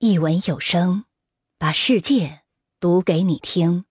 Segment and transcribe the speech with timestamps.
[0.00, 1.06] 一文有声，
[1.58, 2.42] 把世界
[2.78, 3.84] 读给你听。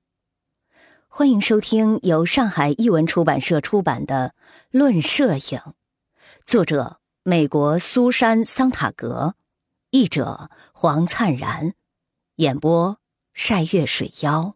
[1.10, 4.34] 欢迎收听由上海译文出版社出版的
[4.72, 5.42] 《论摄影》，
[6.46, 9.36] 作者美国苏珊·桑塔格，
[9.90, 11.74] 译者黄灿然，
[12.36, 13.02] 演播
[13.34, 14.56] 晒月水妖。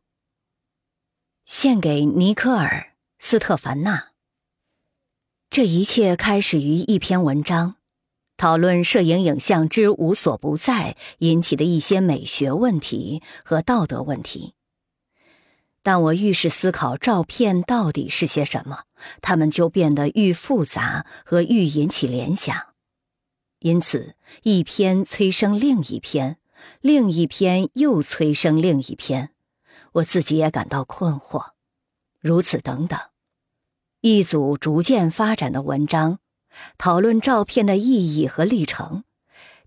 [1.44, 4.14] 献给尼科尔·斯特凡纳。
[5.50, 7.76] 这一切开始于一篇文章。
[8.42, 14.56] 讨论摄影影像之无所不在引起的一些美学问题和道德问题，
[15.84, 18.86] 但我愈是思考照片到底是些什么，
[19.22, 22.74] 它们就变得愈复杂和愈引起联想。
[23.60, 26.40] 因此，一篇催生另一篇，
[26.80, 29.30] 另一篇又催生另一篇，
[29.92, 31.52] 我自己也感到困惑。
[32.20, 33.00] 如此等等，
[34.00, 36.21] 一组逐渐发展的文章。
[36.78, 39.04] 讨论照片的意义和历程，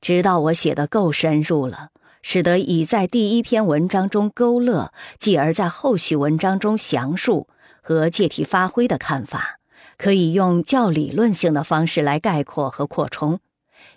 [0.01, 1.91] 直到我写的够深入了，
[2.23, 7.49] 使得已在第一篇文章中勾勒，继而在后续文章中详述
[7.83, 9.61] 和借题发挥的看法，
[9.97, 13.41] 可以用较理论性的方式来概括和扩充，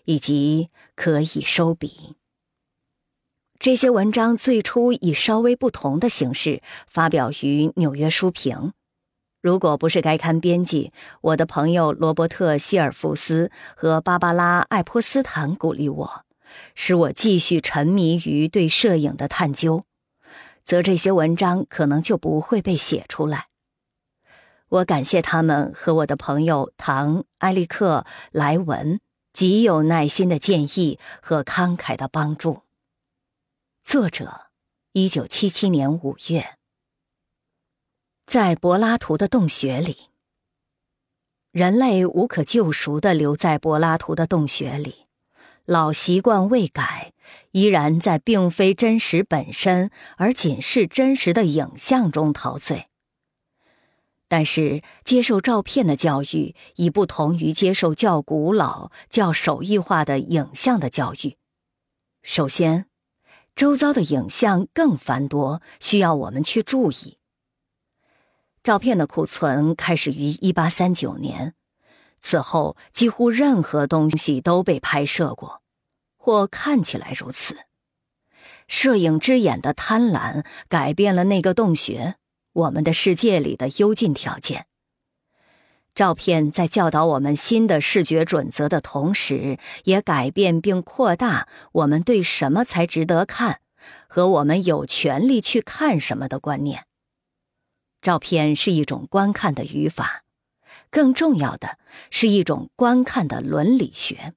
[0.06, 2.16] 以及可以收笔。
[3.60, 8.56] 这些文章最初以稍微不同的形式发表于《纽约书评》。
[9.48, 16.26] 如果不是该刊编辑，我的朋友罗伯特·希尔弗斯和芭芭拉·爱泼斯坦鼓励我，
[16.76, 19.84] 使我继续沉迷于对摄影的探究，
[20.64, 23.48] 则这些文章可能就不会被写出来。
[24.68, 29.00] 我感谢他们和我的朋友唐·埃利克·莱文
[29.32, 32.64] 极有耐心的建议和慷慨的帮助。
[33.82, 34.48] 作者，
[34.92, 36.57] 一九七七年五月。
[38.28, 40.10] 在柏拉图的洞穴里，
[41.54, 45.06] 人类无可救赎的留在柏拉图的洞穴里，
[45.64, 47.14] 老习惯未改，
[47.52, 52.88] 依然在并非真实本身而仅是真实的影像中陶醉。
[54.28, 61.38] 但是，接受照片的教育已不同于接受较古老、较手艺化的影像的教育。
[62.22, 62.88] 首先，
[63.56, 67.20] 周遭的影像更繁多，需要我们去注意。
[68.68, 71.54] 照片的库存开始于一八三九年，
[72.20, 75.62] 此后几乎任何东西都被拍摄过，
[76.18, 77.60] 或看起来如此。
[78.68, 82.16] 摄影之眼的贪婪改变了那个洞穴，
[82.52, 84.66] 我们的世界里的幽禁条件。
[85.96, 93.62] 照片在教导我们新的视觉准则的同时，也改变并扩大我们对什么才值得看，
[94.10, 96.87] 和我们有权利去看什么的观念。
[98.02, 100.24] 照片是一种观看的语法，
[100.90, 101.78] 更重要的
[102.10, 104.34] 是一种观看的伦理学。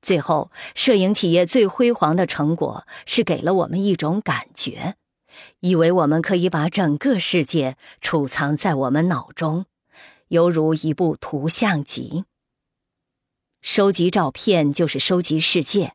[0.00, 4.94] 最后，摄影企业最辉煌的成果是给了我们一种感觉，
[5.60, 9.66] 以为我们可以把整个世界储藏在我们脑中，
[10.28, 12.24] 犹如一部图像集。
[13.60, 15.94] 收集照片就是收集世界。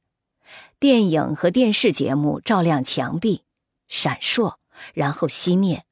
[0.78, 3.43] 电影和电视节目照亮墙壁，
[3.88, 4.55] 闪烁，
[4.93, 5.85] 然后熄灭。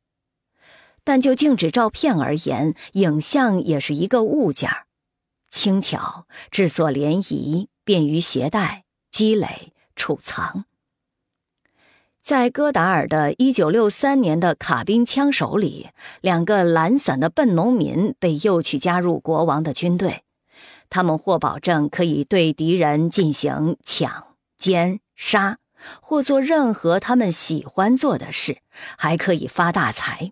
[1.04, 4.86] 但就静止照片而言，影像也是一个物件儿，
[5.50, 10.66] 轻巧、制作联谊、便于携带、积累、储藏。
[12.22, 15.90] 在戈达尔的1963年的卡宾枪手里，
[16.22, 20.24] 两个懒散的笨农民被诱去加入国王的军队，
[20.90, 25.58] 他们或保证可以对敌人进行抢、奸、杀，
[26.02, 28.60] 或做任何他们喜欢做的事，
[28.98, 30.32] 还可以发大财。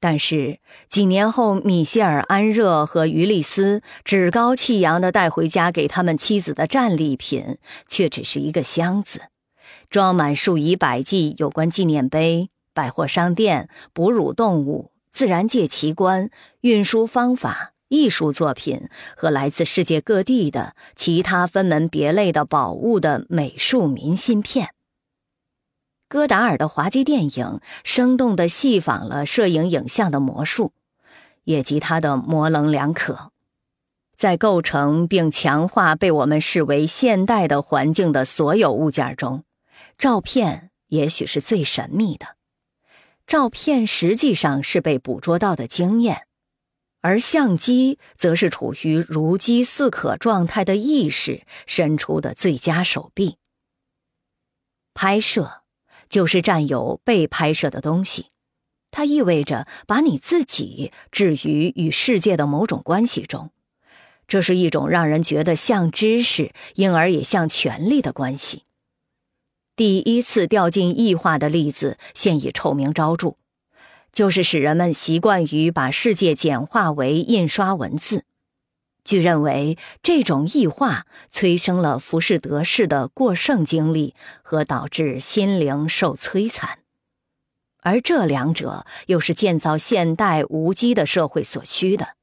[0.00, 9.22] 但是几年后，米歇尔·安热和于利斯趾高气扬地带回家给他们妻子的战利品，却只是一个箱子，
[9.90, 16.30] 装满数以百计有关纪念碑、百货商店、哺乳动物、自然界奇观、
[16.60, 24.70] 运输方法、艺术作品和来自世界各地的其他分门别类的宝物的美术明信片。
[26.08, 30.72] 戈达尔的滑稽电影生动地戏仿了摄影影像的魔术，
[31.44, 33.30] 以及它的模棱两可。
[34.16, 39.44] 在构成并强化被我们视为现代的环境的所有物件中，
[39.98, 42.36] 照片也许是最神秘的。
[43.26, 46.26] 照片实际上是被捕捉到的经验，
[47.02, 53.36] 而相机则是处于如饥似渴状态的意识伸出的最佳手臂。
[54.94, 55.62] 拍摄。
[56.08, 58.26] 就是占有被拍摄的东西，
[58.90, 63.50] 它意味着把你自己置于与世界的某种关系中，
[64.26, 68.62] 这是一种让人觉得像知识，因而也像权力的关系。
[69.76, 73.36] 第一次掉进异化的例子现已臭名昭著，
[74.10, 78.24] 就是使人们习惯于把世界简化为印刷文字。
[79.08, 86.80] 据认为，这种异化催生了浮士德式的过剩经历和导致心灵受摧残，
[87.80, 92.16] 而这两者又是建造现代无机的社会所需的。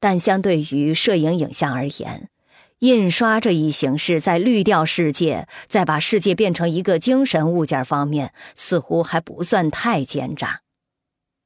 [0.00, 2.30] 但相对于摄影影像而言，
[2.78, 10.62] 印刷这一形式在滤掉世界，再把世界变成一个精神物件方面，似乎还不算太奸诈。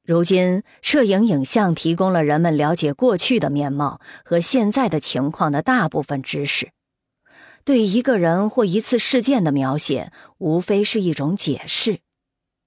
[0.07, 6.71] 如今，摄影影像提供了人们了解过去的面貌和现在的情况的大部分知识。
[7.65, 11.99] 对一个人或一次事件的描写，无非是一种解释。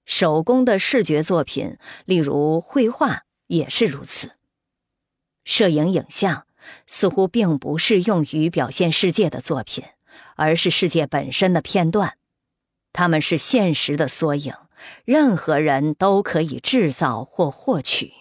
[0.05, 4.33] 手工的视觉作品，例如绘画，也是如此。
[5.43, 6.45] 摄影影像
[6.85, 9.83] 似乎并不是用于表现世界的作品，
[10.35, 12.17] 而是世界本身的片段。
[12.93, 14.53] 它们是现实的缩影。
[15.05, 18.13] 任何人都可以制造或获取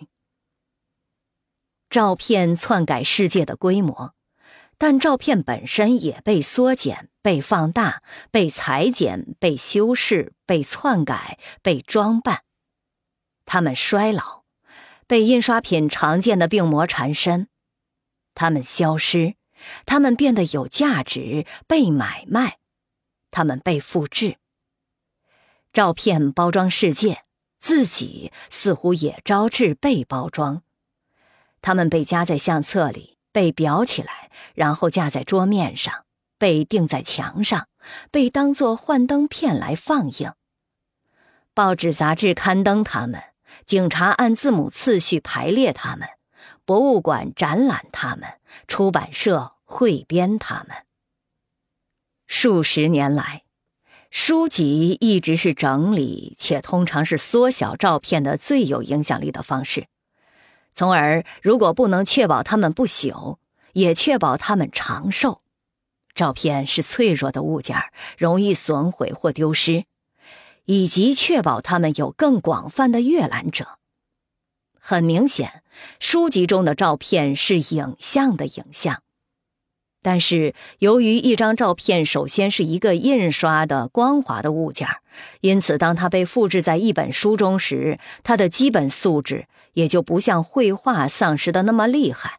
[1.89, 4.15] 照片，篡改世界的规模，
[4.79, 12.45] 但照片本身也被缩减、被放大、被裁剪、被修饰、被篡改、被装扮。
[13.45, 14.45] 它们衰老，
[15.07, 17.47] 被印刷品常见的病魔缠身；
[18.35, 19.35] 它们消失，
[19.85, 22.59] 它们变得有价值，被买卖；
[23.33, 24.37] 它们被复制。
[25.73, 27.25] 照片包装世界，
[27.59, 30.63] 自己似乎也招致被包装。
[31.63, 36.07] 它们被夹在相册里，被裱起来，然后架在桌面上，
[36.39, 37.69] 被钉在墙上，
[38.11, 40.33] 被当作幻灯片来放映。
[41.55, 43.23] 报纸杂志刊登它们，
[43.65, 46.09] 警察按字母次序排列它们，
[46.65, 50.77] 博物馆展览它们，出版社汇编它们。
[52.27, 53.45] 数十年来。
[54.11, 59.87] 书籍一直是整理且通常是缩小照片的最有影响力的方式，
[60.75, 63.39] 从而如果不能确保它们不朽，
[63.73, 65.41] 也确保它们长寿。
[66.13, 67.77] 照片是脆弱的物件，
[68.19, 69.85] 容易损毁或丢失，
[70.65, 73.79] 以及确保它们有更广泛的阅览者。
[74.81, 75.63] 很明显，
[76.01, 79.03] 书籍中的照片是影像的影像。
[80.03, 84.89] 但是，由于一张照片首先是一个印刷的光滑的物件，
[85.43, 92.39] 因此当它被复制在一本书中时，它的基本素质也就不像绘画丧失的那么厉害。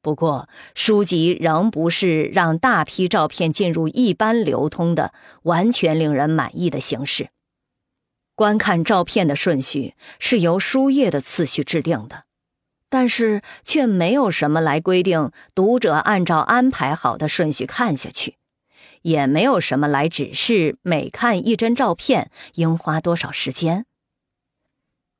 [0.00, 5.12] 不过，书籍仍不是让大批照片进入一般流通的
[5.42, 7.28] 完全令人满意的形式。
[8.34, 12.22] 观看照片的顺序是由书页的次序制定的。
[12.90, 18.36] 但是却没有什么来规定读者按照安排好的顺序看下去，
[19.02, 23.86] 也没有什么来指示每看一帧照片应花多少时间。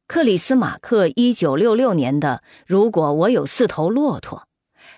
[0.08, 4.48] 克里斯马克一九六六年的《如果我有四头骆驼》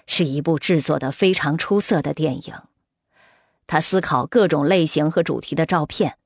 [0.06, 2.54] 是一部制作的非常出色的电影。
[3.66, 6.16] 他思考各种类型和主题的照片，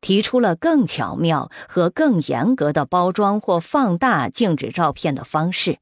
[0.00, 5.78] 提出了更巧妙和更严格的包装或放大静止照片的方式。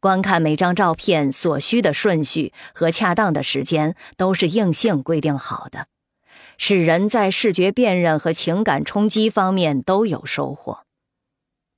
[0.00, 5.86] 观看每张照片所需的顺序和恰当的时间都是硬性规定好的，
[6.56, 10.84] 使人在视觉辨认和情感冲击方面都有收获。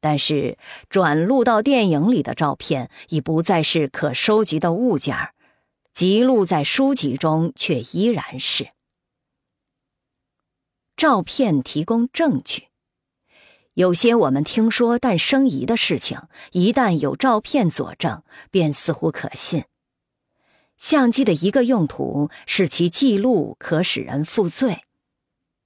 [0.00, 0.58] 但是，
[0.88, 5.34] 转录到电影里的照片已不再是可收集的物件儿，
[5.92, 8.68] 记录在书籍中却依然是。
[10.96, 12.71] 照片提供证据。
[13.74, 16.20] 有些我们听说但生疑的事情，
[16.52, 19.64] 一旦有照片佐证，便似乎可信。
[20.76, 24.82] 相机的一个用途是其记录可使人负罪。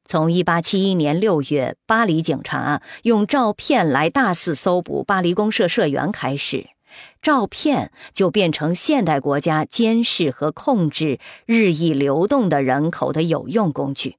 [0.05, 6.69] 从1871年6月，巴黎警察用照片来大肆搜捕巴黎公社社员开始，
[7.21, 14.15] 照片就变成现代国家监视和控制日益流动的人口的有用工具。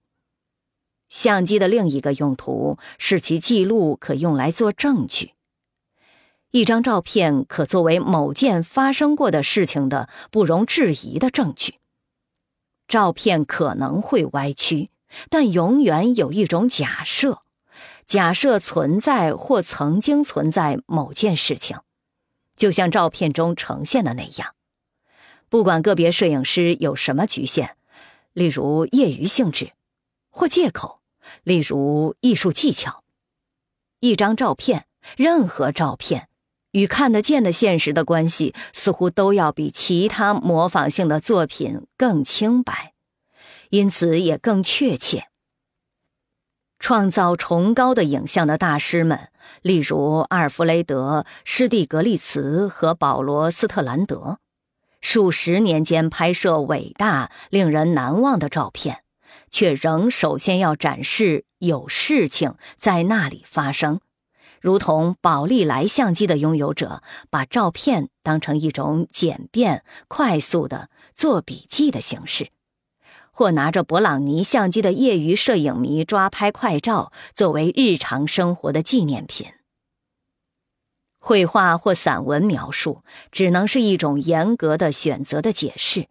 [1.10, 5.34] 相机的另一个用途是其记录可用来做证据。
[6.52, 11.76] 一张照片可作为某件发生过的事情的不容置疑的证据。
[12.88, 14.90] 照片可能会歪曲，
[15.30, 17.40] 但永远有一种假设：
[18.06, 21.80] 假设存在或曾经存在某件事情，
[22.56, 24.56] 就像照片中呈现的那样。
[25.50, 27.76] 不管个别摄影师有什么局限，
[28.32, 29.72] 例如业余性质
[30.30, 30.97] 或借口。
[31.44, 33.04] 例如艺术技巧，
[34.00, 36.30] 一张照片，任何照片，
[36.72, 42.94] 与看得见的现实的关系，似乎都要比其他模仿性的作品更清白，
[43.70, 45.28] 因此也更确切。
[46.80, 49.30] 创造崇高的影像的大师们，
[49.64, 54.38] 例如阿尔弗雷德·施蒂格利茨和保罗·斯特兰德，
[55.02, 59.04] 数十年间拍摄伟大、令人难忘的照片，
[59.50, 64.00] 却仍首先要展示有事情在那里发生。
[64.60, 72.50] 如同宝丽来相机的拥有者把照片当成一种简便、快速的做笔记的形式，
[73.32, 79.48] 或拿着勃朗尼相机的业余摄影迷抓拍快照作为日常生活的纪念品。
[81.20, 86.08] 绘画或散文描述只能是一种严格的选择的解释，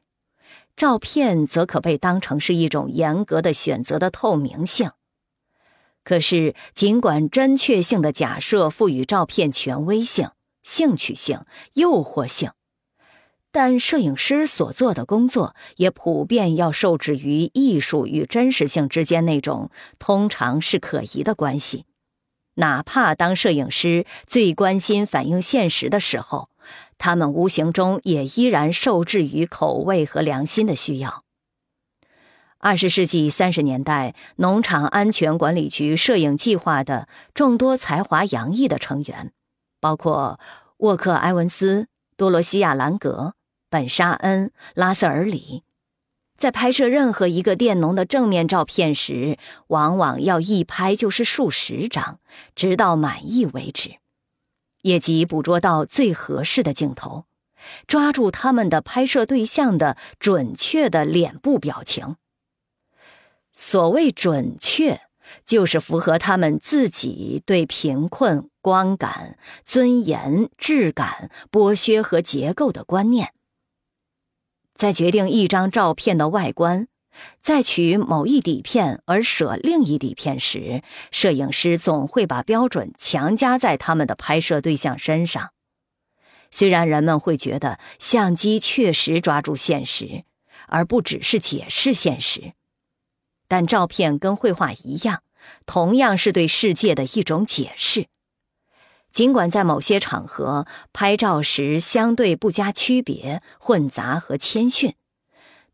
[0.77, 4.91] 照片则可被当成是一种严格的选择的透明性。
[6.05, 10.31] 可是，尽管真确性的假设赋予照片权威性、
[10.63, 11.41] 兴趣性、
[11.73, 12.53] 诱惑性，
[13.51, 21.87] 但摄影师所做的工作也普遍要受制于艺术与真实性之间那种通常是可疑的关系。
[22.59, 26.49] 哪怕当摄影师最关心反映现实的时候，
[26.99, 31.23] 他们无形中也依然受制于口味和良心的需要。
[32.59, 39.33] 二十世纪三十年代，农场安全管理局摄影计划的众多才华洋溢的成员，
[39.79, 40.41] 包括
[40.79, 41.87] 沃克·埃文斯、
[42.17, 43.35] 多罗西亚·兰格、
[43.71, 45.63] 本·沙恩、拉塞尔里，
[46.37, 49.39] 在拍摄任何一个佃农的正面照片时，
[49.69, 52.19] 往往要一拍就是数十张，
[52.57, 53.97] 直到满意为止，
[54.87, 57.25] 也即捕捉到最合适的镜头，
[57.89, 62.15] 抓住他们的拍摄对象的准确的脸部表情。
[63.53, 65.01] 所谓准确，
[65.45, 73.33] 就是符合他们自己对贫困、观感、尊严、质感、剥削和结构的观念。
[74.73, 76.87] 在决定一张照片的外观，
[77.41, 85.51] 在取某一底片而舍另一底片时，摄影师总会把标准强加在他们的拍摄对象身上。
[86.51, 90.23] 虽然人们会觉得相机确实抓住现实，
[90.69, 92.53] 而不只是解释现实。
[93.49, 95.23] 但照片跟绘画一样，
[95.67, 98.07] 同样是对世界的一种解释。
[99.11, 104.95] 尽管在某些场合拍照时相对不加区别、混杂和谦逊，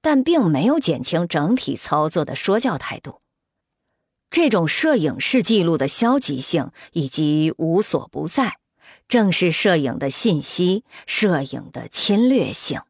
[0.03, 3.21] 但并没有减轻整体操作的说教态度。
[4.31, 8.59] 这种摄影式记录的消极性以及无所不在，
[9.09, 12.83] 正是摄影的信息、摄影的侵略性。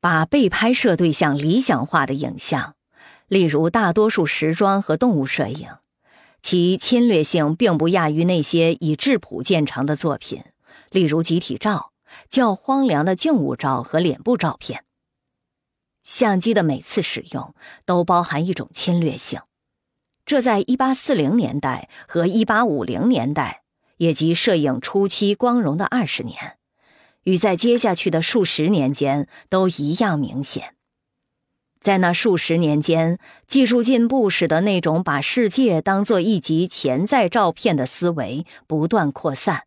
[0.00, 2.74] 把被拍摄对象理想化的影像。
[3.28, 5.68] 例如，大多数时装和动物摄影，
[6.42, 10.42] 其侵略性并不亚于那些以质朴见长的作品，
[10.90, 11.92] 例如集体照、
[12.28, 14.84] 较荒凉的静物照和脸部照片。
[16.02, 17.54] 相机的每次使用
[17.84, 19.40] 都包含一种侵略性，
[20.26, 23.62] 这在1840年代和1850年代，
[23.98, 26.58] 也即摄影初期光荣的二十年，
[27.22, 30.74] 与在接下去的数十年间都一样明显。
[31.80, 33.18] 在那数十年间，
[33.48, 39.64] 技术进步使得那种把世界当做一集潜在照片的思维不断扩散，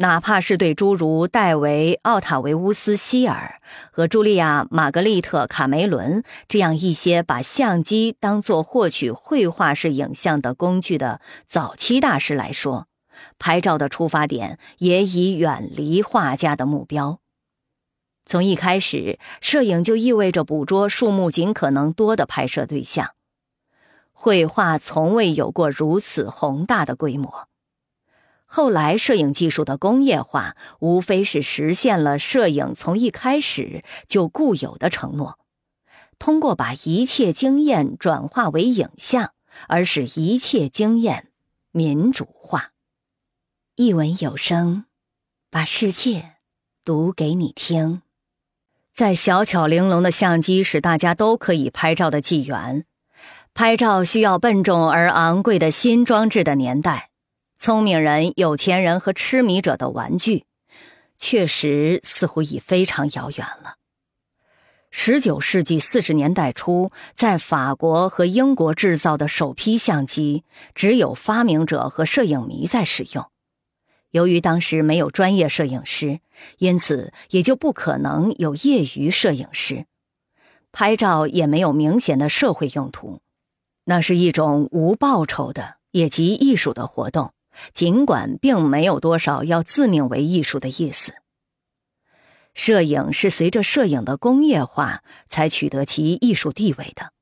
[0.00, 12.86] 哪怕是对诸如戴维·奥塔维乌斯·希尔和茱莉亚·玛格丽特·卡梅伦这样一些把相机当作获取绘画式影像的工具的早期大师来说，
[13.40, 17.18] 拍照的出发点也已远离画家的目标。
[18.24, 23.14] 从一开始，摄影就意味着捕捉数目尽可能多的拍摄对象。
[24.12, 27.48] 绘画从未有过如此宏大的规模。
[28.50, 35.38] 后来，摄影技术的工业化无非是实现了摄影从一开始就固有的承诺：
[36.18, 39.32] 通过把一切经验转化为影像，
[39.68, 41.28] 而使一切经验
[41.72, 42.72] 民主化。
[43.76, 44.86] 一文有声，
[45.50, 46.36] 把世界
[46.84, 48.00] 读给你听。
[48.94, 52.86] 在小巧玲珑的相机使大家都可以拍照的纪元，
[53.52, 57.10] 拍照需要笨重而昂贵的新装置的年代，
[57.60, 60.44] 聪明人、有钱人和痴迷者的玩具，
[61.16, 63.74] 确实似乎已非常遥远了。
[64.92, 70.44] 十九世纪四十年代初，在法国和英国制造的首批相机，
[70.76, 73.28] 只有发明者和摄影迷在使用。
[74.12, 76.20] 由于当时没有专业摄影师，
[76.58, 79.86] 因此也就不可能有业余摄影师。
[80.70, 83.20] 拍照也没有明显的社会用途，
[83.84, 87.32] 那是一种无报酬的也即艺术的活动，
[87.72, 91.14] 尽管并没有多少要自命为艺术的意思。
[92.54, 97.12] 摄影是随着摄影的工业化才取得其艺术地位的。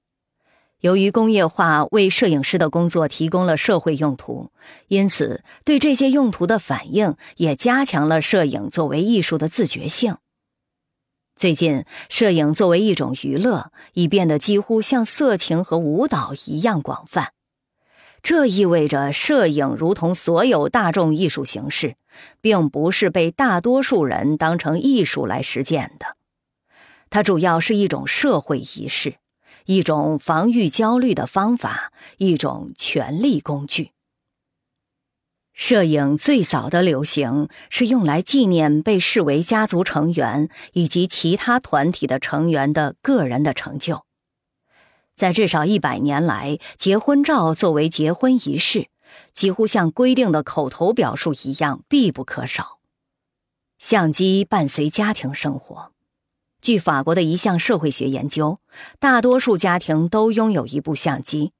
[0.80, 4.50] 由于工业化为摄影师的工作提供了社会用途，
[4.88, 10.16] 因此对这些用途的反应也加强了摄影作为艺术的自觉性。
[11.34, 17.32] 最近，摄影作为一种娱乐，已变得几乎像色情和舞蹈一样广泛。
[18.26, 21.94] 这意味着，摄影如同所有大众艺术形式，
[22.40, 26.16] 并不是被大多数人当成艺术来实践的。
[27.08, 29.18] 它主要是一种社会仪式。
[29.66, 33.92] 一种防御焦虑的方法，一种权力工具。
[35.52, 44.02] 摄影最早的流行是用来纪念被视为家族成员以及其他团体的成员的个人的成就。
[45.16, 48.88] 在至少一百年来，结婚照作为结婚仪式，
[49.32, 52.78] 几乎像规定的口头表述一样必不可少。
[53.78, 55.92] 相机伴随家庭生活。
[56.60, 58.58] 据法国的一项社会学研究，
[58.98, 61.52] 大多数家庭都拥有一部相机，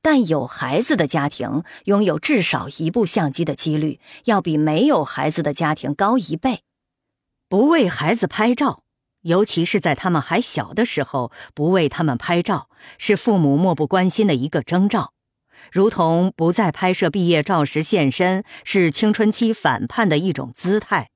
[0.00, 6.60] 但有孩子的家庭拥有至少一部相机的几率要比没有孩子的家庭高一倍。
[7.48, 8.83] 不为孩子拍照，
[9.24, 15.12] 尤其是在他们还小的时候，不为他们拍照是父母漠不关心的一个征兆，
[15.70, 21.10] 如同不在拍摄毕业照时现身是青春期反叛的一种姿态。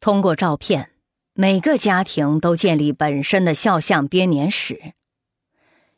[0.00, 0.88] 通过照片。
[1.34, 4.92] 每个家庭都建立本身的肖像编年史，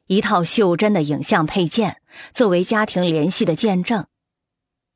[0.06, 2.00] 一套袖珍的影像配件
[2.32, 4.06] 作为家庭联系的见证。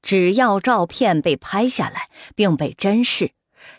[0.01, 3.33] 只要照片被拍下来并被珍视，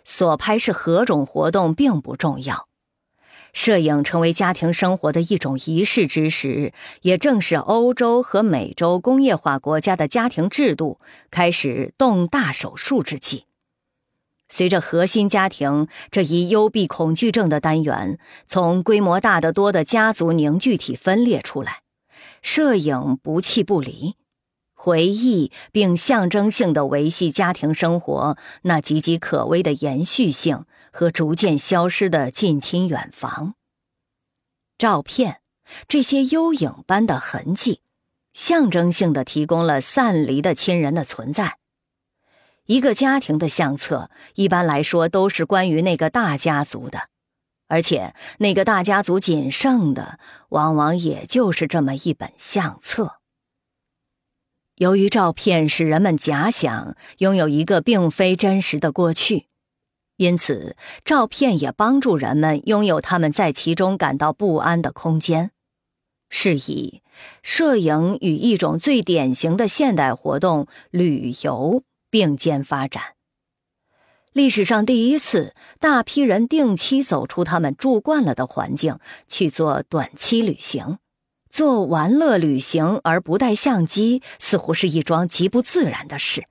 [0.09, 2.67] 所拍是何种活动并不重要。
[3.53, 10.97] 摄影成为家庭生活的一种仪式之时，也正是欧洲和美洲工业化国家的家庭制度
[11.29, 13.45] 开始动大手术之际。
[14.47, 21.81] 随着核心家庭这一幽闭恐惧症的单元从规模大得多的家族凝聚体分裂出来，
[22.41, 24.15] 摄影不弃不离，
[24.81, 33.55] 回忆并象征性的维系家庭生活那岌岌可危的延续性和逐渐消失的近亲远房。
[34.77, 35.41] 照片
[35.89, 37.81] 这些幽影般的痕迹，
[38.31, 41.57] 象征性的提供了散离的亲人的存在。
[42.65, 47.09] 一个家庭的相册，一般来说都是关于那个大家族的，
[47.67, 53.18] 而且那个大家族仅剩的，往往也就是这么一本相册。
[54.79, 59.45] 由于照片使人们假想拥有一个并非真实的过去，
[60.17, 65.51] 因此照片也帮助人们拥有他们在其中感到不安的空间。
[66.29, 67.01] 是以，
[67.41, 71.83] 摄影与一种最典型的现代活动——旅游。
[72.11, 73.13] 并肩发展。
[74.33, 80.97] 历史上第一次，大批人定期走出他们住惯了的环境，去做短期旅行。
[81.49, 86.45] 做玩乐旅行而不带相机，似乎是一桩极不自然的事。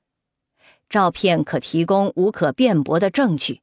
[0.88, 3.60] 照片可提供无可辩驳的证据，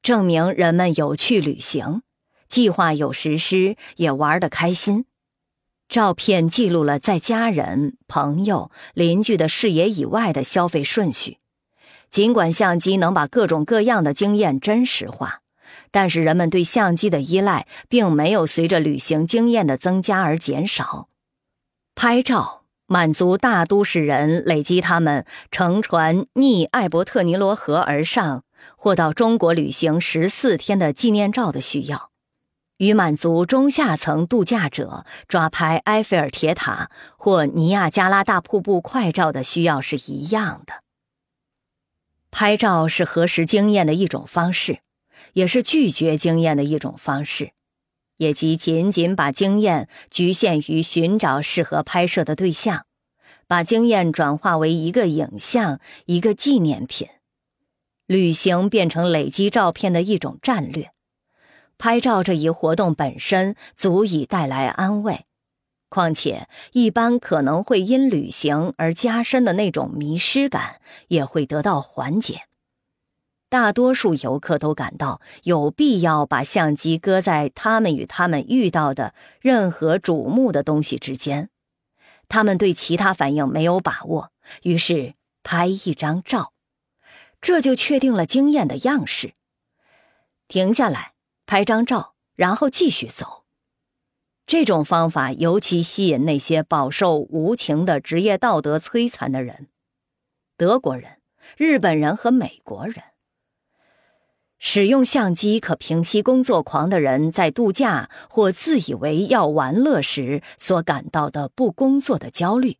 [0.00, 2.02] 证明人们有去旅行，
[2.46, 5.04] 计划有实施，也玩得开心。
[5.88, 11.38] 照片记录了在家人、朋友、邻居的视野以外的消费顺序。
[12.10, 15.42] 尽管相机能把各种各样的经验真实化，
[15.90, 21.08] 但是人们对相机的依赖并没有随着旅行经验的增加而减少。
[21.94, 28.44] 拍照满足大都市人累积他们乘船逆艾伯特尼罗河而上，
[28.76, 32.10] 或到中国旅行十四天的纪念照的需要。
[32.78, 40.84] 与满足中下层度假者抓拍埃菲尔铁塔或尼亚加拉大瀑布快照的需要是一样的。
[42.30, 44.78] 拍照是核实经验的一种方式，
[45.38, 47.52] 也是拒绝经验的一种方式，
[48.16, 52.86] 也即仅仅把经验局限于寻找适合拍摄的对象，
[53.46, 57.06] 把经验转化为一个影像、一个纪念品。
[58.06, 60.90] 旅行变成累积照片的一种战略。
[61.78, 65.26] 拍照这一活动本身足以带来安慰，
[65.88, 72.40] 况且一般可能会因旅行而加深的那种迷失感也会得到缓解。
[73.48, 81.50] 大多数游客都感到有必要把相机搁在他们与他们遇到的任何瞩目的东西之间，
[82.28, 84.32] 他们对其他反应没有把握，
[84.62, 86.52] 于是拍一张照，
[87.40, 89.34] 这就确定了经验的样式。
[90.46, 91.12] 停下来。
[91.50, 93.46] 拍张照，然后继续走。
[94.44, 99.68] 这种方法尤其吸引那些饱受无情的职业道德摧残的人——
[100.58, 101.22] 德国人、
[101.56, 103.02] 日本人和美国人。
[104.58, 112.76] 使用相机可平息工作狂的人在度假或自以为要玩乐时所感到的不工作的焦虑。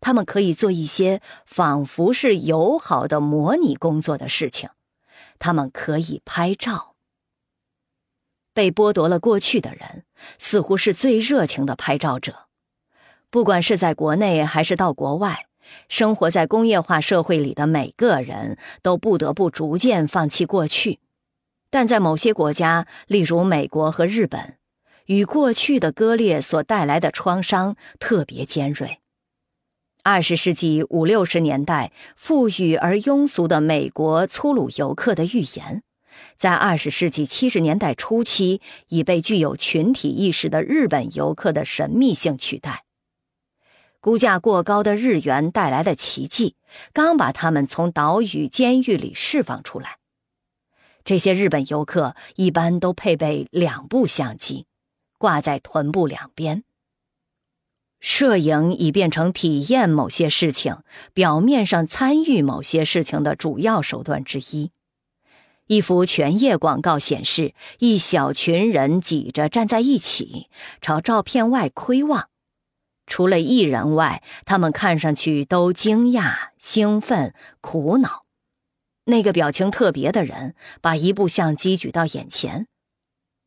[0.00, 4.70] 他们可以做一些仿佛是友好的模拟工作的事情。
[5.38, 6.94] 他们可以拍照。
[8.52, 10.04] 被剥夺了过去的人，
[10.38, 12.46] 似乎是最热情的拍照者。
[13.30, 15.46] 不管是在国内还是到国外。
[15.88, 21.00] 生活在工业化社会里的每个人都不得不逐渐放弃过去，
[21.74, 24.58] 但在某些国家，例如美国和日本，
[25.06, 29.00] 与过去的割裂所带来的创伤特别尖锐。
[30.04, 35.82] 二十世纪五六十年代，富裕而庸俗的美国粗鲁游客的预言，
[36.36, 42.84] 在二十世纪七十年代初期已被具有群体意识的日本游客的神秘性取代。
[44.00, 46.54] 估价过高的日元带来的奇迹，
[46.92, 49.96] 刚把他们从岛屿监狱里释放出来。
[51.04, 54.66] 这些日本游客一般都配备两部相机，
[55.18, 56.64] 挂在臀部两边。
[58.00, 60.78] 摄影已变成体验某些事情、
[61.12, 64.70] 表面上参与某些事情的主要手段之一。
[65.66, 70.48] 一幅全页广告显示，一小群人挤着站在一起，
[70.82, 72.28] 朝照片外窥望。
[73.06, 78.23] 除了一人外，他们看上去都惊讶、兴奋、苦恼。
[79.04, 82.66] 那个表情特别的人把一部相机举到眼前，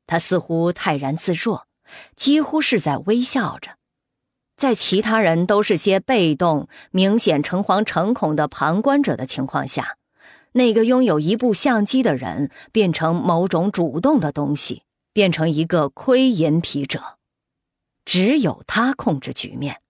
[0.06, 1.68] 他似乎泰然自若，
[2.16, 3.78] 几乎是在微笑着。
[4.56, 9.98] 在其他人都是些被动、明显诚惶诚恐的旁观者的情况下，
[10.54, 17.18] 那个拥有一部相机的人变成某种主动的东西，变成一个窥淫癖者。
[18.04, 19.82] 只有他控制局面。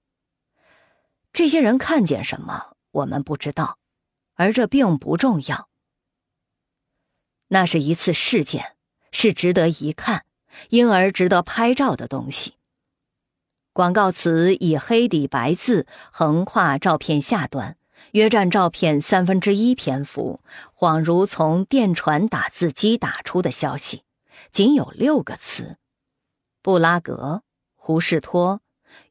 [1.31, 3.76] 这些人看见什么，我们不知道，
[4.37, 5.67] 而这并不重要。
[7.49, 8.77] 那是一次事件，
[9.11, 10.25] 是值得一看，
[10.69, 12.53] 因而值得拍照的东西。
[13.73, 17.77] 广告词以黑底白字横跨照片下端，
[18.13, 20.39] 约占照片三分之一篇幅，
[20.73, 24.03] 恍如从电传打字机打出的消息。
[24.51, 25.75] 仅有六个词：
[26.61, 27.43] 布拉格。
[27.79, 28.59] 胡士托、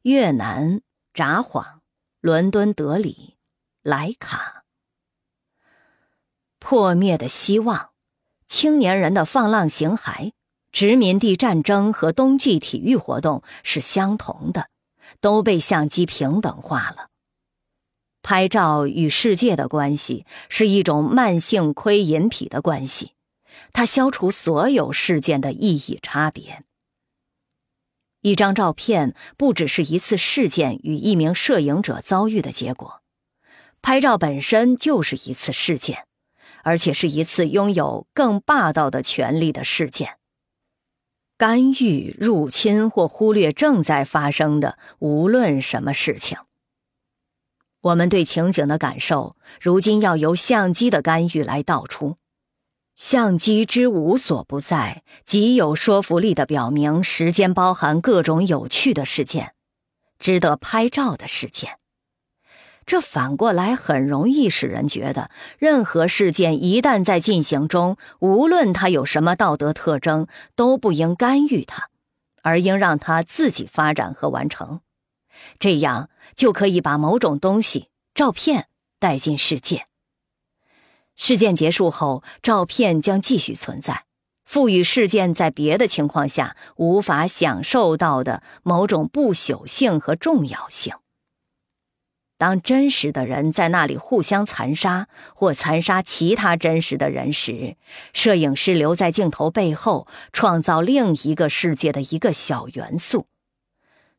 [0.03, 1.79] 越南、札幌、
[2.21, 3.37] 伦敦、德里、
[3.81, 4.56] 莱卡。
[6.69, 7.91] 破灭的希望，
[8.45, 10.33] 青年人的放浪形骸，
[10.73, 14.67] 殖民地战争和冬季体育活动是相同的，
[15.21, 17.07] 都被相机平等化了。
[18.21, 23.13] 拍照与世界的关系是一种慢性窥淫癖的关系，
[23.71, 26.61] 它消除所有事件的意义差别。
[28.19, 33.01] 一张照片不只是一次事件与一名摄影者遭遇的结果，
[33.81, 36.05] 拍照本身就是一次事件，
[36.67, 40.17] 而且是一次拥有更霸道的权利的事件。
[41.37, 46.37] 干预、入侵或忽略正在发生的无论什么事情。
[47.79, 52.17] 我们对情景的感受，如今要由相机的干预来道出。
[52.97, 59.53] 相机之无所不在，极有说服力的表明时间包含各种有趣的事件，
[60.19, 61.77] 值得拍照的事件。
[62.87, 71.89] 这反过来很容易使人觉得，任何事件一旦在进行中，无论它有什么道德特征，都不应干预它，
[72.43, 74.79] 而应让它自己发展和完成。
[75.59, 78.69] 这样就可以把某种东西——照片——
[78.99, 79.85] 带进世界。
[81.17, 84.05] 事件结束后，照片将继续存在，
[84.45, 90.95] 赋予事件在别的情况下无法享受到的某种不朽性和重要性。
[92.37, 97.75] 当真实的人在那里互相残杀或残杀其他真实的人时，
[98.13, 103.25] 摄影师留在镜头背后，创造另一个世界的一个小元素。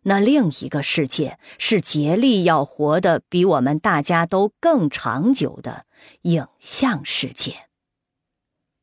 [0.02, 5.85] 那另一个世界是竭力要活得比我们大家都更长久的
[6.22, 7.66] 影像世界。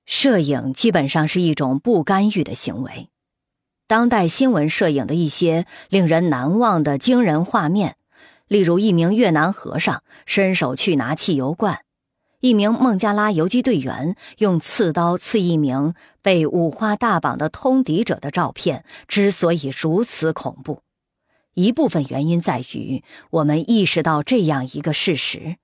[0.05, 3.09] 摄影基本上是一种不干预的行为。
[3.87, 7.95] 当代新闻摄影的一些令人难忘的惊人画面，
[8.47, 11.81] 例如一名越南和尚伸手去拿汽油罐，
[12.41, 20.81] 一名孟加拉游击队员用刺刀刺一名被五花大绑的通敌者的照片，之所以如此恐怖。
[21.55, 25.55] 一部分原因在于，我们意识到这样一个事实：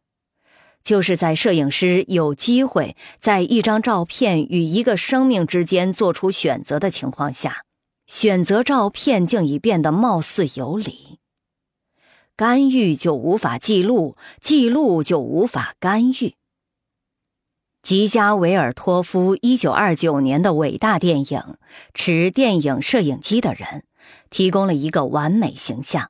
[0.81, 7.65] 就是在摄影师有机会在一张照片与一个生命之间做出选择的情况下，
[8.07, 11.19] 选择照片竟已变得貌似有理。
[12.41, 16.33] 干预就无法记录，记录就无法干预。
[17.83, 21.25] 吉加维尔托夫一九二九年的伟大电影
[21.93, 23.67] 《持电影摄影机的人》，
[24.31, 26.09] 提供了一个完美形象，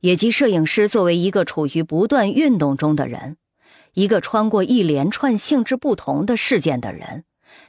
[0.00, 3.38] 也即摄影师作为一个处于不断运动中的人，
[3.94, 7.24] 一个穿过一连串性质不同的事件的人，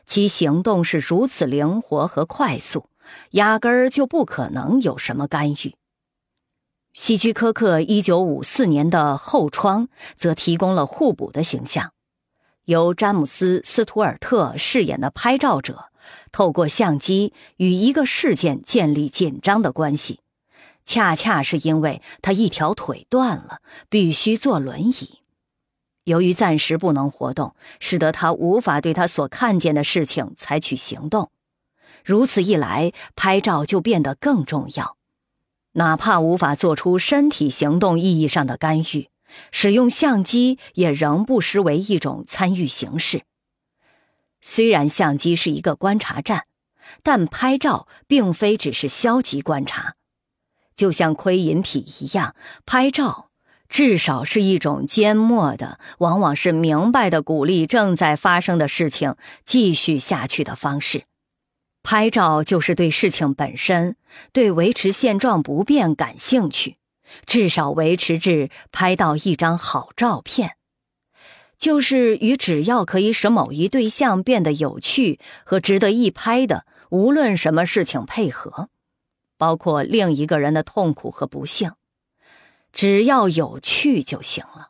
[0.05, 2.89] 其行动是如此灵活和快速，
[3.29, 5.75] 压根儿就不可能有什么干预。
[6.95, 11.91] 希区柯克一九五四年的《后窗》则提供了互补的形象。
[12.63, 15.89] 由詹姆斯·斯图尔特饰演的拍照者，
[16.31, 20.21] 透过相机与一个事件建立紧张的关系，
[20.85, 25.19] 恰恰是因为他一条腿断了，必须坐轮椅。
[26.05, 31.29] 由于暂时不能活动，使得他无法对他所看见的事情采取行动。
[32.05, 34.95] 如此一来，拍照就变得更重要，
[35.75, 39.07] 哪怕无法做出身体行动意义上的干预。
[39.51, 43.23] 使用相机也仍不失为一种参与形式。
[44.41, 46.45] 虽然相机是一个观察站，
[47.03, 49.95] 但拍照并非只是消极观察。
[50.73, 52.35] 就像窥隐癖一样，
[52.65, 53.29] 拍照
[53.67, 61.03] 至少是一种缄默的，往往是明白的鼓励正在发生的事情继续下去的方式。
[61.85, 63.95] 拍照就是对事情本身，
[64.33, 66.77] 对维持现状不变感兴趣。
[67.27, 70.57] 至少维持至拍到一张好照片，
[71.59, 78.69] 就是与只要可以使某一对象变得有趣和值得一拍的无论什么事情配合，
[79.37, 81.73] 包括另一个人的痛苦和不幸，
[82.73, 84.69] 只要有趣就行了。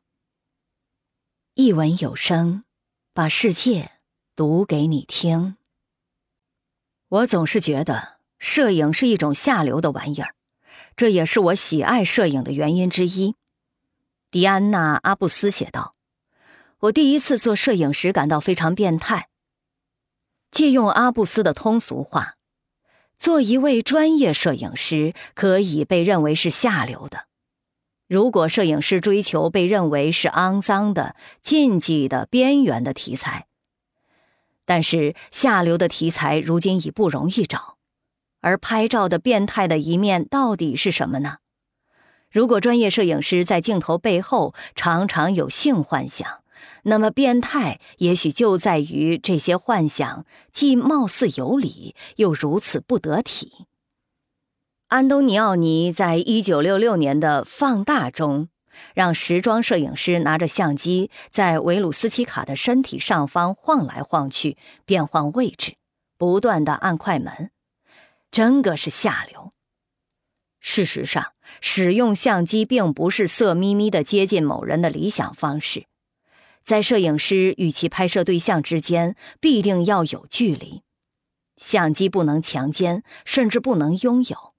[1.54, 2.66] 一文有声，
[3.14, 3.92] 把世界
[4.36, 5.56] 读给你听。
[7.16, 10.36] 我总是觉得摄影是一种下流的玩意儿。
[10.98, 13.36] 这也是我喜爱摄影的原因之一，
[14.32, 15.94] 迪安娜·阿布斯写道
[16.80, 19.30] ：“我第一次做摄影时感到非常变态。
[20.52, 22.36] 借用阿布斯的通俗话，
[23.18, 27.28] 做一位专业摄影师可以被认为是下流的。
[28.08, 33.48] 如果摄影师追求被认为是肮脏的、禁忌的、边缘的题材，
[34.66, 37.78] 但是下流的题材如今已不容易找。”
[38.42, 41.38] 而拍照的变态的一面到底是什么呢？
[42.30, 46.44] 如果专业摄影师在镜头背后常常有性幻想，
[46.84, 53.66] 那么变态也许就在于这些幻想既貌似有理，又如此不得体。
[54.90, 58.50] 安东尼奥尼在一九六六年的《放大》中，
[58.94, 65.76] 让时装摄影师拿着相机在维鲁斯奇卡的身体上方晃来晃去，变换位置，
[66.18, 67.52] 不断的按快门。
[68.32, 69.52] 真个是下流。
[70.60, 75.86] 事实上，使用相机并不是色眯眯的接近某人的理想方式。
[76.64, 80.82] 在摄影师与其拍摄对象之间，必定要有距离。
[81.56, 84.56] 相机不能强奸，甚至不能拥有，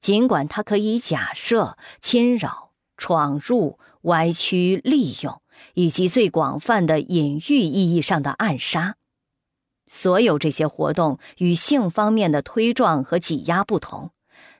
[0.00, 2.69] 尽管它可以假设、侵扰、
[3.00, 5.40] 闯入、歪曲、利用，
[5.72, 8.96] 以及最广泛的隐喻意义上的暗杀。
[9.86, 14.10] 所有这些活动与性方面的推撞和挤压不同，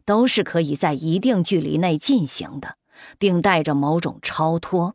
[0.06, 2.76] 都是可以在一定距离内进行的，
[3.18, 4.94] 并带着某种超脱。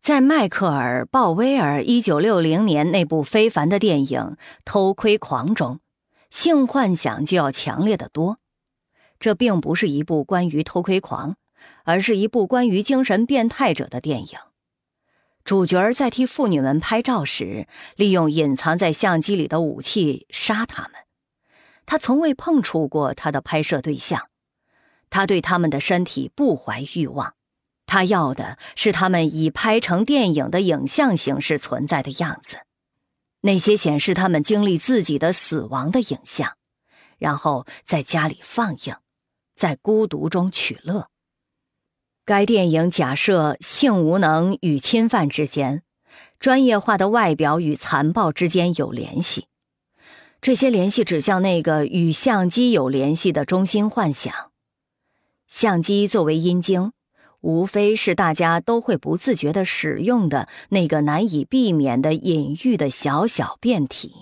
[0.00, 4.20] 在迈克尔·鲍威尔1960年那部非凡的电影
[4.64, 5.80] 《偷窥狂》中，
[6.30, 8.38] 性幻想就要强烈的多。
[9.20, 11.36] 这并不是一部关于偷窥狂，
[11.84, 14.38] 而是一部关于精神变态者的电影。
[15.44, 17.66] 主角在替妇女们拍照时，
[17.96, 20.92] 利用隐藏在相机里的武器杀他们。
[21.84, 24.28] 他从未碰触过他的拍摄对象，
[25.10, 27.34] 他对他们的身体不怀欲望，
[27.86, 32.58] 他要的是他们已拍成电影的影像形式存在的样子，
[33.40, 36.56] 那些显示他们经历自己的死亡的影像，
[37.18, 38.94] 然后在家里放映，
[39.56, 41.08] 在孤独中取乐。
[42.32, 45.82] 该电影假设性无能与侵犯之间，
[46.40, 49.48] 专业化的外表与残暴之间有联系。
[50.40, 54.32] 这些联系指向那个与相机有联系的中心幻想。
[55.46, 56.92] 相机作为阴茎，
[57.42, 64.14] 无非是大家都会不自觉地使用的那个难以避免的隐喻的小小变体。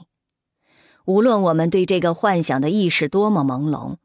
[1.04, 3.98] 无论我们对这个幻想的意识多么朦胧。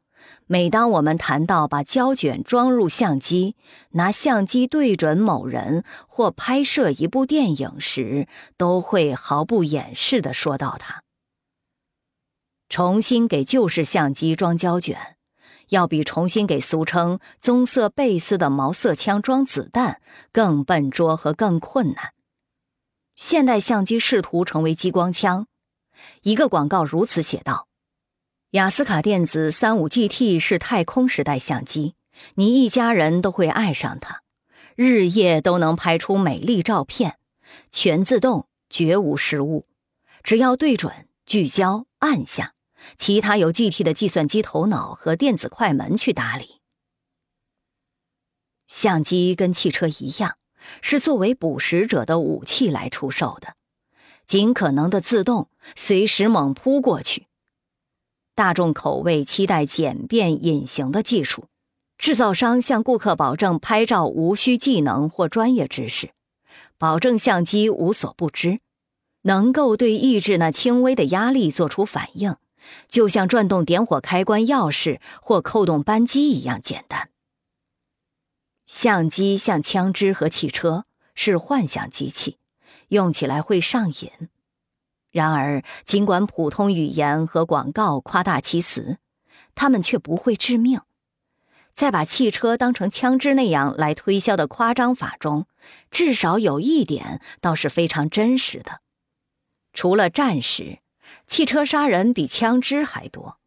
[0.48, 3.56] 每当我们谈到把胶卷装入相机、
[3.90, 11.02] 拿相机对准某人或拍摄一部电影时，都会毫不掩饰地说到它。
[12.68, 15.16] 重新给旧式相机装胶卷，
[15.70, 22.12] 要比重新给俗称棕色贝斯的毛瑟枪装子弹更笨拙和更困难。
[23.16, 25.48] 现代相机试图成为激光枪。
[26.22, 27.65] 一个广告如此写道
[28.56, 31.94] ：“雅斯卡电子三五 GT 是太空时代相机，
[32.36, 34.22] 你一家人都会爱上它，
[34.74, 37.18] 日夜都能拍出美丽照片，
[37.70, 39.66] 全自动，绝无失误，
[40.22, 42.54] 只要对准、聚焦、按下，
[42.96, 46.62] 其他由 GT 的计算机头脑和电子快门去打理。
[48.66, 50.38] 相机跟汽车一样，
[50.80, 53.54] 是作为捕食者的武器来出售的。”
[54.26, 57.25] 尽可能的自动，随时猛扑过去。
[58.36, 61.46] 大众口味期待简便隐形的技术，
[61.96, 66.10] 制造商向顾客保证拍照无需技能或专业知识，
[66.76, 68.58] 保证相机无所不知，
[69.22, 72.36] 能够对抑制那轻微的压力做出反应，
[72.86, 77.08] 就像转动点火开关钥匙或扣动扳机一样简单。
[78.66, 82.36] 相机像枪支和汽车，是幻想机器。
[82.88, 84.28] 用起来会上瘾，
[85.16, 88.98] 然而，尽管普通语言和广告夸大其词，
[89.54, 90.82] 他们却不会致命。
[91.72, 95.46] 在把汽车当成枪支那样来推销的夸张法中，
[95.90, 98.82] 至少有一点倒是非常真实的：
[99.72, 100.80] 除了战时，
[101.26, 103.38] 汽车杀人比枪支还多；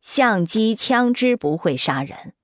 [0.00, 2.34] 相机、枪支不会杀人，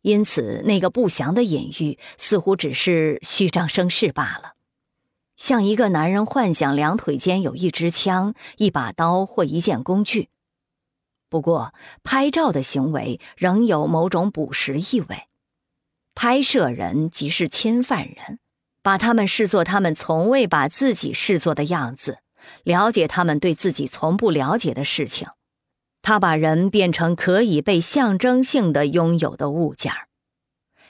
[0.00, 4.54] 因此那个不祥的隐喻似乎只是虚张声势罢了。
[5.36, 10.28] 像一个男人幻想两腿间有一支枪、一把刀或一件工具。
[11.28, 11.72] 不过，
[12.04, 15.26] 拍照的行为仍有某种捕食意味。
[16.14, 18.38] 拍摄人即是侵犯人，
[18.82, 22.18] 把他们视作他们从未把自己视作的样子，
[22.64, 25.26] 了解他们对自己从不了解的事情。
[26.02, 30.08] 他把人变成可以被象征性的拥有的物件儿，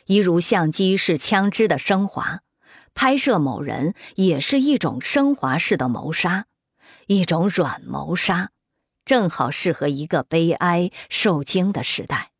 [0.07, 2.41] 一如相机是枪支的升华。
[2.95, 6.47] 拍摄某人也是一种升华式的谋杀，
[7.07, 8.51] 一种软谋杀，
[9.05, 12.31] 正好适合一个悲哀受惊的时代。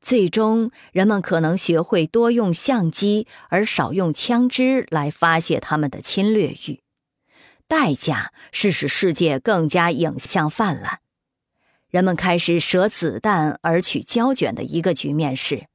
[0.00, 6.80] 最终，人们可能学会多用相机而少用枪支来发泄他们的侵略欲，
[7.68, 11.00] 代价是使世界更加影像泛滥。
[11.88, 15.66] 人们开始舍子弹而取胶卷的一个局面是。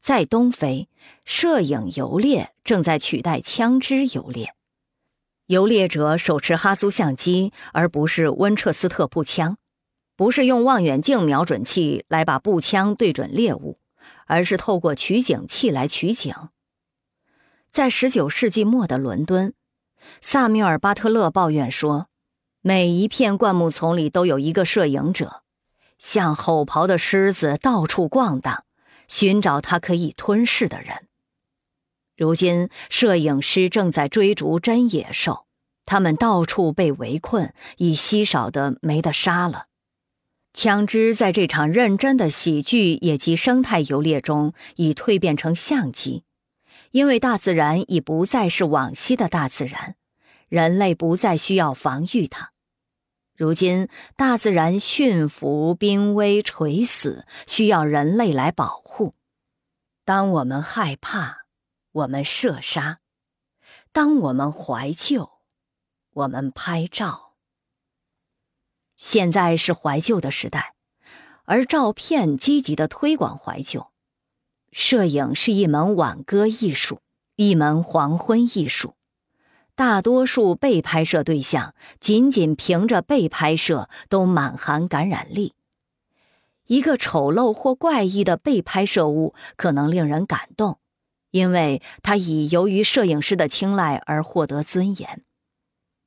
[0.00, 0.88] 在东非，
[1.24, 4.54] 摄影游猎正在取代枪支游猎。
[5.46, 9.54] 游猎者手持哈苏相机，而不是温彻斯特步枪；
[10.16, 13.78] 不是用望远镜瞄准器来把步枪对准猎物，
[14.26, 16.34] 而是透过取景器来取景。
[17.70, 19.54] 在19世纪末的伦敦，
[20.20, 22.08] 萨缪尔·巴特勒抱怨说
[22.60, 25.42] ：“每一片灌木丛里都有一个摄影者，
[25.98, 28.64] 像吼咆的狮子到处逛荡。”
[29.08, 31.06] 寻找他可以吞噬的人。
[32.16, 35.46] 如今，摄影师正在追逐真野兽，
[35.84, 39.64] 他们到处被围困，已稀少的没得杀了。
[40.54, 46.24] 枪支在这场认真的喜剧以及生态游猎中已蜕变成相机，
[46.92, 49.96] 因为大自然已不再是往昔的大自然，
[50.48, 52.52] 人类不再需要防御它。
[53.36, 59.12] 如今，大自然驯服、濒危、垂死，需要人类来保护。
[60.04, 61.44] 当我们害怕，
[61.92, 63.00] 我们射杀；
[63.92, 65.40] 当我们怀旧，
[66.12, 67.34] 我们拍照。
[68.96, 70.74] 现在是怀旧的时代，
[71.44, 73.92] 而照片积极的推广怀旧。
[74.72, 77.00] 摄影是一门挽歌艺术，
[77.36, 78.94] 一门黄昏艺术。
[79.76, 85.52] 大多数被拍摄对象仅仅凭着被拍摄都满含感染力。
[86.66, 90.80] 一个丑陋或怪异的被拍摄物可能令人感动，
[91.30, 95.22] 因为它已由于摄影师的青睐而获得尊严。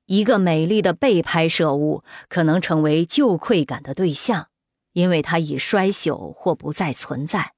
[0.07, 4.47] 一个美丽的被拍摄物可能成为旧愧感的对象，
[4.93, 7.53] 因为它已衰朽或不再存在。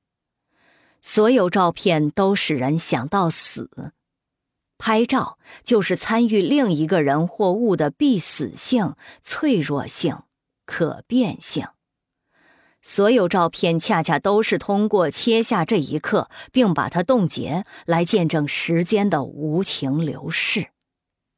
[1.01, 3.93] 所有照片都使人想到死。
[4.81, 10.17] 拍照就是参与另一个人或物的必死性、脆弱性、
[10.65, 11.67] 可变性。
[12.81, 20.69] 所有照片恰恰都是通过切下这一刻并把它冻结来见证时间的无情流逝。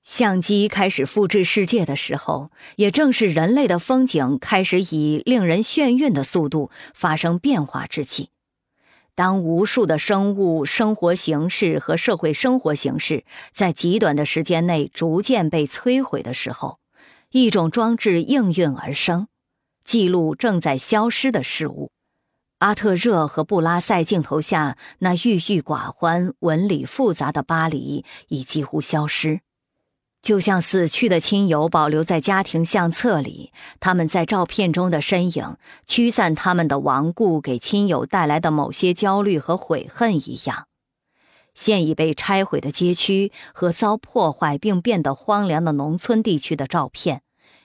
[0.01, 8.29] 相机开始复制世界的时候，也正是人类的风景开始以令人眩晕的速度发生变化之际。
[9.15, 16.79] 当无数的生物生活形式和社会生活形式在极短的时间内逐渐被摧毁的时候，
[17.29, 19.27] 一种装置应运而生，
[19.83, 21.91] 记录正在消失的事物，
[22.59, 29.41] 阿特热和布拉塞镜头下那郁郁寡欢、纹理复杂的巴黎已几乎消失。
[30.23, 33.51] 就像死去的亲友保留在家庭相册里，
[33.81, 40.69] 他们在照片中的身影驱散他们的亡故给亲友带来的某些焦虑和悔恨一样。
[41.53, 47.21] 现已被拆毁的街区和遭破坏并变得荒凉的农村地区的照片，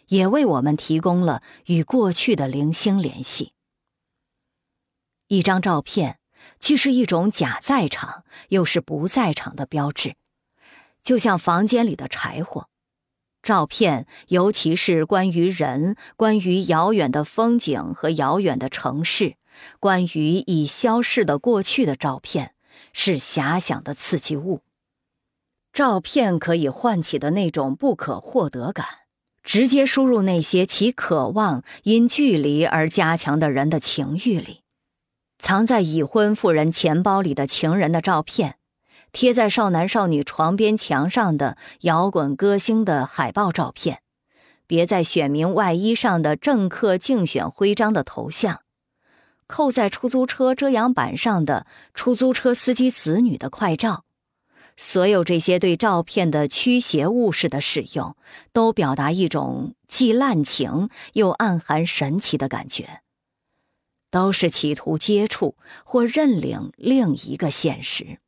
[0.08, 3.52] 也为我们提供了与过去的零星联系。
[5.28, 6.18] 一张照片，
[6.58, 10.16] 既是一种假在场，又是不在场的标志。
[11.08, 12.68] 就像房间里的柴火，
[13.42, 19.36] 照片，尤其是关于人、关于遥远的风景和遥远的城市、
[19.80, 22.52] 关于已消逝的过去的照片，
[22.92, 24.60] 是遐想的刺激物。
[25.72, 28.86] 照片可以唤起的那种不可获得感，
[29.42, 34.60] 直接输入那些其渴望因距离而加强的人的情欲里。
[35.38, 38.57] 藏在已婚妇人钱包里的情人的照片。
[39.18, 44.00] 贴在少男少女床边墙上的摇滚歌星的海报照片，
[44.64, 48.60] 别在选民外衣上的政客竞选徽章的头像，
[49.48, 54.04] 扣在出租车遮阳板上的出租车司机子女的快照，
[54.76, 58.14] 所有这些对照片的驱邪物式的使用，
[58.52, 63.00] 都表达一种既滥情又暗含神奇的感觉，
[64.12, 68.18] 都是企图接触或认领另一个现实。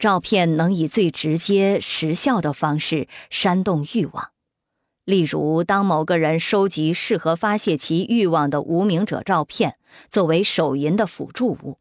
[0.00, 4.30] 照片能以最直接、时效的方式煽动欲望，
[5.04, 9.76] 例如，当某个人收集适合发泄其欲望的无名者照片
[10.08, 11.76] 作为手淫的辅助物；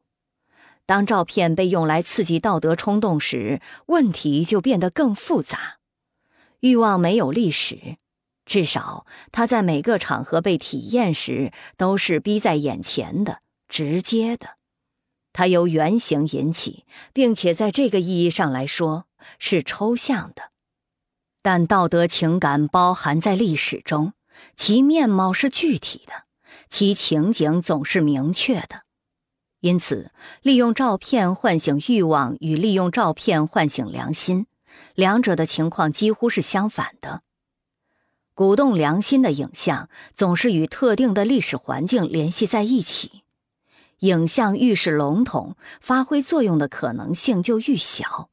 [0.86, 5.78] 当照片被用来刺激道德冲动时，问题就变得更复杂。
[6.60, 7.96] 欲望没有历史，
[8.46, 13.40] 至少它在每个场合被体验时都是逼在眼前的、
[13.70, 14.59] 直接的。
[15.32, 19.06] 它由原型引起，并且在这个意义上来说
[19.38, 20.52] 是抽象的，
[21.42, 24.14] 但道德情感包含在历史中，
[24.56, 26.26] 其面貌是具体的，
[26.68, 28.84] 其情景总是明确的。
[29.62, 30.12] 因此，
[30.42, 34.48] 利用照片唤醒欲望与利用照片唤醒良心，
[34.96, 37.24] 两者的情况几乎是相反的。
[38.34, 43.24] 鼓动良心的影像总是与特定的历史环境联系在一起。
[44.00, 48.30] 影像愈是笼统，发挥作用的可能性就愈小。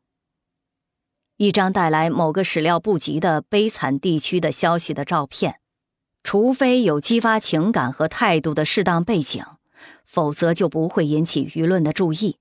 [1.37, 5.61] 一张带来某个始料不及的悲惨地区的消息的照片，
[6.23, 9.45] 除非有激发情感和态度的适当背景，
[10.05, 12.39] 否则就不会引起舆论的注意。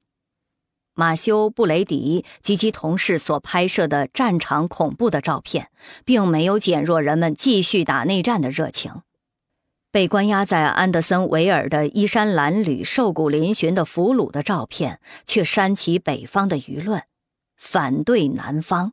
[0.93, 5.69] 马修·布雷迪及其同事所拍摄的战场恐怖的照片，
[6.05, 9.01] 并没有减弱人们继续打内战的热情。
[9.95, 17.03] 被关押在安德森维尔的衣衫褴褛、瘦骨嶙峋的俘虏的照片，却煽起北方的舆论，
[17.55, 18.91] 反对南方。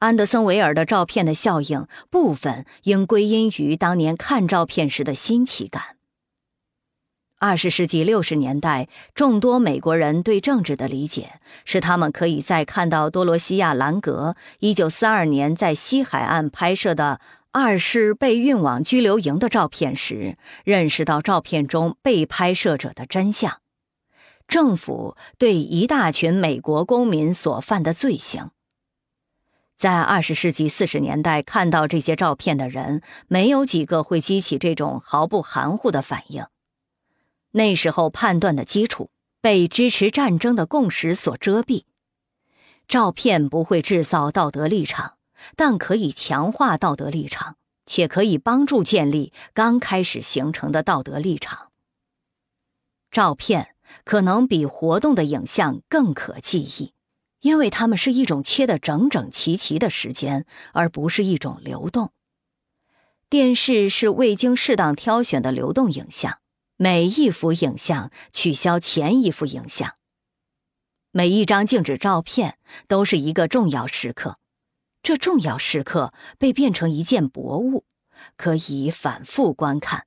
[0.00, 5.96] 安德森维尔的照片的效应，部分应归因于当年看照片时的新奇感。
[7.38, 17.20] 二十世纪六十年代，众多美国人对政治的理解，是他们可以在看到多罗西亚·兰格一九四二年在西海岸拍摄的。
[17.54, 23.60] 二是被运往拘留营的照片时，认识到照片中被拍摄者的真相，
[24.48, 28.52] 政府对一大群美国公民所犯的罪行。
[29.76, 36.46] 在二十世纪四十年代看到这些照片的人，没有几个会激起这种毫不含糊的反应。
[37.50, 39.10] 那时候判断的基础
[39.42, 41.84] 被支持战争的共识所遮蔽，
[42.88, 45.18] 照片不会制造道德立场。
[45.56, 51.70] 但可以强化道德立场，且可以帮助建立刚开始形成的道德立场。
[53.10, 53.74] 照片
[54.04, 56.94] 可能比活动的影像更可记忆，
[57.40, 62.12] 因为它们是一种切得整整齐齐的时间，而不是一种流动。
[63.28, 66.38] 电视是未经适当挑选的流动影像，
[66.76, 69.94] 每一幅影像取消前一幅影像。
[71.10, 74.38] 每一张静止照片都是一个重要时刻。
[75.02, 77.84] 这重要时刻被变成一件博物，
[78.36, 80.06] 可以反复观看，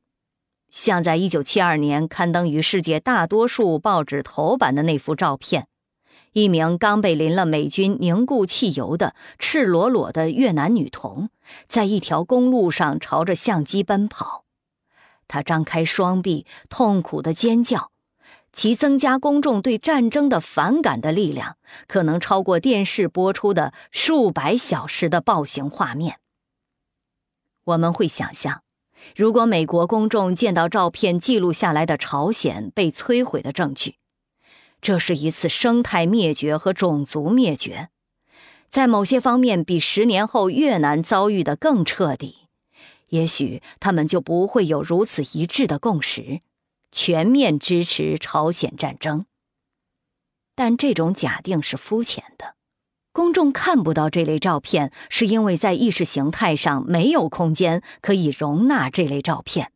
[0.70, 5.68] 像在一九七二年刊登于世界大多数报纸头版的那幅照片：
[6.32, 11.30] 一名刚被淋了美军凝固汽油的赤裸裸的越南女童，
[11.68, 14.46] 在一条公路上朝着相机奔跑，
[15.28, 17.92] 她张开双臂，痛苦的尖叫。
[18.56, 26.20] 其增加公众对战争的反感的力量，可能超过电视播出的数百小时的暴行画面。
[27.66, 28.64] 我们会想象，
[29.14, 33.96] 如果美国公众见到照片记录下来的朝鲜被摧毁的证据，
[34.80, 37.90] 这是一次生态灭绝和种族灭绝，
[38.70, 42.48] 在某些方面比十年后越南遭遇的更彻底。
[43.10, 46.40] 也许他们就不会有如此一致的共识，
[46.96, 49.26] 全面支持朝鲜战争。
[50.56, 52.56] 但这种假定是肤浅的。
[53.12, 59.74] 公众看不到这类照片，是因为在意识形态上没有空间可以容纳这类照片。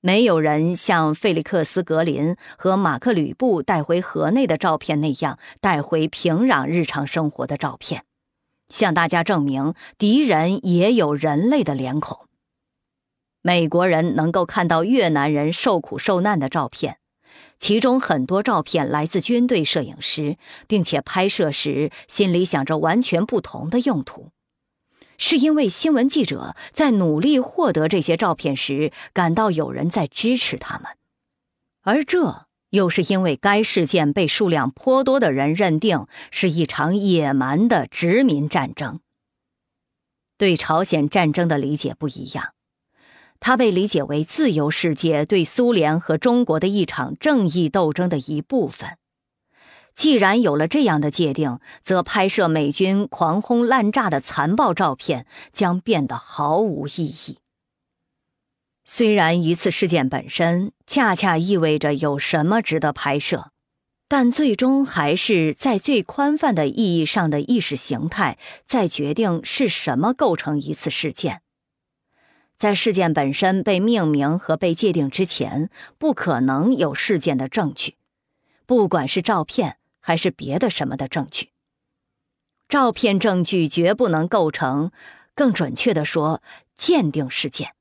[0.00, 8.04] 没有人像费利克斯·格林和马克·吕布带回河内的照片那样带回平壤日常生活的照片，
[8.68, 12.29] 向大家证明敌人也有人类的脸孔。
[13.42, 16.98] 美国人能够看到越南人受苦受难的照片。
[17.58, 20.36] 其中很多照片来自军队摄影师，
[20.66, 24.30] 并且拍摄时心里想着完全不同的用途，
[25.18, 30.86] 是因为新闻记者在努力获得这些照片时感到有人在支持他们，
[31.82, 39.00] 而这又是因为该事件被数量颇多的人认定是一场野蛮的殖民战争。
[40.38, 42.54] 对朝鲜战争的理解不一样。
[43.40, 48.98] 它被理解为自由世界对苏联和中国的一场正义斗争的一部分。
[49.92, 57.38] 既然有了这样的界定，则拍摄美军狂轰滥炸的残暴照片将变得毫无意义。
[58.84, 63.50] 虽然一次事件本身恰恰意味着有什么值得拍摄，
[64.08, 71.42] 但最终还是在最宽泛的意义上的意识形态在决定是什么构成一次事件。
[72.60, 77.96] 在事件本身被命名和被界定之前，不可能有事件的证据，
[78.66, 81.52] 不管是照片还是别的什么的证据。
[82.68, 84.90] 照片证据绝不能构成，
[85.34, 86.42] 更准确的说，
[86.76, 87.72] 鉴定事件。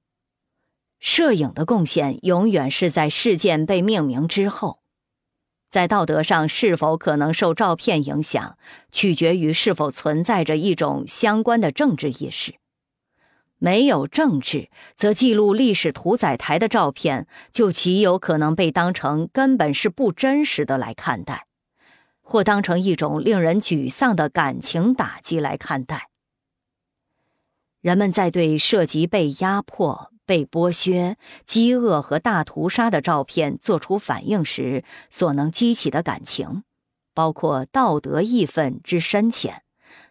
[1.02, 4.80] 摄影的贡献永远是在事件被命名之后，
[5.70, 8.58] 在道德上是否可能受照片影响，
[8.90, 12.56] 取决于是否存在着一种相关的政治意识。
[13.60, 21.46] 没有政治，则记录历史屠宰台的照片就极有可能被当成根本是不真实的来看待，
[22.22, 26.10] 或当成一种令人沮丧的感情打击来看待。
[27.82, 36.64] 人们在对涉及被压迫、被剥削、饥饿和大屠杀的照片做出反应时，所能激起的感情，
[37.14, 39.64] 包括道德义愤之深浅。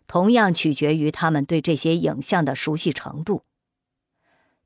[0.09, 3.45] 同样取决于他们对这些影像的熟悉程度。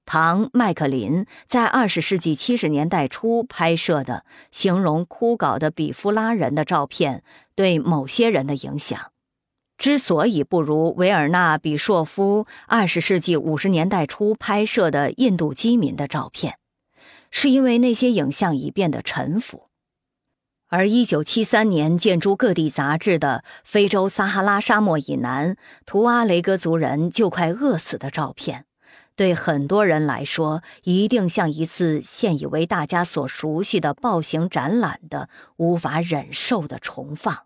[0.04, 7.22] 唐·麦克林在二十世纪七十年代初拍摄的形容枯槁的比夫拉人的照片，
[7.54, 9.12] 对某些人的影响，
[9.78, 16.58] 之所以不如维尔纳·比硕夫二十世纪五十年代初拍摄的印度饥民的照片，
[17.30, 19.66] 是因为那些影像已变得陈腐。
[20.72, 28.64] 而1973年见诸各地杂志的非洲撒哈拉沙漠以南图阿雷格族人就快饿死的照片，
[29.14, 37.44] 对很多人来说，一定像一次现已为大家所熟悉的暴行展览的无法忍受的重放。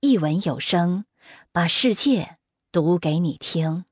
[0.00, 1.04] 一文有声，
[1.52, 2.34] 把世界
[2.72, 3.84] 读给你听。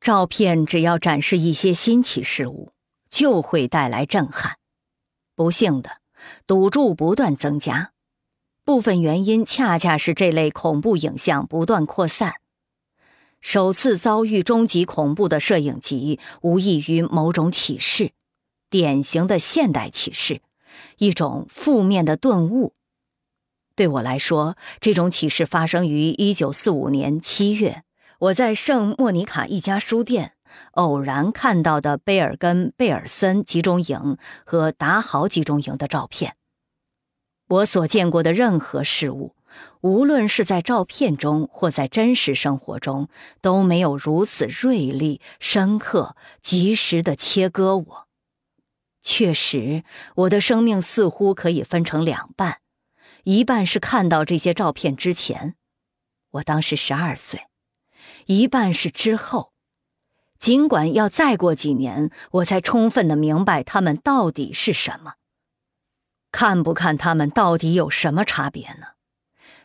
[0.00, 2.70] 照片只要展示一些新奇事物，
[3.10, 4.59] 就会带来震撼。
[5.40, 6.02] 不幸的，
[6.46, 7.92] 赌注不断增加，
[8.62, 12.34] 部分原因恰恰是这类恐怖影像不断扩散。
[13.40, 18.12] 首次遭遇终极恐怖的摄影集，无异于某种启示，
[18.68, 20.42] 典型的现代启示，
[20.98, 22.74] 一种负面的顿悟。
[23.74, 27.82] 对我来说，这种启示发生于一九四五年七月，
[28.18, 30.34] 我在圣莫尼卡一家书店。
[30.72, 36.36] 偶然看到的贝尔根贝尔森集中营和达豪集中营的照片。
[37.48, 39.34] 我所见过的任何事物，
[39.80, 43.08] 无论是在照片中或在真实生活中，
[43.40, 48.06] 都没有如此锐利、深刻、及时的切割我。
[49.02, 49.82] 确实，
[50.14, 52.60] 我的生命似乎可以分成两半：
[53.24, 55.56] 一半是看到这些照片之前，
[56.30, 57.40] 我当时十二岁；
[58.26, 59.49] 一半是之后。
[60.40, 65.16] 尽管要再过几年，我才充分的明白他们到底是什么。
[66.32, 68.86] 看不看他们到底有什么差别呢？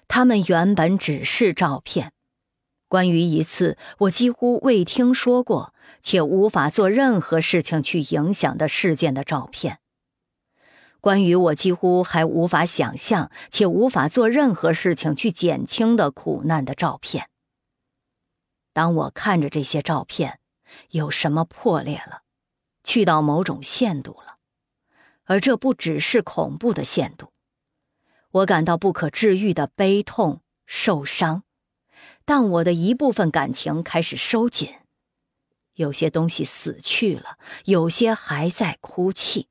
[0.09, 2.11] 他们原本只是照片，
[2.89, 9.80] 关于一次我几乎未听说过且无法做任何事情去影响的事件的照片，
[10.99, 17.30] 关于我几乎还无法想象且无法做任何事情去减轻的苦难的照片。
[18.73, 20.39] 当我看着这些照片。
[20.89, 22.23] 有什么破裂了，
[22.84, 24.38] 去到某种限度了，
[25.23, 27.32] 而这不只是恐怖的限度。
[28.32, 31.43] 我感到不可治愈的悲痛、受伤，
[32.26, 34.73] 但我的一部分感情开始收紧。
[35.76, 39.49] 有些东西死去了，有些还在哭泣。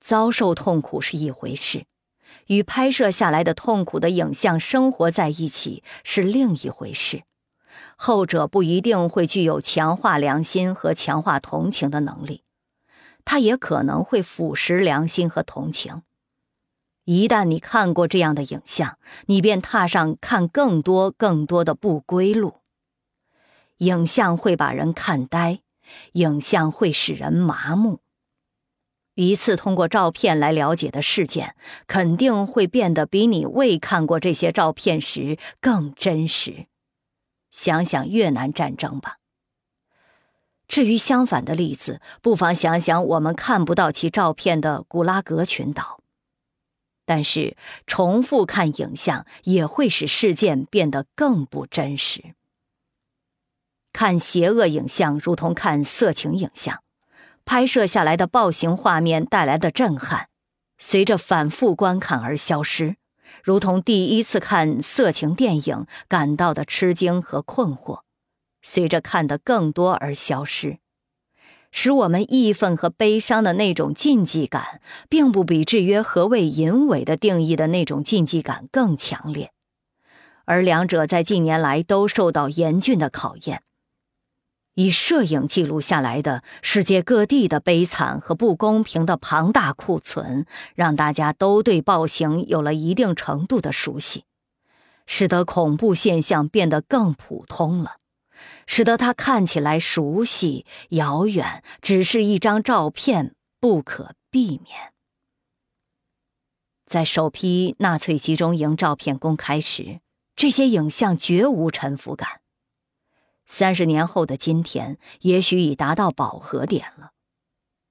[0.00, 1.86] 遭受痛苦是一回事，
[2.46, 7.24] 与拍摄下来的痛苦的影像生活在一起是另一回事。
[8.00, 12.44] 后者不一定会具有强化良心和强化同情的能力，
[13.24, 16.02] 它也可能会腐蚀良心和同情。
[17.04, 22.58] 一旦你看过这样的影像，你便踏上看更多、更多的不归路。
[23.78, 25.58] 影像会把人看呆，
[26.12, 27.98] 影像会使人麻木。
[29.14, 31.56] 一次通过照片来了解的事件，
[31.88, 36.66] 肯定会变得比你未看过这些照片时更真实。
[37.50, 39.16] 想想越南战争吧。
[40.66, 46.00] 至于相反的例子，不妨想想我们看不到其照片的古拉格群岛。
[47.06, 52.34] 但是，重复看影像也会使事件变得更不真实。
[53.94, 56.82] 看邪恶影像如同看色情影像，
[57.46, 60.28] 拍摄下来的暴行画面带来的震撼，
[60.76, 62.96] 随着反复观看而消失，
[63.48, 68.00] 如同第一次看色情电影感到的吃惊和困惑，
[68.60, 70.80] 随着看得更多而消失，
[71.70, 79.50] 使我们义愤和悲伤的那种禁忌感，并不比制约何谓淫伪的定义的那种禁忌感更强烈，
[80.44, 83.62] 而两者在近年来都受到严峻的考验。
[84.78, 94.22] 以摄影记录下来的世界各地的悲惨和不公平的庞大库存，让大家都对暴行有了一定程度的熟悉，
[95.04, 97.96] 使得恐怖现象变得更普通了，
[98.68, 104.92] 使得它看起来熟悉、遥远，只是一张照片不可避免。
[106.86, 109.98] 在首批纳粹集中营照片公开时，
[110.36, 112.42] 这些影像绝无沉浮感。
[113.50, 117.12] 三十年后的今天，也许已达到饱和点了。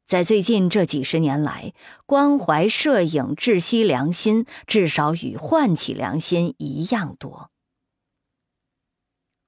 [0.06, 1.74] 在最近这几十年来，
[2.06, 7.50] 关怀摄影窒息良心，至少与唤起良心一样多。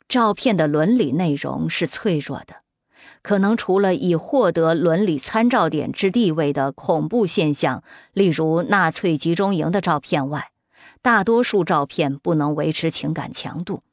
[0.07, 2.55] 照片的伦理内容是脆弱的，
[3.21, 7.83] 可能除了已获得伦理参照点之地位的恐怖现象，
[8.13, 10.51] 例如纳粹集中营的照片外，
[11.03, 13.83] 大多数照片不能维持情感强度。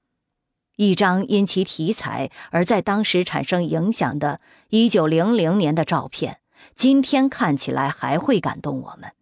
[0.77, 6.39] 一张因其题材而在当时产生影响的1900年的照片，
[6.75, 9.13] 今天看起来还会感动我们，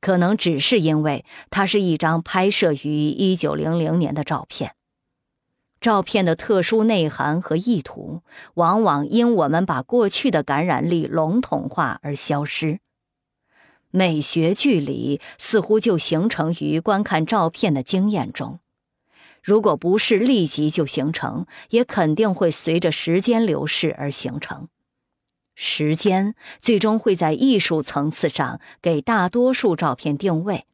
[0.00, 4.74] 可能只是因为它是一张拍摄于1900年的照片。
[5.80, 8.22] 照片的特殊内涵和意图，
[8.54, 12.78] 往往因我们把过去的感染力笼统化而消失。
[13.90, 18.60] 美学距离似乎就形成于观看照片的经验中。
[19.42, 24.68] 如果不是立即就形成，也肯定会随着时间流逝而形成。
[25.54, 30.66] 时间最终会在艺术层次上给大多数照片定位，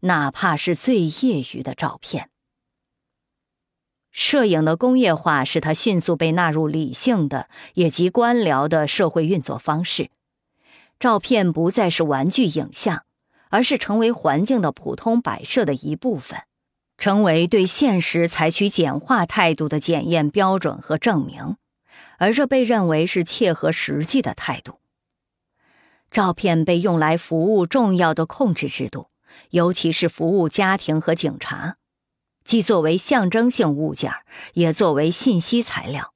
[0.00, 2.30] 哪怕是最业余的照片。
[4.10, 10.10] 摄影的工业化使它迅速被纳入理性的，也即官僚的社会运作方式。
[11.00, 13.04] 照片不再是玩具影像，
[13.50, 16.38] 而是成为环境的普通摆设的一部分。
[17.04, 21.56] 成为对现实采取简化态度的检验标准和证明，
[22.16, 24.78] 而这被认为是切合实际的态度。
[26.10, 29.08] 照片被用来服务重要的控制制度，
[29.50, 31.76] 尤其是服务家庭和警察，
[32.42, 34.10] 既作为象征性物件，
[34.54, 36.14] 也作为信息材料。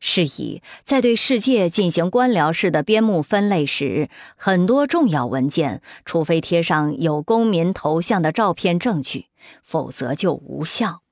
[0.00, 9.29] 是以，在对世界进行官僚式的编目分类时，很多重要文件，除非贴上有公民头像的照片证据，
[9.62, 11.02] 否则就无效。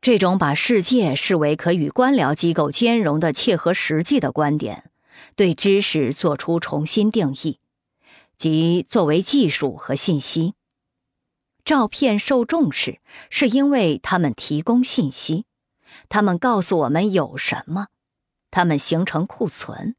[0.00, 4.90] 这种把世界视为可与官僚机构兼容的切合实际的观点，
[5.34, 7.58] 对知识做出重新定义，
[8.36, 10.54] 即作为技术和信息。
[11.64, 15.44] 照片受重视，是因为它们提供信息，
[16.08, 17.88] 它们告诉我们有什么。
[18.50, 19.94] 它们形成库存，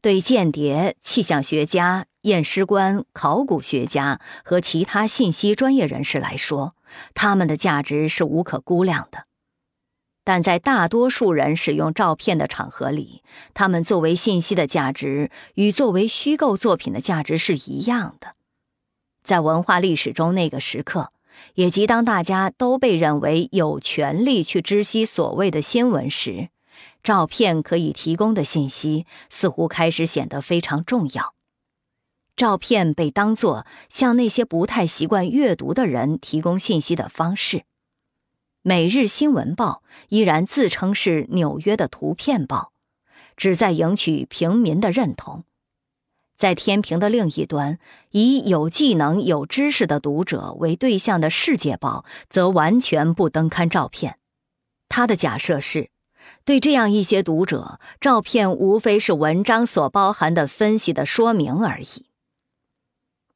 [0.00, 6.74] 对间谍、气象学家、验尸官、考古学家和其他信息专业人士来说，
[7.14, 9.24] 他们的价值是无可估量的。
[10.24, 13.22] 但在大多数人使用照片的场合里，
[13.52, 18.28] 他们作为信息的价值与作为虚构作品的价值是一样的。
[19.22, 21.10] 在文化历史中，那个时刻，
[21.56, 26.48] 也即当大家都被认为有权利去知悉所谓的新闻时。
[27.02, 31.33] 照片可以提供的信息似乎开始显得非常重要。
[32.36, 37.58] 照片被当作向那些不太习惯阅读的人提供信息的方式。
[38.62, 42.72] 《每日新闻报》依然自称是纽约的图片报，
[43.36, 45.44] 旨在赢取平民的认同。
[46.34, 47.78] 在天平的另一端，
[48.10, 54.18] 以有技能、有知识的读者为对象的《世界报》则完全不登刊照片。
[54.88, 55.90] 他的假设是，
[56.44, 62.06] 对这样一些读者，照片无非是文章所包含的分析的说明而已。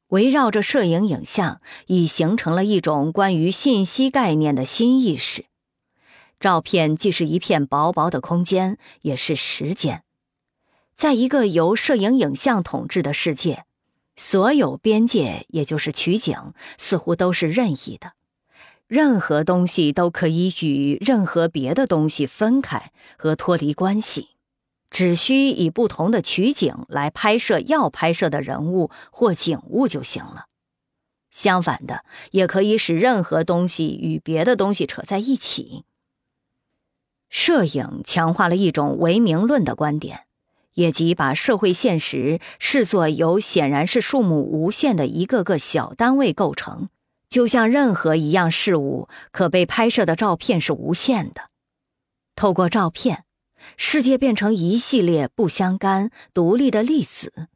[0.09, 5.45] 围绕着摄影影像，已形成了一种关于信息概念的新意识。
[6.39, 10.03] 照片既是一片薄薄的空间，也是时间。
[10.95, 13.65] 在一个由摄影影像统治的世界，
[14.15, 18.13] 所有边界，也就是取景，似乎都是任意的。
[18.87, 24.29] 任何东西都可以与任何别的东西分开和脱离关系。
[24.89, 30.45] 只需以不同的取景来拍摄要拍摄的人物或景物就行了。
[31.29, 35.85] 相反的，也可以使任何东西与别的东西扯在一起。
[37.29, 40.21] 摄影强化了一种唯名论的观点，
[40.73, 46.89] 也即把社会现实视作由显然是数目无限的一个个小单位构成，
[47.29, 51.43] 就像任何一样事物可被拍摄的照片是无限的。
[52.35, 53.25] 透过照片。
[53.77, 57.47] 世界变成一系列不相干、独立的粒子，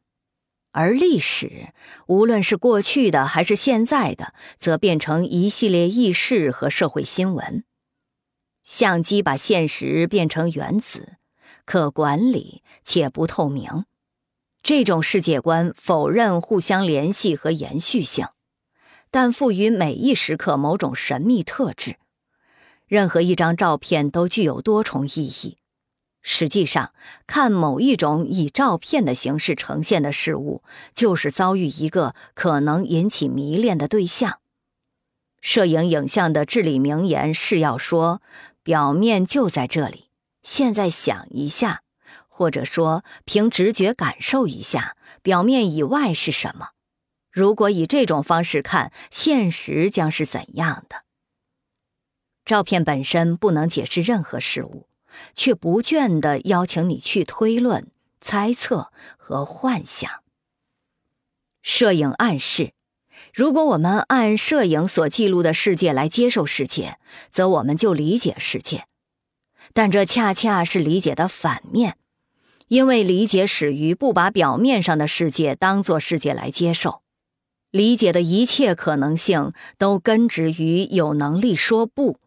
[0.71, 1.73] 而历史，
[2.07, 7.63] 无论是过去的还是现在的，则变成一系列轶事和社会新闻。
[8.63, 11.17] 相机把现实变成原子，
[11.65, 13.85] 可管理且不透明。
[14.61, 18.27] 这种世界观否认互相联系和延续性，
[19.11, 21.97] 但赋予每一时刻某种神秘特质。
[22.87, 25.57] 任何一张照片都具有多重意义。
[26.25, 26.93] 实际上，
[27.27, 30.63] 看某一种以照片的形式呈现的事物，
[30.95, 34.39] 就是遭遇一个可能引起迷恋的对象。
[35.41, 38.21] 摄影影像的至理名言是要说：
[38.63, 40.09] 表面就在这里，
[40.41, 41.83] 现在想一下，
[42.29, 46.69] 或者说凭直觉感受一下，表面以外是什么？
[47.29, 51.03] 如果以这种方式看，现实将是怎样的？
[52.45, 54.87] 照片本身不能解释任何事物。
[55.33, 57.87] 却不倦地邀请你去推论、
[58.19, 60.09] 猜测和幻想。
[61.61, 62.73] 摄影暗示，
[63.33, 66.97] 如果我们按摄影所记录的世界来接受世界，
[67.31, 68.85] 则我们就理解世界。
[69.73, 71.97] 但这恰恰是理解的反面，
[72.67, 77.01] 因为理解始于不把表面上的世界当作世界来接受。
[77.71, 82.19] 理解的一切可能性都根植于有能力说不。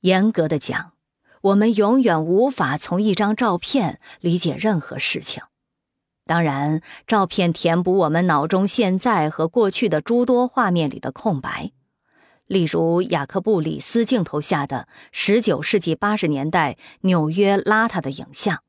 [0.00, 0.93] 严格的讲。
[1.44, 5.42] 我们永远无法从一张照片理解任何事情。
[6.24, 11.72] 当然，照片填补我们脑中现在和过去的诸多画面里的空白，
[12.46, 18.62] 例如雅克布里斯镜头下的19世纪80年代纽约邋遢的影像。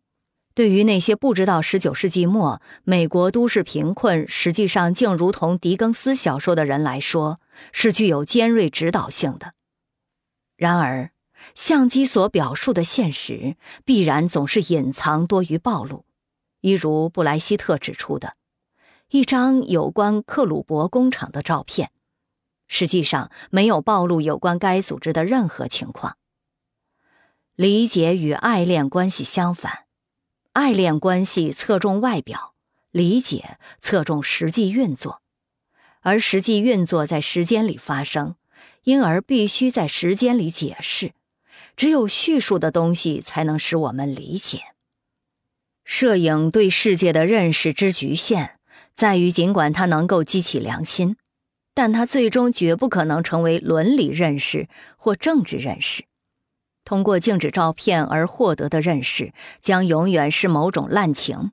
[0.53, 7.39] 对于那些不知道19世纪末美国都市贫困实际上竟如同狄更斯小说的人来说，
[7.71, 9.53] 是具有尖锐指导性的。
[10.57, 11.14] 然而。
[11.53, 16.05] 相机所表述的现实，必然总是隐藏多于暴露。
[16.61, 18.33] 一如布莱希特指出的，
[19.09, 21.91] 一张有关克鲁伯工厂的照片，
[22.67, 26.17] 实际上没有暴露有关该组织的任何情况。
[27.55, 29.85] 理解与爱恋关系相反，
[30.53, 32.55] 爱恋关系侧重外表，
[32.91, 35.21] 理解侧重实际运作，
[36.01, 38.35] 而实际运作在时间里发生，
[38.83, 41.13] 因而必须在时间里解释。
[41.75, 44.61] 只有叙述的东西才能使我们理解。
[45.83, 48.55] 摄影对世界的认识之局限，
[48.93, 51.15] 在于尽管它能够激起良心，
[51.73, 54.67] 但它最终绝不可能成为伦理认识
[54.97, 56.05] 或政治认识。
[56.83, 61.51] 通过静止照片而获得的认识，将永远是某种滥情，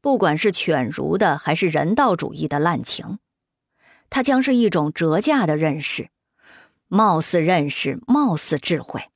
[0.00, 3.18] 不管是犬儒的还是人道主义的滥情。
[4.10, 6.10] 它将是一种折价的认识，
[6.86, 9.08] 貌似认识，貌似智慧。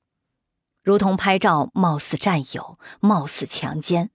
[0.83, 4.11] 如同拍照，貌似占有，貌似强奸，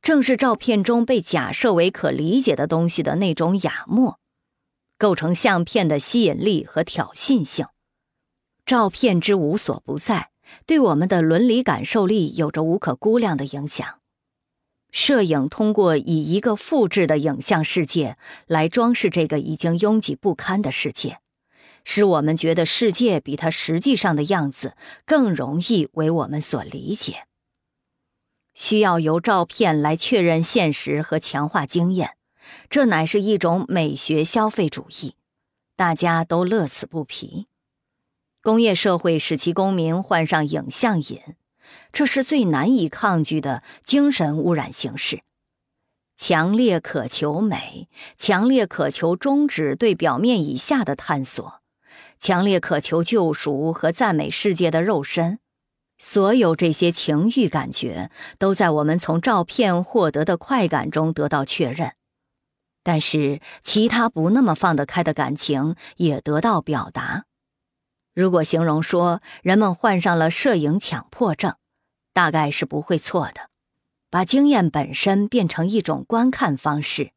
[0.00, 4.18] 正是照片中被假设为可理解的东西的那种雅默，
[4.98, 7.66] 构成相片的吸引力和挑衅性。
[8.64, 10.30] 照片之无所不在，
[10.66, 13.98] 对我们的伦理感受力有着无可估量的影响。
[14.90, 21.21] 摄影通过以一个复制的影像世界来装饰这个已经拥挤不堪的世界。
[21.84, 27.26] 使我们觉得世界比它实际上的样子更容易为我们所理解。
[28.54, 32.16] 需要由照片来确认现实和强化经验，
[32.68, 35.14] 这乃是一种美学消费主义，
[35.74, 37.46] 大家都乐此不疲。
[38.42, 41.20] 工业社会使其公民患上影像瘾，
[41.92, 45.22] 这是最难以抗拒的精神污染形式。
[46.14, 51.61] 强烈渴求美，强烈渴求终止对表面以下的探索，
[52.22, 55.40] 强烈渴求救赎和赞美世界的肉身。
[55.98, 61.94] 所有这些情欲感觉都在我们从照片获得的快感中得到确认，
[62.84, 67.24] 但是其他不那么放得开的感情也得到表达。
[68.14, 71.56] 如果形容说人们患上了摄影强迫症，
[72.12, 73.50] 大概是不会错的。
[74.10, 77.10] 把经验本身变成一种观看方式，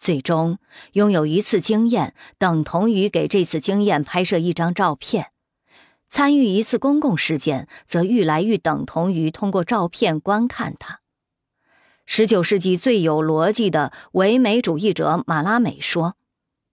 [0.00, 0.58] 最终
[0.94, 5.32] 拥有一次经验等同于给这次经验拍摄一张照片。
[6.08, 11.00] 参与一次公共事件，则愈来愈等同于通过照片观看它。
[12.04, 16.16] 十九世纪最有逻辑的唯美主义者马拉美说：“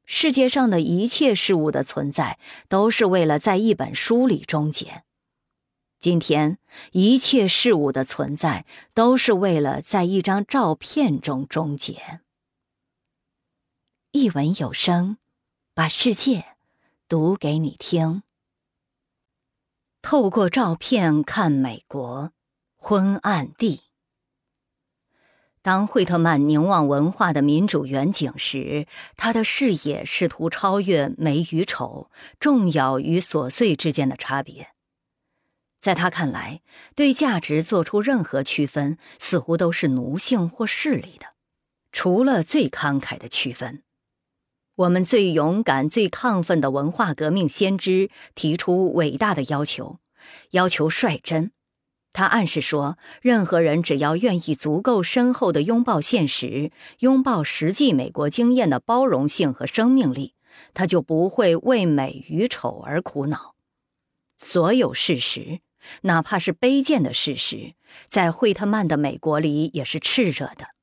[0.05, 5.03] 世界上的一切事物的存在，都是为了在一本书里终结。
[5.99, 6.57] 今天，
[6.93, 8.65] 一切事物的存在，
[8.95, 12.21] 都是为了在一张照片中终结。”
[14.17, 15.17] 一文有声，
[15.75, 16.55] 把世界
[17.07, 18.23] 读给你听。
[20.01, 22.31] 透过照片看美国，
[22.77, 23.83] 昏暗地。
[25.61, 32.09] 当惠特曼凝望文化的民主远景时，他的视野试图超越美与丑、
[32.39, 34.71] 重要与琐碎之间的差别。
[35.79, 36.63] 在他看来，
[36.95, 41.27] 对价值做出任何区分，似乎都是奴性或势利的，
[41.91, 43.83] 除了最慷慨的区分。
[44.77, 49.97] 我们最勇敢、最亢奋的文化革命先知提出伟大的要求，
[50.51, 51.51] 要求率真。
[52.13, 60.35] 他暗示说，任何人只要愿意足够深厚地拥抱现实，拥抱实际美国经验的包容性和生命力，
[60.75, 63.55] 他就不会为美与丑而苦恼。
[64.37, 65.61] 所有事实，
[66.01, 67.73] 哪怕是卑贱的事实，
[68.07, 70.76] 在惠特曼的美国里也是炽热的。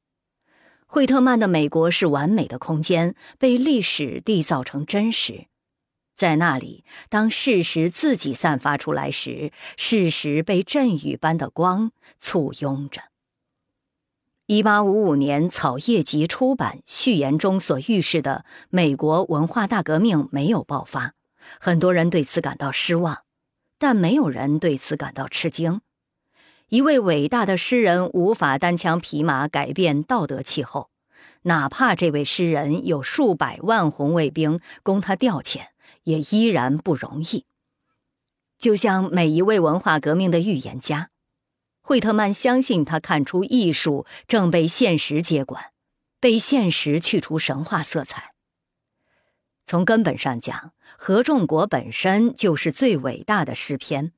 [0.94, 5.48] 惠特曼的美国是完美的空间，被历史缔造成真实。
[6.14, 11.90] 在那里，当事实自己散发出来时，事实被阵雨般的光
[12.20, 13.02] 簇拥着。
[14.46, 21.14] 一八五五年草叶集出版序言中所预示的美国文化大革命没有爆发，
[21.58, 23.24] 很多人对此感到失望，
[23.80, 25.80] 但没有人对此感到吃惊。
[26.74, 30.90] 一位伟大的诗人无法单枪匹马改变道德气候，
[31.42, 35.66] 哪怕这位诗人有数百万红卫兵供他调遣，
[36.02, 37.44] 也依然不容易。
[38.58, 41.10] 就像每一位文化革命的预言家，
[41.80, 45.66] 惠特曼相信他看出艺术正被现实接管，
[46.18, 48.32] 被现实去除神话色彩。
[49.64, 54.12] 从根本上讲，合众国本身就是最伟大的诗篇。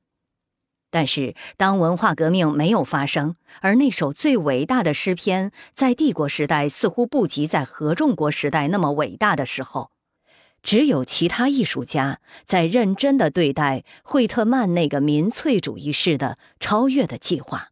[0.89, 9.91] 但是，当文化革命没有发生，而那首最伟大的诗篇在帝国时代似乎不及在合众国时代那么伟大的时候，
[10.63, 17.71] 只有其他艺术家在认真的对待惠特曼那个民粹主义式的超越的计划，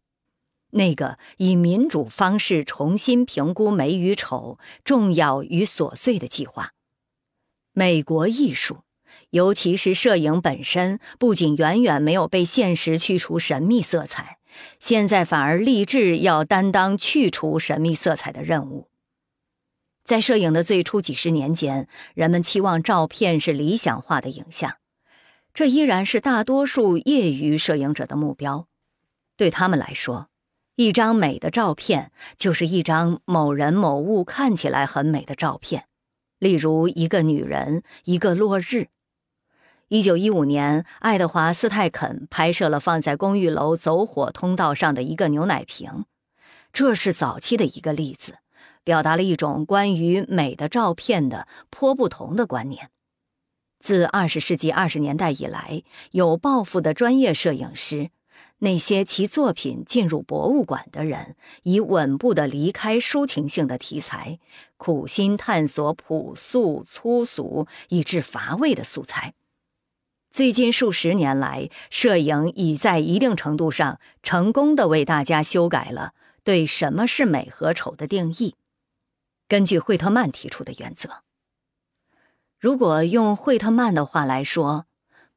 [0.71, 6.71] 那个以民主方式重新评估美与丑、重要与琐碎的计划。
[7.71, 8.84] 美国艺术。
[9.35, 14.37] 尤其是摄影本身，不仅远远没有被现实去除神秘色彩，
[14.79, 18.87] 现在反而立志要担当去除神秘色彩的任务。
[20.05, 24.77] 在摄影的最初几十年间，人们期望照片是理想化的影像，
[25.53, 28.69] 这依然是大多数业余摄影者的目标。
[29.35, 30.29] 对他们来说，
[30.77, 35.87] 一张美的照片就是一张某人某物看起来很美的照片，
[36.39, 38.87] 例如一个女人，一个落日。
[39.89, 46.05] 一九一五年，爱德华·斯泰肯拍摄了放在公寓楼走火通道上的一个牛奶瓶，
[46.73, 48.39] 这是早期的一个例子，
[48.83, 52.89] 表达了一种关于美的照片的颇不同的观念。
[53.77, 58.09] 自二十世纪二十年代以来，有抱负的专业摄影师，
[58.57, 64.39] 那些其作品进入博物馆的人，以稳步地离开抒情性的题材，
[64.77, 69.35] 苦心探索朴素、粗俗以致乏味的素材。
[70.35, 76.11] 最近数十年来，摄影已在一定程度上成功的为大家修改了
[76.43, 78.55] 对什么是美和丑的定义。
[79.47, 81.21] 根据惠特曼提出的原则，
[82.59, 84.87] 如果用惠特曼的话来说，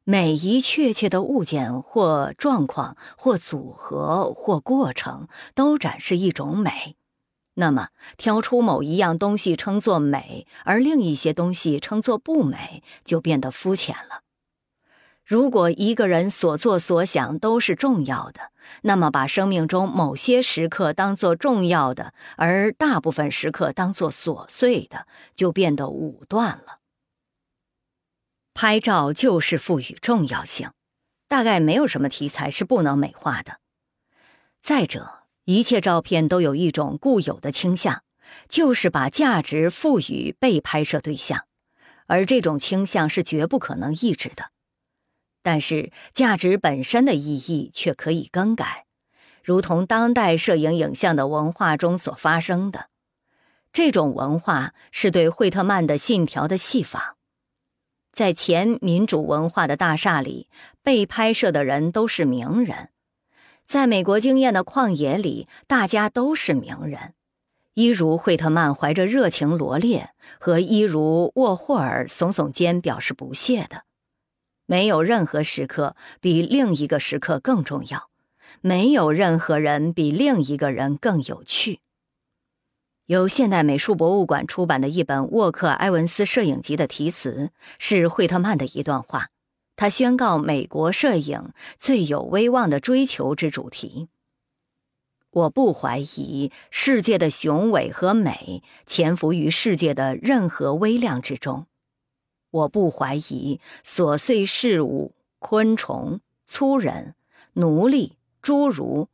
[0.03, 6.97] 每一确切的物件或状况或组合或过程都展示一种美。
[7.55, 14.23] 那么，挑出某一样东西称作美，而另一些东西称作不美，就变得肤浅了。
[15.29, 18.51] 如果一个人所做所想都是重要的，
[18.81, 26.79] 那么把生命中某些时刻当作重要的，而大部分时刻当作琐碎的，就变得武断了。
[28.55, 30.71] 拍照就是赋予重要性，
[31.29, 33.59] 大概没有什么题材是不能美化的。
[34.63, 38.03] 再者，一切照片都有一种固有的倾向，
[38.49, 41.45] 就是把价值赋予被拍摄对象，
[42.07, 44.53] 而这种倾向是绝不可能抑制的。
[45.51, 48.85] 但是，价值本身的意义却可以更改，
[49.43, 52.91] 如同当代摄影影像的文化中所发生的。
[53.73, 57.17] 这种文化是对惠特曼的信条的戏仿。
[58.13, 60.51] 在前民主文化的大厦里，
[60.83, 62.91] 被拍摄的人都是名人；
[63.65, 67.15] 在美国经验的旷野里，大家都是名人，
[67.73, 73.88] 一如惠特曼怀着热情罗列，和一如沃霍尔耸耸肩表示不屑的。
[74.71, 78.11] 没有任何时刻比另一个时刻更重要，
[78.61, 81.81] 没有任何人比另一个人更有趣。
[83.07, 89.31] 由现代美术博物馆出版的一本沃克·埃文斯摄影集的题词是惠特曼的一段话，
[89.75, 94.11] 他宣告美国摄影最有威望的追求之主题
[95.33, 101.65] ：“我不怀疑世界的雄伟和美潜伏于世界的任何微量之中。”
[102.51, 107.15] 我不怀疑琐碎事物、昆虫、粗人、
[107.55, 109.09] 奴隶、侏儒、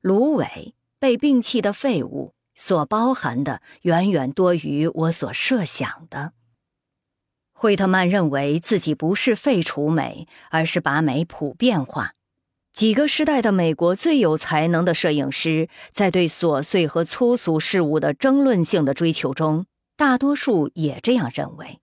[0.00, 6.32] 芦苇、被摒弃的废物所包含的，远远多于我所设想的。
[7.52, 12.14] 惠特曼认为自己不是废除美，而是把美普遍化。
[12.72, 21.81] 几个时代的美国最有才能的摄影师，在对琐碎和粗俗事物的争论性的追求中，大多数也这样认为。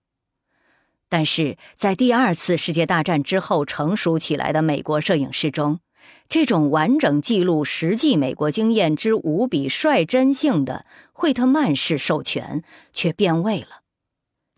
[1.10, 5.80] 但是在第二次世界大战之后成熟起来的美国摄影师中，
[6.28, 13.82] 这种完整记录实际美国经验之无比率真性的惠特曼式授权却变味了。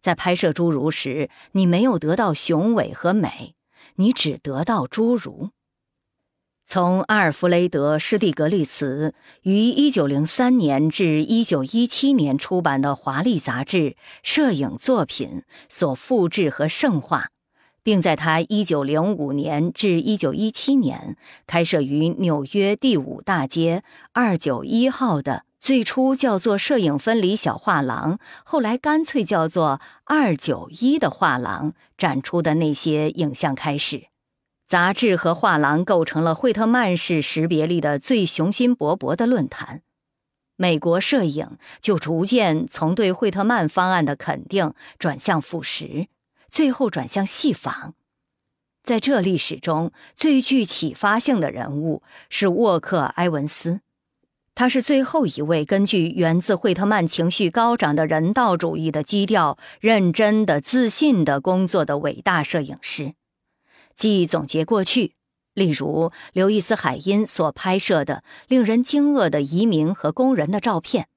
[0.01, 3.55] 在拍摄侏儒时，你没有得到雄伟和美，
[3.97, 5.51] 你只得到侏儒。
[6.73, 9.13] 从阿尔弗雷德·施蒂格利茨
[9.43, 13.79] 于1903年至1917年出版的《华丽杂志》
[14.23, 17.29] 摄影作品所复制和圣化，
[17.83, 23.83] 并在他1905年至1917年开设于纽约第五大街
[24.15, 34.12] 291号的最初叫做“摄影分离小画廊”，后来干脆叫做“二九一”的画廊展出的那些影像开始。
[34.73, 39.83] 杂志和画廊构成了惠特曼式识别力的最雄心勃勃的论坛，
[40.57, 46.07] 美国摄影就逐渐从对惠特曼方案的肯定转向腐蚀，
[46.49, 47.93] 最后转向戏仿。
[48.83, 53.83] 在这历史中最具启发性的人物是沃克·埃文斯，
[54.55, 63.13] 他是最后一位根据源自惠特曼情绪高涨的人道主义的基调，认真的、自信的工作的伟大摄影师。
[63.95, 65.15] 既总结过去，
[65.55, 71.09] 例如刘易斯·海因所拍摄的令人惊愕的移民和工人的照片，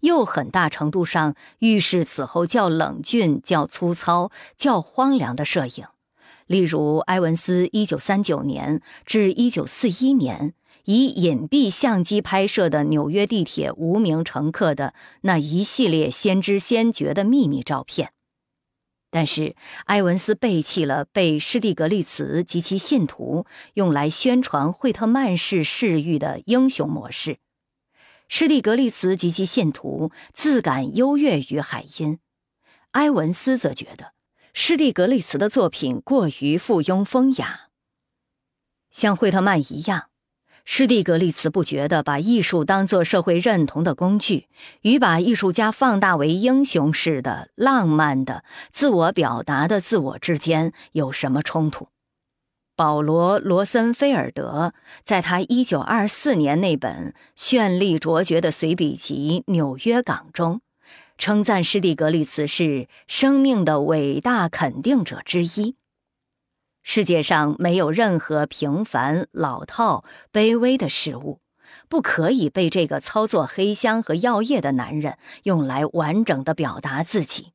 [0.00, 5.86] 又很大程度上预示此后较冷峻、较粗糙、较荒凉的摄影，
[6.46, 10.54] 例如埃文斯1939年至1941年
[10.84, 18.12] 以隐蔽相机拍摄的纽约地铁无名乘客的那一系列先知先觉的秘密照片。
[19.10, 19.56] 但是，
[19.86, 27.38] 埃文斯背弃了被施蒂格利茨及其信徒用来宣传惠特曼式视域的英雄模式。
[28.28, 32.18] 施蒂格利茨及其信徒自感优越于海因，
[32.90, 34.12] 埃文斯则觉得
[34.52, 37.68] 施蒂格利茨的作品过于附庸风雅，
[38.90, 40.10] 像惠特曼一样。
[40.70, 44.48] 施蒂格利茨不觉得把艺术当作社会认同的工具，
[44.82, 51.88] 与把艺术家放大为英雄式的、浪漫的、自我表达的自我之间有什么冲突。
[52.76, 60.60] 保罗·罗森菲尔德在他1924年那本绚丽卓绝的随笔集《纽约港》中，
[61.16, 65.76] 称赞施蒂格利茨是生命的伟大肯定者之一。
[66.90, 71.42] 世界上没有任何平凡、老套、卑微的事物，
[71.86, 77.52] 不可以被这个操作黑箱和药液的男人用来完整的表达自己。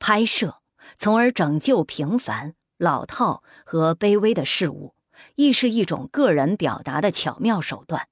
[0.00, 0.60] 拍摄，
[0.98, 4.96] 从而拯救平凡，老套和卑微的事物，
[5.36, 8.08] 亦是一种个人表达的巧妙手段。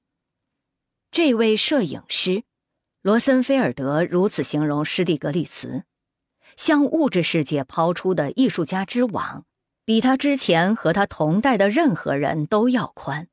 [1.11, 2.45] 这位摄影师，
[3.03, 5.83] 罗森菲尔德如此形容施蒂格利茨：
[6.57, 9.45] 向物质世界抛出的艺术家之网，
[9.85, 13.29] 比他之前和他同代的任何人都要宽。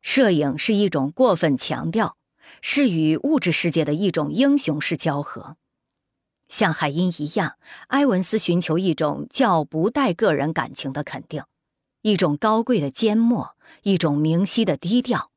[0.00, 2.16] 摄影是一种过分强调，
[2.60, 5.56] 是与物质世界的一种英雄式交合。
[6.48, 7.54] 像海因一样，
[7.88, 11.42] 埃文斯寻求一种较不带个人感情的肯定，
[12.02, 15.30] 一种高贵的缄默，一种明晰的低调。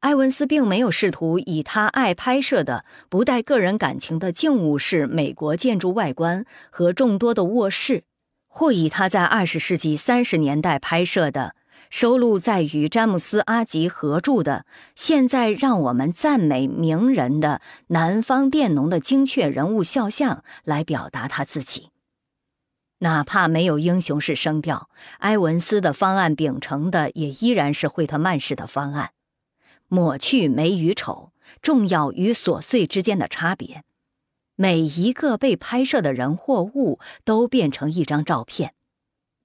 [0.00, 8.04] 埃文斯并没有试图以他爱拍摄的不带个人感情的静物式美国建筑外观和众多的卧室，
[8.50, 11.56] 或以他在二十世纪三十年代拍摄的。
[11.88, 21.88] 收录在与詹姆斯·阿吉合著的《现在让我们赞美名人的南方佃农的精确人物肖像》来表达他自己。
[22.98, 24.88] 哪怕没有英雄式声调，
[25.18, 29.10] 埃文斯的方案秉承的也依然是惠特曼式的方案，
[29.88, 33.82] 抹去美与丑、重要与琐碎之间的差别，
[34.60, 38.74] 每一个被拍摄的人或物都变成一张照片。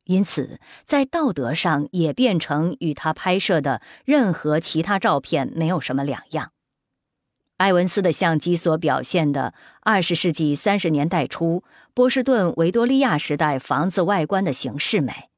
[0.03, 6.51] 因此，在道德上也变成与他拍摄的任何其他照片没有什么两样。
[7.59, 11.63] 埃文斯的相机所表现的二十世纪三十年代初
[11.93, 15.29] 波士顿维多利亚时代房子外观的形式美，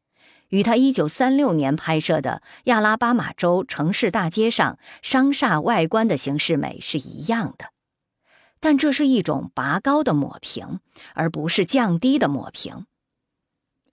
[0.50, 7.77] 与他一九三六年拍摄的亚拉巴马州城市大街上商厦外观的形式美是一样的。
[8.60, 10.80] 但这是一种拔高的抹平，
[11.14, 12.86] 而不是降低的抹平。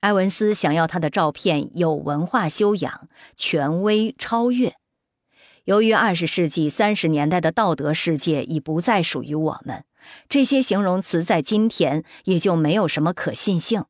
[0.01, 4.75] 埃文斯想要他的照片有文化修养、权威、超越。
[5.65, 9.85] 由于二十世纪三十年代的道德世界已不再属于我们，
[10.29, 13.87] 这些形容词在今天也就没有什么可信性。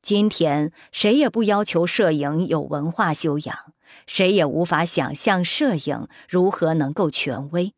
[0.00, 3.74] 今天谁也不要求摄影有文化修养，
[4.06, 7.74] 谁也无法想象摄影如何能够权威，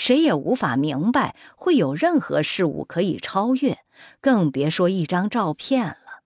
[0.00, 3.80] 谁也无法明白会有任何事物可以超越，
[4.22, 6.22] 更别说一张照片了。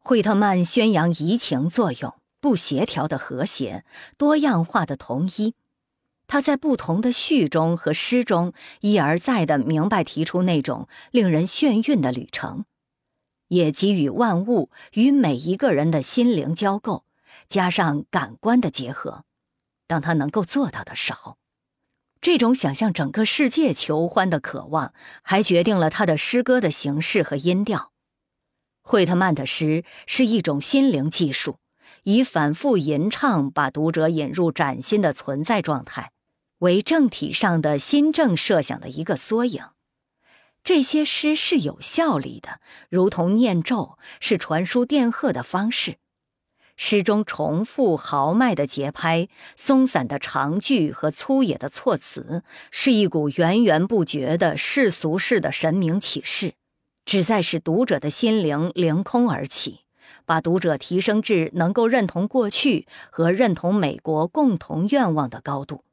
[0.00, 3.86] 惠特曼宣扬移情作用、不协调的和谐、
[4.18, 5.54] 多样化的统一。
[6.26, 12.66] 他在不同的序中和诗中一而再地明白提出那种令人眩晕的旅程，
[13.48, 17.06] 也给予万物与每一个人的心灵交构，
[17.48, 19.24] 加上感官的结合。
[19.86, 21.38] 当他能够做到的时候，
[22.22, 27.90] 这种想向整个世界求欢的渴望，还决定了他的诗歌的形式和音调。
[28.80, 31.58] 惠特曼的诗是一种心灵技术，
[32.04, 36.12] 以反复吟唱把读者引入崭新的存在状态，
[36.58, 39.64] 为政体上的新政设想的一个缩影。
[40.62, 45.96] 这些诗是有效力的，如同念咒，是传输电荷的方式。
[46.76, 56.54] 诗中重复豪迈的节拍、松散的长句和粗野的措辞，是一股源源不绝的世俗式的神明启示。
[57.04, 59.80] 旨在使读者的心灵凌空而起，
[60.24, 65.84] 把读者提升至能够认同过去和认同美国共同愿望的高度。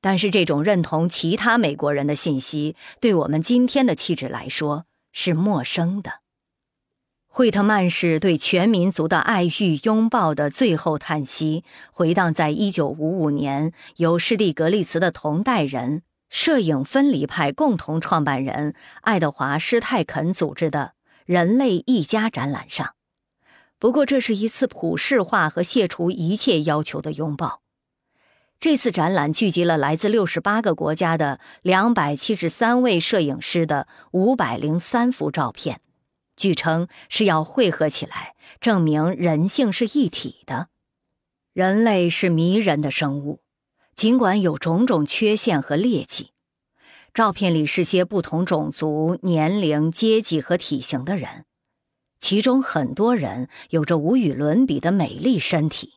[0.00, 6.20] 但是，这种认同其他美国人的信息，对我们今天的气质来说是陌生的。
[7.38, 11.62] 惠特曼是对全民族的爱欲拥抱的最后叹息，
[11.92, 16.02] 回荡在1955年由施蒂格利茨的同代人。
[16.30, 20.94] 摄影分离派共同创办人爱德华·施泰肯组织的
[21.26, 22.94] “人类一家”展览上，
[23.78, 27.60] 不过这是一次普世化和卸除一切要求的拥抱。
[28.58, 35.80] 这次展览聚集了来自六十八个国家的两百七十三位摄影师的五百零三幅照片，
[36.38, 40.68] 据称是要汇合起来，证明人性是一体的。
[41.52, 43.40] 人类是迷人的生物。
[43.96, 46.30] 尽管有种种缺陷和劣迹，
[47.12, 51.46] 照片里是些不同种族、年龄、阶级和体型的人，
[52.20, 55.94] 其中很多人有着无与伦比的美丽身体，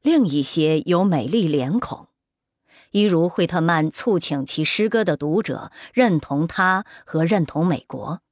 [0.00, 2.08] 另一些有美丽脸孔。
[2.92, 8.22] 一如惠特曼促请其诗歌的读者认同他和认同美国，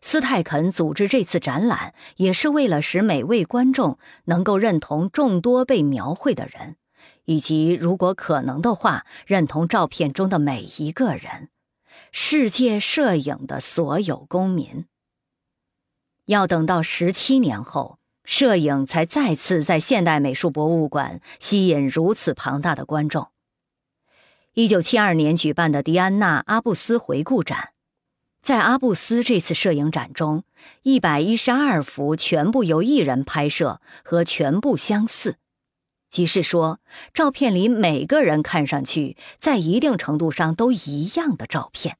[0.00, 6.76] 斯泰肯组织这次展览也是为了使每位观众能够认同众多被描绘的人。
[7.24, 11.48] 以及，如果可能的话，认同照片中的每一个人，
[12.12, 14.86] 世界摄影的所有公民。
[16.26, 23.28] 要等到十七年后，摄影才再次在现代美术博物馆吸引如此庞大的观众。
[24.54, 27.70] 一九七二年举办的迪安娜·阿布斯回顾展，
[28.46, 30.44] 在阿布斯这次摄影展中，
[30.84, 35.38] 一百一十二幅全部由一人拍摄，和全部相似，
[36.08, 36.78] 即是说，
[37.12, 41.96] 照片里每个人看上去在一定程度上都一样的照片，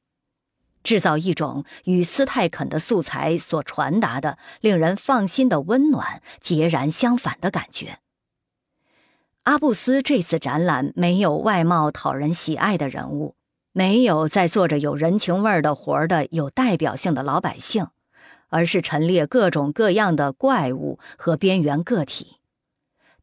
[0.84, 7.98] 制造一种与斯泰肯的素材所传达的令人放心的温暖截然相反的感觉。
[9.42, 13.34] 阿布斯这次展览没有外貌讨人喜爱的人物。
[13.78, 17.88] 没有在做着有人情味儿的活儿的有代表性的老百姓，
[18.48, 22.38] 而是陈列各种各样的怪物和边缘个体。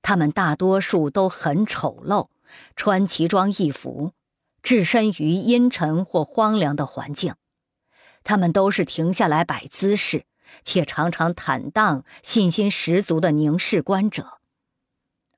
[0.03, 2.27] 他们大多数都很丑陋，
[2.75, 4.11] 穿奇装异服，
[4.61, 7.34] 置身于阴沉或荒凉的环境。
[8.23, 10.25] 他们都是停下来摆姿势，
[10.63, 14.38] 且常常坦荡、信心十足地凝视观者。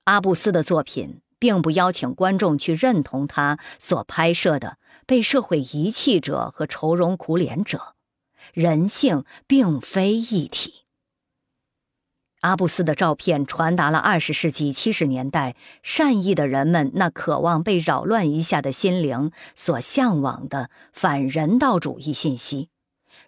[0.03, 1.21] 阿布斯的作品。
[1.37, 7.95] 并不邀请观众去认同他所拍摄的被社会遗弃者和愁容苦脸者，
[8.53, 10.86] 人性并非一体。
[12.41, 22.69] 阿布斯的照片传达了二十世纪七十年代善意的人们那渴望被扰乱一下的心灵所向往的反人道主义信息，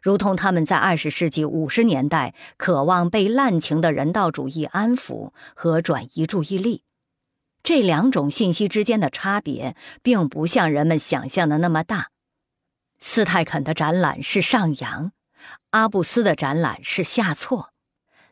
[0.04, 6.84] 如同他们在二十世纪五十年代渴望被滥情的人道主义安抚和转移注意力。
[7.68, 12.12] 这两种信息之间的差别，并不像人们想象的那么大。
[12.98, 15.12] 斯泰肯的展览是上扬，
[15.72, 17.72] 阿布斯的展览是下挫，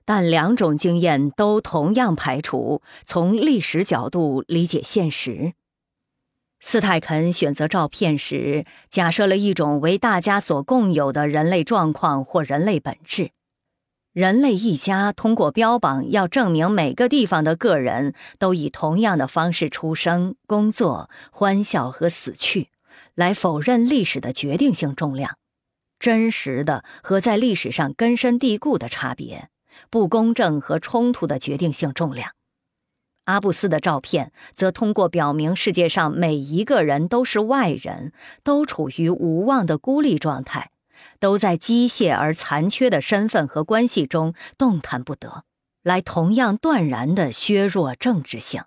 [0.05, 5.51] 但两种经验都同样排除从历史角度理解现实。
[6.61, 13.31] 斯泰肯选择照片时，假设了一种为大家所共有的人类状况或人类本质。
[14.15, 22.69] 人类一家通过标榜，要证明每个地方的个人都以同样的方式出生、工作、欢笑和死去，
[23.13, 25.37] 来否认历史的决定性重量、
[25.99, 29.49] 真实的和在历史上根深蒂固的差别、
[29.89, 32.31] 不公正和冲突的决定性重量。
[33.25, 38.13] 阿布斯的照片则通过表明世界上每一个人都是外人，
[38.45, 40.71] 都处于无望的孤立状态。
[41.19, 45.43] 都在机械而残缺的身份和关系中动弹不得，
[45.83, 48.63] 来同样断然地削弱政治性。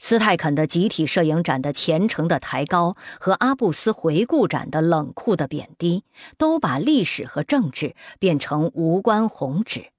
[0.00, 6.04] 斯泰肯的集体摄影展的虔诚的抬高和阿布斯回顾展的冷酷的贬低，
[6.36, 9.90] 都把历史和政治变成无关宏旨。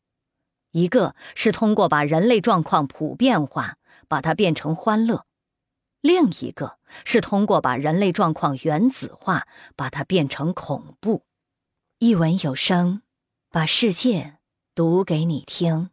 [0.72, 3.76] 一个是通过把人类状况普遍化，
[4.08, 5.26] 把它变成欢乐；
[6.00, 11.24] 另一个是通过把人类状况原子化，把它变成恐怖。
[12.02, 13.02] 一文有声，
[13.52, 14.38] 把世界
[14.74, 15.90] 读给你听。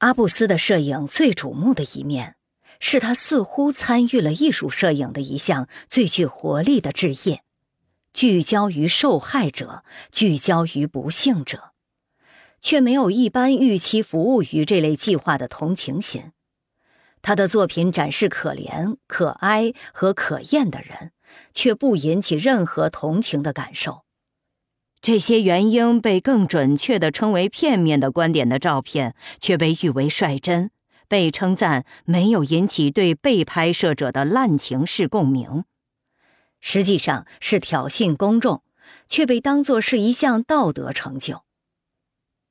[0.00, 2.36] 阿布斯的摄影最瞩目的一面，
[2.80, 7.42] 是他似乎参与了艺术摄影的一项最具活力的置业，
[8.12, 11.72] 聚焦于受害者，聚焦于不幸者，
[12.60, 16.32] 却没有一般预期服务于这类计划的同情心。
[17.22, 21.12] 他的作品展示可怜、可哀和可厌的人，
[21.54, 24.04] 却不引起任何同情的感受。
[25.02, 30.70] 这些原应被更准确地称为片面的观点的照片，却被誉为率真，
[31.08, 35.64] 被称赞没有引起对被拍摄者的滥情式共鸣，
[36.60, 38.62] 实际上是挑衅公众，
[39.08, 41.44] 却被当作是一项道德成就。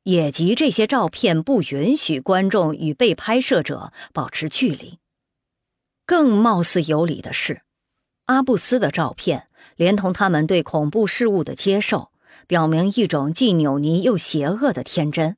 [0.04, 4.98] 也即这些照片不允许观众与被拍摄者保持距离。
[6.08, 7.62] 更貌似有理的是，
[8.26, 12.12] 阿布斯的照片连同他们对恐怖事物的接受。
[12.50, 15.38] 表明一种既扭捏又邪恶的天真，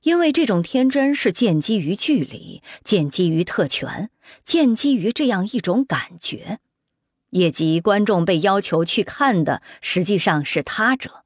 [0.00, 4.08] 因为这种天真是建基于距离，建基于特权，
[4.42, 6.58] 建基于这样一种感觉，
[7.28, 11.24] 也即观众被要求去看的实际上是他者。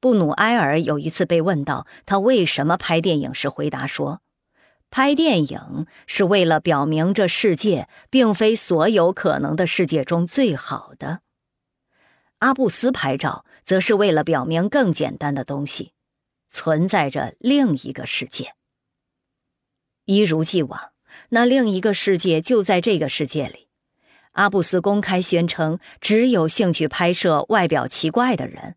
[0.00, 4.22] 布努埃尔有一次被问到他为什么拍电影时，回答说
[4.90, 11.20] ：“拍电影是为了表明这世界并非所有可能的世界中最好的。”
[12.42, 13.44] 阿布斯拍照。
[13.64, 15.92] 则是为了表明更简单的东西，
[16.48, 18.54] 存在着另一个世界。
[20.04, 20.90] 一如既往，
[21.28, 23.68] 那另一个世界就在这个世界里。
[24.32, 28.74] 阿布斯公开宣称，只有兴趣拍摄外表奇怪的人，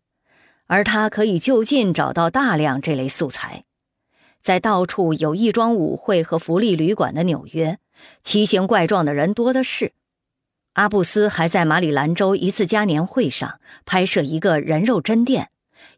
[0.66, 3.64] 而他可以就近找到大量这类素材。
[4.40, 7.80] 在到处有义庄舞会和福利旅馆的纽约，
[8.22, 9.92] 奇形怪状的人多的是。
[10.76, 15.48] 阿布斯还在马里兰州一次嘉年会上拍摄一个人肉针店，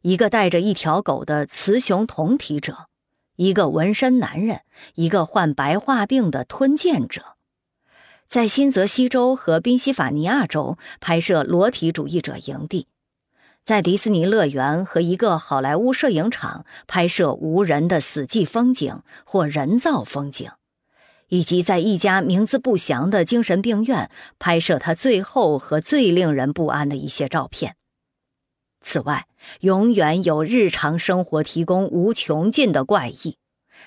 [0.03, 2.87] 一个带着一条狗的雌雄同体者，
[3.35, 4.61] 一个纹身男人，
[4.95, 7.35] 一个患白化病的吞剑者，
[8.29, 12.87] 在新泽西州和宾夕法尼亚州拍摄裸体主义者营地，
[13.65, 20.53] 在迪士尼乐园和一个好莱坞摄影厂拍摄无人的死寂风景或人造风景，
[21.29, 27.77] 以及在一家名字不详的精神病院拍摄他最后和最令人不安的一些照片。
[28.81, 29.27] 此外，
[29.61, 33.39] 永远有日常生活提供无穷尽的怪异，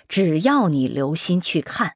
[0.07, 1.95] 只要你留心去看。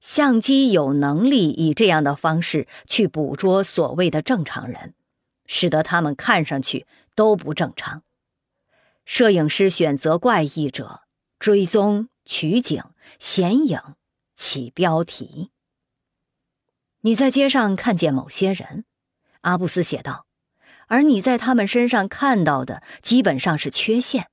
[0.00, 4.94] 相机有能力以这样的方式去捕捉所谓的正常人。
[5.50, 8.02] 使得他们看上去都不正常。
[9.06, 11.00] 摄影师选择怪异者，
[11.38, 12.84] 追踪、取景、
[13.18, 13.80] 显影、
[14.34, 15.50] 起标题。
[17.02, 18.84] 你在街上看见某些人，
[19.42, 20.26] 阿布斯写道，
[20.88, 24.28] 而你在他们身上看到的基本上是缺陷。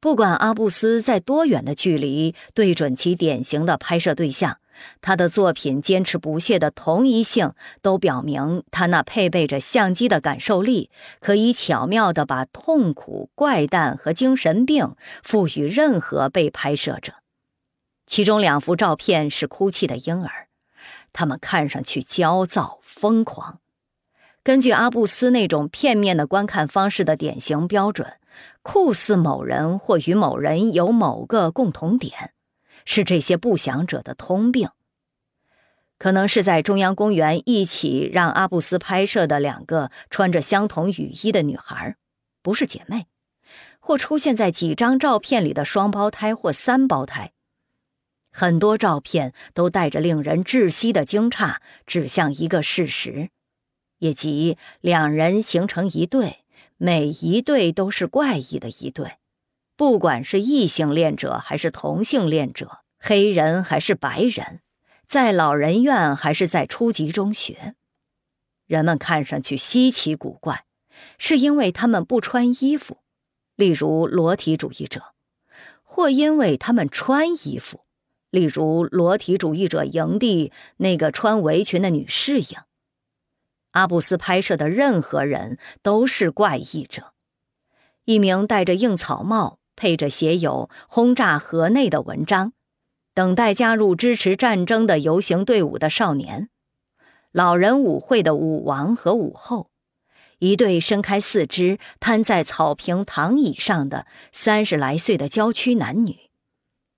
[0.00, 4.58] 不管阿布斯在多远的距离对准其典型的拍摄对象。
[5.00, 10.88] 他的作品坚持不懈的同一性，都表明他那配备着相机的感受力，
[11.18, 17.14] 可以巧妙地把痛苦、怪诞和精神病赋予任何被拍摄者。
[18.08, 20.48] 其中两幅照片是哭泣的婴儿，
[21.12, 23.60] 他们看上去焦躁、疯狂。
[24.42, 28.14] 根据阿布斯那种片面的观看方式的典型标准，
[28.62, 32.32] 酷似某人或与某人有某个共同点。
[32.86, 34.70] 是这些不祥者的通病。
[35.98, 41.96] 可能是在中央公园一起让阿布斯拍摄的两个穿着相同雨衣的女孩，
[42.40, 43.06] 不是姐妹，
[43.78, 47.32] 或出现在几张照片里的双胞胎或三胞胎。
[48.38, 51.56] 很多照片都带着令人窒息的惊诧，
[51.88, 53.30] 指向一个事实，
[53.98, 56.44] 也即两人形成一对，
[56.76, 59.14] 每一对都是怪异的一对。
[59.74, 64.60] 不管是异性恋者还是同性恋者，黑人还是白人，
[65.04, 67.74] 在老人院还是在初级中学，
[68.68, 70.64] 人们看上去稀奇古怪，
[71.18, 72.98] 是因为他们不穿衣服，
[73.56, 75.02] 例如裸体主义者，
[75.82, 77.80] 或因为他们穿衣服，
[78.30, 82.58] 例如裸体主义者营地那个穿围裙的女侍应。
[83.72, 87.12] 阿布斯拍摄的任何人都是怪异者，
[88.04, 89.58] 一名戴着硬草帽。
[89.80, 92.52] 配着写有“轰炸河内”的文章，
[93.14, 96.48] 等待加入支持战争的游行队伍的少年，
[97.30, 99.70] 老人舞会的舞王和舞后，
[100.40, 106.27] 一对伸开四肢瘫在草坪躺椅上的三十来岁的郊区男女，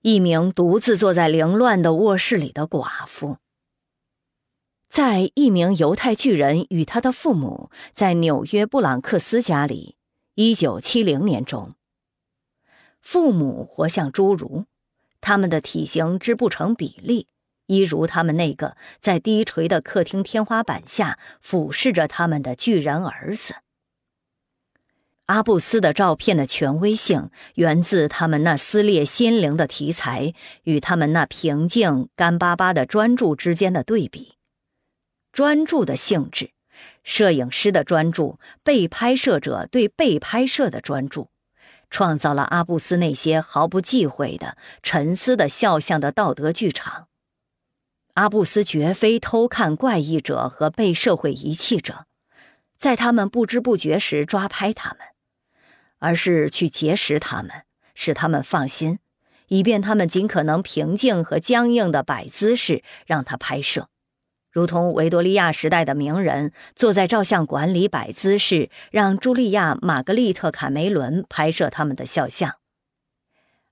[0.02, 3.36] 一名独自坐在凌乱的卧室里的寡妇，
[4.88, 9.96] 在一名犹太巨人与他的父母在纽约布朗克斯家里，
[10.36, 11.74] 一九七零年中。
[12.98, 14.64] 父母活像侏儒，
[15.20, 17.26] 他们的体型之不成比例，
[17.66, 23.56] 一如他们那个在低垂的客厅天花板下俯视着他们的巨人儿子。
[25.30, 30.34] 阿布斯的照片的权威性源自他们那撕裂心灵的题材
[30.64, 34.34] 与他们那平静干巴巴的专注之间的对比。
[35.30, 36.50] 专注的性质，
[37.04, 41.30] 摄影师的专注，被拍摄者对被拍摄的专注。
[41.88, 47.06] 创造了阿布斯那些毫不忌讳的沉思的肖像的道德剧场。
[48.14, 52.06] 阿布斯绝非偷看怪异者和被社会遗弃者，
[52.76, 54.98] 在他们不知不觉时抓拍他们，
[56.00, 57.62] 而是去结识他们，
[57.94, 58.98] 使他们放心，
[59.46, 63.88] 以便他们尽可能平静和僵硬的摆姿势让他拍摄。
[64.50, 72.56] 如同维多利亚时代的名人坐在照相馆里摆姿势，让茱莉亚·玛格丽特·卡梅伦拍摄他们的肖像。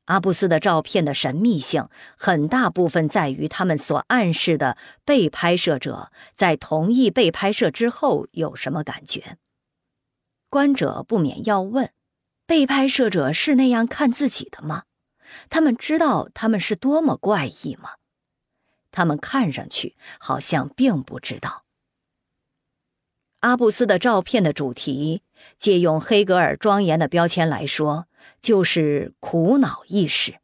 [0.05, 9.37] 阿布斯的照片的神秘性很大部分在于他们所暗示的被拍摄者在同意被拍摄之后有什么感觉。
[10.49, 11.91] 观者不免要问：
[12.49, 14.85] 被拍摄者是那样看自己的吗？
[15.51, 17.91] 他们知道他们是多么怪异吗？
[18.91, 21.67] 他们看上去好像并不知道。
[23.41, 25.23] 阿布斯的照片的主题，
[25.59, 28.07] 借用黑格尔庄严的标签来说，
[28.41, 30.39] 就是苦恼意识。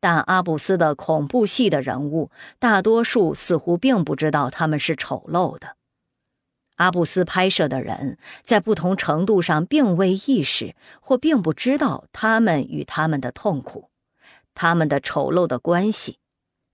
[0.00, 5.76] 但阿布斯的恐怖戏的人物，大多数似乎并不知道他们是丑陋的。
[6.80, 13.90] 阿布斯拍摄的人，在不同程度上并未意识或并不知道他们与他们的痛苦、
[14.54, 16.16] 他们的丑陋的关系。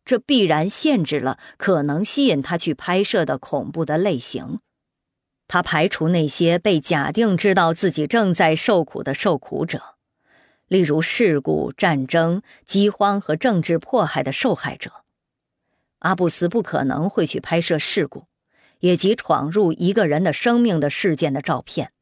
[0.05, 4.61] 这必然限制了可能吸引他去拍摄的恐怖的类型。
[5.49, 9.97] 他排除那些被假定知道自己正在受苦的受苦者，
[10.69, 14.93] 例如事故、战争、饥荒和政治迫害的受害者。
[15.99, 18.27] 阿布斯不可能会去拍摄事故，
[18.81, 21.93] 也即闯入一个人的生命的事件的照片，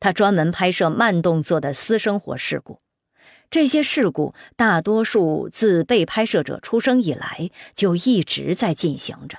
[0.00, 2.78] 他专门拍摄慢动作的私生活事故。
[3.48, 9.38] 这些事故大多数自被拍摄者出生以来就一直在进行着。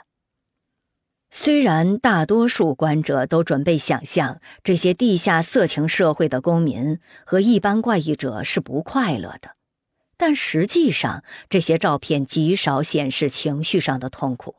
[1.29, 9.51] 虽然大多数观者都准备想象这些地下色情社会的公民和一般怪异者是不快乐的，
[10.15, 14.55] 但实际上这些照片极少显示情绪上的痛苦。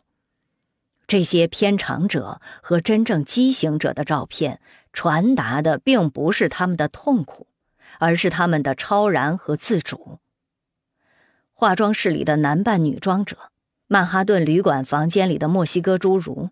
[1.09, 4.61] 这些偏长者和真正畸形者的照片
[4.93, 7.49] 传达的并不是他们的痛苦。
[8.01, 10.21] 而是他们的超然和自主。
[11.53, 13.51] 化妆室里的男扮女装者，
[13.89, 16.51] 曼哈顿旅馆房间里的墨西哥侏儒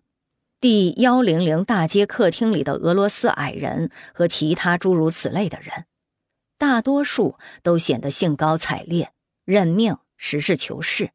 [0.59, 5.85] 第幺零零大街客厅里的俄罗斯矮人和其他诸如此类的人，
[6.57, 9.11] 大多数都显得兴高采烈、
[9.45, 11.11] 认命、实事求是。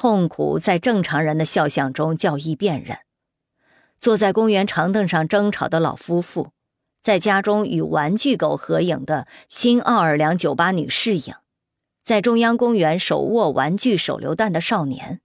[0.00, 2.98] 痛苦在正常人的肖像中较易辨认。
[3.98, 6.52] 坐在公园长凳上争吵的老夫妇。
[7.02, 11.34] 在家中与玩具狗合影的新奥尔良酒吧女侍影，
[12.04, 15.20] 在中央公园手握玩具手榴弹的少年。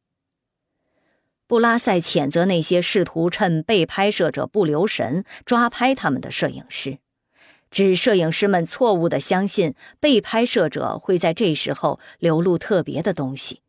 [1.46, 6.98] 布拉塞谴责那些试图趁被拍摄者不留神抓拍他们的摄影师，
[7.70, 13.60] 指摄影师们错误地相信被拍摄者会在这时候流露特别的东西。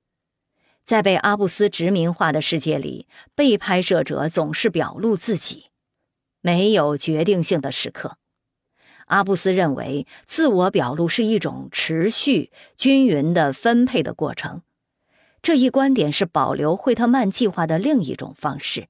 [0.84, 5.70] 在被阿布斯殖民化的世界里，被拍摄者总是表露自己。
[6.42, 8.18] 没有决定性的时刻，
[9.06, 14.60] 阿布斯认为自我表露是一种持续、均匀的分配的过程。
[15.40, 18.88] 这一观点是保留惠特曼计划的另一种方式，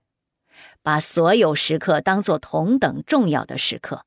[0.82, 4.04] 把所有时刻当作同等重要的时刻。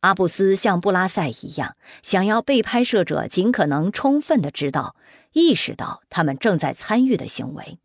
[0.00, 4.96] 阿布斯像布拉塞一样，想要被拍摄者尽可能充分的知道、
[5.32, 7.78] 意识到他们正在参与的行为。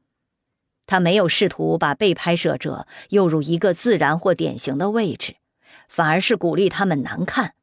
[0.88, 5.36] 他没有试图把被拍摄者诱入一个自然或典型的位置，
[5.90, 7.56] 反而是鼓励他们难看，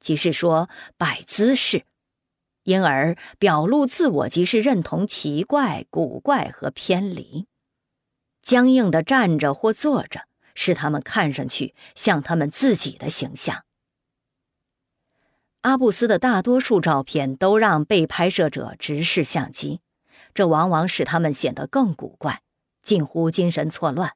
[0.00, 1.84] 即是说摆姿势，
[2.64, 7.46] 因而表露自我即是认同奇怪、古怪和偏离。
[8.40, 10.22] 僵硬的站着或坐着，
[10.54, 13.64] 使他们看上去像他们自己的形象。
[15.62, 19.78] 阿布斯的大多数照片都让被拍摄者直视相机，
[20.34, 22.40] 这往往使他们显得更古怪。
[22.82, 24.10] 近乎精神错乱，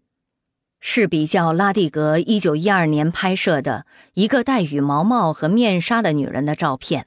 [0.81, 7.07] 是比较拉蒂格一九一二年拍摄的一个戴羽毛帽和面纱的女人的照片。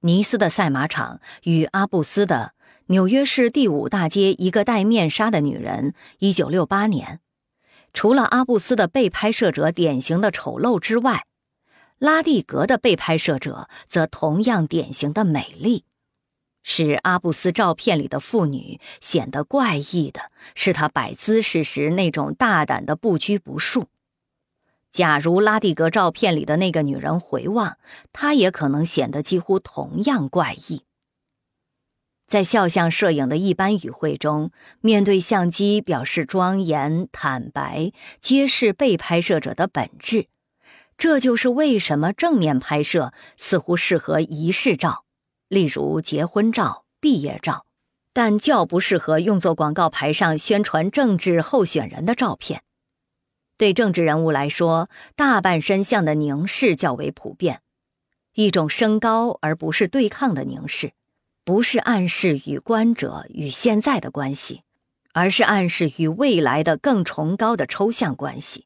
[0.00, 2.52] 尼斯的赛马场与阿布斯的
[2.88, 7.20] 纽约市第五大街一个戴面纱的女人，一九六八年。
[7.94, 11.24] 除了阿布斯的被拍摄者典型的丑陋之外，
[11.98, 15.84] 拉蒂格的被拍摄者则同样典型的美丽。
[16.62, 20.22] 使阿布斯照片里的妇女显得怪异的
[20.54, 23.86] 是，她摆姿势时那种大胆的不拘不束。
[24.90, 27.78] 假如拉蒂格照片里的那个女人回望，
[28.12, 30.82] 她也可能显得几乎同样怪异。
[32.26, 34.50] 在肖像摄影的一般语汇中，
[34.80, 40.26] 面对相机表示庄严、坦白，揭示被拍摄者的本质。
[40.98, 45.04] 这就是为什么正面拍摄似乎适合仪式照。
[45.48, 47.66] 例如结婚照、毕业照，
[48.12, 52.62] 但较不适合用作广告牌上宣传政治候选人的照片。
[53.56, 57.60] 对政治人物来说，大半身像的凝视较为普遍，
[58.34, 60.92] 一种升高而不是对抗的凝视，
[61.44, 64.62] 不是暗示与观者与现在的关系，
[65.12, 68.65] 而是暗示与未来的更崇高的抽象关系。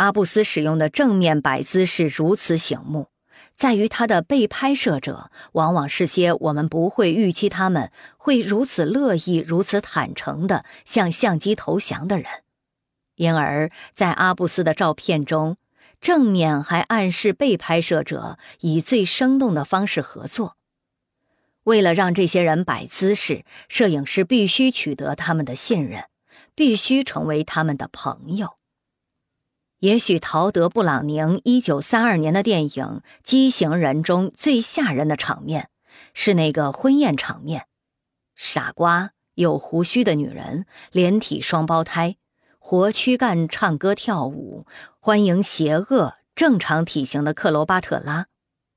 [0.00, 3.08] 阿布斯使用的正面摆姿势如此醒目。
[3.54, 12.26] 在于他的被拍摄者往往是些我们不会预期他们会如此乐意、如此坦诚地向相机投降的人，
[13.16, 15.58] 因而，在阿布斯的照片中，
[16.00, 20.56] 正面还暗示被拍摄者以最生动的方式合作。
[21.64, 26.04] 为了让这些人摆姿势，摄影师必须取得他们的信任，
[26.54, 28.54] 必须成为他们的朋友。
[29.80, 32.68] 也许陶德·布朗宁一九三二年的电影
[33.22, 35.70] 《畸形人》中最吓人的场面，
[36.12, 37.66] 是那个婚宴场面。
[38.36, 42.16] 傻瓜、有胡须的女人，连体双胞胎，
[42.58, 44.66] 活躯干唱歌跳舞，
[44.98, 48.26] 欢迎邪恶正常体型的克罗巴特拉。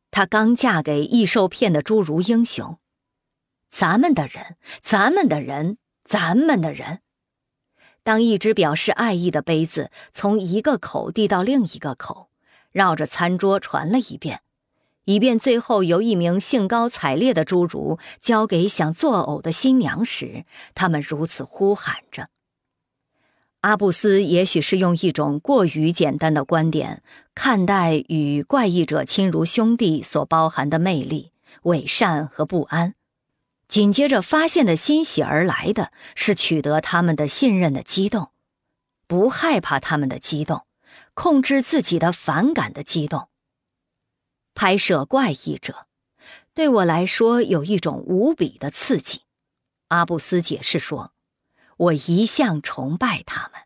[0.09, 2.80] 她刚嫁给易受骗的侏儒英雄。
[3.69, 7.02] 咱们的人，咱们的人，咱们的人。
[8.03, 12.30] 当一只表示爱意的杯子从一个口递到另一个口，
[12.71, 14.41] 绕着餐桌传了一遍，
[15.05, 22.27] 以便最后由一名兴高采烈的侏儒交给想作呕的新娘时，他们如此呼喊着。
[23.61, 27.01] 阿布斯也许是用一种过于简单的观点
[27.34, 31.31] 看待与怪异者亲如兄弟所包含的魅力、
[31.61, 32.95] 伪善和不安，
[33.74, 38.32] 紧接着发现的欣喜而来的是取得他们的信任的激动，
[39.08, 40.68] 不害怕他们的激动，
[41.16, 43.30] 控制自己的反感的激动。
[44.54, 45.88] 拍摄怪异者，
[46.54, 49.24] 对我来说有一种无比的刺激。
[49.88, 51.12] 阿布斯解释说。
[51.76, 53.62] 我一向崇拜他们。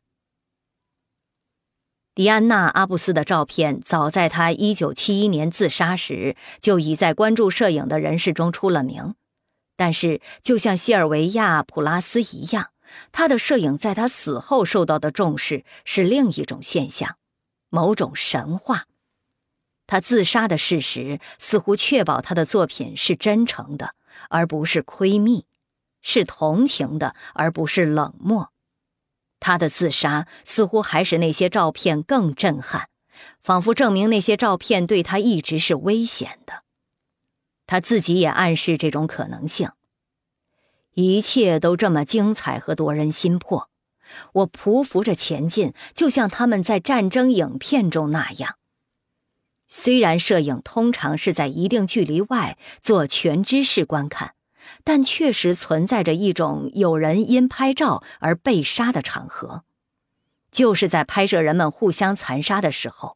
[2.15, 9.15] 迪安娜·阿布斯的照片，早在她1971年自杀时就已在关注摄影的人士中出了名。
[9.77, 12.71] 但是，就像西尔维亚·普拉斯一样，
[13.13, 17.15] 他的摄影在他死后受到的重视是另一种现象，
[17.69, 18.87] 某种神话。
[19.85, 23.93] 他自杀的事实似乎确保他的作品是真诚的，
[24.29, 25.45] 而不是窥密。
[26.01, 28.51] 是同情的，而不是冷漠。
[29.39, 32.89] 他的自杀似乎还使那些照片更震撼，
[33.39, 36.63] 仿佛证明那些照片对他一直是危险的。
[37.67, 39.69] 他自己也暗示这种可能性。
[40.95, 43.69] 一切都这么精彩和夺人心魄，
[44.33, 48.55] 我匍匐着前进，就像他们在战争影片中那样。
[49.67, 54.33] 虽然摄影通常是在一定距离外做全知识观看。
[54.83, 59.63] 但确实存在着一种有人因拍照而被杀的场合，
[60.51, 63.15] 就是在拍摄人们互相残杀的时候。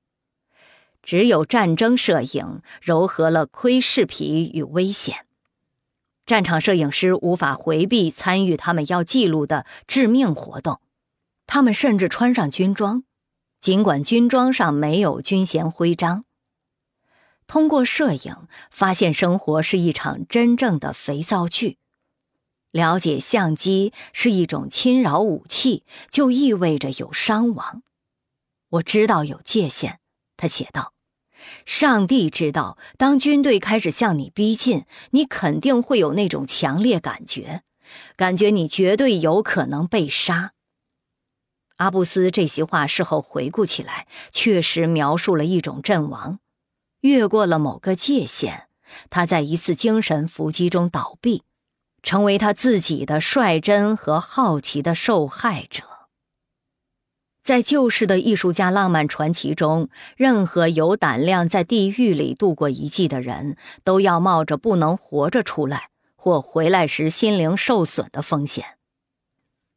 [1.04, 5.26] 只有战争摄影糅合了窥视皮与危险，
[6.26, 10.80] 战场摄影师无法回避参与他们要记录的致命活动。
[11.48, 13.04] 他们甚至穿上军装，
[13.60, 16.24] 尽管军装上没有军衔徽章。
[17.48, 21.78] 通过摄影发现生活是一场真正的肥皂剧，
[22.72, 27.84] 了解相机是一种侵扰武器，就意味着有伤亡。
[28.70, 30.00] 我知道有界限，
[30.42, 30.94] 他写道。
[31.66, 37.62] 上帝知道，当军队开始向你逼近，你肯定会有那种强烈感觉，
[38.16, 40.54] 感觉你绝对有可能被杀。
[41.78, 46.40] 阿布斯这席话事后回顾起来，确实描述了一种阵亡。
[47.02, 48.68] 越过了某个界限，
[49.12, 51.44] 他在一次精神伏击中倒闭，
[52.02, 55.91] 成为他自己的率真和好奇的受害者。
[57.42, 68.66] 在旧式的艺术家浪漫传奇中，任何有胆量在地狱里度过一季的人，都要冒着不能活着出来或回来时心灵受损的风险。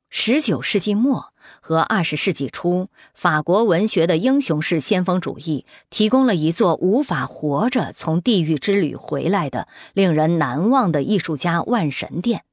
[0.09, 1.35] 十九世纪末。
[1.61, 12.45] 和二十世纪初法国文学的英雄式先锋主义提供了一座无法活着从地狱之旅回来的令人难忘的艺术家万神殿。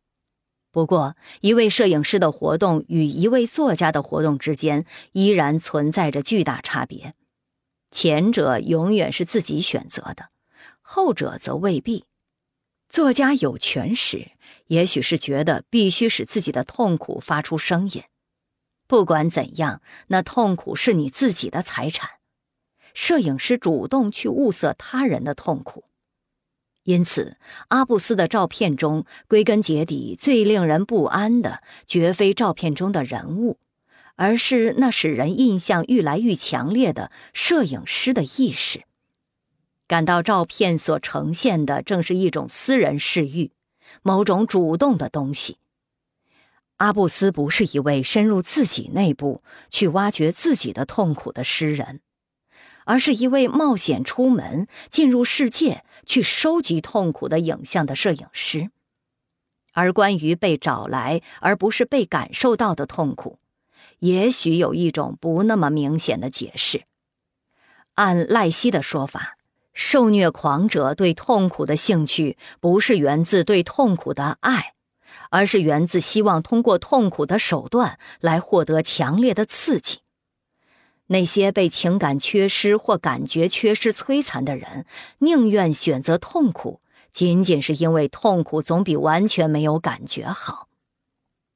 [0.72, 7.14] 不过，一位摄影师的活动与一位作家的活动之间依然存在着巨大差别。
[7.92, 10.30] 前者永远是自己选择的，
[10.82, 12.06] 后者则未必。
[12.88, 14.32] 作家有权时，
[14.68, 18.04] 也许是觉得必须使自己的痛苦发出声音。
[18.88, 22.12] 不管怎样，那痛苦是你自己的财产。
[22.94, 25.86] 摄影师主动去物色他人的痛苦，
[26.84, 27.38] 因此
[27.68, 33.60] 阿布斯的照片中，归根结底最令人不安的，绝非照片中的人物，
[34.16, 38.84] 而是那使人印象愈来愈强烈的摄影师的意识。
[39.88, 43.52] 感到照片所呈现的正是一种私人嗜欲，
[44.02, 45.58] 某种主动的东西。
[46.78, 52.00] 阿布斯不是一位深入自己内部去挖掘自己的痛苦的诗人，
[52.86, 58.72] 而是一位冒险出门进入世界去收集痛苦的影像的摄影师。
[59.74, 63.40] 而关于被找来而不是被感受到的痛苦，
[64.00, 66.84] 也许有一种不那么明显的解释。
[67.96, 69.38] 按赖希的说法，
[69.74, 74.74] 受虐狂者对痛苦的兴趣不是源自对痛苦的爱。
[75.30, 80.00] 而是源自希望通过痛苦的手段来获得强烈的刺激。
[81.12, 84.86] 那些被情感缺失或感觉缺失摧残的人，
[85.20, 86.80] 宁愿选择痛苦，
[87.12, 90.70] 仅仅是因为痛苦总比完全没有感觉好。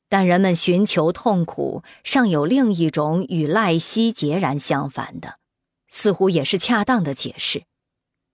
[0.09, 5.39] 但人们寻求痛苦，尚有另一种与赖希截然相反的，
[5.87, 7.63] 似乎也是恰当的解释，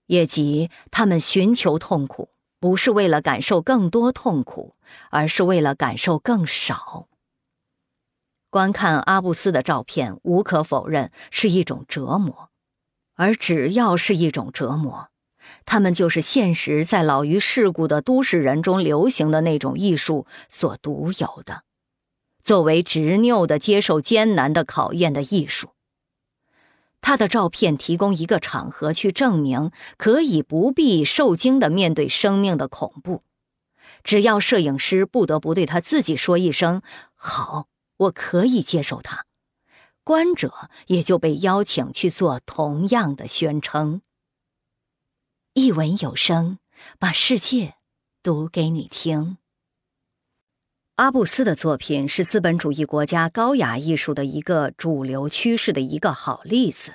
[0.06, 2.30] 也即他们寻求痛苦。
[2.58, 4.74] 不是为了感受更多痛苦，
[5.10, 7.08] 而是为了感受更少。
[8.52, 12.50] 观看阿布斯的照片，无可否认是一种折磨，
[13.14, 15.08] 而只要是一种折磨，
[15.64, 21.62] 他们就是现实在老于世故的都市人中流行的那种艺术所独有的。
[22.42, 25.70] 作为执拗的接受艰难的考验的艺术。
[27.00, 33.22] 他的照片提供一个场合去证明可以不必受惊的面对生命的恐怖，
[34.04, 36.82] 只要摄影师不得不对他自己说一声
[37.16, 37.68] “好，
[38.02, 39.26] 我可以接受他”，
[40.04, 44.02] 观者也就被邀请去做同样的宣称。
[45.54, 46.58] 一文有声，
[46.98, 47.74] 把世界
[48.22, 49.36] 读给你听。
[50.96, 56.94] 阿布斯的作品是资本主义国家高雅艺术的一个主流趋势的一个好例子，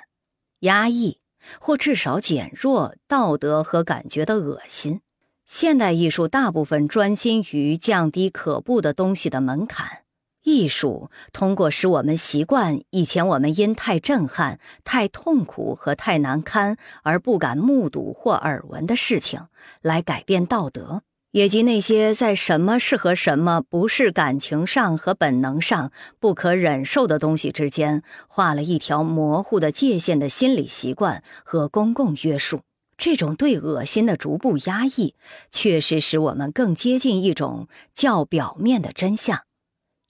[0.60, 1.18] 压抑
[1.60, 5.02] 或至少减弱道德和感觉的恶心。
[5.44, 10.04] 现代艺术大部分专心于降低可怖的东西的门槛。
[10.48, 19.42] 艺术通过使我们习惯以前我们因太震撼、太痛苦和太难堪而不敢目睹或耳闻的事情，
[19.82, 21.02] 来改变道德。
[21.32, 32.62] 以及那些在什么是和什么不是感情上和本能上不可忍受的东西之间画了一条模糊的界限的心理习惯和公共约束，
[32.96, 35.14] 这种对恶心的逐步压抑，
[35.50, 39.42] 确实使我们更接近一种较表面的真相，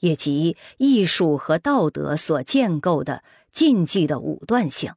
[0.00, 4.92] 以及艺术和道德所建构的禁忌的武断性。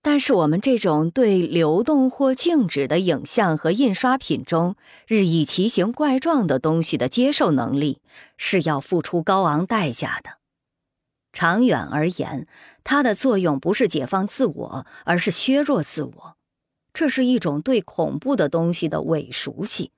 [0.00, 4.76] 但是，我们这种对流动或静止的影像和印刷品中
[5.06, 8.00] 日益奇形怪状的东西的接受能力，
[8.36, 10.38] 是要付出高昂代价的。
[11.32, 12.46] 长远而言，
[12.84, 16.36] 它的作用不是解放自我，而是削弱自我。
[16.94, 19.90] 这是一种对恐怖的东西的伪熟悉，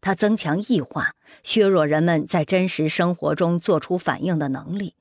[0.00, 4.94] 它增强异化，削弱人们在真实生活中做出反应的能力。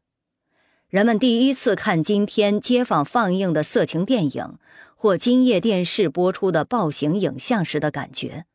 [0.90, 4.58] 人们第一次看今天街坊放映的色情电影，
[4.96, 8.46] 或今夜电视播出的暴行影像时的感觉，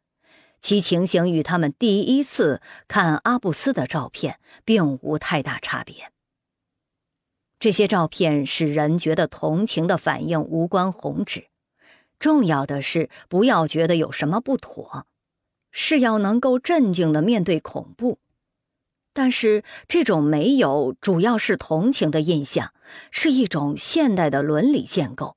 [0.61, 6.11] 其情形与他们第一次看阿布斯的照片并无太大差别。
[7.61, 11.47] 这些照片使人觉得同情的反应无关宏旨，
[12.19, 15.07] 重要的是不要觉得有什么不妥，
[15.77, 18.21] 是要能够镇静地面对恐怖。
[19.13, 22.73] 但是这种没有主要是同情的印象，
[23.11, 25.37] 是一种现代的伦理建构，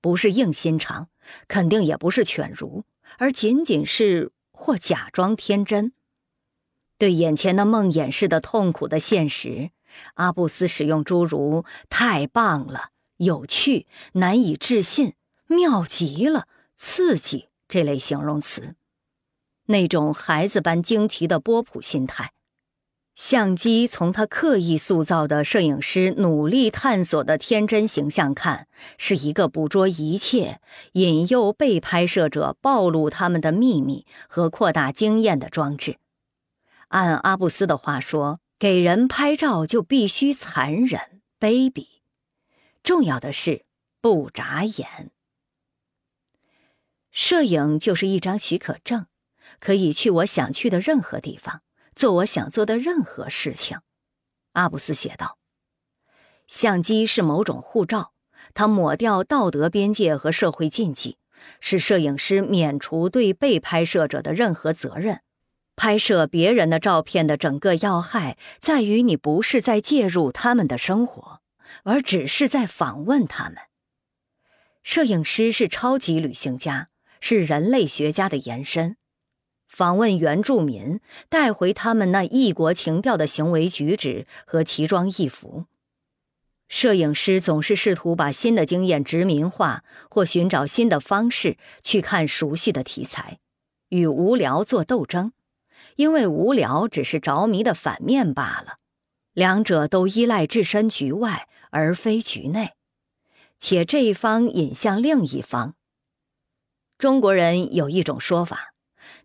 [0.00, 1.08] 不是硬心肠，
[1.46, 2.84] 肯定也不是犬儒，
[3.18, 5.92] 而仅仅是或假装天真。
[6.98, 9.70] 对眼前的梦魇式的痛苦的现实，
[10.14, 15.14] 阿布斯使用诸如“太棒了”“有趣”“难以置信
[15.46, 16.46] ”“妙极了
[16.76, 18.74] ”“刺激”这类形容词，
[19.68, 22.32] 那种孩子般惊奇的波普心态。
[23.14, 30.60] 相机从他刻意塑造的摄影师努力探索的天真形象看，是一个捕捉一切、
[30.92, 35.98] 引诱被拍摄者暴露他们的秘密和扩大经验的装置。
[36.90, 41.86] 按阿布斯的话说，给人拍照就必须残忍、卑鄙。
[42.84, 43.64] 重要的是
[44.00, 45.10] 不眨眼。
[47.10, 49.06] 摄影就是一张许可证，
[49.60, 51.62] 可以去我想去的任何地方。
[51.94, 53.78] 做我想做的任何事情，
[54.52, 55.36] 阿布斯写道。
[56.46, 58.12] 相机是某种护照，
[58.54, 61.18] 它抹掉道德边界和社会禁忌，
[61.60, 65.22] 使摄影师免除对被拍摄者的任何责任。
[65.74, 71.40] 拍摄别人的照片的整个要害在于，你不是在介入他们的生活，
[71.82, 73.56] 而只是在访问他们。
[74.82, 76.88] 摄影师是超级旅行家，
[77.20, 78.96] 是人类学家的延伸。
[79.68, 85.66] 访问原住民，带回他们那异国情调的行为举止和奇装异服。
[86.68, 93.38] 摄影师总是试图把新的经验殖民化，或寻找新的方式去看熟悉的题材，
[93.88, 95.32] 与无聊做斗争，
[95.96, 98.78] 因为无聊只是着迷的反面罢了。
[99.32, 102.72] 两者都依赖置身局外而非局内，
[103.58, 105.74] 且这一方引向另一方。
[106.98, 108.74] 中国人有一种说法。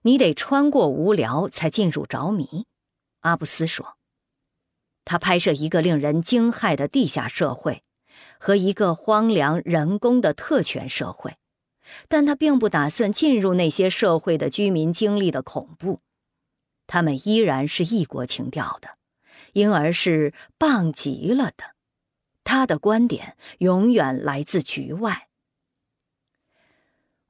[0.04, 2.66] 你得穿过无聊才进入着迷，
[3.22, 3.98] 阿布斯说。
[5.06, 7.84] 他拍摄一个令人惊骇的地下社会，
[8.40, 11.36] 和一个荒凉人工的特权社会，
[12.08, 16.00] 但他并不打算进入那些社会的居民经历的恐怖，
[16.88, 18.92] 他们依然是异国情调的，
[19.54, 21.76] 因而是棒极了的。
[22.46, 25.30] 他的观点永远来自局外。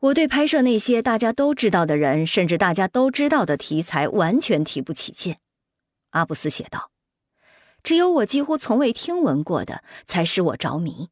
[0.03, 5.37] 我对拍摄那些大家都知道的人，甚至大家都知道的题材完全提不起劲，
[6.09, 6.91] 阿布斯写道。
[7.83, 11.07] 只有我几乎从未听闻过的，才使我着迷。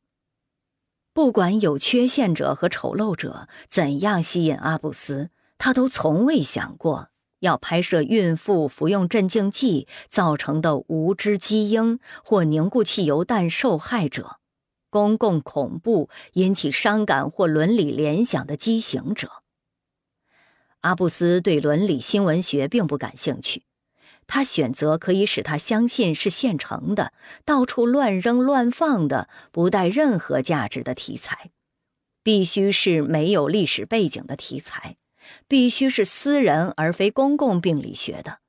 [1.14, 14.41] 不管有缺陷者和丑陋者怎样吸引阿布斯，他都从未想过要拍摄孕妇服用镇静剂造成的无知基因或凝固汽油弹受害者、
[14.92, 19.42] 公共恐怖引起伤感或伦理联想的畸形者。
[20.82, 23.64] 阿布斯对伦理新闻学并不感兴趣，
[24.28, 27.14] 他选择可以使他相信是现成的、
[27.44, 31.50] 到处乱扔乱放的、不带任何价值的题材，
[32.22, 34.98] 必须是没有历史背景的题材。
[35.48, 38.40] 必须是私人而非公共病理学的，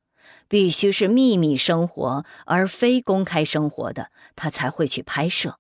[0.49, 5.59] 必须是秘密生活而非公开生活的，他才会去拍摄。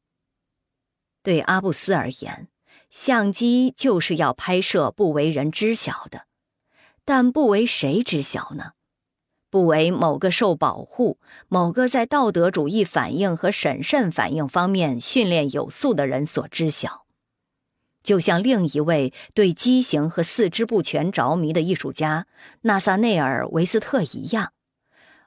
[1.23, 2.49] 对阿布斯而言，
[2.91, 6.27] 相机就是要拍摄不为人知晓的，
[7.05, 8.73] 但不为谁知晓呢？
[9.49, 11.19] 不为某个受保护、
[11.49, 17.05] 某个在道德主义反应和审慎反应方面训练有素的人所知晓。
[18.03, 22.27] 就像另一位对畸形和四肢不全着迷的艺术家
[22.63, 24.55] 纳萨内尔·维斯特一样，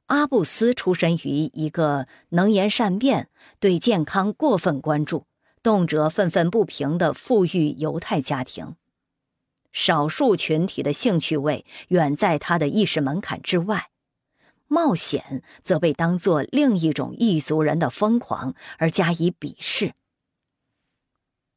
[0.08, 5.26] 阿布斯出身于一个能言善辩、对健康过分关注、
[5.66, 8.76] 动辄愤愤不平的富裕犹太家庭。
[9.72, 13.90] 少数群体的兴趣味远在他的意识门槛之外，
[14.68, 19.96] 冒险则被当作另一种异族人的疯狂而加以鄙视。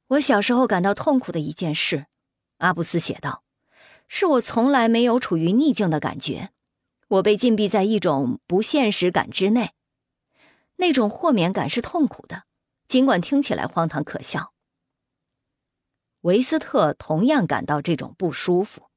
[0.06, 2.06] 我小时候感到痛苦的一件事，
[2.56, 3.42] 阿布斯写道，
[4.08, 6.48] 是我从来没有处于逆境的感觉。
[7.08, 9.74] 我被禁闭在一种不现实感之内，
[10.76, 12.44] 那种豁免感是痛苦的，
[12.88, 14.54] 尽管听起来荒唐可笑。
[16.22, 18.88] 维斯特同样感到这种不舒服，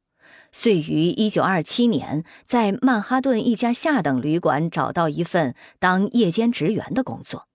[0.51, 7.47] 遂于1927年在曼哈顿一家下等旅馆找到一份当夜间职员的工作。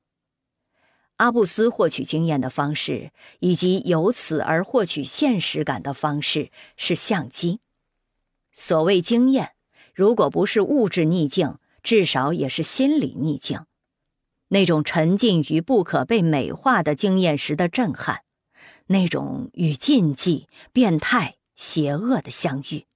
[1.17, 3.11] 阿布斯获取经验的方式，
[3.41, 7.61] 以及由此而获取现实感的方式是相机。
[8.53, 9.55] 所谓经验，
[9.95, 13.65] 如果不是物质逆境，至少也是心理逆境。
[14.49, 18.23] 那种沉浸于不可被美化的经验时的震撼，
[18.87, 22.87] 那种与禁忌、变态、邪恶的相遇。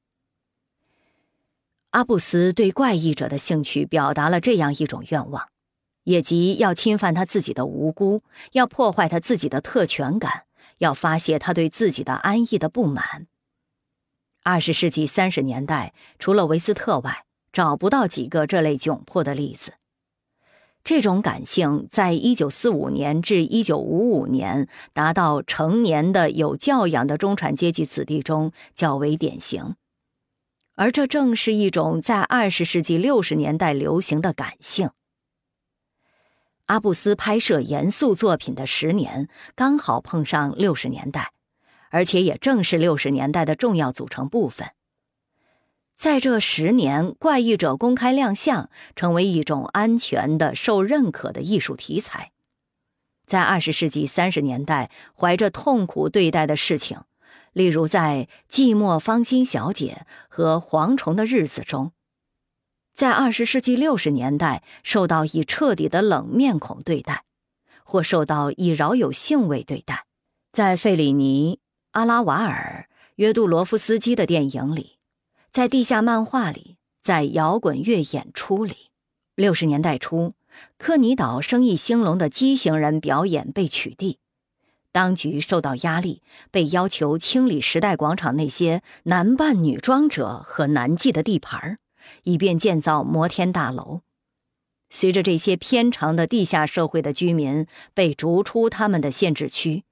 [1.91, 5.49] 阿布斯对怪异者的兴趣表达了这样一种愿望。
[6.05, 8.23] 也即要侵犯他自己的无辜，
[8.53, 10.45] 要破坏他自己的特权感，
[10.79, 13.27] 要发泄他对自己的安逸的不满。
[14.43, 19.75] 二十世纪三十年代，除了维斯特外，找不到几个这类窘迫的例子。
[20.83, 29.77] 这种感性在一九四五年至一九五五年达到成年的有教养的中产阶级子弟中较为典型，
[30.75, 34.91] 而这正是一种在二十世纪六十年代流行的感性。
[36.67, 41.33] 阿布斯拍摄严肃作品的十年刚好碰上六十年代，
[41.91, 44.69] 而且也正是六十年代的重要组成部分。
[46.01, 52.33] 在这十年，怪异者公开亮相，成为一种安全的、受认可的艺术题材。
[53.27, 57.03] 在二十世纪三十年代，怀着痛苦对待的事情，
[57.53, 61.93] 例如在《寂寞芳心小姐》和《蝗虫的日子》中。
[62.95, 67.25] 在二十世纪六十年代，受到以彻底的冷面孔对待，
[67.85, 70.07] 或受到以饶有兴味对待。
[70.51, 71.61] 在费里尼、
[71.91, 74.97] 阿拉瓦尔、约杜罗夫斯基的电影里，
[75.53, 78.91] 在地下漫画里，在摇滚乐演出里，
[79.35, 80.33] 六十年代初，
[80.79, 84.19] 科尼岛生意兴隆的畸形人表演被取缔，
[84.93, 86.23] 当局受到压力，
[86.53, 91.79] 被要求清理时代广场那些男扮女装者和男妓的地盘儿。
[92.25, 94.01] 以便建造摩天大楼。
[94.89, 99.85] 随着这些偏长的地下社会的居民被逐出他们的限制区，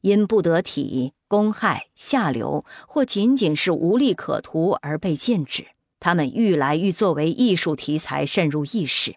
[0.00, 5.68] 因不得体、公害、下流或仅仅是无利可图而被禁止，
[5.98, 9.16] 他们愈来愈作为艺术题材渗入意识，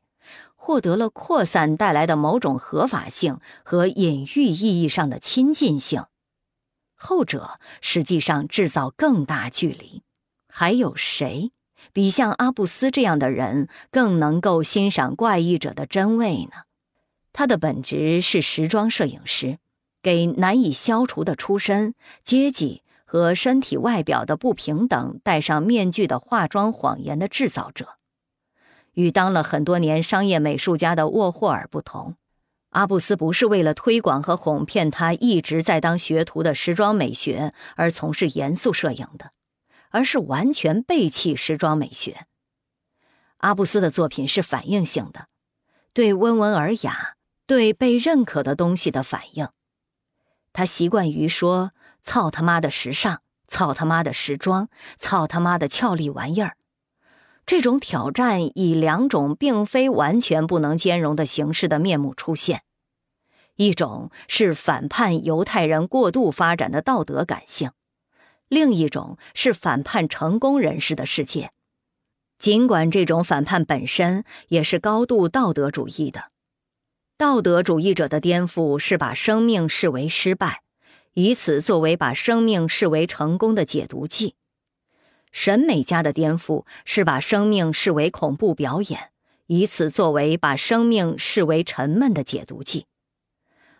[0.55, 6.05] 获得了扩散带来的某种合法性和隐喻意义上的亲近性。
[6.95, 10.01] 后者实际上制造更大距离。
[10.47, 11.51] 还有谁？
[11.91, 16.63] 比像阿布斯这样的人更能够欣赏怪异者的真味呢？
[17.33, 19.57] 他的本职是时装摄影师，
[20.05, 27.97] 给难以消除的出身、阶级和身体外表的不平等戴上面具的化妆谎言的制造者。
[28.93, 32.17] 与当了很多年商业美术家的沃霍尔不同，
[32.69, 39.31] 阿布斯不是为了推广和哄骗他一直在当学徒的时装美学而从事严肃摄影的。
[39.91, 42.25] 而是完全背弃时装美学。
[43.37, 45.27] 阿布斯的作品是反应性的，
[45.93, 47.15] 对温文尔雅、
[47.47, 49.47] 对被认可的东西的反应。
[50.55, 51.71] 他习惯于说
[52.01, 56.55] “操他妈的时尚，操他妈的时装，操他妈的俏丽玩意儿”，
[57.45, 62.61] 这种挑战以两种并非完全不能兼容的形式的面目出现：
[63.57, 67.71] 一种是反叛犹太人过度发展的道德感性，
[68.47, 71.51] 另一种是反叛成功人士的世界。
[72.37, 76.29] 尽管这种反叛本身也是高度道德主义的，
[77.17, 80.63] 道德主义者的颠覆是把生命视为失败，
[81.13, 84.35] 以此作为把生命视为成功的解毒剂。
[85.31, 89.11] 审美家的颠覆是把生命视为恐怖表演，
[89.47, 92.83] 以此作为把生命视为沉闷的解毒剂；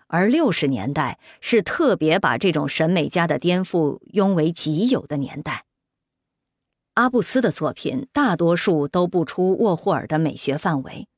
[0.07, 5.65] 而六十年代是特别把这种审美家的颠覆拥为己有的年代。
[6.93, 11.09] 阿布斯的作品大多数都不出沃霍尔的美学范围，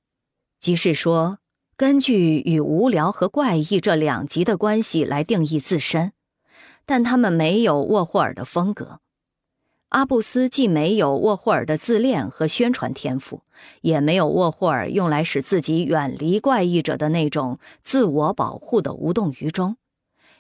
[0.60, 1.38] 即是说，
[1.78, 6.12] 根据与无聊和怪异这两极的关系来定义自身，
[6.88, 9.00] 但他们没有沃霍尔的风格。
[9.90, 13.44] 阿布斯既没有沃霍尔的自恋和宣传天赋，
[13.82, 19.78] 也没有沃霍尔用来使自己远离怪异者的那种自我保护的无动于衷，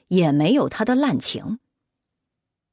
[0.07, 1.59] 也没有他的滥情。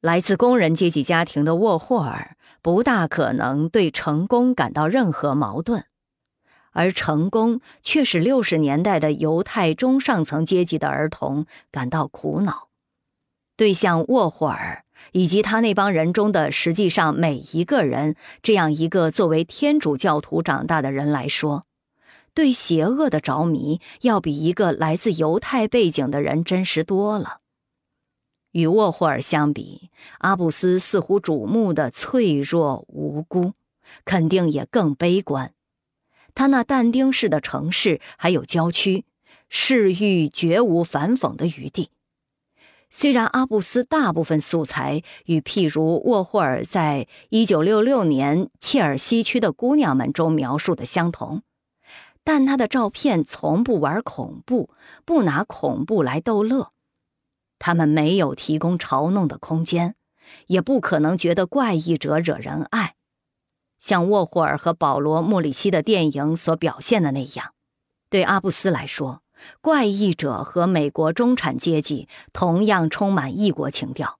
[0.01, 5.85] 来自工人阶级家庭的沃霍尔不大可能对成功感到任何矛盾，
[6.75, 12.69] 而成功却使六十年代的犹太中上层阶级的儿童感到苦恼。
[13.57, 14.83] 对像沃霍尔。
[15.13, 21.65] 以及他那帮人中的实际上每一个人，这样一个作为天主教徒长大的人来说，
[22.33, 27.39] 对邪恶的着迷要比一个来自犹太背景的人真实多了。
[28.53, 33.53] 与沃霍尔相比，阿布斯似乎瞩目的脆弱无辜，
[34.05, 35.53] 肯定也更悲观。
[36.35, 39.05] 他那但丁式的城市还有郊区，
[39.49, 41.91] 市域绝无反讽的余地。
[42.91, 51.43] 虽然阿布斯大部分素材与譬如沃霍尔在一九六六年切尔西区的姑娘们中描述的相同，
[52.23, 54.71] 但他的照片从不玩恐怖，
[55.05, 56.71] 不拿恐怖来逗乐。
[57.59, 59.97] 他们没有提供嘲弄的空间，
[60.47, 62.94] 也不可能觉得怪异者惹人爱，
[63.85, 67.53] 像沃霍尔和保罗·莫里西的电影所表现的那样。
[68.09, 69.25] 对阿布斯来说。
[69.61, 74.19] 怪异者和美国中产阶级同样充满异国情调。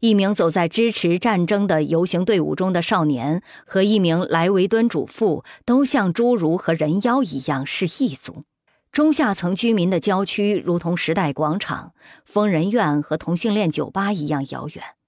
[0.00, 8.44] 一名走在支持战争的游行队伍中的少年和一名莱维敦主妇都像侏儒和人妖一样是异族。
[8.90, 11.92] 中下层居民的郊区如同时代广场、
[12.24, 14.99] 疯人院和同性恋酒吧一样遥远。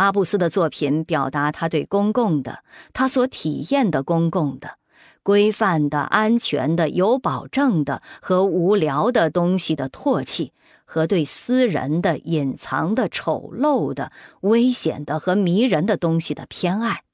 [0.00, 2.64] 阿布斯的作品表达他对公共的、
[2.94, 4.78] 他所体验的公共的。
[5.22, 10.54] 规范的、安全的、有保证的和无聊的东西的唾弃，
[10.86, 14.10] 和对私人的、隐藏的、丑陋的、
[14.40, 17.04] 危险的和迷人的东西的偏爱，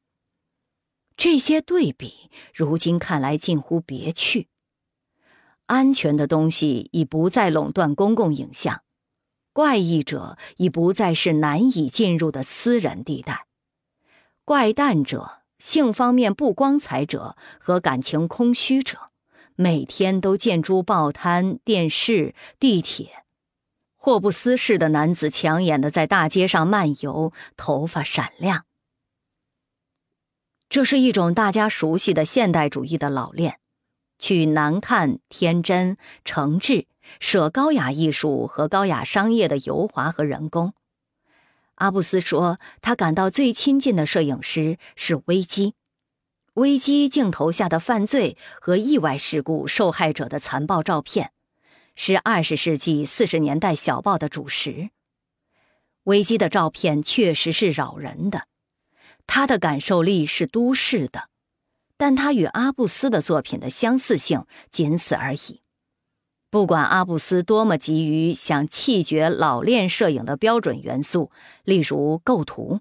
[1.17, 4.47] 这些对比如今看来近乎别趣。
[5.67, 8.83] 安全的东西已不再垄断公共影像，
[9.57, 13.47] 怪异者已不再是难以进入的私人地带，
[14.45, 15.39] 怪诞者。
[15.59, 18.99] 性方面不光彩者和感情空虚者，
[19.55, 23.25] 每天都见诸报摊、电视、地铁。
[23.95, 28.67] 霍布斯式的男子抢眼的在大街上漫游，头发闪亮。
[30.69, 33.59] 这是一种大家熟悉的现代主义的老练，
[34.19, 35.97] 去难看、天真、
[36.27, 36.85] 诚挚，
[37.21, 40.75] 舍高雅艺术和高雅商业的油滑和人工。
[41.77, 45.75] 阿布斯说，他感到最亲近的摄影师是危机，
[46.55, 51.33] 危机镜头下的犯罪和意外事故受害者的残暴照片，
[51.95, 54.89] 是二十世纪四十年代小报的主食。
[56.05, 58.47] 危机的照片确实是扰人的，
[59.27, 61.29] 他的感受力是都市的，
[61.99, 65.61] 但他与阿布斯的作品的相似性仅此而已。
[66.57, 71.31] 不管阿布斯多么急于想弃绝老练摄影的标准元素，
[71.65, 72.81] 例如构图，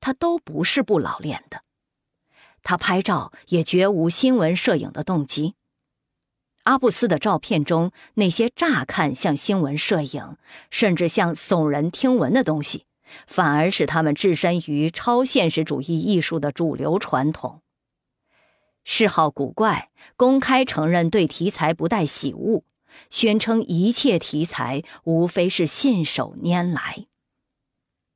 [0.00, 1.60] 他都不是不老练的。
[2.64, 5.54] 他拍照也绝无新闻摄影的动机。
[6.64, 10.36] 阿布斯的照片中那些乍看像新闻摄影，
[10.68, 12.84] 甚至像耸人听闻的东西，
[13.28, 17.62] 反而使他们置身于超现实主义艺术的主流传统。
[18.82, 22.64] 嗜好古怪，公开承认对题材不带喜恶。
[23.10, 27.06] 宣称一切题材无非是信手拈来。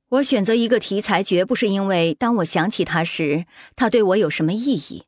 [0.09, 3.45] 我选择一个题材，绝不是因为当我想起它时，
[3.77, 5.05] 它对我有什么意义。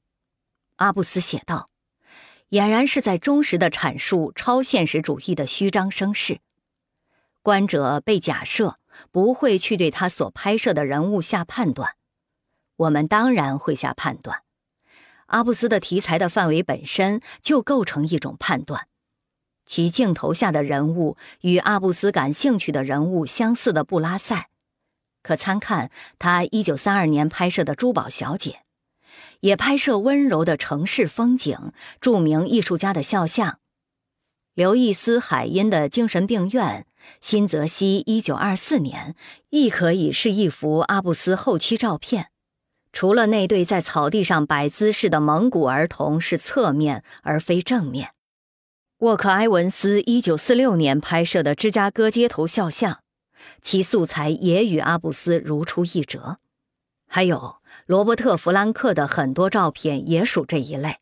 [0.77, 1.69] 阿布斯写道，
[2.51, 6.41] 俨然是在忠实的阐述超现实主义的虚张声势。
[7.43, 8.77] 观者被假设
[9.11, 11.95] 不会去对他所拍摄的人物下判断，
[12.77, 14.43] 我们当然会下判断。
[15.29, 18.89] 阿布斯的题材的范围本身就构成一种判断，
[19.71, 24.49] 其镜头下的人物与阿布斯感兴趣的人物相似的布拉塞，
[25.23, 28.51] 可参看他1932年拍摄的《珠宝小姐》，
[29.39, 33.61] 也拍摄温柔的城市风景、著名艺术家的肖像。
[34.55, 36.85] 刘易斯·海因的精神病院，
[37.21, 39.15] 新泽西1924年，
[39.51, 42.33] 亦可以是一幅阿布斯后期照片。
[42.93, 48.11] 除了那对在草地上摆姿势的蒙古儿童是侧面而非正面，
[49.01, 53.01] 沃克·埃文斯1946年拍摄的芝加哥街头肖像，
[53.62, 56.36] 其素材也与阿布斯如出一辙。
[57.09, 57.56] 还有
[57.86, 60.98] 罗伯特·弗兰克的很多照片也属这一类。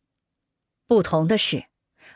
[0.87, 1.65] 不同的是，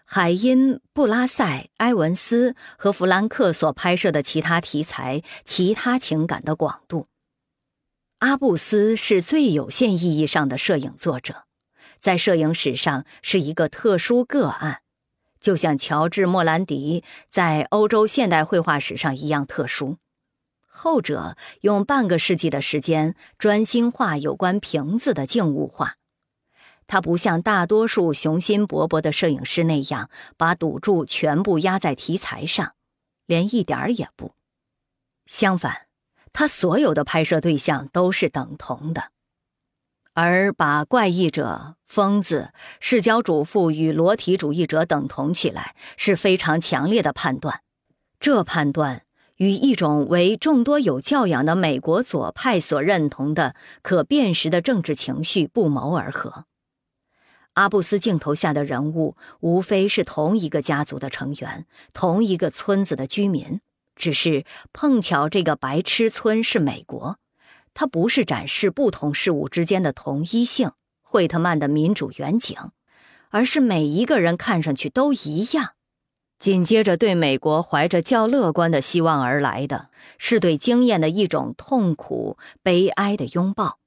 [0.05, 7.09] 海因、布拉塞、埃文斯和弗兰克所拍摄的其他题材、其他情感的广度。
[8.21, 11.47] 阿布斯是最有限意义上的摄影作者，
[11.99, 14.82] 在摄影史上是一个特殊个案，
[15.43, 19.99] 就像乔治·莫兰迪在欧洲现代绘画史上一样特殊。
[20.67, 25.97] 后者用半个世纪的时间专心画有关瓶子的静物画，
[26.87, 30.09] 他不像大多数雄心勃勃的摄影师那样
[30.39, 32.73] 把赌注全部压在题材上，
[33.27, 34.35] 连一点儿也不。
[35.27, 35.89] 相反。
[36.35, 39.11] 他所有的拍摄对象都是等同的，
[40.15, 47.61] 而把怪异者、疯子、视角主妇与裸体主义者等同起来是非常强烈的判断。
[48.19, 49.03] 这判断
[49.37, 56.47] 与一种为众多有教养的美国左派所认同的可辨识的政治情绪不谋而合。
[57.53, 63.61] 阿布斯镜头下的人物无非是同一个家族的成员，同一个村子的居民。
[63.95, 67.19] 只是碰巧，这个白痴村是美国，
[67.75, 70.71] 它不是展示不同事物之间的同一性，
[71.13, 72.57] 惠特曼的民主远景，
[73.29, 75.75] 而是每一个人看上去都一样。
[76.39, 83.79] 紧接着，对美国怀着较乐观的希望而来的是对经验的一种痛苦、悲哀的拥抱。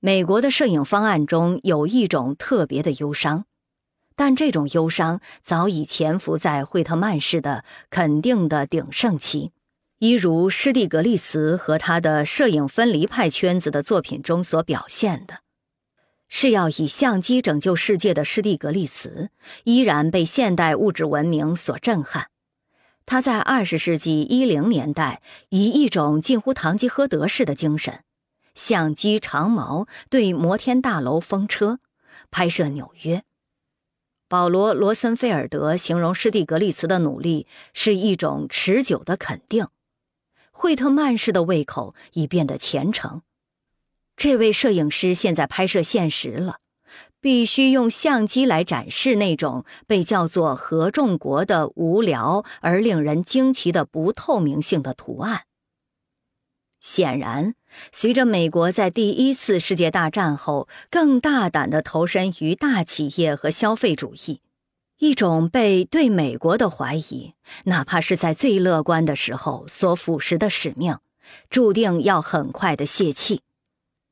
[0.00, 3.44] 美国的摄影方案中有一种特别的忧伤。
[4.16, 9.52] 但这种忧伤早已潜伏在惠特曼式的肯定的鼎盛期，
[10.00, 15.45] 一如施蒂格利茨和他的摄影分离派圈子的作品中所表现的，
[16.28, 19.30] 是要以相机拯救世界的施蒂格利茨
[19.64, 22.30] 依然被现代物质文明所震撼。
[23.04, 28.02] 他在二十世纪一零年代以一种近乎堂吉诃德式的精神，
[28.54, 31.78] 相机长矛对摩天大楼风车，
[32.30, 33.22] 拍摄纽约。
[34.28, 39.68] 保罗·罗森菲尔德形容施蒂格利茨的努力是一种持久的肯定。
[40.50, 43.22] 惠特曼式的胃口已变得虔诚。
[44.16, 46.56] 这位摄影师现在拍摄现实了，
[47.20, 55.42] 必须用相机来展示那种被叫做合众国的无聊而令人惊奇的不透明性的图案。
[56.80, 57.54] 显然，
[57.92, 64.40] 随着美国在第一次世界大战后更大胆地投身于大企业和消费主义，
[64.98, 67.32] 一种被对美国的怀疑，
[67.64, 70.98] 哪怕是在最乐观的时候所腐蚀的使命，
[71.50, 73.42] 注定要很快的泄气。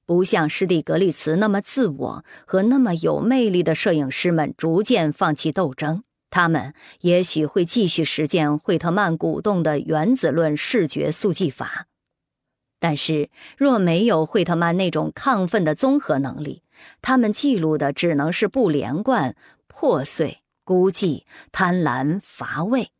[0.06, 11.86] 不像施蒂格利茨那么自我和那么有魅力的摄影师们逐渐放弃斗争，他们也许会继续实践惠特曼鼓动的原子论视觉速记法。
[12.78, 16.62] 但是，若没有惠特曼那种亢奋的综合能力，
[17.00, 19.34] 他们记录的只能是不连贯、
[19.68, 22.90] 破碎、孤寂、贪婪、乏味。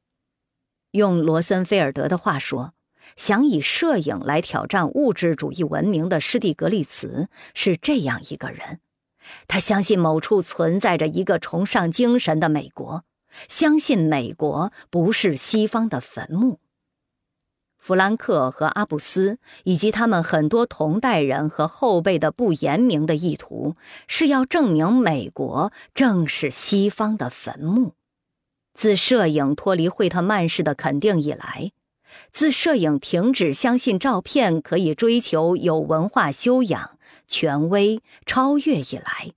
[0.93, 2.73] 用罗森菲尔德的话说，
[3.17, 8.81] 想以摄影来挑战物质主义文明的施蒂格利茨是这样一个人：
[9.49, 13.05] 他相信某处存在着一个崇尚精神的美国，
[13.49, 16.61] 相信美国不是西方的坟墓。
[17.79, 23.75] 弗兰克和阿布斯以及他们很多同代人和后辈的不言明的意图，
[24.09, 27.93] 是要证明美国正是西方的坟墓。
[28.73, 31.73] 自摄影脱离惠特曼式的肯定以来，
[32.33, 39.33] 自摄影停止相信照片可以追求有文化修养、权威、超越以来，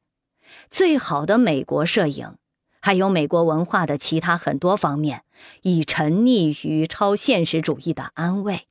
[0.69, 2.35] 最好的美国摄影。
[2.79, 5.23] 还有美国文化的其他很多方面，
[5.63, 8.67] 已沉溺于超现实主义的安慰，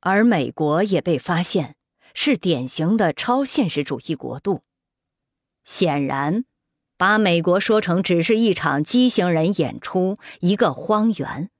[0.00, 1.76] 而美国也被发现
[2.14, 4.62] 是典型的超现实主义国度。
[5.64, 6.44] 显然，
[6.96, 11.50] 把美国说成只是一场畸形人演出，一个荒原，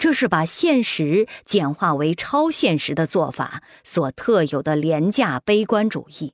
[0.00, 6.32] 这是把现实简化为超现实的做法所特有的廉价悲观主义，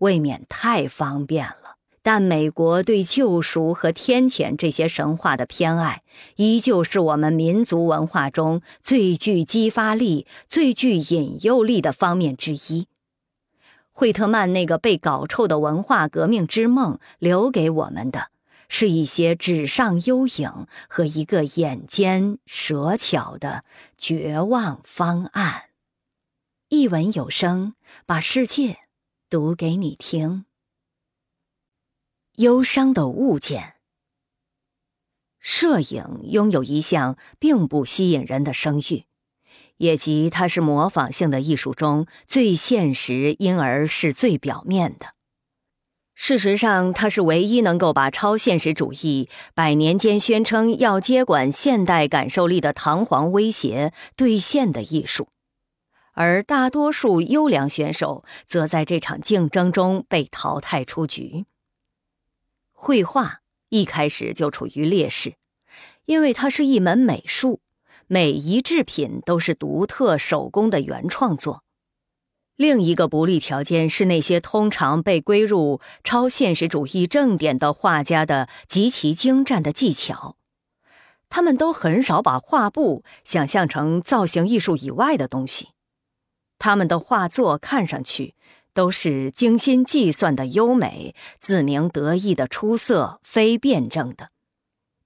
[0.00, 1.76] 未免太方便了。
[2.02, 6.02] 但美国对救赎和天谴这些神话的偏爱，
[6.36, 12.86] 依旧是我们民族文化中最具激发力、最具引诱力的方面之一。
[13.92, 18.28] 惠特曼那个被搞臭的文化革命之梦，留给我们的
[18.68, 23.64] 是一些纸上幽影和一个眼尖舌巧的
[23.96, 25.70] 绝望方案。
[26.68, 27.74] 一文有声，
[28.06, 28.78] 把世界
[29.30, 30.44] 读给你听。
[32.36, 33.74] 忧伤的物件。
[35.38, 39.04] 摄影拥有一项并不吸引人的声誉，
[39.76, 45.15] 也即它是模仿性的艺术中最现实，因而是最表面的。
[46.18, 55.28] 事实上，它是唯一能够把超现实主义百年间宣称要接管现代感受力的堂皇威胁兑现的艺术。
[56.14, 61.44] 而大多数优良选手则在这场竞争中被淘汰出局。
[62.72, 65.34] 绘画一开始就处于劣势，
[66.06, 67.60] 因为它是一门美术，
[68.06, 71.62] 每一制品都是独特手工的原创作。
[72.56, 80.36] 另一个不利条件是那些通常被归入超现实主义正典的画家的极其精湛的技巧，
[81.28, 85.68] 他们都很少把画布想象成造型艺术以外的东西，
[86.58, 88.34] 他们的画作看上去。
[88.76, 94.28] 都是精心计算的优美、自鸣得意的出色、非辩证的。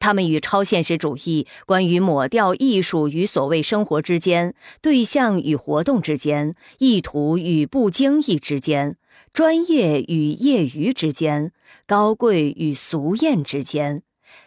[0.00, 8.96] 他们与超现实主义关于抹掉艺术与所谓生活之间、对象与活动之间、意图与不经意之间、
[9.32, 11.52] 专业与业余之间、
[11.86, 14.02] 高贵与俗艳之间、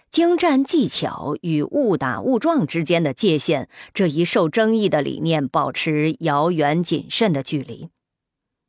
[0.09, 7.89] 精湛技巧与误打误撞之间的界限这一受争议的理念保持遥远谨慎的距离。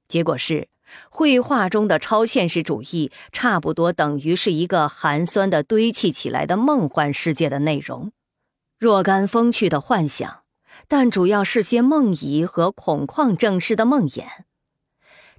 [0.07, 0.69] 结果是，
[1.11, 8.13] 绘画中的超现实主义差不多等于是一个寒酸的堆砌起来的梦幻世界的内容，
[8.79, 10.41] 若干风趣的幻想，
[10.89, 14.25] 但主要是些梦遗和恐旷正式的梦魇。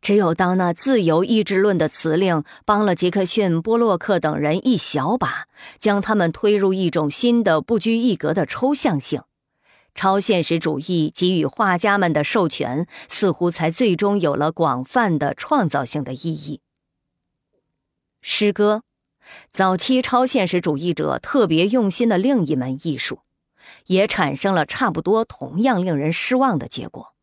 [0.02, 5.48] 只有当那自由意志论的辞令帮了杰克逊、波洛克等人一小把，
[5.80, 9.24] 将他们推入一种新的不拘一格的抽象性。
[9.96, 16.60] 超现实主义给予画家们的授权，似乎才最终有了广泛的创造性的意义。
[18.22, 18.84] 诗歌，
[19.50, 23.20] 早期超现实主义者特别用心的另一门艺术，
[23.88, 27.14] 也产生了差不多同样令人失望的结果。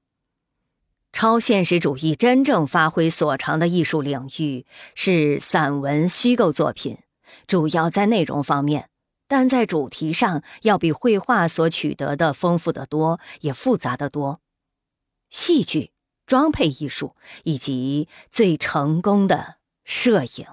[1.12, 6.97] 超现实主义真正发挥所长的艺术领域是散文虚构作品，
[7.47, 8.89] 主要在内容方面。
[9.33, 14.43] 但在主题上要比绘画所取得的丰富得多，也复杂得多。
[15.31, 15.93] 戏剧、
[16.27, 19.55] 装配艺术以及最成功的
[19.85, 20.47] 摄影。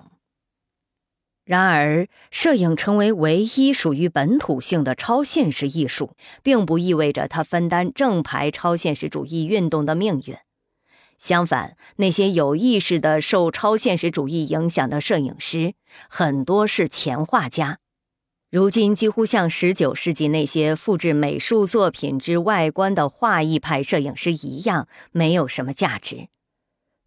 [1.44, 10.38] 然而，摄影成为唯一属于本土性的超现实艺术，并不意味着它分担正牌超现实主义运动的命运。
[11.18, 15.74] 相反，那些有意识的受超现实主义影响的摄影师，
[16.08, 17.80] 很多是前画家。
[18.52, 26.30] 如今几乎像十九世纪那些复制美术作品之外观的画意派摄影师一样，没有什么价值。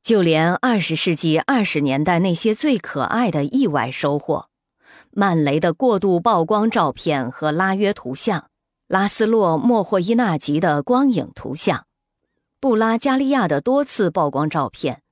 [0.01, 4.47] 就连二十世纪二十年代那些最可爱的意外收获——
[5.11, 8.49] 曼雷的过度曝光照片和拉约图像，
[8.87, 11.87] 拉斯洛·莫霍伊纳吉的光影图像，
[12.61, 15.03] 布拉加利亚的多次曝光照片，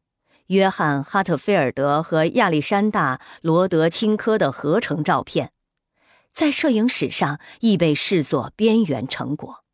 [0.47, 5.51] 约翰·哈特菲尔德和亚历山大·罗德钦科的合成照片。
[6.33, 9.65] 在摄影史上亦被视作边缘成果。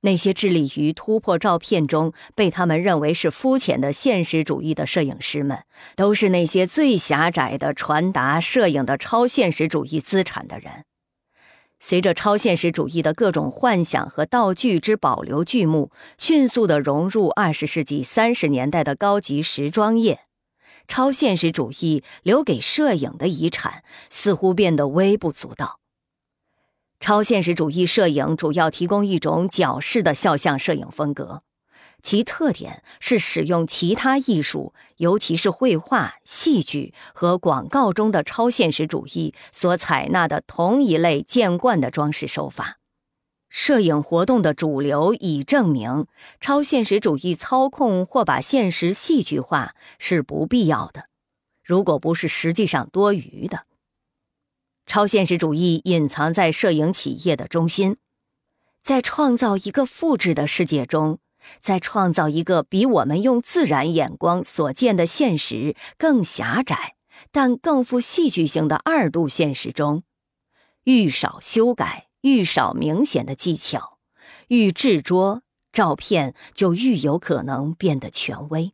[0.00, 5.64] 那些致力于突破照片中被他们认为是肤浅的现实主义的摄影师们，
[5.96, 10.84] 都是那些最狭窄的传达摄影的超现实主义资产的人。
[11.80, 20.23] 随着超现实主义的各种幻想和道具之保留剧目迅速地融入二十世纪三十年代的高级时装业。
[20.86, 25.80] 超现实主义留给摄影的遗产似乎变得微不足道。
[27.00, 31.42] 超现实主义摄影主要提供一种矫饰的肖像摄影风格，
[32.02, 42.78] 其特点是使用其他艺术，尤其是绘画、戏剧和广告中的超现实主义所采纳的同一类见惯的装饰手法。
[43.56, 46.08] 摄影活动的主流已证明，
[46.40, 51.04] 超现实主义操控或把现实戏剧化是不必要的，
[51.62, 53.64] 如果不是实际上多余的。
[54.86, 57.96] 超现实主义隐藏在摄影企业的中心，
[58.82, 61.20] 在创造一个复制的世界中，
[61.60, 66.96] 在创造一个比我们用自然眼光所见的现实更狭窄、
[67.30, 70.02] 但更富戏剧性的二度现实中，
[70.82, 73.98] 愈少修改、愈少明显的技巧，
[74.48, 75.42] 愈执着，
[75.74, 78.72] 照片就愈有可能变得权威。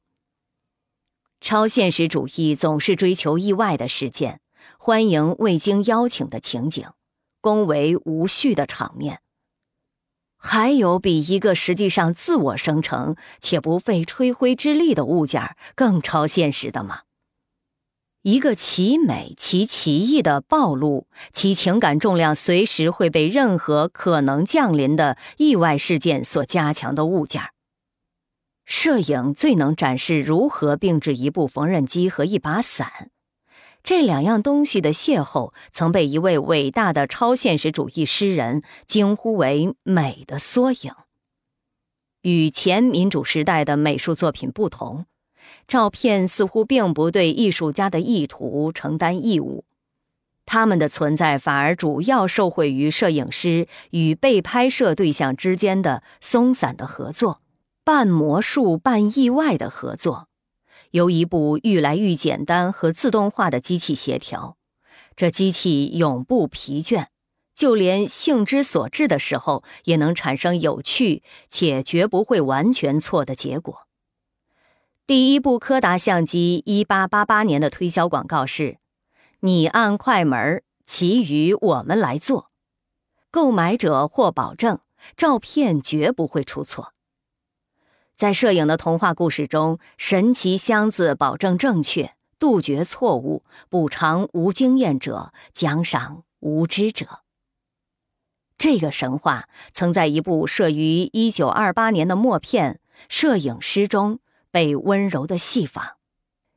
[1.40, 4.40] 超现实主义总是追求意外的事件，
[4.78, 6.90] 欢迎未经邀请的情景，
[7.40, 9.20] 恭维无序的场面。
[10.36, 17.00] 还有比一个实际上自我生成且不费吹灰之力的物件更超现实的吗？
[18.22, 27.42] 一个其美其奇异的暴露，其情感重量随时会被任何可能降临的意外事件所加强的物件。
[28.66, 33.10] 摄影最能展示如何并置一部缝纫机和一把伞，
[33.82, 40.92] 这两样东西的邂逅，曾被一位伟大的超现实主义诗人惊呼为“美的缩影”。
[42.20, 45.06] 与前民主时代的美术作品不同。
[45.68, 49.64] 照片似乎并不对艺术家的意图承担义务，
[50.44, 57.40] 他们的存在反而主要受惠于摄影师与被拍摄对象之间的松散的合作，
[57.84, 60.26] 半魔术半意外的合作，
[60.90, 64.56] 由一部愈来愈简单和自动化的机器协调。
[65.14, 67.06] 这机器永不疲倦，
[67.54, 73.86] 就连性之所至的时候，也能产生有趣且绝不会完全错的结果。
[75.10, 78.78] 第一部柯达相机，一八八八年的推销广告是
[79.42, 82.52] ：“你按快门，其余我们来做。”
[83.32, 84.78] 购买者或保证，
[85.16, 86.92] 照片绝不会出错。
[88.14, 97.22] 在摄影的童话故事中，神奇箱子保证正确，杜绝错误，补偿无经验者，奖赏无知者。
[98.56, 102.74] 这个神话曾在一部摄于一九二八年的默片
[103.08, 104.20] 《摄影师》中。
[104.50, 105.92] 被温柔的戏仿，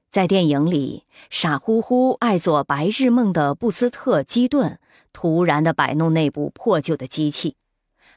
[0.10, 4.80] 在电影里，傻乎乎爱做白日梦的布斯特·基顿
[5.11, 7.56] 突然的摆弄那部破旧的机器。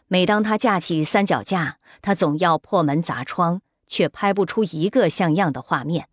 [0.09, 6.09] 每当他架起三脚架，他总要破门砸窗，却拍不出一个像样的画面。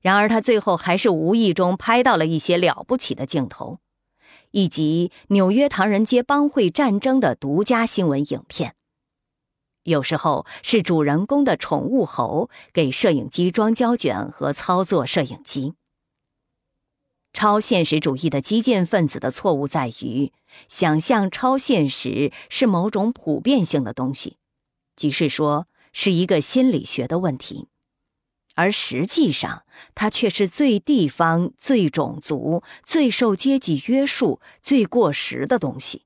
[0.00, 3.78] 然而，他最后还是无意中拍到了一些了不起的镜头，
[4.50, 8.74] 以及纽约唐人街帮会战争的独家新闻影片。
[9.84, 15.74] 有时候是主人公的宠物猴给摄影机装胶卷和操作摄影机。
[17.32, 20.32] 超现实主义的激进分子的错误在于
[20.68, 24.36] 想象超现实是某种普遍性的东西，
[24.94, 27.68] 即是说是一个心理学的问题，
[28.54, 29.64] 而实际上
[29.94, 36.04] 它却是最地方、最种族、最受阶级约束、最过时的东西。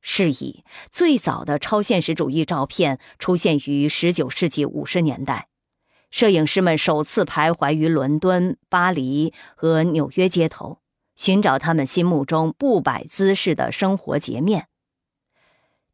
[0.00, 5.48] 是以，最早的超现实主义照片出现于19世纪50年代，
[6.10, 10.80] 摄影师们首次徘徊于伦敦、巴黎和纽约街头，
[11.16, 14.68] 寻找他们心目中不摆姿势的生活截面。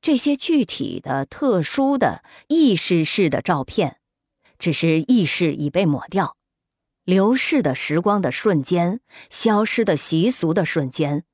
[0.01, 3.97] 这些具体的、特殊的、意识式的照片，
[4.57, 6.37] 只是意识已被抹掉，
[7.03, 11.25] 流逝的时光的瞬间，消失的习俗的瞬间。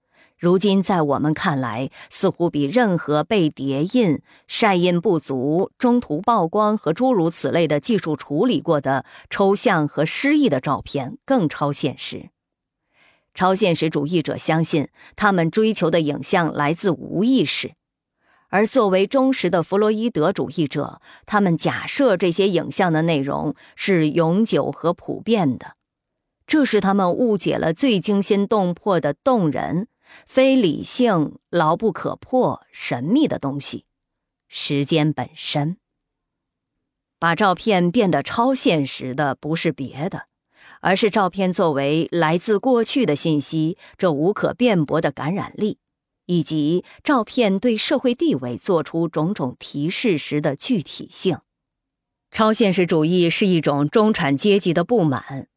[0.43, 12.31] 如今，在我们看来，似乎比任何被叠印、晒印不足、中途曝光和诸如此类的技术处理过的抽象和诗意的照片更超现实。
[13.32, 17.74] 超现实主义者相信，他们追求的影像来自无意识，
[18.48, 25.77] 而作为忠实的弗洛伊德主义者，他们假设这些影像的内容是永久和普遍的。
[26.48, 29.86] 这是他们误解了最惊心动魄的动人。
[30.26, 33.86] 非理性、牢不可破、神秘的东西，
[34.48, 35.76] 时间本身。
[37.18, 40.26] 把照片变得超现实的不是别的，
[40.80, 45.78] 而是照片作为来自过去的信息这无可辩驳的感染力，
[46.26, 51.39] 以及照片对社会地位做出种种提示时的具体性。
[52.32, 55.48] 超现实主义是一种中产阶级的不满，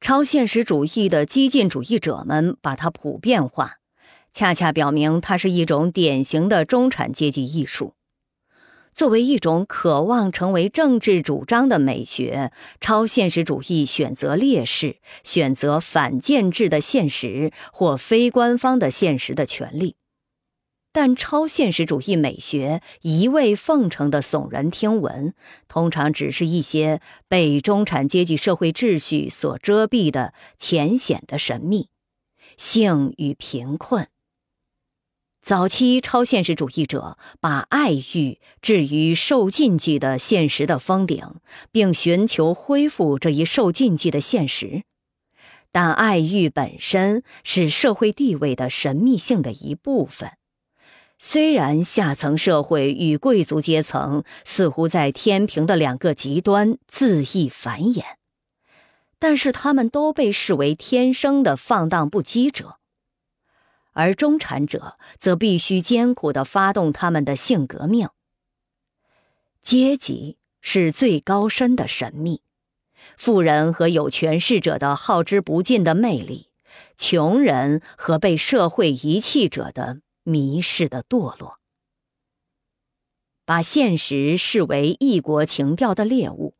[0.00, 3.76] 超现实主义的激进主义者们把它普遍化。
[4.34, 7.94] 恰恰表明，它是一种典型的中产阶级艺术。
[8.92, 12.50] 作为一种渴望成为政治主张的美学，
[12.80, 19.94] 超现实主义选择劣势、选择反建制的现实或非官方的现实的权利。
[20.92, 25.34] 但超现实主义美学一味奉承的耸人听闻，
[25.68, 31.88] 通常只是一些被中产阶级社会秩序所遮蔽的浅显的神秘、
[32.56, 34.08] 性与贫困。
[35.44, 41.34] 早期超现实主义者把爱欲置于受禁忌的现实的峰顶，
[41.70, 44.84] 并寻求恢复这一受禁忌的现实。
[45.70, 50.30] 但爱欲本身是社会地位的神秘性的一部分。
[51.18, 58.02] 虽然下层社会与贵族阶层似乎在天平的两个极端恣意繁衍，
[59.18, 62.78] 但是他们都被视为天生的放荡不羁者。
[63.94, 68.08] 而中产者则必须艰苦地发动他们的性革命。
[69.60, 72.42] 阶级是最高深的神秘，
[73.16, 76.50] 富人和有权势者的耗之不尽的魅力，
[76.96, 81.58] 穷人和被社会遗弃者的迷失的堕落。
[83.46, 86.54] 把现实视为异国情调的猎物，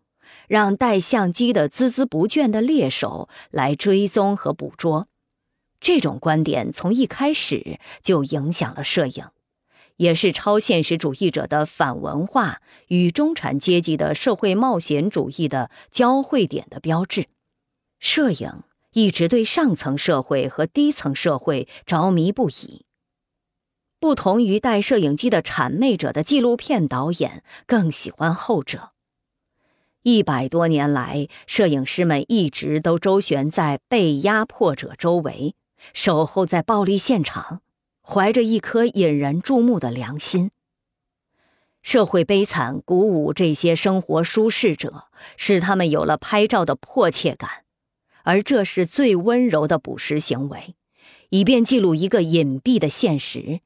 [0.48, 5.08] 让带相机的孜孜不倦的猎手来追踪和捕捉。
[5.84, 9.28] 这种观点从一开始就影响了摄影，
[9.96, 17.26] 也是超现实主义者的反文化与中产阶级的社会冒险主义的交汇点的标志。
[17.98, 18.62] 摄影
[18.94, 22.86] 一直对上层社会和低层社会着迷不已。
[24.00, 28.92] 不同于带摄影机的谄媚者的纪录片导演，更喜欢后者。
[30.02, 35.54] 一百多年来，摄影师们一直都周旋在被压迫者周围。
[35.92, 37.60] 守候在暴力现场，
[38.02, 40.50] 怀着一颗引人注目的良心。
[41.82, 47.64] 社会悲惨鼓舞这些生活舒适者，使他们有了拍照的迫切感，
[48.22, 50.74] 而这是最温柔的捕食行为，
[51.28, 53.60] 以便记录一个隐蔽的现实，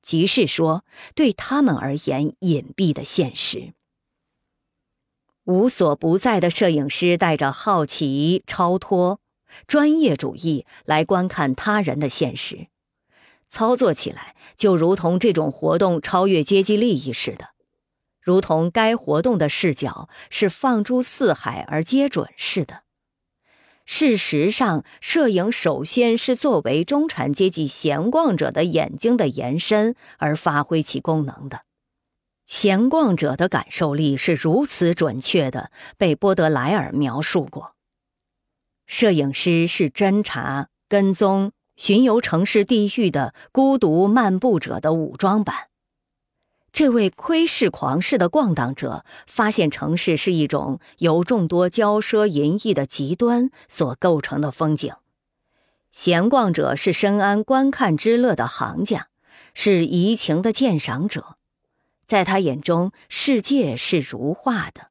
[0.00, 3.74] 即是说，对他们而言隐蔽的现实。
[5.44, 9.20] 无所不在的摄影师带着好奇、超脱。
[9.66, 12.68] 专业主义来观看他人的现实，
[13.48, 17.48] 操作起来就如同这种活动超越阶级利益似的，
[18.20, 22.82] 如同该活动的视角是放诸四海而皆准似的。
[23.86, 31.62] 事实上，摄影首先是作为中产阶级闲逛者的眼睛的延伸而发挥其功能的。
[32.46, 37.74] 闲逛者的感受力是如此准确的，被波德莱尔描述过。
[38.90, 45.68] 摄影师是侦查、跟踪、巡游城市地域的孤独漫步者的武装版。
[46.72, 54.92] 这位窥视狂式的逛荡者发现，城市是一种由众多骄奢淫逸的极端所构成的风景。
[55.92, 59.06] 闲逛者是深谙观看之乐的行家，
[59.54, 61.36] 是怡情的鉴赏者，
[62.04, 64.89] 在他眼中，世界是如画的。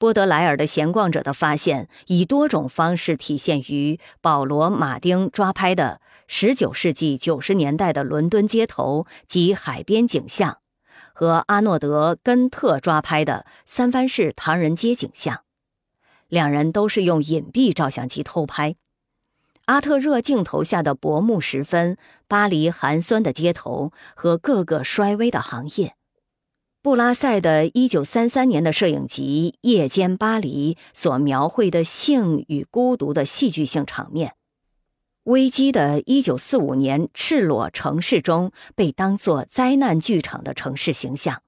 [0.00, 10.56] 波德莱尔的闲逛者的发现，以多种方式体现于保罗·马丁抓拍的19世纪90年代的伦敦街头及海边景象，
[11.12, 15.42] 和阿诺德·根特抓拍的三藩市唐人街景象。
[16.28, 18.76] 两人都是用隐蔽照相机偷拍。
[19.66, 25.94] 阿特热镜头下的薄暮时分，巴黎寒酸的街头和各个衰微的行业。
[26.82, 34.34] 布拉塞的1933年的摄影集《夜间巴黎》所描绘的性与孤独的戏剧性场面，
[35.24, 41.42] 危机的1945年赤裸城市中被当作灾难剧场的城市形象。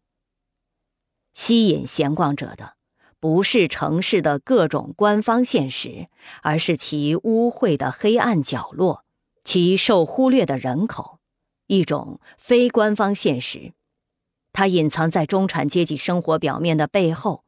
[1.32, 2.74] 吸引闲逛者的，
[3.18, 6.08] 不是城市的各种官方现实，
[6.42, 9.06] 而是其污秽的黑暗角落，
[9.42, 11.20] 其受忽略的人口，
[11.68, 13.72] 一种非官方现实。
[14.52, 17.44] 它隐藏在中产阶级生活表面的背后，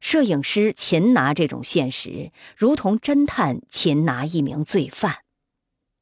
[0.00, 5.18] 摄影师擒拿这种现实，如同侦探擒拿一名罪犯。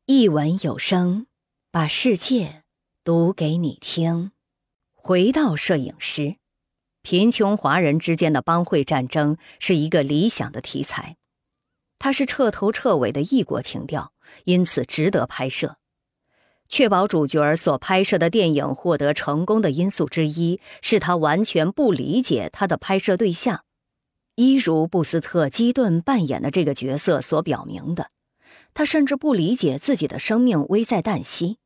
[0.07, 1.27] 一文有声，
[1.71, 2.63] 把世界
[3.05, 4.33] 读给你听。
[4.93, 6.37] 回到摄影师，
[7.03, 11.17] 贫穷华人之间的帮会战争是一个理想的题材，
[11.99, 14.13] 它是彻头彻尾的异国情调，
[14.45, 15.80] 因此值得拍摄。
[16.71, 23.65] 确保主角所拍摄的电影获得成功的因素之一，是他完全不理解他的拍摄对象，
[24.37, 28.11] 一如布斯特基顿扮演的这个角色所表明的，
[28.73, 31.59] 他甚至不理解自己的生命危在旦夕。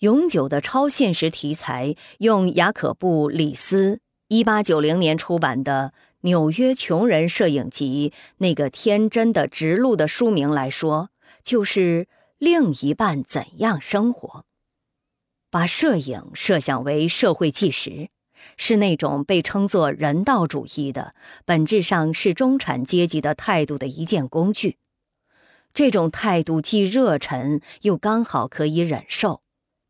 [0.00, 11.08] 永久的超现实题材，用雅可布·里斯一八九零年出版的《纽约穷人摄影集》那个天真的直录的书名来说，
[11.42, 12.06] 就是。
[12.40, 14.46] 另一半怎样生活？
[15.50, 18.08] 把摄影设想为社会纪实，
[18.56, 21.14] 是那种被称作人道主义的，
[21.44, 24.78] 本质上是中产阶级的态度的一件工具。
[25.74, 29.42] 这种态度既热忱又刚好可以忍受，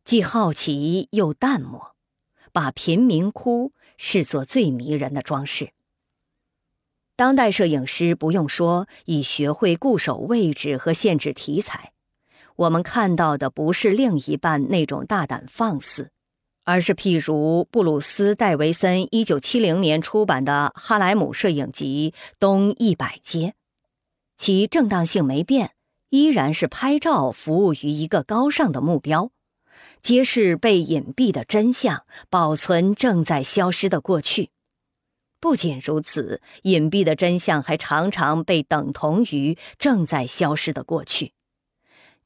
[0.03, 1.95] 既好奇又淡漠，
[2.53, 5.71] 把贫民窟视作最迷人的装饰。
[7.15, 11.93] 当代摄影师不用说，已学会固守位置和限制题材。
[12.61, 16.11] 我们看到的不是另一半那种大胆放肆，
[16.65, 23.55] 而是譬如布鲁斯·戴维森一九七零年出版的《哈莱姆摄影集》东一百街，
[24.37, 25.71] 其正当性没变，
[26.11, 29.31] 依然是拍照服务于一个高尚的目标，
[30.03, 34.51] 揭示被隐蔽的真相，保存正在消失的过去。
[35.41, 41.33] 不仅如此，隐蔽的真相还常常被等同于正在消失的过去。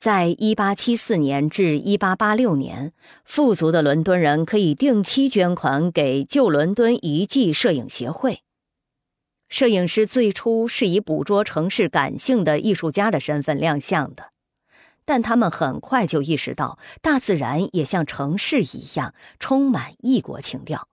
[0.04, 2.92] 在一八七四年至一八八六年，
[3.24, 8.42] 富足的伦敦人可以定期捐款给旧伦敦遗迹摄影协会。
[9.48, 14.32] 摄影师最初是以捕捉城市感性的艺术家的身份亮相的，
[15.06, 20.86] 但他们很快就意识到，大自然也像城市一样充满异国情调。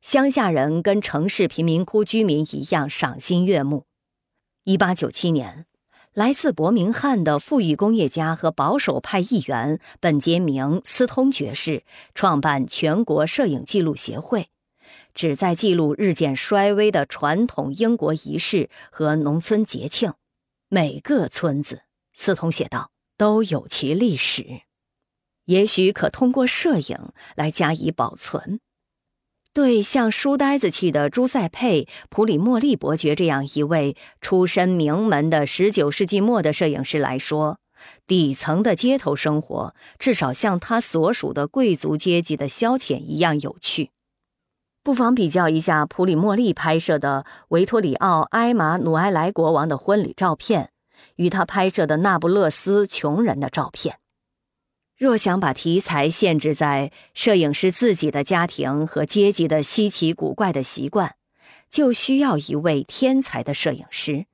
[0.00, 3.84] 乡下人跟城市贫民窟居民一样赏心悦目。
[4.64, 5.66] 一八九七年，
[6.14, 11.82] 来自伯明翰的富裕工业家和保守派议员本杰明·斯通爵士
[12.14, 14.48] 创办全国摄影记录协会，
[15.12, 20.14] 旨在记录日渐衰微的传统英国仪式和农村节庆。
[20.68, 21.82] 每个村子，
[22.12, 24.60] 斯通写道，都有其历史，
[25.46, 26.96] 也许可通过摄影
[27.34, 28.60] 来加以保存。
[29.54, 37.58] 对像书呆子气的朱塞佩·普里莫利伯爵这样一位出身名门的19世纪末的摄影师来说，
[38.04, 43.90] 底层的街头生活至少像他所属的贵族阶级的消遣一样有趣。
[44.82, 50.70] 不妨比较一下普里莫利拍摄的维托里奥·埃马努埃莱国王的婚礼照片，
[51.14, 54.00] 与他拍摄的那不勒斯穷人的照片。
[55.04, 61.16] 若想把题材限制在摄影师自己的家庭和阶级的稀奇古怪的习惯，
[61.68, 64.24] 就需要一位天才的摄影师，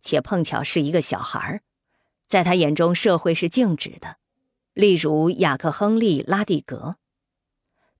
[0.00, 1.62] 且碰巧是一个小孩儿，
[2.28, 4.18] 在他眼中社会是静止的，
[4.72, 6.94] 例如雅克·亨利·拉蒂格。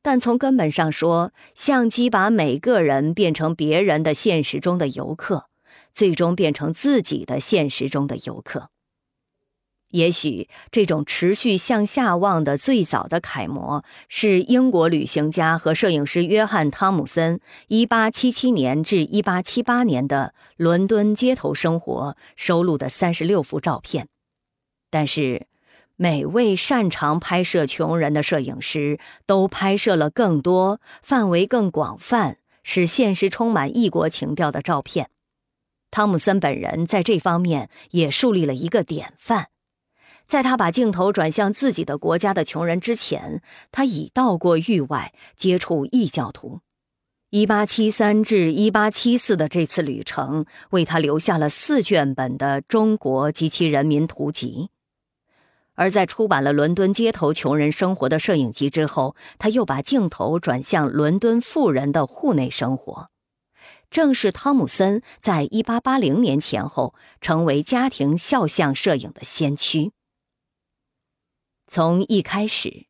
[0.01, 5.47] 但从根本上说，相机把每个人变成别人的现实中的游客，
[5.93, 8.70] 最终变成自己的现实中的游客。
[9.91, 24.09] 也许这种持续向下望的最早的楷模是英国旅行家和摄影师约翰·汤姆森1877年至1878年的伦敦街头生活收录的三十六幅照片。
[24.91, 25.47] 但是，
[25.97, 35.11] 每位擅长拍摄穷人的摄影师都拍摄了更多、范围更广泛、使现实充满异国情调的照片。
[35.91, 39.49] 汤姆森本人在这方面也树立了一个典范。
[40.31, 43.43] 在他把镜头转向自己的国家的穷人之前，
[43.73, 46.61] 他已到过域外接触异教徒。
[47.33, 54.69] 1873至1874的这次旅程为他留下了四卷本的《中国及其人民图集》，
[55.75, 63.11] 而在出版了伦敦街头穷人生活的摄影集之后，他又把镜头转向伦敦富人的户内生活。
[63.91, 69.91] 正是汤姆森在1880年前后成为家庭肖像摄影的先驱。
[71.73, 72.87] 从一开始，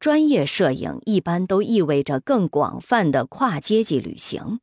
[0.00, 4.58] 专业摄影一般都意味着更广泛的跨阶级旅行。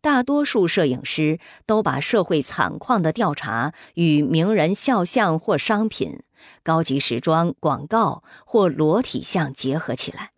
[0.00, 6.22] 大多数摄影师都把社会惨况的调查与名人肖像或商品、
[6.62, 10.30] 高级时装、广告或裸体像结合起来。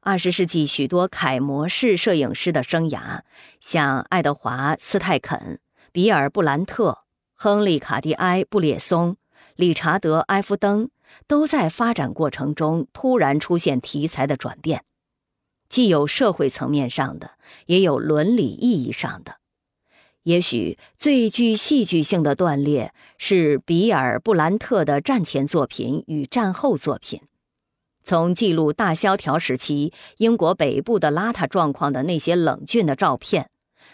[0.00, 3.20] 二十世纪许多楷模式摄影师的生涯，
[3.60, 5.60] 像爱德华·斯泰肯、
[5.92, 9.16] 比尔·布兰特、亨利·卡蒂埃·布列松、
[9.54, 10.90] 理查德·埃夫登。
[11.26, 14.84] 都在发展过程中突然出现题材的转变，
[15.68, 17.32] 既有社会层面上的，
[17.66, 19.36] 也有伦理意义上的。
[20.24, 27.20] 也许最具戏剧性的断裂是比尔·布兰特的战前作品与战后作品。
[28.02, 33.50] 从记录大萧条时期英国北部的邋遢状况的那些冷峻的照片，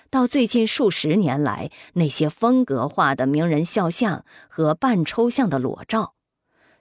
[0.09, 6.14] 到最近数十年来那些风格化的名人肖像和半抽象的裸照。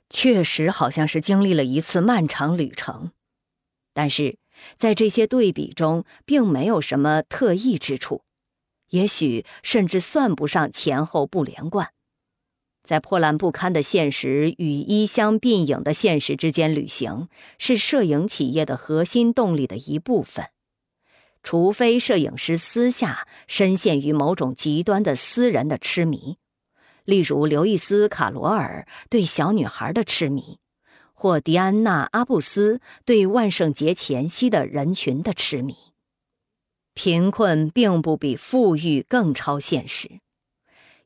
[0.09, 3.11] 确实好像是经历了一次漫长旅程，
[3.93, 4.37] 但是
[4.75, 8.23] 在这些对比中，并没有什么特异之处，
[8.89, 11.91] 也许甚至算不上前后不连贯。
[12.81, 17.27] 在破烂不堪的现实与衣香鬓影的现实之间旅行，
[17.59, 20.47] 是摄影企业的核心动力的一部分。
[21.43, 26.37] 除非摄影师私下深陷于某种极端的私人的痴迷。
[27.09, 30.59] 例如，刘易斯·卡罗尔对小女孩的痴迷，
[31.15, 35.75] 或迪安娜·阿布斯对万圣节前夕的人群的痴迷。
[36.93, 40.19] 贫困并不比富裕更超现实。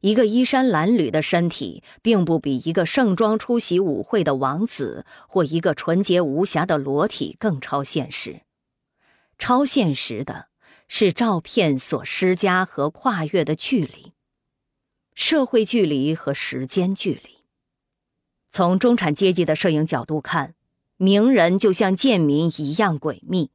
[0.02, 8.42] 一个衣衫褴褛的身体，并不比一个盛装出席舞会的王子或一个纯洁无瑕的裸体更超现实。
[9.40, 10.48] 超现实的
[10.90, 14.12] 是照片所施加和跨越的距离，
[15.16, 17.44] 社会距离和时间距离。
[18.50, 20.56] 从中产阶级的摄影角度看，
[20.98, 23.52] 名人就像贱民一样诡秘。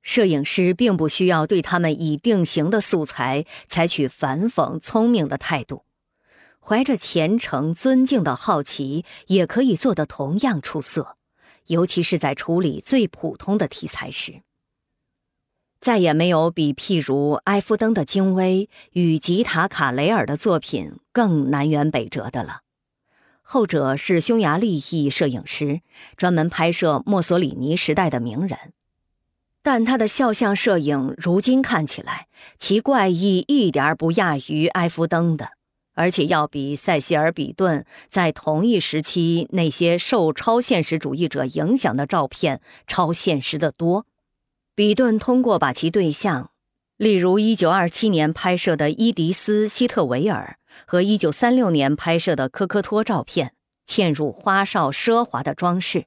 [0.00, 5.84] 摄影师并不需要对他们已定型的素材采取反讽聪明的态度，
[6.60, 11.16] 怀着虔诚尊敬的好奇，也可以做得同样出色，
[11.66, 14.42] 尤其是在处理最普通的题材时。
[15.80, 22.60] 再也没有比譬如埃夫登的精微与吉塔卡雷尔的作品更南辕北辙的了。
[23.42, 25.80] 后者是匈牙利裔摄影师，
[26.16, 28.58] 专门拍摄墨索里尼时代的名人。
[29.62, 32.26] 但他的肖像摄影如今看起来，
[32.58, 35.50] 其怪异一点不亚于埃夫登的，
[35.94, 44.06] 而且要比塞西尔·比顿在同一时期那些受超现实主义者影响的照片超现实的多。
[44.78, 46.52] 比顿通过把其对象，
[46.96, 50.56] 例如1927年拍摄的伊迪丝·希特维尔
[50.86, 56.04] 和1936年拍摄的科科托照片，嵌入花哨奢华的装饰。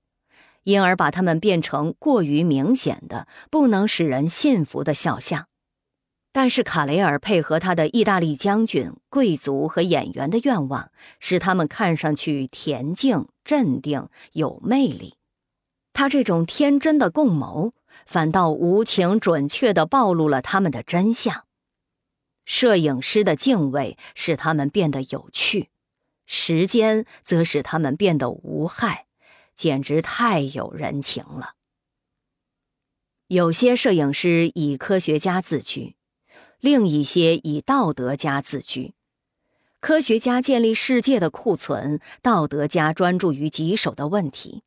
[0.63, 5.47] 因而把它们变成过于明显的、不能使人信服的肖像，
[6.31, 15.15] 但是卡雷尔配合他的意大利将军、贵族和演员的愿望，使他们看上去恬静、镇定、有魅力。
[15.91, 17.73] 他这种天真的共谋，
[18.11, 21.45] 反倒无情准确地暴露了他们的真相。
[22.43, 25.69] 摄影师的敬畏使他们变得有趣，
[26.25, 29.05] 时间则使他们变得无害。
[29.55, 31.53] 简直太有人情了。
[33.27, 35.95] 有些摄影师以科学家自居，
[36.59, 38.93] 另一些以道德家自居。
[39.79, 44.63] 科学家建立世界的库存，道德家专注于棘手的问题。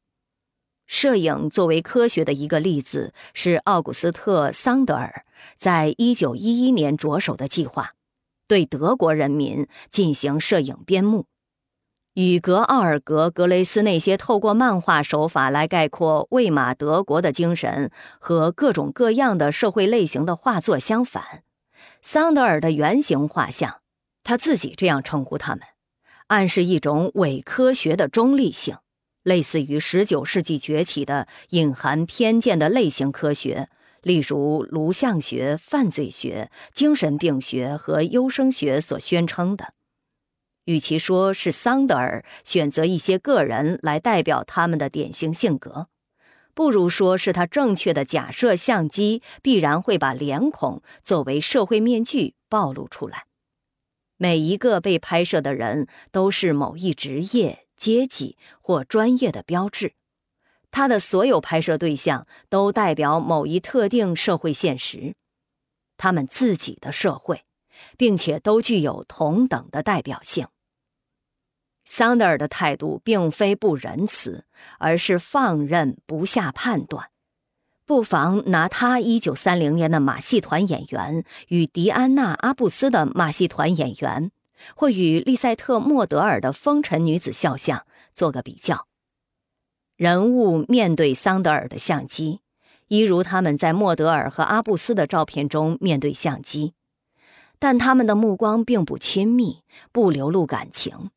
[0.87, 5.25] 摄影作为科学的一个例子，是奥古斯特·桑德尔
[5.57, 7.93] 在一九一一年着手的计划，
[8.47, 11.27] 对德国人民进行摄影编目。
[12.15, 17.91] 与格奥尔格·格雷斯那些透过漫画手法来概括魏玛德国的精神
[18.21, 21.43] 和各种各样的社会类型的画作相反，
[22.03, 23.81] 桑德尔的原型画像，
[24.23, 25.63] 他自己这样称呼他们，
[26.29, 28.77] 暗示一种伪科学的中立性，
[29.25, 33.69] 类似于19世纪崛起的隐含偏见的类型科学，
[34.03, 39.75] 例如颅相学、犯罪学、精神病学和优生学所宣称的。
[40.67, 45.89] 与其说是桑德尔选择一些个人来代表他们的典型性格，
[46.55, 53.27] 不如说是他正确的假设：相机必然会把脸孔作为社会面具暴露出来。
[54.17, 59.95] 每一个被拍摄的人都是某一职业、阶级或专业的标志，
[60.71, 65.15] 他的所有拍摄对象都代表某一特定社会现实，
[65.97, 67.45] 他们自己的社会，
[67.97, 70.49] 并且都具有同等的代表性。
[71.85, 74.47] 桑德尔的态度并非不仁慈，
[74.79, 77.11] 而是放任不下判断。
[77.87, 84.31] 不妨拿他1930年的马戏团演员与迪安娜·阿布斯的马戏团演员，
[84.75, 88.87] 或与利塞特·莫德尔的风尘女子肖像做个比较。
[89.97, 92.41] 人物面对桑德尔的相机，
[92.89, 96.75] 一如他们在莫德尔和阿布斯的照片中面对相机，
[97.59, 99.63] 但他们的目光并不亲密，
[99.93, 101.11] 不流露感情。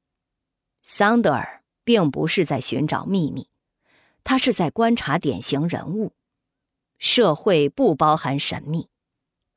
[0.81, 3.49] 桑德尔并不是在寻找秘密，
[4.23, 6.13] 他是在观察典型人物。
[6.99, 8.89] 社会不包含神秘。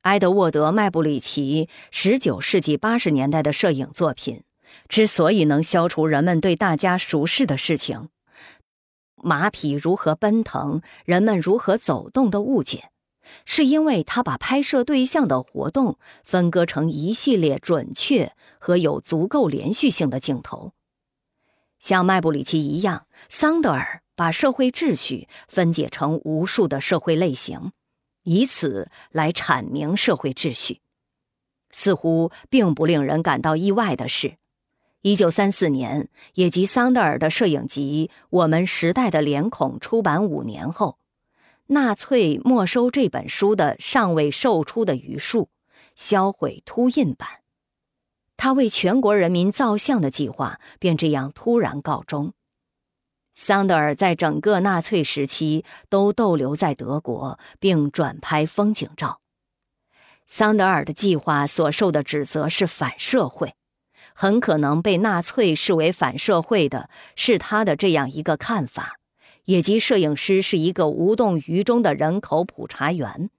[0.01, 4.43] 埃德沃德·麦布里奇19世纪80年代的摄影作品
[4.87, 8.09] 之所以能消除人们对大家熟识的事情——
[9.21, 12.89] 马匹如何奔腾、人们如何走动的误解，
[13.45, 20.73] 是因为他把拍摄对象的活动分割成一系列准确和有足够连续性的镜头。
[21.77, 27.71] 像麦布里奇一样，桑德尔把社会秩序分解成无数的社会类型，
[28.23, 30.81] 以此来阐明社会秩序。
[31.71, 34.35] 似乎并不令人感到意外的是，
[35.01, 40.97] 一九三四年，也即桑德尔的摄影集《我们时代的脸孔》出版五年后，
[41.67, 45.49] 纳粹没收这本书的尚未售出的余数，
[45.95, 47.27] 销毁凸印版。
[48.35, 52.33] 他为全国人民造像的计划便这样突然告终。
[53.33, 59.21] 桑德尔在整个纳粹时期都逗留在德国，并转拍风景照。
[60.25, 63.55] 桑德尔的计划所受的指责是反社会，
[64.13, 68.97] 很可能被纳粹视为反社会的是他的这样一个看法，
[69.45, 73.29] 也即摄影师是一个无动于衷的人口普查员，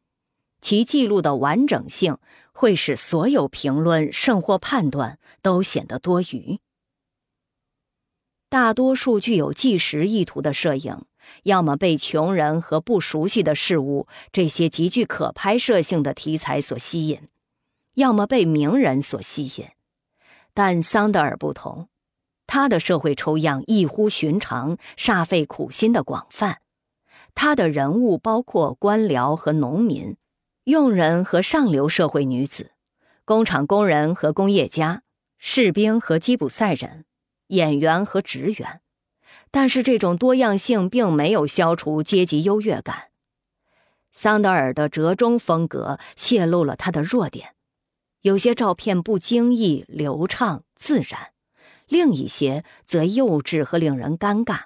[0.60, 2.18] 其记录的完整性
[2.52, 6.58] 会使所有评论甚或判断都显得多余。
[8.52, 11.06] 大多数具有纪实意图的摄影。
[11.44, 17.28] 要么被穷人和不熟悉的事物这些极具可拍摄性的题材所吸引，
[17.94, 19.68] 要么被名人所吸引。
[20.52, 21.88] 但桑德尔不同，
[22.46, 26.58] 他的社会抽样异乎寻常，煞费苦心的广泛。
[27.34, 30.18] 他的人物包括官僚和农民、
[30.64, 32.72] 佣人和上流社会女子、
[33.24, 35.04] 工厂工人和工业家、
[35.38, 37.06] 士兵和吉普赛人、
[37.48, 38.80] 演员和职员。
[39.50, 43.10] 但是这种多样性并没有消除阶级优越感。
[44.10, 47.54] 桑德尔的折中风格泄露了他的弱点：
[48.22, 51.32] 有些照片不经意、流畅、自然；
[51.86, 54.62] 另一些则幼稚和令人尴尬。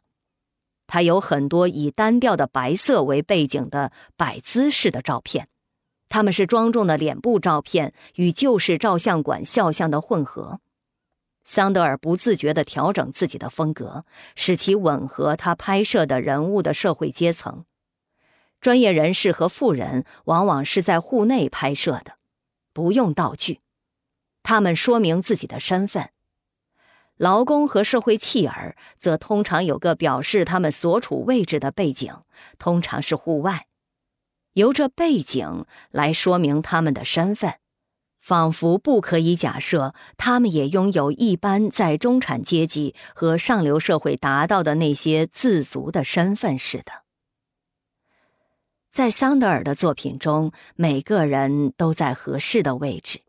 [0.87, 5.49] 他有很多以单调的白色为背景的摆姿势的照片，
[6.09, 10.61] 他们是庄重的脸部照片与旧式照相馆肖像的混合。
[11.47, 14.05] 桑德尔不自觉地调整自己的风格，
[14.35, 17.65] 使其吻合他拍摄的人物的社会阶层。
[18.61, 22.17] 专业人士和富人往往是在户内拍摄的，
[22.73, 23.61] 不用道具，
[24.43, 26.11] 他们说明自己的身份。
[27.17, 32.13] 劳工和社会弃儿则通常有个表示他们所处位置的背景，
[32.59, 33.69] 通常是户外，
[34.55, 37.55] 由这背景来说明他们的身份。
[38.27, 47.05] 仿佛不可以假设他们也拥有一般在中产阶级和上流社会达到的那些自足的身份似的。
[48.91, 53.21] 在桑德尔的作品中，每个人都在合适的位置，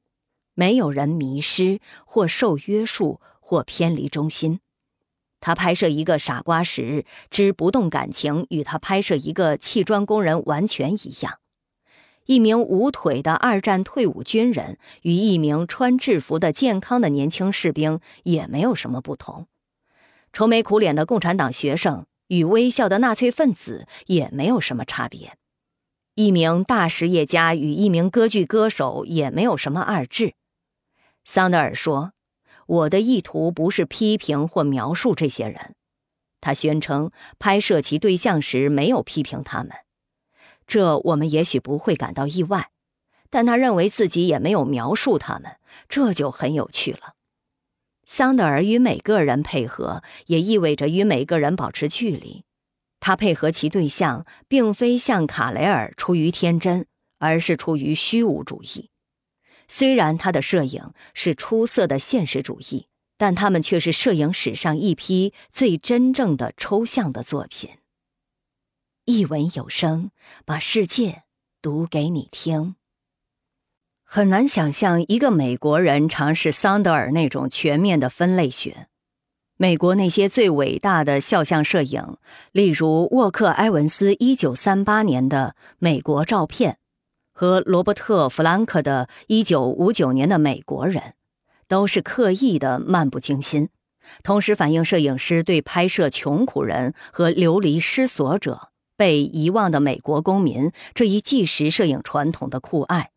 [0.56, 4.62] 没有人迷失或受约束或偏离中心。
[5.40, 11.38] 他拍摄一个傻瓜时之不动感情，与他拍摄一个砌砖工人完全一样。
[12.28, 19.48] 一名无腿的二战退伍军人与一名穿制服的健康的年轻士兵也没有什么不同，
[20.32, 25.38] 愁眉苦脸的共产党学生与微笑的纳粹分子也没有什么差别，
[26.16, 30.34] 一名大实业家与一名歌剧歌手也没有什么二致。
[31.24, 32.12] 桑德尔说
[32.68, 35.76] ：“我的意图不是批评或描述这些人。”
[36.42, 39.72] 他宣称拍摄其对象时没有批评他们。
[40.68, 42.72] 这我们也许不会感到意外，
[43.30, 47.16] 但他认为自己也没有描述他们，这就很有趣了。
[48.06, 52.44] 桑德尔与每个人配合，也意味着与每个人保持距离。
[53.00, 56.88] 他配合其对象，并非像卡雷尔出于天真，
[57.20, 58.90] 而是出于虚无主义。
[59.68, 62.88] 虽然他的摄影是出色的现实主义，
[63.18, 67.72] 但他们却是摄影史上一批最真正的抽象的作品。
[69.10, 70.12] 一文有声，
[70.44, 71.24] 把世界
[71.62, 72.76] 读给你听。
[74.04, 78.90] 很难想象一个美国人尝试桑德尔那种全面的分类学。
[79.56, 82.18] 美国那些最伟大的肖像摄影，
[82.52, 86.74] 例如沃克·埃文斯一九三八年的《美国照片》
[87.32, 91.02] 和罗伯特·弗兰克的一九五九年的《美国人》，
[91.70, 93.70] 都是刻意的漫不经心，
[94.22, 98.74] 同时反映摄影师对拍摄穷苦人和流离失所者。
[98.98, 103.12] 被遗忘的美国公民这一纪实摄影传统的酷爱。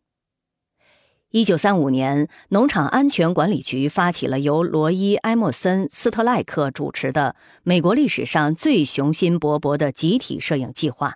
[1.31, 11.15] 一九三五年，农场安全管理局发起了由罗伊·埃默森·斯特赖克主持的美国历史上最雄心勃勃的集体摄影计划，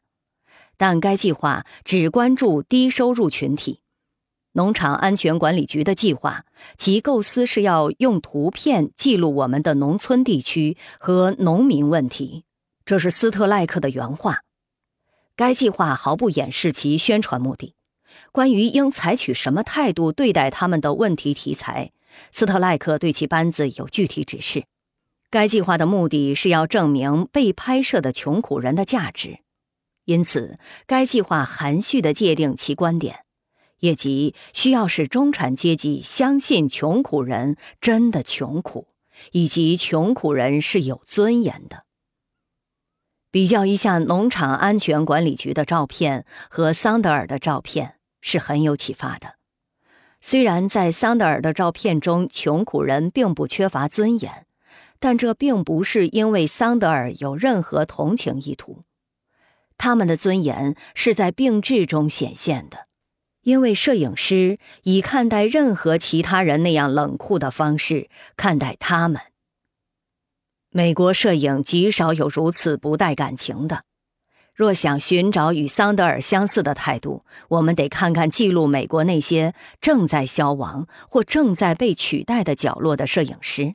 [0.78, 3.82] 但该计划只关注低收入群体。
[4.54, 6.46] 农场安全管理局的计划，
[6.78, 12.46] 其构思是要用图片记录我们的农村地区和农民问题，
[12.86, 14.45] 这是斯特赖克的原话。
[15.36, 17.74] 该计划毫不掩饰其宣传目的。
[18.32, 21.92] 关于应采取什么态度对待他们的问题题材，
[22.32, 24.66] 斯特赖克对其班子有具体指示。
[25.30, 29.40] 该计划的目的是要证明被拍摄的穷苦人的价值，
[30.06, 33.26] 因此该计划含蓄地界定其观点，
[33.80, 38.88] 也即需要使中产阶级相信穷苦人真的穷苦，
[39.32, 41.85] 以及穷苦人是有尊严的。
[43.36, 49.36] 比较一下农场安全管理局的照片和桑德尔的照片是很有启发的。
[50.22, 54.46] 虽然在桑德尔的照片中，穷苦人并不缺乏尊严，
[55.02, 58.84] 但这并不是因为桑德尔有任何同情意图。
[59.78, 62.86] 他们的尊严是在病治中显现的，
[63.42, 69.20] 因为摄影师以看待任何其他人那样冷酷的方式看待他们。
[70.76, 73.84] 美国摄影极少有如此不带感情的。
[74.54, 83.72] 若想寻找与桑德尔相似的态度，我们得看看记录美国那些正在消亡或正在被取代的角落的摄影师，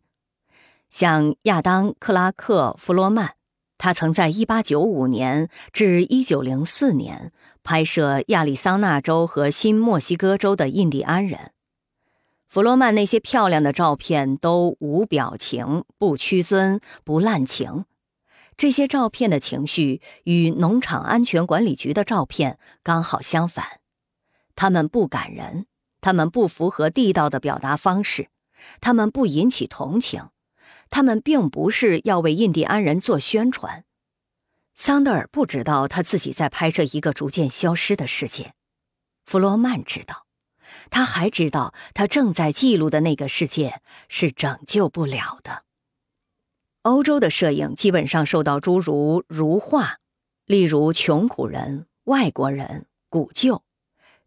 [0.90, 3.30] 像亚当·克拉克·弗罗曼，
[3.78, 7.32] 他曾在1895年至1904年
[7.64, 11.52] 拍摄亚利桑那州和新墨西哥州的印第安人。
[12.50, 17.84] 弗罗曼那些漂亮的照片都无表情、不屈尊、不滥情。
[18.56, 23.78] 这些照片的情绪与农场安全管理局的照片刚好相反，
[24.56, 25.66] 他们不感人，
[26.00, 28.30] 他们不符合地道的表达方式，
[28.80, 30.30] 他们不引起同情，
[30.90, 33.84] 他们并不是要为印第安人做宣传。
[34.74, 38.54] 桑德尔不知道他自己在拍摄一个逐渐消失的世界，
[39.24, 40.26] 弗罗曼知道，
[40.90, 45.64] 他还知道他正在记录的那个世界是拯救不了的。
[46.82, 49.98] 欧洲的摄影基本上受到诸如如画，
[50.46, 53.62] 例如穷苦人、外国人、古旧、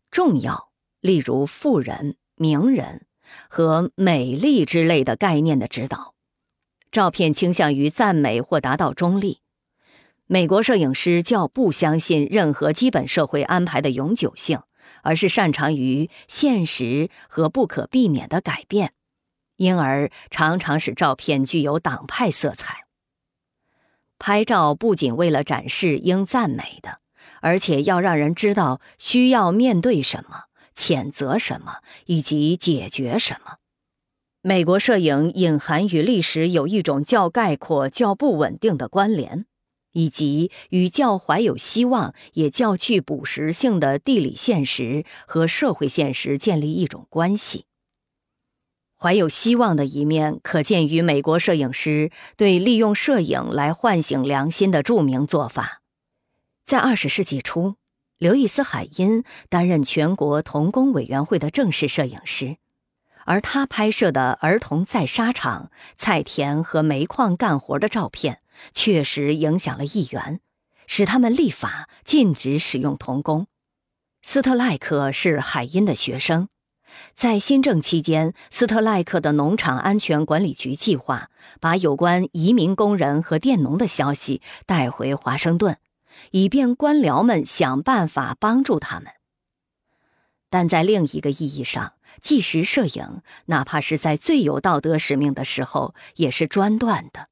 [0.09, 0.69] 重要，
[1.01, 3.08] 例如富人、名人
[3.50, 6.14] 和美丽之类的概念的指导。
[6.92, 9.40] 照片倾向于赞美或达到中立。
[10.27, 14.61] 美国摄影师较不相信任何基本社会安排的永久性，
[15.03, 18.93] 而是擅长于现实和不可避免的改变。
[19.57, 22.85] 因而常常使照片具有党派色彩。
[24.17, 26.99] 拍照不仅为了展示应赞美的，
[27.41, 33.57] 而且要让人知道需要面对什么、谴责什么以及解决什么。
[34.41, 39.45] 美国摄影隐含与历史有一种较概括、较不稳定的关联，
[39.93, 47.65] 以及与较怀有希望也较具捕食性的地理现实和社会现实建立一种关系。
[48.95, 55.81] 怀有希望的一面，可见于美国摄影师对利用摄影来唤醒良心的著名做法。
[56.63, 57.75] 在二十世纪初，
[58.17, 62.55] 刘易斯·海因担任全国童工委员会的正式摄影师，
[63.26, 68.42] 而他拍摄的儿童在沙场、菜田和煤矿干活的照片，
[68.74, 70.40] 确实影响了议员，
[70.88, 73.48] 使他们立法禁止使用童工。
[74.22, 76.50] 斯特赖克是海因的学生。
[77.16, 81.30] 在新政期间，斯特赖克的农场安全管理局计划
[81.60, 85.77] 把有关移民工人和佃农的消息带回华盛顿，
[86.32, 89.11] 以便官僚们想办法帮助他们。
[90.52, 91.93] 但在另一个意义上，
[92.24, 97.27] 纪实摄影哪怕是在最有道德使命的时候，也是专断的。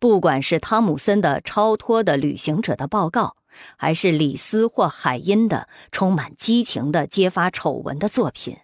[0.00, 3.36] 不管是汤姆森的超脱的旅行者的报告，
[3.76, 8.56] 还是李斯或海因的充满激情的揭发丑闻的作品。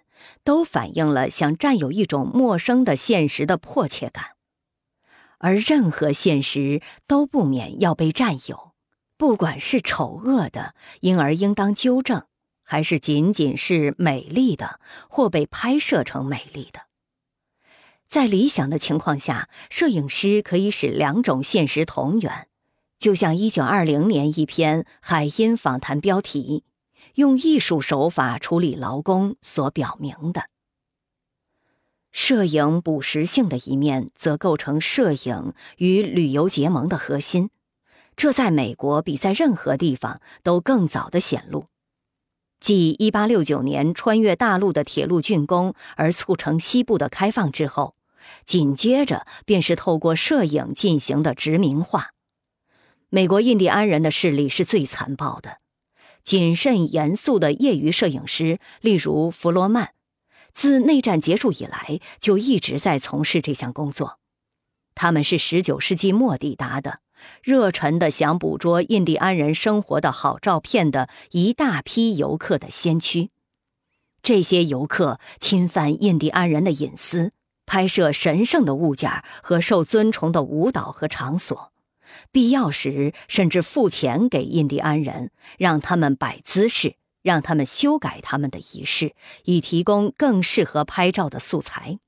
[0.44, 4.32] 都反映了想占有一种陌生的现实的迫切感，
[5.38, 8.72] 而任何现实都不免要被占有，
[9.16, 12.24] 不管是丑恶的，因而应当纠正，
[12.70, 16.82] 还是仅仅是美丽的或被拍摄成美丽的。
[18.06, 22.46] 在理想的情况下，摄影师可以使两种现实同源，
[22.96, 26.62] 就像一九二零年一篇海因访谈标题。
[27.14, 30.44] 用艺术手法处理劳工所表明的，
[32.12, 37.50] 摄影捕食性的一面，则构成摄影与旅游结盟的核心。
[38.14, 41.69] 这在美国比在任何地方都更早的显露。
[42.60, 47.96] 继1869年穿越大陆的铁路竣工而促成西部的开放之后，
[48.44, 52.10] 紧接着便是透过摄影进行的殖民化。
[53.08, 55.58] 美国印第安人的势力是最残暴的。
[56.22, 59.94] 谨慎严肃的业余摄影师，例如弗罗曼，
[60.52, 64.18] 自内战结束以来就一直在从事这项工作。
[64.94, 66.98] 他们是19世纪末抵达的，
[67.42, 73.30] 热忱的想捕捉印第安人生活的好照片的一大批游客的先驱。
[74.22, 77.32] 这些游客侵犯印第安人的隐私，
[77.64, 81.72] 拍摄神圣的物件和受尊崇的舞蹈和场所。
[82.32, 91.98] 必要时，甚至付钱给印第安人，让他们摆姿势，让他们修改他们的仪式，以提供更适合拍照的素材。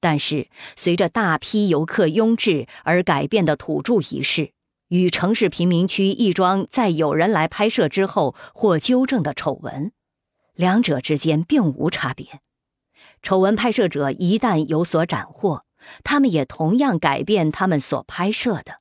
[0.00, 4.52] 但是，随着大批游客拥至而改变的土著仪式，
[4.88, 9.92] 与城市贫民区一桩在有人来拍摄之后或纠正的丑闻，
[10.54, 12.40] 两者之间并无差别。
[13.22, 15.62] 丑闻拍摄者一旦有所斩获。
[16.04, 18.80] 他们也同样改变他们所拍摄的。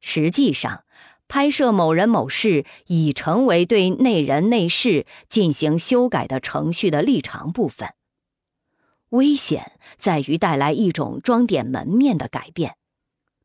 [0.00, 0.84] 实际上，
[1.26, 7.94] 拍摄某人某事已成为对内人内事进行修改的程序的立场部分。
[9.14, 12.76] 危险在于带来一种装点门面的改变，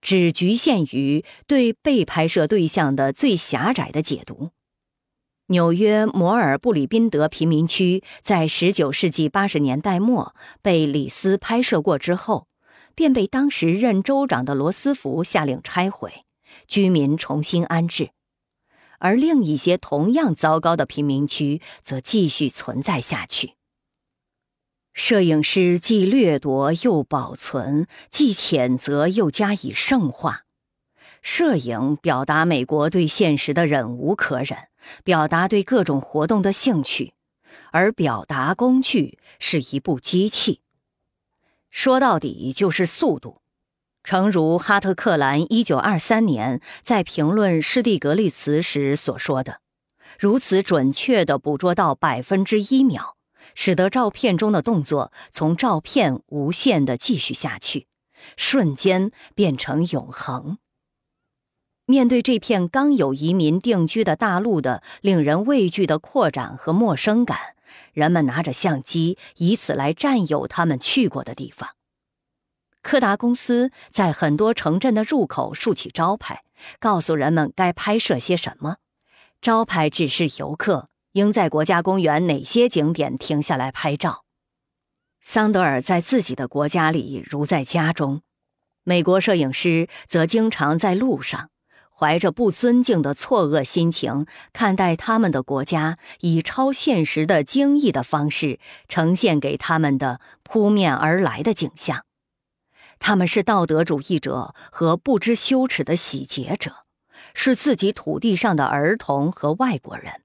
[0.02, 4.50] 只局限于对被拍摄对象的最狭窄的解读。
[5.48, 12.48] 纽约摩尔布里宾德贫民区在19世纪80年代末被李斯拍摄过之后，
[12.96, 16.26] 便被当时任州长的罗斯福下令拆毁，
[16.68, 18.08] 居民重新安置；
[19.00, 23.59] 而另一些同样糟糕的贫民区则继续存在下去。
[25.00, 30.42] 摄影师既掠夺又保存，既谴责又加以圣化。
[31.22, 34.68] 摄影表达美国对现实的忍无可忍。
[35.06, 37.14] 表达对各种活动的兴趣，
[37.72, 40.60] 而表达工具是一部机器。
[41.70, 43.42] 说到底就是速度。
[44.04, 49.62] 诚如哈特克兰一九二三年在评论施蒂格利茨时所说的
[50.20, 53.16] ：“如此准确地捕捉到百分之一秒，
[53.62, 57.88] 使得照片中的动作从照片无限的继续下去，
[58.38, 60.60] 瞬间变成永恒。”
[61.84, 67.56] 面对这片刚有移民定居的大陆的令人畏惧的扩展和陌生感，
[67.92, 71.72] 人们拿着相机，以此来占有他们去过的地方。
[72.82, 76.44] 柯达公司在很多城镇的入口竖起招牌，
[76.80, 78.78] 告诉人们该拍摄些什么。
[79.42, 84.26] 招牌指示游客应在国家公园哪些景点停下来拍照。
[85.22, 88.22] 桑德尔在自己的国家里如在家中，
[88.84, 91.50] 美国摄影师则经常在路上。
[91.92, 98.58] 怀着不尊敬的错愕心情看待他们的国家，以超现实的惊异的方式
[98.88, 102.06] 呈现给他们的扑面而来的景象。
[103.00, 106.86] 他们是道德主义者和不知羞耻的洗劫者，
[107.34, 110.22] 是自己土地上的儿童和外国人。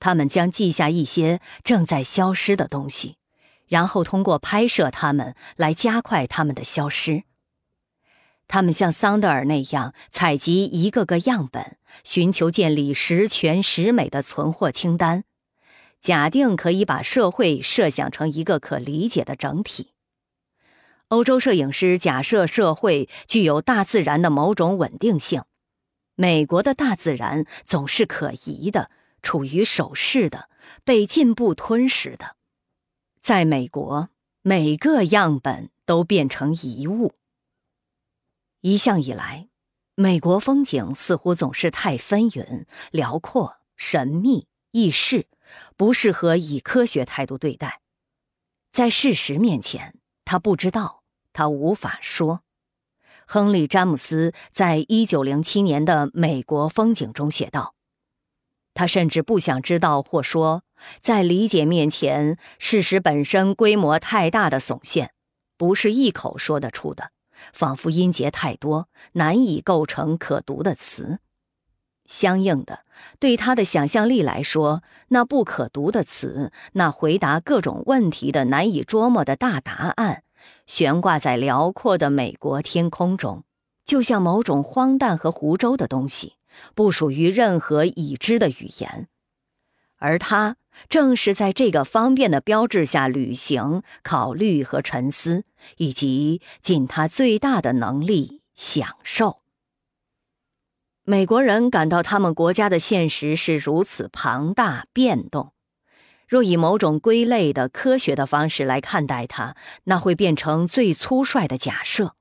[0.00, 3.16] 他们将记下一些正在消失的东西，
[3.68, 7.22] 然后通过拍摄它们来加快它们的消失。
[8.48, 15.22] 他们像桑德尔那样采集一个个样本，寻求建立十全十美的存货清单，
[16.00, 19.92] 假定可以把社会设想成一个可理解的整体。
[21.08, 25.42] 欧洲摄影师假设社会具有大自然的某种稳定性，
[26.16, 28.90] 美国的大自然总是可疑的，
[29.22, 30.48] 处于守势的，
[30.84, 32.36] 被进步吞噬的。
[33.20, 34.08] 在美国，
[34.42, 37.14] 每个样本都变成遗物。
[38.60, 39.48] 一向以来，
[39.94, 45.26] 美国风景似乎总是太纷纭、辽阔、神秘、易逝，
[45.76, 47.80] 不适合以科学态度对待。
[48.70, 52.42] 在事实面前，他不知道，他无法说。
[53.26, 57.74] 亨利·詹姆斯在一九零七年的《美国风景》中写道
[58.74, 60.62] ：“他甚至不想知道或说，
[61.00, 65.12] 在理解面前，事实本身规模太大的耸现，
[65.56, 67.10] 不是一口说得出的。”
[67.54, 71.20] 仿佛音节太多，难以构成可读的词。
[72.04, 72.80] 相应的，
[73.18, 80.22] 对他的想象力来说，那不可读的词，那回答各种问题的难以捉摸的大答案，
[80.66, 83.44] 悬挂在辽阔的美国天空中，
[83.86, 86.34] 就像某种荒诞和胡诌的东西，
[86.74, 89.08] 不属于任何已知的语言，
[89.96, 90.56] 而他。
[90.88, 95.44] 正是在这个方便的标志下旅行、考虑和沉思，
[95.76, 99.40] 以及尽他最大的能力享受。
[101.02, 105.52] 美国人感到他们国家的现实是如此庞大、变动。
[106.26, 109.54] 若以某种归类的科学的方式来看待它，
[109.84, 112.14] 那会变成最粗率的假设。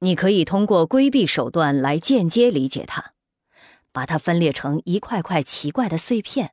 [0.00, 3.12] 你可以通过规避手段来间接理解它，
[3.92, 6.52] 把它分裂成一块块奇怪的碎片。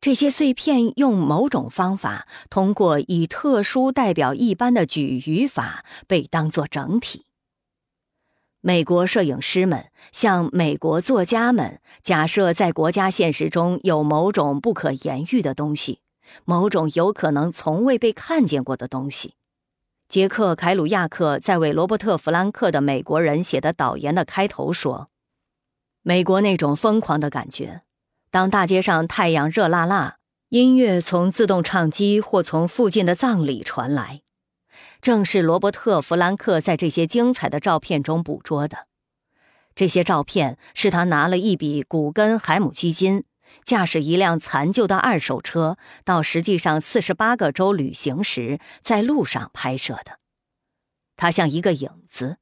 [0.00, 7.24] 这些碎片用某种方法，通过以特殊代表一般的举语法，被当作整体。
[8.60, 16.00] 美国摄影师们像美国作家们，假设在国家现实中有某种不可言喻的东西，
[16.44, 19.34] 某种有可能从未被看见过的东西。
[20.08, 25.08] 杰克·凯鲁亚克在为罗伯特·弗兰克的美国人写的导言的开头说
[26.04, 27.82] ：“美国那种疯狂的感觉。”
[28.30, 30.18] 当大街上太阳热辣辣，
[30.48, 34.22] 音乐从自动唱机或从附近的葬礼传来，
[35.00, 38.86] 正是罗伯特·弗兰克在这些精彩的照片中捕捉的。
[39.76, 43.24] 这些照片是他拿了一笔古根海姆基金，
[43.64, 50.18] 驾驶一辆残旧的二手车到实际上四十八个州旅行时在路上拍摄的。
[51.16, 52.38] 他像一个影子，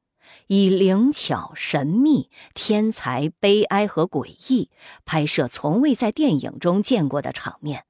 [0.48, 4.70] 以灵巧、神秘、天才、悲哀和诡异
[5.04, 7.84] 拍摄从未在电影中见过的场面。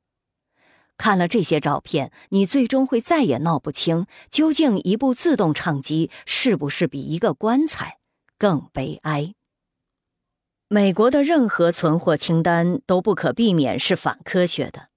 [0.99, 7.99] 看了这些照片，你最终会再也闹不清，究竟一部自动唱机是不是比一个棺材
[8.39, 9.35] 更悲哀。
[10.69, 14.89] 美国的任何存货清单都不可避免是反科学的，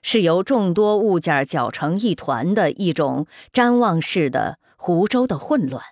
[0.00, 5.82] 是由众多物件搅成一团的一种瞻望式的湖州的混乱。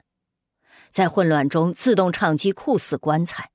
[0.97, 3.51] 在混乱中，自动唱机酷似棺材。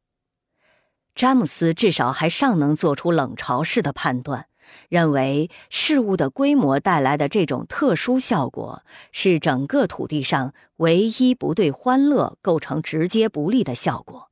[1.15, 4.45] 詹姆斯至少还尚能做出冷嘲式的判断，
[4.89, 14.29] 认为事物的规模带来的这种特殊效果是整个土地上唯一不对欢乐构成直接不利的效果。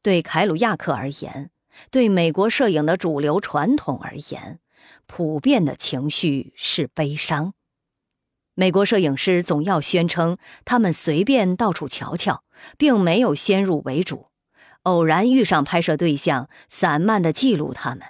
[0.00, 1.50] 对凯鲁亚克而言，
[1.90, 4.60] 对美国摄影的主流传统而言，
[5.06, 7.54] 普遍的情绪是悲伤。
[8.56, 12.44] 美国摄影师总要宣称他们随便到处瞧瞧，
[12.78, 14.26] 并没有先入为主，
[14.84, 18.02] 偶然遇上拍摄对象，散漫地记录他们。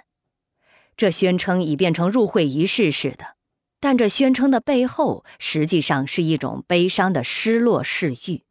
[0.95, 3.35] 这宣称已变成入会仪式似的，
[3.79, 8.43] 但这宣称的背后，实际上是一种悲伤的失落嗜欲。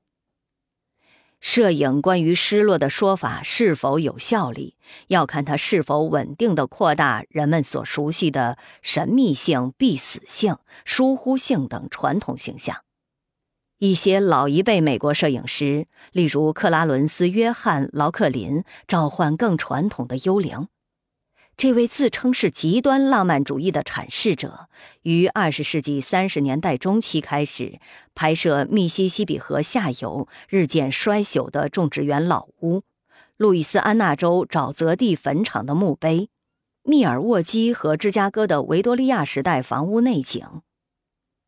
[1.44, 10.56] 摄影关于失落的说法是否有效力，要看它是否稳定地扩大人们所熟悉的神秘性、必死性、
[10.86, 12.78] 疏忽性等传统形象。
[13.78, 20.68] 一些老一辈美国摄影师，例如克拉伦斯·约翰·劳克林，召唤更传统的幽灵。
[21.56, 24.68] 这位自称是极端浪漫主义的阐释者，
[25.02, 27.78] 于二十世纪三十年代中期开始
[28.14, 32.82] 拍摄密西西比河下游日渐衰朽的种植园老屋、
[33.36, 36.28] 路易斯安那州沼泽地坟场的墓碑、
[36.82, 40.44] 密尔沃基和芝加哥的维多利亚时代房屋内景。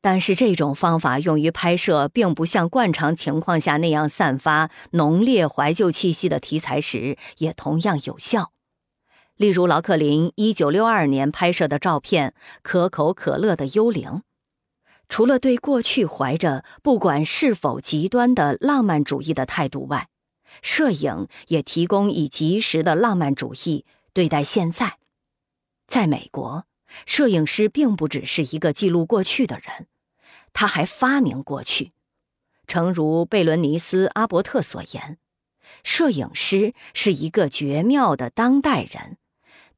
[0.01, 8.53] 但是，这种方法用于拍摄并不像惯常情况下那样散发浓烈怀旧气息的题材时，也同样有效。
[9.37, 12.31] 例如，劳克林1962年拍摄的照片
[12.63, 14.09] 《可口可乐的幽灵》，
[15.11, 20.09] 除了对过去怀着不管是否极端的浪漫主义的态度外，
[20.63, 23.85] 摄影也提供以及时的浪漫主义
[24.15, 24.99] 对待现在。
[25.87, 26.65] 在美国，
[27.05, 29.87] 摄影师并不只是一个记录过去的人，
[30.55, 31.93] 他还发明过去。
[32.67, 35.19] 诚如贝伦尼斯·阿伯特所言，
[35.85, 39.19] 摄影师是一个绝妙的当代人。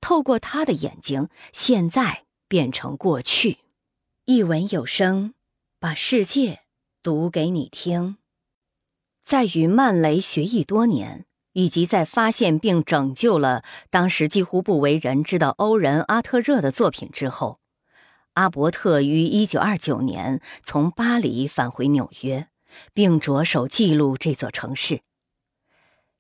[0.01, 3.59] 透过他的眼睛，现在变成过去。
[4.25, 5.35] 一文有声，
[5.79, 6.61] 把世界
[7.03, 8.17] 读给你听。
[9.23, 17.59] 在与曼雷学艺多年，以及在发现并拯救了当时几乎不为人知的欧仁·阿特热的作品之后，
[18.35, 22.49] 阿伯特于1929年从巴黎返回纽约，
[22.95, 25.01] 并着手记录这座城市。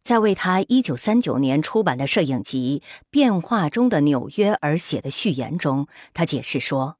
[0.02, 6.96] 在为他1939年出版的摄影集《变化中的纽约》而写的序言中，他解释说：“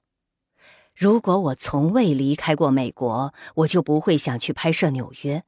[0.94, 5.44] 如果我从未离开过美国，我就不会想去拍摄纽约。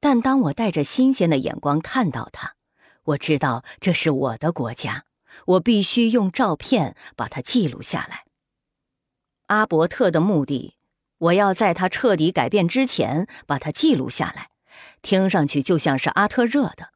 [0.00, 2.52] 但当我带着新鲜的眼光看到它，
[3.04, 5.04] 我知道这是我的国家，
[5.46, 8.24] 我必须用照片把它记录下来。”
[9.46, 10.74] 阿伯特的目的，
[11.18, 14.50] 我要在他彻底改变之前把它记录下来。
[15.06, 16.88] 听上去就像是阿特热的，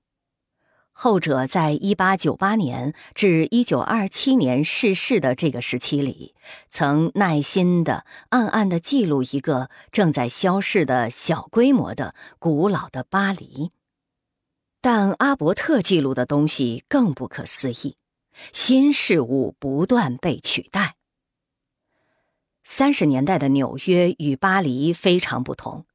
[0.91, 6.35] 后者在1898年至1927年逝世的这个时期里，
[6.69, 13.71] 曾耐心的、暗暗的记录一个正在消逝的小规模的古老的巴黎。
[14.81, 17.95] 但阿伯特记录的东西更不可思议，
[18.53, 20.97] 新事物不断被取代。
[22.65, 25.87] 三十年代的纽约与巴黎非常不同。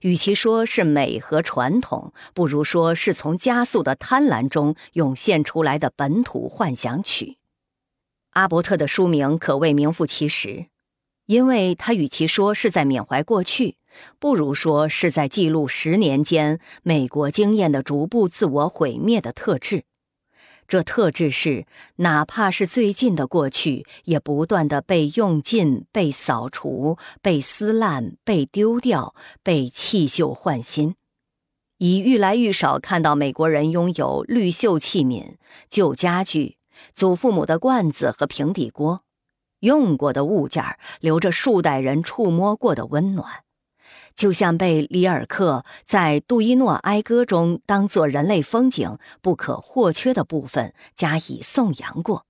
[0.00, 7.36] 与其说是美和传统，不如说是从加速的贪婪中涌现出来的本土幻想曲。
[8.30, 10.66] 阿伯特的书名可谓名副其实，
[11.26, 13.76] 因为他与其说是在缅怀过去，
[14.18, 19.84] 不如说是在记录十年间美国经验的逐步自我毁灭的特质。
[20.72, 30.94] 这特质是，哪怕是最近的过去，也不断的被用尽、被扫除、被撕烂、被丢掉、被弃旧换新，
[31.76, 35.34] 已愈来愈少看到美国人拥有绿锈器皿、
[35.68, 36.56] 旧家具、
[36.94, 39.02] 祖父母的罐子和平底锅，
[39.60, 40.64] 用过的物件
[41.00, 43.42] 留着数代人触摸过的温暖。
[44.14, 52.26] 就像被里尔克在《杜伊诺哀歌》中当作人类风景不可或缺的部分加以颂扬过。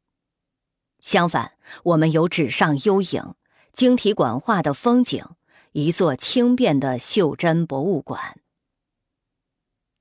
[1.00, 1.52] 相反，
[1.84, 3.34] 我们有纸上幽影、
[3.72, 5.24] 晶体管化的风景，
[5.72, 8.38] 一座轻便的袖珍博物馆。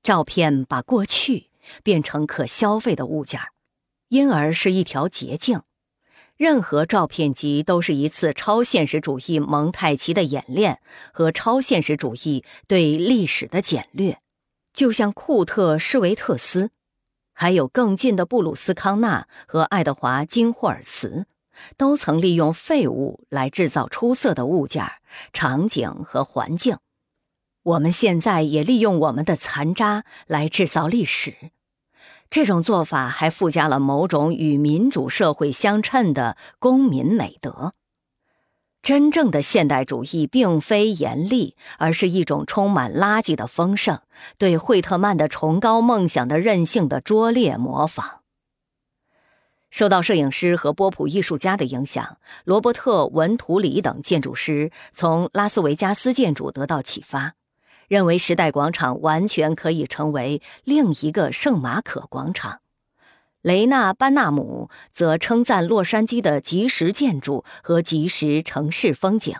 [0.02, 1.50] 照片把过去
[1.82, 3.40] 变成可消费的物件，
[4.08, 5.62] 因而是一条捷径。
[6.42, 10.80] 任何照片集都是一次超现实主义蒙太奇的演练
[11.12, 14.18] 和超现实主义对历史的简略，
[14.72, 16.72] 就像库特施维特斯，
[17.32, 21.26] 还有更近的布鲁斯康纳和爱德华金霍尔茨，
[21.76, 24.84] 都曾利用废物来制造出色的物件、
[25.32, 26.78] 场景和环境。
[27.62, 31.36] 我们现在也利用我们的残渣来制造历史。
[32.32, 37.74] 这种做法还附加了某种与民主社会相称的公民美德。
[38.82, 44.00] 真正的现代主义并非严厉，而是一种充满垃圾的丰盛，
[44.38, 48.22] 对惠特曼的崇高梦想的任性的拙劣模仿。
[49.68, 57.34] 受到摄影师和波普艺术家的影响，罗伯特·文图里等建筑师从拉斯维加斯建筑得到启发。
[57.88, 62.60] 认为时代广场完全可以成为另一个圣马可广场。
[63.42, 69.36] 雷纳·班纳姆则称赞洛杉矶的即时建筑和即时城市风景，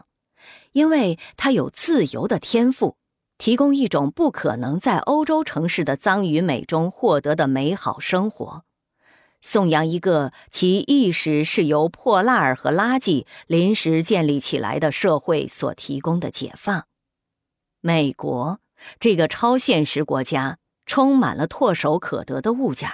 [0.73, 2.97] 因为它有自由的天赋，
[3.39, 8.65] 提供一种不可能在欧洲城市的脏与美中获得的美好生活，
[9.41, 16.87] 颂扬一个其意识是由破烂儿和垃圾临时建立起来的社会所提供的解放。
[17.85, 18.61] 美国
[19.01, 22.89] 这个超现实国家充满了唾手可得的物件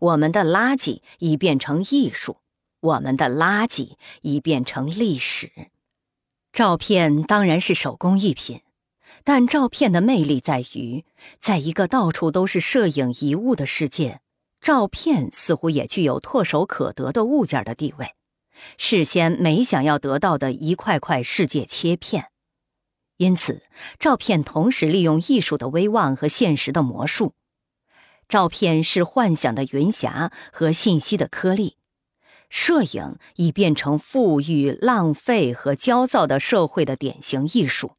[0.00, 2.38] 我们的垃圾已变成艺术，
[2.80, 5.50] 我们的垃圾已变成历史。
[6.50, 8.62] 照片当然是手工艺品，
[9.22, 11.04] 但照片的魅力在于，
[11.38, 14.20] 在一个到处都是摄影遗物的世界，
[14.62, 18.14] 照片似乎也具有唾手可得的物件的地位，
[18.78, 22.30] 事先没想要得到的一块块世界切片。
[23.18, 23.62] 因此，
[23.98, 27.34] 照片同时利用艺术的威望和现实的魔术。
[28.28, 31.76] 照片是幻想的云霞和信息的颗粒。
[32.48, 37.92] 摄影已变成富裕、浪费和焦躁的社会的典型艺术。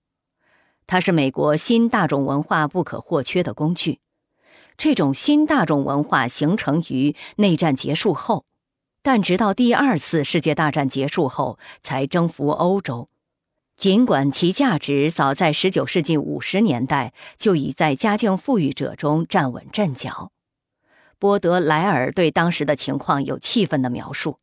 [0.86, 4.00] 它是美国新大众文化不可或缺的工具。
[4.78, 8.46] 这种新大众文化形成于内战结束后，
[9.02, 13.10] 但直到第二次世界大战结束后才征服欧洲。
[13.78, 20.32] 尽管其价值早在19世纪50年代就已在家境富裕者中站稳阵脚，
[21.20, 24.40] 波德莱尔对当时的情况有气愤的描述。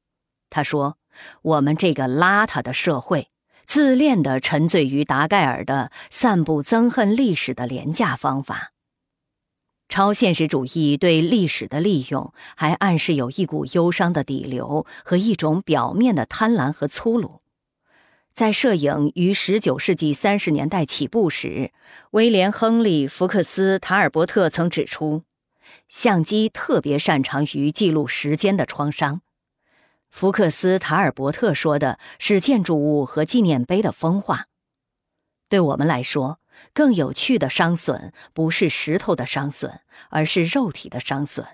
[0.51, 0.99] 他说
[1.43, 3.27] ：“我们这个邋遢的社会，
[3.65, 8.71] 自恋地沉醉于达盖尔的散布憎恨历史的廉价方法。
[9.89, 17.41] 超现实主义对历史的利用，还暗示有一股忧伤的底流和一种表面的贪婪和粗鲁。”
[18.35, 21.71] 在摄影于19世纪30年代起步时，
[22.11, 25.23] 威廉·亨利·福克斯·塔尔伯特曾指出，
[25.89, 29.21] 相机特别擅长于记录时间的创伤。
[30.11, 34.47] 福克斯·塔尔伯特说的是建筑物和纪念碑的风化。
[35.49, 36.41] 对我们来说，
[36.73, 39.81] 更有趣的伤损不是石头的伤损，
[40.11, 41.47] 而是肉体的伤损。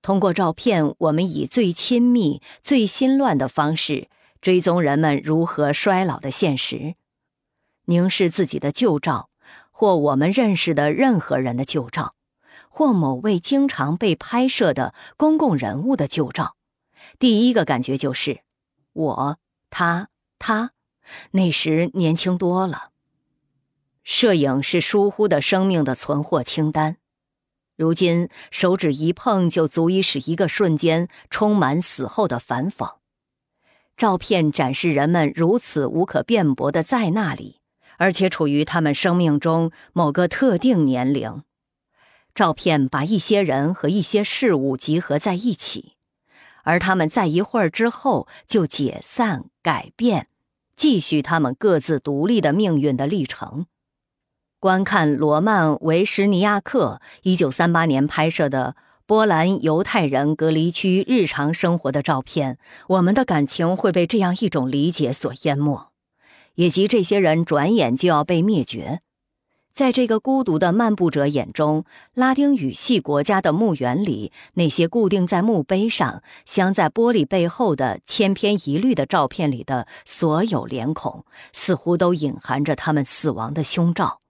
[0.00, 4.08] 通过照片，我们以最亲密、最心乱的方式。
[4.44, 6.96] 追踪人们如何衰老的现实，
[7.86, 9.30] 凝视自己的旧照，
[9.70, 12.12] 或我们认识的任何人的旧照，
[12.68, 16.56] 或某位经常被拍摄的公共人物的旧照。
[17.18, 18.42] 第一个感觉就是，
[18.92, 19.38] 我、
[19.70, 20.72] 他、他，
[21.30, 22.90] 那时年轻多了。
[24.02, 26.98] 摄影是疏忽的生命的存货清单，
[27.76, 32.96] 如今手指一碰就足以使一个瞬间充满死后的反讽。
[33.96, 37.60] 照片展示人们如此无可辩驳的在那里，
[37.96, 41.42] 而且处于他们生命中某个特定年龄。
[42.34, 45.92] 照片把一些人和一些事物集合在一起，
[46.64, 50.26] 而他们在一会儿之后就解散、改变，
[50.74, 53.66] 继续他们各自独立的命运的历程。
[54.58, 58.74] 观看罗曼·维什尼亚克一九三八年拍摄的。
[59.06, 62.56] 波兰犹太人隔离区日常生活的照片，
[62.88, 65.92] 我们的感情会被这样一种理解所淹没，
[66.54, 69.00] 以及这些人转眼就要被灭绝。
[69.74, 71.84] 在这个孤独的漫步者眼中，
[72.14, 84.20] 拉丁语系国家的墓园里，那些固定在墓碑上、镶在玻璃背后的千篇一律的照片里的所有脸孔，似乎都隐含着他们死亡的凶兆。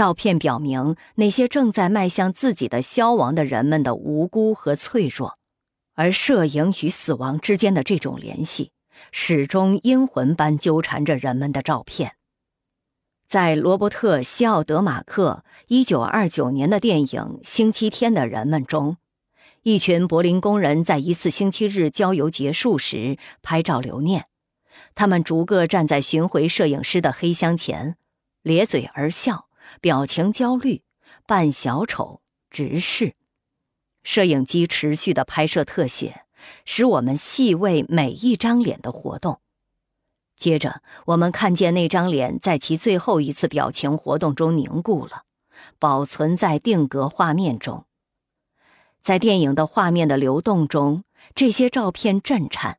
[0.00, 5.36] 照片表明那些正在迈向自己的消亡的人们的无辜和脆弱，
[5.92, 8.72] 而摄影与死亡之间的这种联系，
[9.12, 12.14] 始终阴魂般纠缠着人们的照片。
[13.28, 17.06] 在罗伯特·西奥德马克1929年的电影
[17.42, 18.96] 《星期天的人们》中，
[19.64, 24.24] 一群柏林工人在一次星期日郊游结束时拍照留念。
[24.94, 27.96] 他们逐个站在巡回摄影师的黑箱前，
[28.40, 29.49] 咧嘴而笑，
[29.80, 30.82] 表情焦虑，
[31.26, 33.14] 扮小丑，直视。
[34.02, 36.26] 摄影机持续的拍摄特写，
[36.64, 39.40] 使我们细味每一张脸的活动。
[40.36, 45.24] 接着，我们看见那张脸在其最后一次表情活动中凝固了，
[45.78, 47.84] 保存在定格画面中。
[49.00, 52.78] 在电影的画面的流动中，这些照片震颤，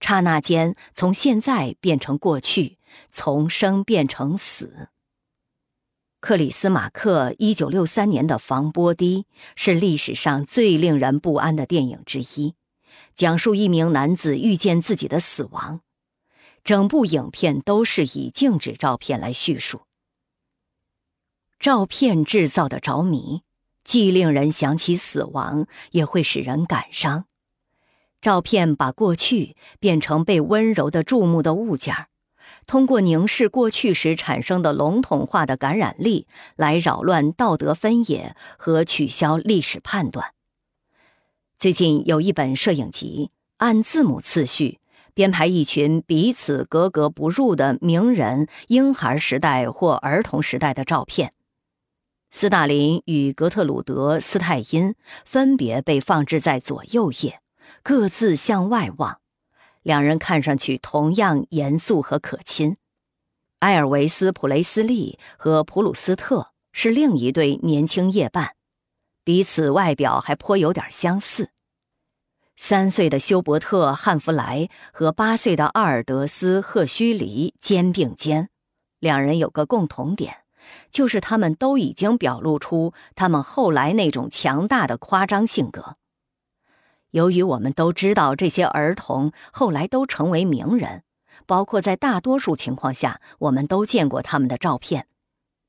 [0.00, 2.78] 刹那间从现在变成过去，
[3.10, 4.88] 从生变成死。
[6.20, 9.22] 克里斯马克一九六三年的《防波堤》
[9.54, 12.54] 是历史上最令人不安的电影之一，
[13.14, 15.80] 讲述一名男子遇见自己的死亡。
[16.64, 19.82] 整部影片都是以静止照片来叙述。
[21.60, 23.42] 照片制造的着迷，
[23.84, 27.26] 既令人想起死亡，也会使人感伤。
[28.20, 32.08] 照片把过去变成被温柔的注目的物件
[32.68, 40.34] 通过凝视过去时产生的笼统化的感染力，来扰乱道德分野和取消历史判断。
[41.56, 44.78] 最近有一本摄影集，按字母次序。
[45.14, 51.32] 编排一群彼此格格不入的名人婴孩时代或儿童时代的照片。
[52.30, 57.40] 斯大林与格特鲁德·斯泰因分别被放置在左右页，
[57.82, 59.18] 各自向外望。
[59.88, 62.76] 两人看上去同样严肃和可亲。
[63.60, 68.54] 埃尔维斯·普雷斯利和普鲁斯特是另一对年轻夜伴，
[69.24, 71.52] 彼此外表还颇有点相似。
[72.54, 78.50] 三岁的休伯特·汉弗莱和八岁的阿尔德斯·赫胥黎肩并肩，
[78.98, 80.42] 两人有个共同点，
[80.90, 85.96] 就是他们都已经表露出他们后来那种强大的夸张性格。
[87.12, 91.04] 由于我们都知道这些儿童后来都成为名人，
[91.46, 95.06] 包括在大多数情况下我们都见过他们的照片，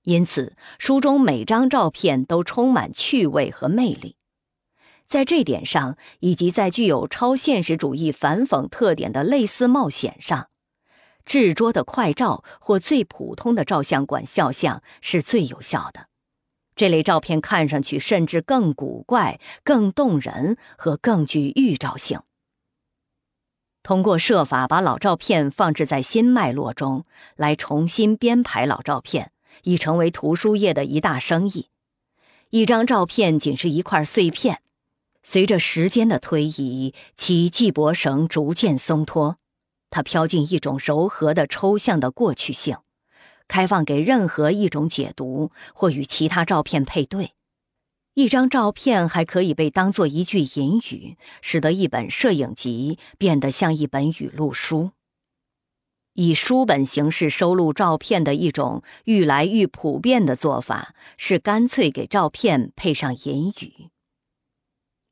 [0.03, 4.17] 因此书中每张照片都充满趣味和魅力。
[5.07, 10.49] 在这点上，以及在具有超现实主义反讽特点的类似冒险上，
[11.25, 16.08] 制作的快照或最普通的照相馆肖像是最有效的。
[16.79, 22.21] 这类照片看上去甚至更古怪、更动人和更具预兆性。
[23.83, 27.03] 通过设法把老照片放置在新脉络中，
[27.35, 29.33] 来重新编排老照片，
[29.63, 31.67] 已成为图书业的一大生意。
[32.51, 34.61] 一张照片仅是一块碎片。
[35.21, 39.35] 随着时间的推移，其系脖绳逐渐松脱，
[39.89, 42.77] 它飘进一种柔和的抽象的过去性，
[43.49, 47.33] 开放给任何一种解读或与其他照片配对。
[48.13, 54.91] 一张照片还可以被当作一句引语，使得一本摄影集变得像一本语录书。
[56.13, 63.89] 以书本形式收录照片的一种愈来愈普遍的做法，是干脆给照片配上引语。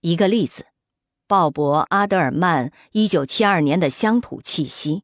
[0.01, 0.65] 一个例子，
[1.27, 4.95] 鲍勃·阿德尔曼一九七二年的《乡土气息》，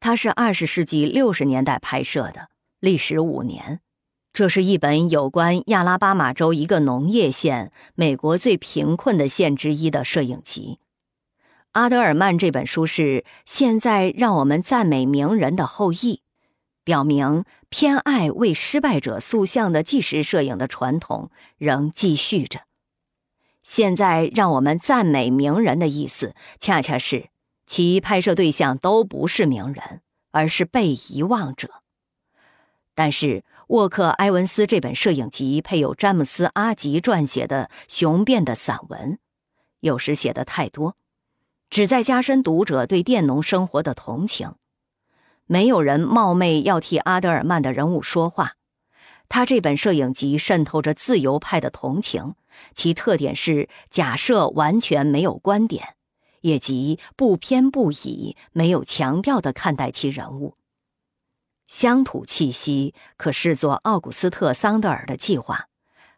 [0.00, 2.48] 它是二十世纪六十年代拍摄的，
[2.80, 3.80] 历时五年。
[4.32, 10.78] 这是一本有关亚拉巴马州一个农业县、美国最贫困的县之一的摄影集。
[11.72, 16.20] 阿德尔曼这本书是现在让我们赞美名人的后裔，
[16.84, 22.60] 表明偏爱为失败者塑像的纪实摄影的传统仍继续着。
[23.62, 27.30] 现在让我们赞美名人的意思，恰恰是
[27.66, 31.82] 其拍摄对象都不是名人，而是被遗忘者。
[32.96, 39.18] 但是沃克·埃文斯这本摄影集配有詹姆斯·阿吉撰写的雄辩的散文，
[39.80, 40.96] 有时写的太多，
[41.68, 44.54] 旨在加深读者对佃农生活的同情。
[45.44, 48.54] 没有人冒昧要替阿德尔曼的人物说话。
[49.28, 52.34] 他这本摄影集渗透着自由派的同情，
[52.74, 55.96] 其特点是假设完全没有观点，
[56.40, 60.54] 也即不偏不倚、没有强调的看待其人物。
[61.66, 65.68] 乡土气息可视作奥古斯特·桑德尔的计划，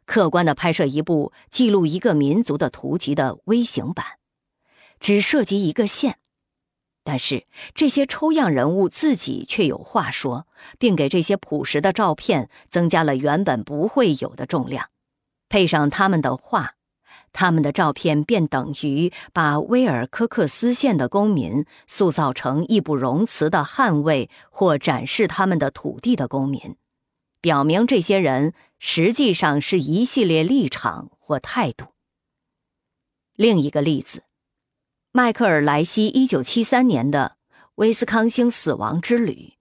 [0.05, 4.05] 客观的拍摄一部记录一个民族的图集的微型版，
[5.01, 6.19] 只涉及一个县。
[7.03, 10.47] 但是这些抽样人物自己却有话说，
[10.79, 14.91] 并给这些朴实的照片增加了原本不会有的重量。
[15.49, 16.75] 配上他们的话，
[17.33, 26.77] 他们的照片便等于把威尔科克斯县的公民塑造成义不容辞的捍卫或展示他们的土地的公民，
[27.41, 31.87] 表明这些人实际上是一系列立场或态度。
[33.35, 34.25] 另一个例子，
[35.13, 37.37] 迈克尔·莱西一九七三年的
[37.77, 39.55] 《威斯康星死亡之旅》，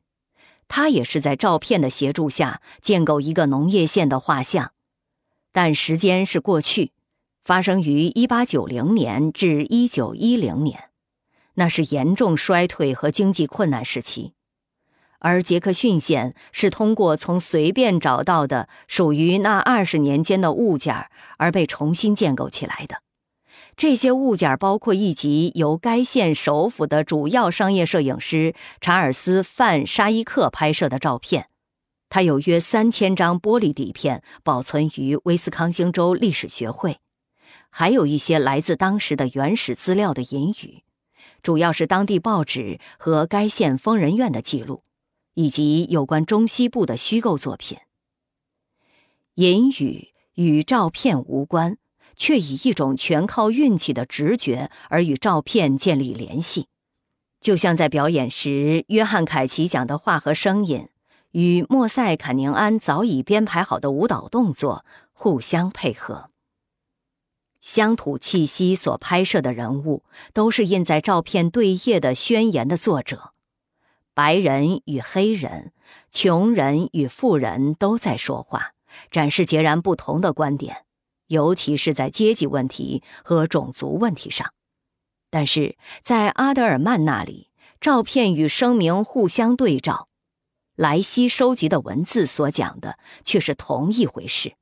[0.67, 4.71] 他也是在照片的协助下建构一个农业县的画像，
[5.51, 6.91] 但时间是过去，
[7.47, 10.89] 发生于一八九零年至一九一零年，
[11.53, 14.33] 那是严重衰退和经济困难时期。
[15.19, 23.01] 而杰克逊县是通过从随便找到的属于那二十年间的物件而被重新建构起来的。
[23.77, 31.47] 这些物件包括一集由该县首府的主要商业摄影师查尔斯·范沙伊克拍摄的照片，
[32.09, 36.99] 他有约三千张玻璃底片保存于威斯康星州历史学会，
[37.69, 40.83] 还有一些来自当时的原始资料的引语，
[41.41, 44.83] 主要是当地报纸和该县疯人院的记录，
[45.33, 47.77] 以及有关中西部的虚构作品。
[49.35, 51.77] 引语与照片无关。
[52.19, 56.65] 却以一种全靠运气的直觉而与照片建立联系，
[57.39, 60.89] 就像在表演时，约翰·凯奇讲的话和声音
[61.33, 66.31] 与莫塞·坎宁安早已编排好的舞蹈动作互相配合。
[67.67, 73.33] 乡土气息所拍摄的人物都是印在照片对页的宣言的作者，
[74.13, 75.73] 白人与黑人、
[76.09, 78.71] 穷人与富人都在说话，
[79.11, 80.85] 展示截然不同的观点。
[81.27, 84.53] 尤其是在阶级问题和种族问题上，
[85.29, 87.49] 但是在阿德尔曼那里，
[87.81, 90.07] 照片与声明互相对照，
[90.77, 94.53] 莱西收集的文字所讲的却是同一回事，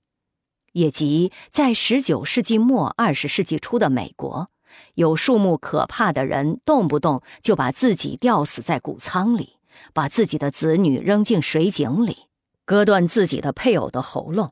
[0.76, 4.50] 也即在十九世纪末二十世纪初的美国，
[4.96, 9.54] 有数目可怕的人动不动就把自己吊死在谷仓里，
[9.94, 12.28] 把自己的子女扔进水井里，
[12.66, 14.52] 割断自己的配偶的喉咙。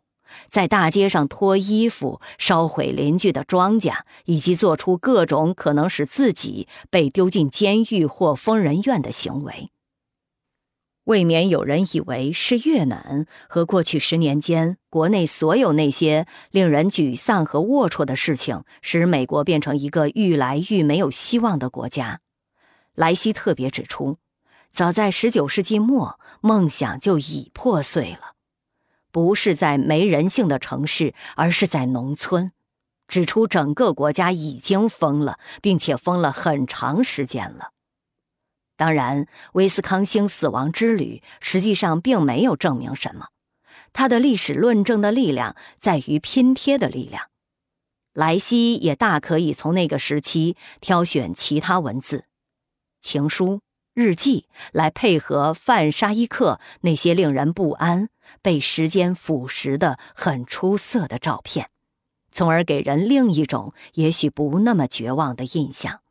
[0.50, 9.70] 在大街上脱衣服、烧毁邻居的庄稼，以及做出各种可能使自己被丢进监狱或疯人院的行为，
[11.06, 22.22] 未免有人以为是越南和过去十年间国内所有那些令人沮丧和龌龊的事情，使美国变成一个愈来愈没有希望的国家。
[22.96, 24.16] 莱西特别指出，
[24.70, 28.36] 早在十九世纪末，梦想就已破碎了。
[29.12, 32.52] 不是在没人性的城市，而是在农村，
[33.08, 37.72] 指出整个国家已经疯了，并且疯了很长时间了。
[38.76, 43.28] 当然，威斯康星死亡之旅实际上并没有证明什么，
[43.94, 47.28] 它的历史论证的力量在于拼贴的力量。
[48.14, 52.26] 莱西也大可以从那个时期挑选其他文字、
[53.00, 53.62] 情书。
[53.96, 58.10] 日记来配合范沙伊克那些令人不安、
[58.42, 61.70] 被时间腐蚀的很出色的照片，
[62.32, 66.03] 从而给人另一种也许不那么绝望的印象。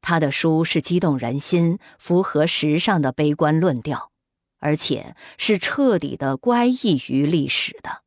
[0.00, 4.10] 他的书是激动人心、符合时尚的悲观论调，
[4.58, 8.02] 而且是彻底的乖异于历史的。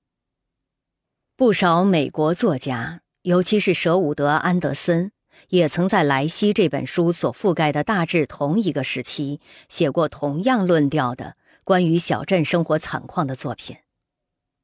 [1.35, 5.11] 不少美国作家，尤其是舍伍德·安德森。
[5.49, 13.77] 也曾在莱西这本书所覆盖的大致同一个时期写过同样论调的关于小镇生活惨况的作品。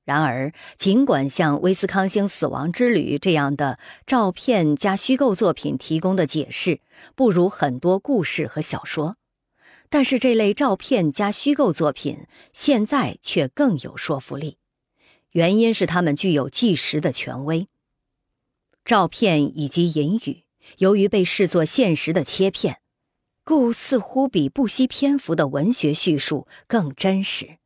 [0.07, 6.79] 然而，尽管像《威斯康星死亡之旅》这样的照片加虚构作品提供的解释
[7.13, 9.17] 不如很多故事和小说，
[9.89, 14.55] 但是这类照片加虚构作品现在却更有说服力，
[15.33, 17.67] 原因是它们具有即时的权威。
[18.85, 20.45] 照片以及隐语。
[20.77, 22.79] 由于被视作现实的切片，
[23.43, 27.57] 故似乎比不惜篇幅的文学叙述更真实。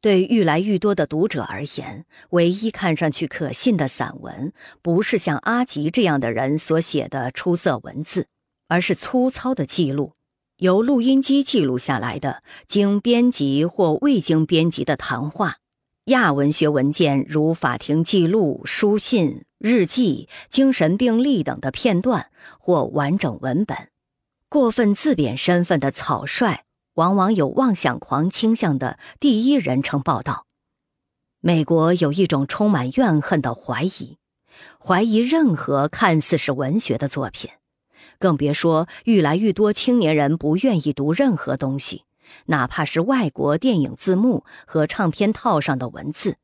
[0.00, 8.28] 对愈来愈多的读者而言，唯一看上去可信的散文，不是像阿吉这样的人所写的出色文字，
[8.68, 10.14] 而是粗糙的记录，
[10.56, 15.56] 由录音机记录下来的经编辑或未经编辑的谈话。
[16.04, 23.76] 亚文学文件如法庭记录、书信、日记、精神病历等的片段或完整文本，
[24.48, 30.46] 过分自贬身份的草率，往往有妄想狂倾向的第一人称报道。
[31.40, 34.18] 美国有一种充满怨恨的怀疑，
[34.78, 37.50] 怀疑任何看似是文学的作品，
[38.18, 42.04] 更别说愈来愈多青年人不愿意读任何东西。
[42.46, 46.36] 哪怕是外国电影字幕和唱片套上的文字，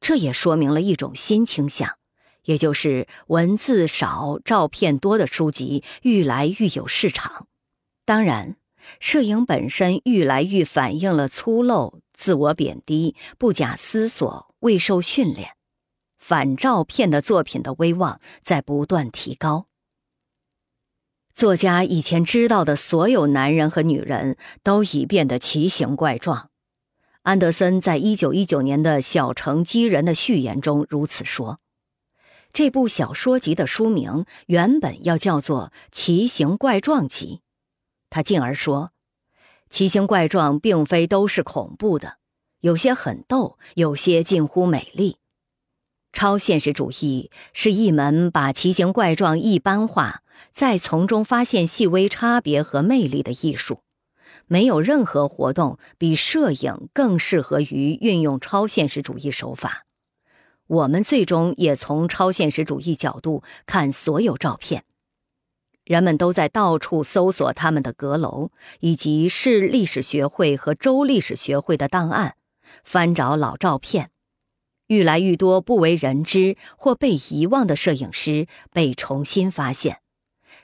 [0.00, 1.98] 这也说明了一种新倾向，
[2.44, 7.48] 也就是文字少、照片多的书籍愈来愈有市场。
[8.06, 8.56] 当然，
[9.00, 15.50] 摄影本身愈来愈反映了粗陋、自我贬低，不假思索，未受训练，
[16.18, 19.66] 反照片的作品的威望在不断提高。
[21.32, 26.50] 作家以前知道的所有男人和女人都已变得奇形怪状。
[27.22, 31.58] 安德森在一九一九年的《小城击人》的序言中如此说。
[32.52, 37.40] 这部小说集的书名原本要叫做《奇形怪状集》，
[38.14, 38.92] 他进而说，
[39.68, 42.18] 奇形怪状并非都是恐怖的，
[42.60, 45.16] 有些很逗，有些近乎美丽。
[46.12, 53.80] 超现实主义是一门把奇形怪状一般化，再从中发现细微差别和魅力的艺术。
[54.46, 59.86] 没有任何活动比摄影更适合于运用超现实主义手法。
[60.68, 64.84] 我们最终也从超现实主义角度看所有照片。
[65.84, 72.36] 人们都在到处搜索他们的阁楼，以及市历史学会和州历史学会的档案，
[72.82, 74.10] 翻找老照片。
[74.86, 80.00] 愈来愈多不为人知或被遗忘的摄影师被重新发现，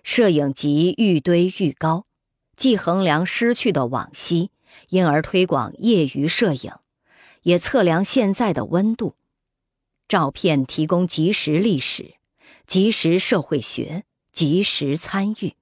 [0.03, 2.07] 摄影集愈堆愈高，
[2.57, 4.51] 既衡量失去的往昔，
[4.89, 6.73] 因而推广业余摄影，
[7.43, 9.17] 也测量现在的温度。
[10.07, 12.15] 照片提供即时历史、
[12.67, 15.55] 即时社会学、及时参与，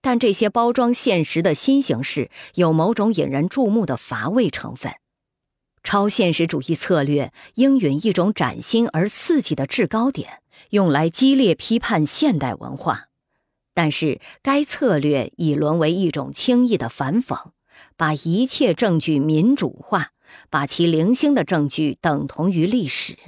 [0.00, 4.92] 但这些包装现实的新形式有某种引人注目的乏味成分。
[5.82, 10.40] 超现实主义策略应允一种崭新而刺激的制高点，
[10.70, 13.08] 用来激烈批判现代文化，
[13.74, 17.50] 但是该策略已沦为一种轻易的反讽，
[17.98, 20.12] 把一切证据民主化，
[20.48, 23.18] 把其零星的证据等同于历史。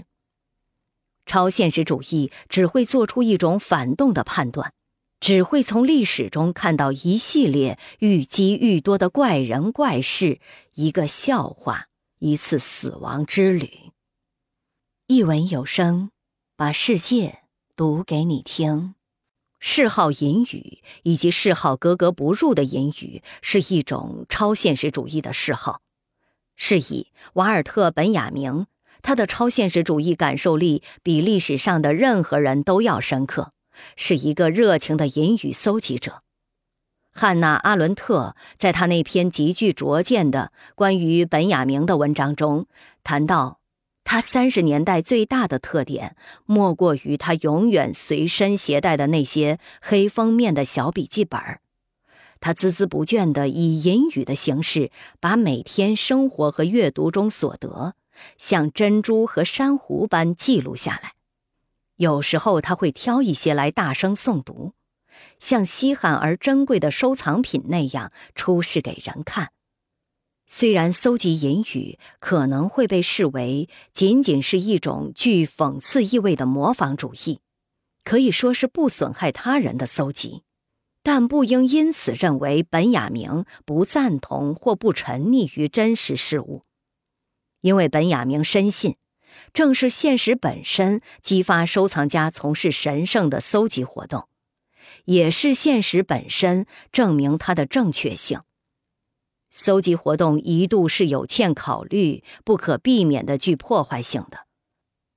[1.26, 4.72] 超现实主义只会做出一种反动的判断，
[5.20, 10.40] 只会从历史中看到一系列愈积愈多的怪人怪事，
[10.74, 11.88] 一个笑话，
[12.20, 13.92] 一次死亡之旅。
[15.08, 16.10] 一文有声，
[16.56, 17.40] 把世界
[17.76, 18.94] 读给你听。
[19.58, 25.80] 嗜好隐语以及嗜好格格不入的隐语，是一种超现实主义的嗜好。
[26.56, 28.66] 是以瓦尔特·本雅明。
[29.06, 33.52] 他的超现实主义感受力比历史上的任何人都要深刻，
[33.94, 36.24] 是一个热情的隐语搜集者。
[37.12, 42.66] 汉娜·阿伦特在他那篇极具拙见的关于本雅明的文章中
[43.04, 43.60] 谈到，
[44.02, 51.40] 他三十年代最大的特点莫过于他永远随身携带的那些黑封面的小笔记本
[52.40, 57.94] 他孜孜不倦地以隐语的形式把每天生活和阅读中所得。
[58.38, 61.12] 像珍珠和珊瑚般记录下来，
[61.96, 64.72] 有时候他会挑一些来大声诵读，
[65.38, 69.52] 像稀罕而珍贵的收藏品那样出示给人看。
[70.46, 77.40] 虽然搜集隐语可能会被视为仅仅是一种具讽刺意味的模仿主义，
[78.04, 80.42] 可以说是不损害他人的搜集，
[81.02, 86.62] 但不应因此认为本雅明不赞同或不沉溺于真实事物。
[87.66, 88.94] 因为本雅明深信，
[89.52, 94.28] 正是现实本身激发收藏家从事神圣的搜集活动，
[95.06, 98.40] 也是现实本身证明它的正确性。
[99.50, 104.46] 搜集活动一度是有欠考虑、不可避免的具破坏性的，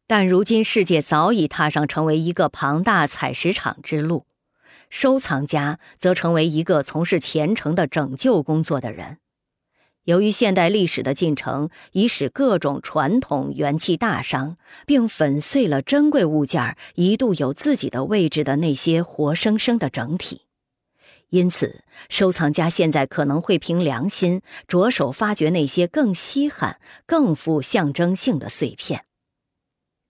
[0.08, 4.26] 但如今世界早已踏上成为一个庞大采石场之路，
[4.90, 9.20] 收藏家则成为一个从事虔诚的拯救工作的人。
[10.06, 20.48] 由于现代历史的进程已使各种传统元气大伤，并粉碎了珍贵物件一度有自己的位置的那些活生生的整体，
[21.30, 29.06] 因此，收藏家现在可能会凭良心着手发掘那些更稀罕、更富象征性的碎片。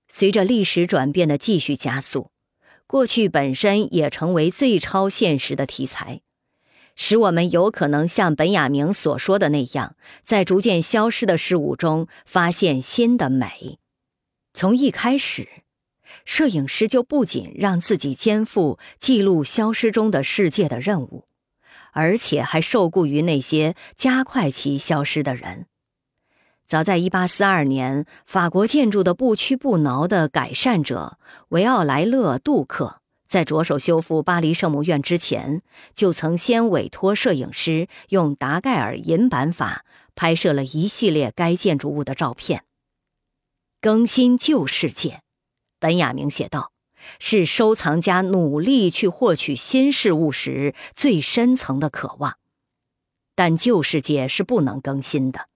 [0.07, 2.31] 随着历史转变的继续加速，
[2.87, 6.21] 过去本身也成为最超现实的题材。
[7.01, 13.79] 使我们有可能像本雅明所说的那样，在逐渐消失的事物中发现新的美。
[14.53, 15.47] 从一开始，
[16.25, 21.23] 摄影师就不仅让自己肩负记录消失中的世界的任务，
[21.93, 25.67] 而且还受雇于那些加快其消失的人。
[26.65, 32.97] 早在1842年，法国建筑的不屈不挠的改善者维奥莱勒·杜克。
[33.29, 35.61] 在着手修复巴黎圣母院之前，
[35.93, 39.85] 就曾先委托摄影师用达盖尔银版法
[40.15, 42.63] 拍摄了一系列该建筑物的照片。
[43.79, 45.21] 更新旧世界，
[45.79, 46.71] 本雅明写道，
[47.19, 52.39] 是收藏家努力去获取新事物时最深层的渴望。
[53.35, 55.49] 但旧世界是不能更新的，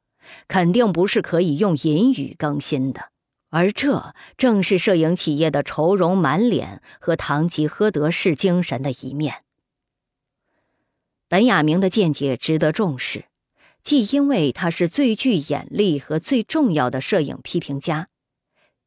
[0.48, 3.12] 肯定不是可以用隐语更新的。
[3.53, 9.43] 而这正是摄影企业的愁容满脸和堂吉诃德式精神的一面。
[11.30, 13.25] 本雅明的见解值得重视，
[13.83, 18.07] 既因为他是最具眼力和最重要的摄影批评家，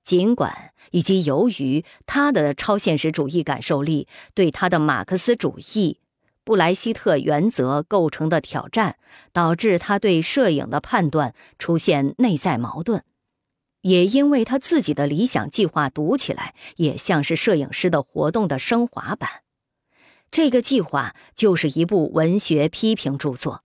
[0.02, 6.00] 尽管以及由于他的超现实主义感受力对他的马克思主义、
[6.42, 8.96] 布莱希特原则构成的挑战，
[9.32, 13.04] 导致他对摄影的判断出现内在矛盾。
[13.86, 19.42] 也因为他自己的理想计划读起来也像是摄影师的活动的升华版，
[20.32, 23.62] 这个计划就是一部文学批评著作，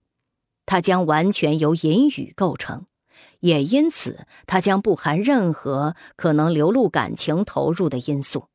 [0.64, 2.86] 它将完全由隐语构成，
[3.40, 8.46] 也因此它将不含任何可能流露感情投入的因素，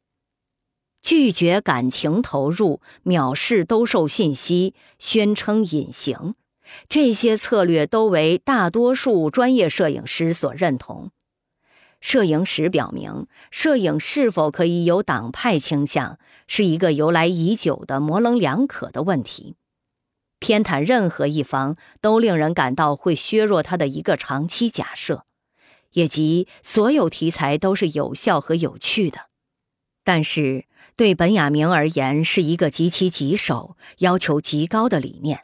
[1.01, 6.33] 拒绝感情投入，藐视兜售信息，宣称隐形，
[6.87, 11.11] 这些策略都为大多数专业摄影师所认同。
[11.99, 19.55] 摄影史表明，摄影是否可以有党派倾向，是一个由来已久的模棱两可的问题。
[20.39, 25.25] 偏袒任何一方，都令人感到会削弱他的一个长期假设，
[25.93, 29.29] 也即所有题材都是有效和有趣的。
[30.03, 35.43] 但是，对本雅明而言，是一个极其棘手、要求极高的理念：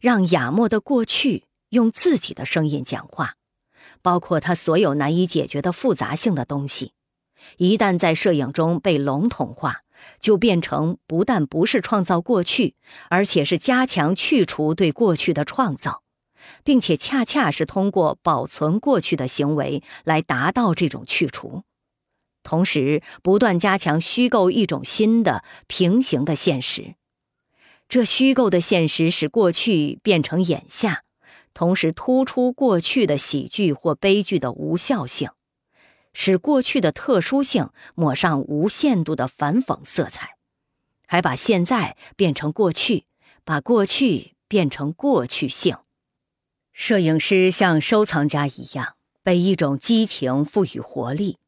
[0.00, 3.34] 让雅默的过去用自己的声音讲话。
[4.06, 6.92] 包括他所有难以解决的复杂性的东西，
[7.56, 9.80] 一旦在摄影中被笼统化，
[10.20, 12.76] 就变成不但不是创造过去，
[13.10, 16.04] 而且是加强去除对过去的创造，
[16.62, 21.64] 并且恰恰是通过保存过去的行为来达到这种去除，
[22.44, 26.94] 同时不断加强虚构一种新的平行的现实。
[27.88, 31.05] 这虚构的现实使过去变成眼下。
[31.56, 35.30] 同时突出过去的喜剧或悲剧的无效性，
[36.12, 40.36] 使过去的特殊性抹上无限度的反讽色彩，
[41.06, 43.06] 还把现在变成过去，
[43.42, 45.78] 把过去变成过去性。
[46.74, 51.38] 摄影师像收藏家一样，被一种激情赋予活力，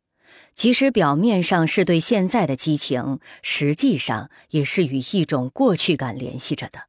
[0.55, 6.88] 即使表面上是对现在的激情，实际上也是与一种过去感联系着的。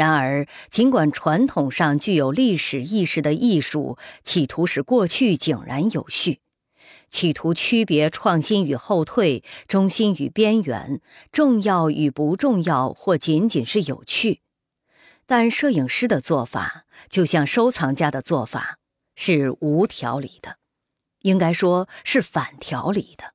[0.00, 6.40] 然而，尽管传统上具有历史意识的艺术，企图使过去井然有序，
[7.10, 14.40] 企图区别创新与后退、中心与边缘、重要与不重要，或仅仅是有趣，
[15.26, 18.78] 但摄影师的做法，就像收藏家的做法，
[19.14, 20.56] 是无条理的，
[21.20, 23.34] 应该说是反条理的。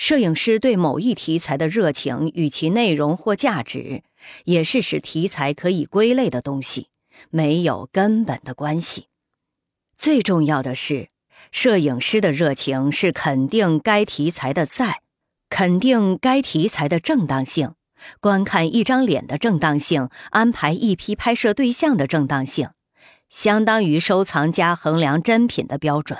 [0.00, 4.02] 摄影师对某一题材的热情与其内容或价值，
[4.44, 6.88] 也是使题材可以归类的东西，
[7.28, 9.08] 没有根本的关系。
[9.94, 11.08] 最重要的是，
[11.52, 15.02] 摄影师的热情是肯定该题材的在，
[15.50, 17.74] 肯定该题材的正当性，
[18.20, 22.70] 观看一张脸的正当性，安排一批拍摄对象的正当性，
[23.28, 26.18] 相当于收藏家衡量珍品的标准。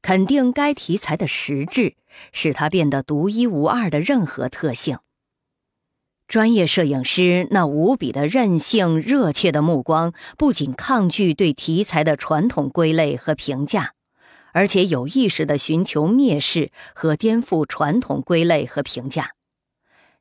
[0.00, 1.94] 肯定该题材的实质，
[2.32, 4.98] 使它变得独一无二的任何特性。
[6.28, 13.92] 专业摄影师那无比的任性、热切的目光，不仅抗拒对题材的传统归类和评价，
[14.52, 19.32] 而且有意识地寻求蔑视和颠覆传统归类和评价。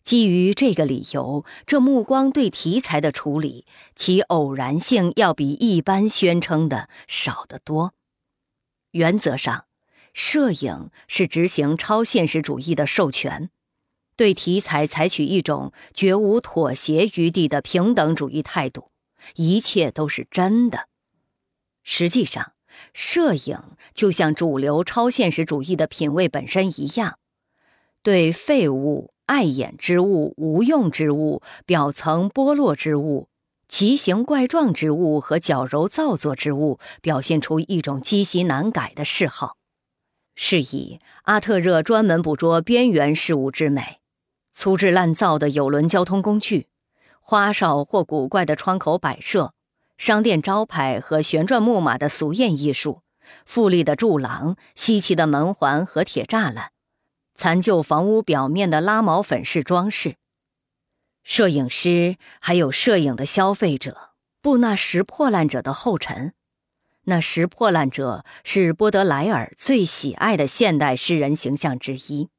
[0.04, 7.94] 基于这个理由，这目光对题材的处理，其偶然性要比一般宣称的少得多。
[8.92, 9.66] 原则上。
[10.14, 13.50] 摄影是执行超现实主义的授权，
[14.16, 18.92] 对题材采取一种绝无妥协余地的平等主义态度，
[19.36, 20.88] 一切都是真的。
[21.84, 22.54] 实际上，
[22.94, 23.60] 摄影
[23.94, 27.18] 就像主流超现实主义的品味本身一样，
[28.04, 33.30] 对废物、碍眼之物、无用之物、表层剥落之物、
[33.68, 39.58] 奇形怪状之物和矫揉造作之物，表现出一种积习难改的嗜好。
[40.36, 44.00] 是以，阿特热专门捕捉边缘事物之美，
[44.52, 46.68] 粗制滥造的有轮交通工具，
[47.20, 49.54] 花哨或古怪的窗口摆设，
[49.98, 53.02] 商店招牌和旋转木马的俗艳艺术，
[53.46, 56.72] 富丽的柱廊、稀奇的门环和铁栅栏，
[57.36, 60.16] 残旧房屋表面的拉毛粉饰装饰。
[61.24, 64.12] 摄影师还有摄影的消费者，
[64.42, 66.34] 布那拾破烂者的后尘。
[67.06, 72.30] 那拾破烂者是波德莱尔最喜爱的现代诗人形象之一。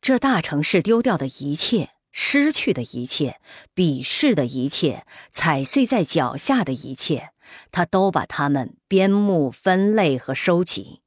[0.00, 3.40] 这大城市丢掉的一切、失去的一切、
[3.74, 7.30] 鄙视的一切、踩碎在脚下的一切、
[7.72, 11.00] 他都把它们编目、分类和收集。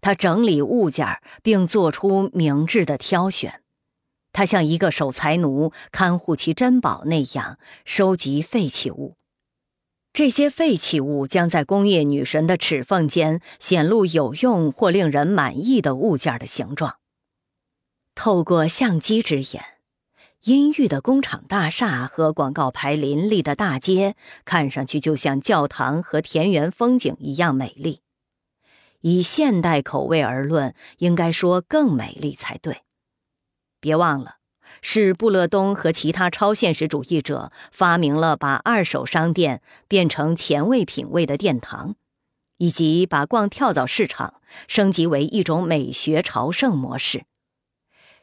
[0.00, 3.62] 他整理物件，并做出明智的挑选。
[4.32, 9.16] 他像一个守财奴看护其珍宝那样收集废弃物。
[10.12, 16.96] 这些废弃物将在工业女神的齿缝间显露有用或令人满意的物件的形状。
[18.14, 19.64] 透过相机之眼，
[20.42, 28.00] 阴郁的工厂大厦和广告牌林立的大街看上去就像教堂和田园风景一样美丽。
[29.02, 32.82] 以现代口味而论，应该说更美丽才对。
[33.80, 34.39] 别忘了。
[34.82, 41.94] 是布勒东和其他超现实主义者发明了把二手商店变成前卫品味的殿堂，
[42.58, 44.34] 以及把逛跳蚤市场
[44.66, 47.24] 升级为一种美学朝圣模式。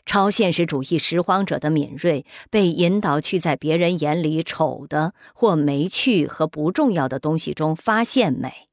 [0.05, 8.69] 超现实主义拾荒者的敏锐被引导去在别人眼里丑的或没趣和不重要的东西中发现美：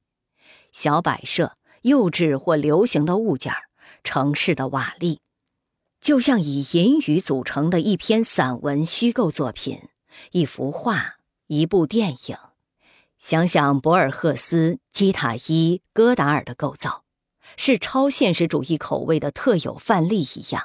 [0.70, 3.52] 小摆设、幼稚或流行的物件、
[4.04, 5.18] 城市的瓦砾。
[6.05, 9.89] 就像以隐语组成的一篇散文虚构作品、
[10.33, 11.15] 一幅画、
[11.47, 12.36] 一部电影。
[13.16, 17.05] 想想博尔赫斯、基塔伊、戈达尔的构造，
[17.57, 20.65] 是超现实主义口味的特有范例一样。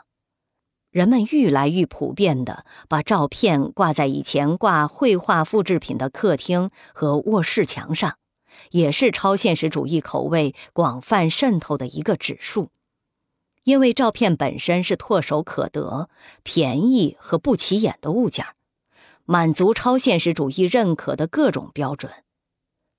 [0.91, 8.17] 人们愈来愈普遍地把照片挂在以前挂绘画复制品的客厅和卧室墙上，
[8.71, 12.71] 也是超现实主义口味广泛渗透的一个指数。
[13.69, 16.09] 因为照片本身是唾手可得、
[16.41, 18.43] 便宜和不起眼的物件，
[19.25, 22.11] 满足超现实主义认可的各种标准。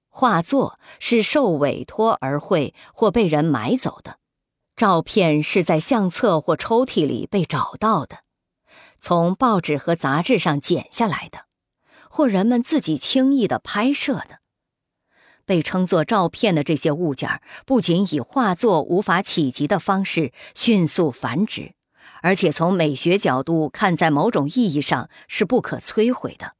[0.08, 4.18] 画作是受委托而绘或被人买走的，
[4.76, 8.18] 照片是在相册或抽屉里被找到的，
[9.00, 11.46] 从报纸和杂志上剪下来的，
[12.08, 14.39] 或人们自己轻易的拍摄的。
[15.50, 21.74] 被称作照片的这些物件，不仅以画作无法企及的方式迅速繁殖，
[22.22, 26.54] 而且从美学角度看，在某种意义上是不可摧毁的。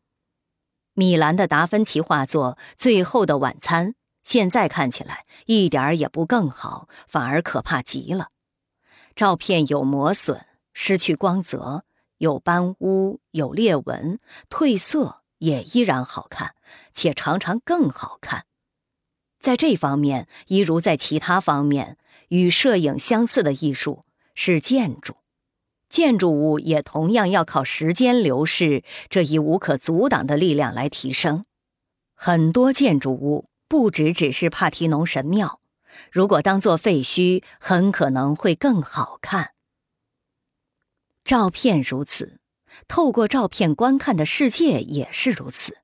[0.94, 3.90] 米兰的达芬奇画作《最后的晚餐》，
[4.24, 8.30] 现在看起来一点也不更好，反而可怕极了。
[9.14, 11.84] 照片有磨损、失去光泽、
[12.18, 16.56] 有斑污、有裂纹、褪色，也依然好看，
[16.92, 18.46] 且常常更好看。
[19.40, 21.96] 在这方面，一如在其他方面，
[22.28, 24.04] 与摄影相似的艺术
[24.34, 25.16] 是建筑。
[25.88, 31.44] 建筑物也同样要靠时间流逝这一无可阻挡的力量来提升。
[32.14, 35.58] 很多建筑物不只只是帕提农神庙，
[36.12, 39.52] 如果当做废墟，很可能会更好看。
[41.24, 42.40] 照片如此，
[42.86, 45.78] 透过照片观看的世界也是如此。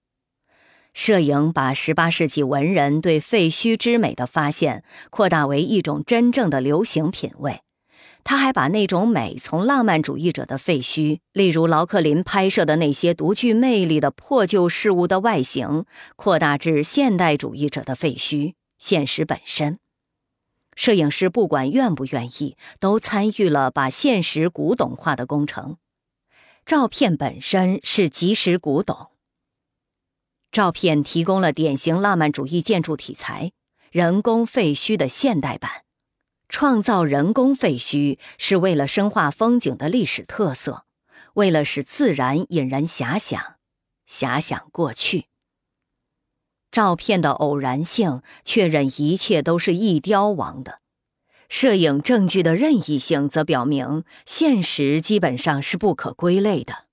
[0.96, 7.60] 摄影把18世纪文人对废墟之美的发现扩大为一种真正的流行品味。
[8.24, 15.84] 他还把那种美从浪漫主义者的废墟，例如劳克林拍摄的那些独具魅力的破旧事物的外形，
[16.16, 19.78] 扩大至现代主义者的废墟——现实本身。
[20.74, 25.76] 摄影师不管愿不愿意，都参与了把现实古董化的工程。
[26.64, 29.10] 照片本身是即时古董。
[30.50, 33.52] 照片提供了典型浪漫主义建筑题材——
[33.92, 35.84] 人工废墟的现代版。
[36.48, 40.84] 创造人工废墟是为了深化风景的历史特色，
[41.34, 43.56] 为了使自然引人遐想，
[44.08, 45.26] 遐想过去。
[46.70, 50.78] 照片的偶然性确认一切都是易凋亡的，
[51.48, 56.85] 摄影证据的任意性则表明现实基本上是不可归类的。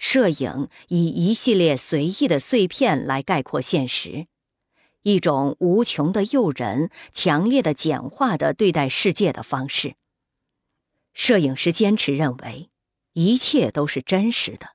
[0.00, 4.26] 摄影以一系列随意的碎片来概括现实，
[5.02, 9.96] 一种无穷的诱人、强烈的简化的对待世界的方式。
[11.12, 12.70] 摄影师坚持认为，
[13.12, 14.70] 一切都是真实的，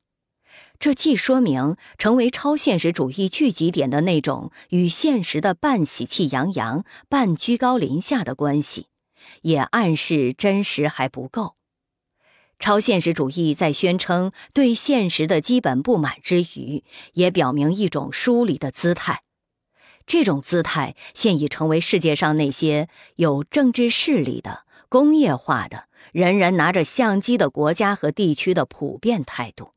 [0.77, 8.87] 这既说明成为超现实主义聚集点的那种与现实的半喜气洋洋、半居高临下的关系，
[9.41, 11.55] 也暗示真实还不够。
[12.59, 19.21] 超现实主义在宣称对现实的基本不满之余，也表明一种疏离的姿态。
[20.07, 29.71] 这种姿态现已成为世界上那些有政治势力的、工业化的、人人拿着相机的国家和地区的普遍态度。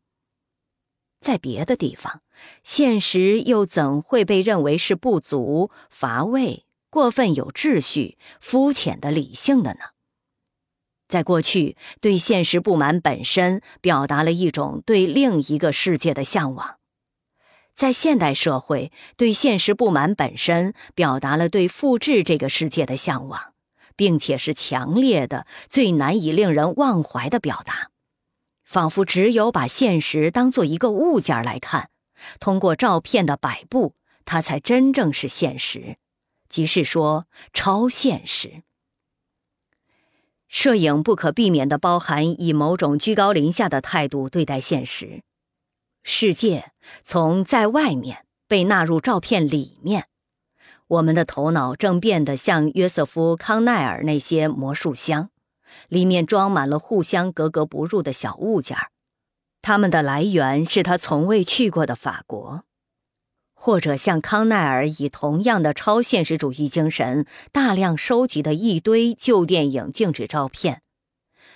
[1.18, 2.22] 在别的地方，
[2.62, 9.80] 现实又怎会被认为是不足、乏味、过分有秩序、肤浅的理性的呢？
[11.08, 16.76] 在过去，对现实不满本身表达了一种对另一个世界的向往；
[17.74, 23.54] 在现代社会，对现实不满本身表达了对复制这个世界的向往，
[23.96, 27.90] 并且是强烈的、最难以令人忘怀的表达。
[28.64, 31.88] 仿佛只有把现实当做一个物件来看，
[32.38, 33.94] 通过照片的摆布，
[34.26, 35.96] 它才真正是现实，
[36.50, 38.62] 即是说超现实。
[40.48, 45.22] 摄影不可避免地包含以某种居高临下的态度对待现实，
[46.02, 50.08] 世界从在外面被纳入照片里面，
[50.86, 55.30] 我们的头脑正变得像约瑟夫·康奈尔那些魔术箱。
[55.88, 58.90] 里面装满了互相格格不入的小物件儿，
[59.60, 62.64] 它们的来源是他从未去过的法国，
[63.60, 70.82] 或者像康奈尔以同样的超现实主义精神大量收集的一堆旧电影静止照片，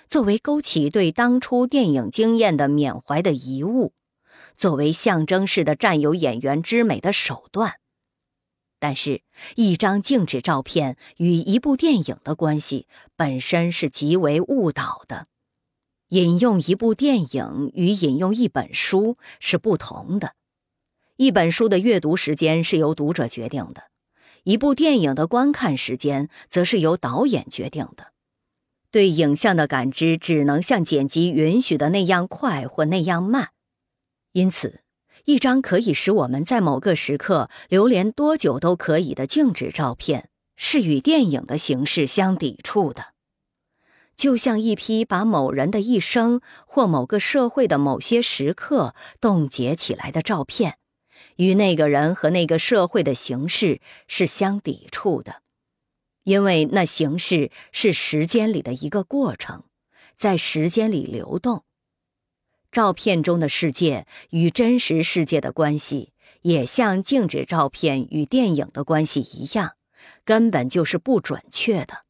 [0.05, 3.93] 作为勾起对当初电影经验的缅怀的遗物，
[4.57, 7.75] 作为象征式的占有演员之美的手段。
[8.79, 9.21] 但是，
[9.55, 15.27] 一张静止照片与一部电影的关系本身是极为误导的。
[16.09, 20.33] 引用一部电影与引用一本书是不同的。
[21.23, 23.83] 一本书的阅读时间是由读者决定的，
[24.43, 28.07] 一部电影的观看时间则是由导演决定的。
[28.91, 33.51] 对影像的感知只能像剪辑允许的那样快或那样慢，
[34.33, 34.81] 因此。
[35.23, 40.27] 一张可以使我们在某个时刻流连多久都可以的静止照片，
[40.57, 43.13] 是与电影的形式相抵触的，
[44.17, 50.79] 就像一批把某人的一生或某个社会的某些时刻冻结起来的照片，
[51.37, 55.41] 与那个人和那个社会的形式是相抵触的，
[56.23, 59.63] 因为那形式是时间里的一个过程，
[60.15, 61.63] 在时间里流动。
[62.71, 69.73] 照片中的世界与真实世界的关系，也像静止照片与电影的关系一样，
[70.25, 72.03] 根本就是不准确的。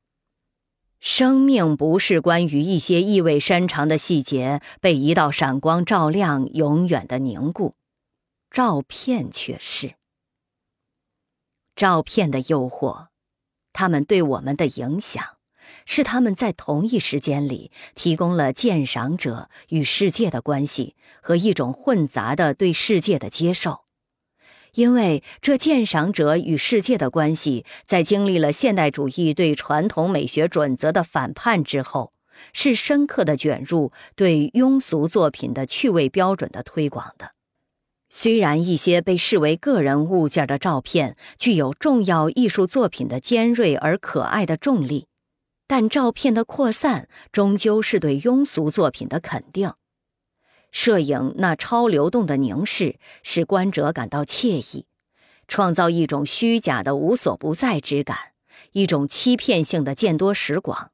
[1.01, 7.73] 生命不是关于一些意味深长的细节被一道闪光照亮，永远的凝固，
[8.53, 9.95] 照片却是。
[11.75, 13.07] 照片的诱惑，
[13.73, 15.37] 他们对我们的影响。
[15.85, 23.83] 是他们在同一时间里提供了鉴赏者与世界的关系和一种混杂的对世界的接受，
[24.73, 32.13] 因为这鉴赏者与世界的关系在经历了现代主义对传统美学准则的反叛之后，
[32.53, 37.32] 是深刻的卷入对庸俗作品的趣味标准的推广的。
[38.15, 45.07] 虽然一些被视为个人物件的照片具有重要艺术作品的尖锐而可爱的重力。
[45.65, 49.73] 但照片的扩散终究是对庸俗作品的肯定。
[50.71, 54.85] 摄影那超流动的凝视使观者感到惬意，
[55.47, 58.33] 创造一种虚假的无所不在之感，
[58.73, 60.91] 一种欺骗性的见多识广。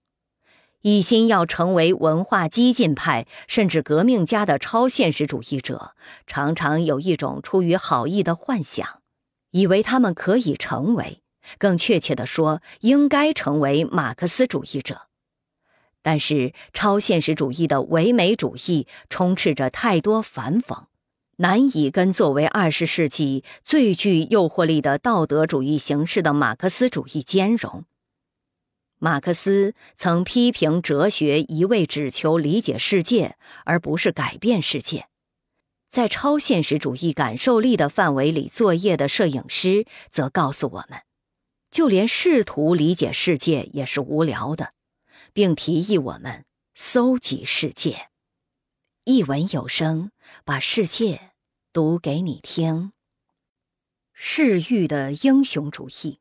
[0.82, 5.92] 一心要成为文化激进派甚至革命家的超现实主义者，
[6.26, 9.02] 常常有一种出于好意的幻想，
[9.52, 11.20] 以为他们可以成为。
[11.58, 15.08] 更确切地说，应该成为马克思主义者。
[16.02, 20.84] 但是，超现实主义的唯美主义充斥着太多反讽，
[21.38, 27.84] 难以跟作为二十世纪最具诱惑力的道德主义形式的马克思主义兼容。
[29.00, 35.08] 马克思曾批评哲学一味只求理解世界，而不是改变世界。
[35.90, 41.02] 在超现实主义感受力的范围里作业的摄影师则告诉我们。
[41.72, 44.74] 就连试图理解世界也是无聊的，
[45.34, 46.46] 并提议我们
[46.76, 48.10] 搜集世界。
[49.06, 50.12] 一文有声，
[50.44, 51.32] 把世界
[51.72, 52.92] 读给你听。
[54.14, 56.19] 世欲的英雄主义。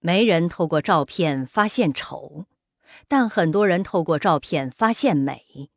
[0.00, 2.46] 没人透过照片发现丑，
[3.06, 5.70] 但很多人透过照片发现美。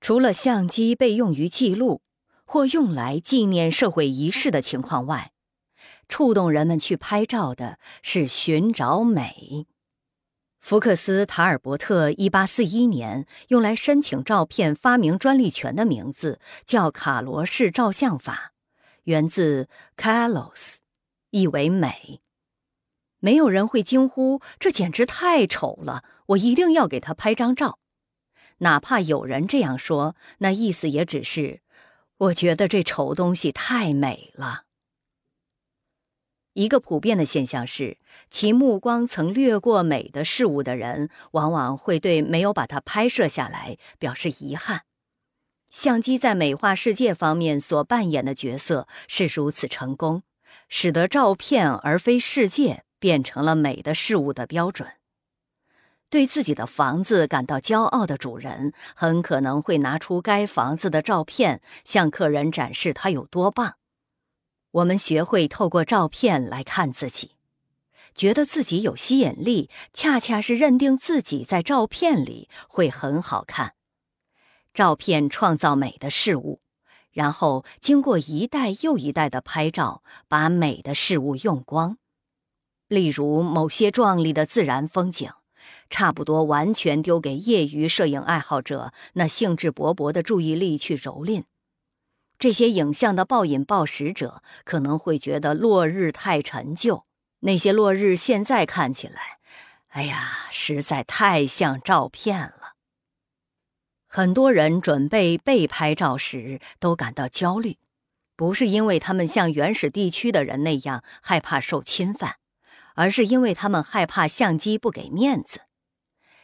[0.00, 2.02] 除了相机被用于记录
[2.44, 5.32] 或用来纪念社会仪式的情况外。
[6.08, 9.66] 触动人们去拍照的是寻找美。
[10.60, 18.52] 福克斯·塔尔伯特1841年用来申请照片发明专利权的名字叫卡罗式照相法，
[19.04, 20.80] 源自 “calos”，
[21.30, 22.20] 意为美。
[23.24, 27.78] 没有人会惊呼这简直太丑了，我一定要给他拍张照。
[28.58, 31.60] 哪怕有人这样说，那意思也只是
[32.18, 34.64] 我觉得这丑东西太美了。
[36.54, 44.82] 一个普遍的现象是，其目光曾掠过美的事物的人，往往会对没有把它拍摄下来表示遗憾。
[45.70, 50.24] 相机在美化世界方面所扮演的角色是如此成功，
[50.68, 54.88] 使得照片而非世界变成了美的事物的标准。
[56.08, 63.74] 对自己的房子感到骄傲的主人，很可能会拿出该房子的照片，向客人展示它有多棒。
[64.70, 67.32] 我们学会透过照片来看自己，
[68.14, 73.74] 觉得自己有吸引力，恰恰是认定自己在照片里会很好看。
[74.72, 76.60] 照片创造美的事物，
[77.10, 81.98] 然后经过一代又一代的拍照，把美的事物用光。
[82.92, 85.30] 例如，某些壮丽的自然风景，
[85.88, 91.44] 差不多完全丢给业余摄影爱好者那兴致勃勃的注意力去蹂躏。
[92.38, 97.06] 这些影像的暴饮暴食者可能会觉得落日太陈旧，
[97.40, 99.38] 那些落日现在看起来，
[99.88, 102.74] 哎呀，实在太像照片了。
[104.06, 107.78] 很多人准备被拍照时都感到焦虑，
[108.36, 112.36] 不是因为他们像原始地区的人那样害怕受侵犯，
[112.94, 115.62] 而是因为他们害怕相机不给面子。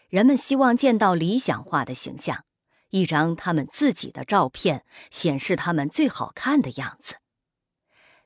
[0.09, 2.45] 人们希望见到理想化的形象，
[2.91, 7.17] 一张他们自己的照片，显示他们最好看的样子。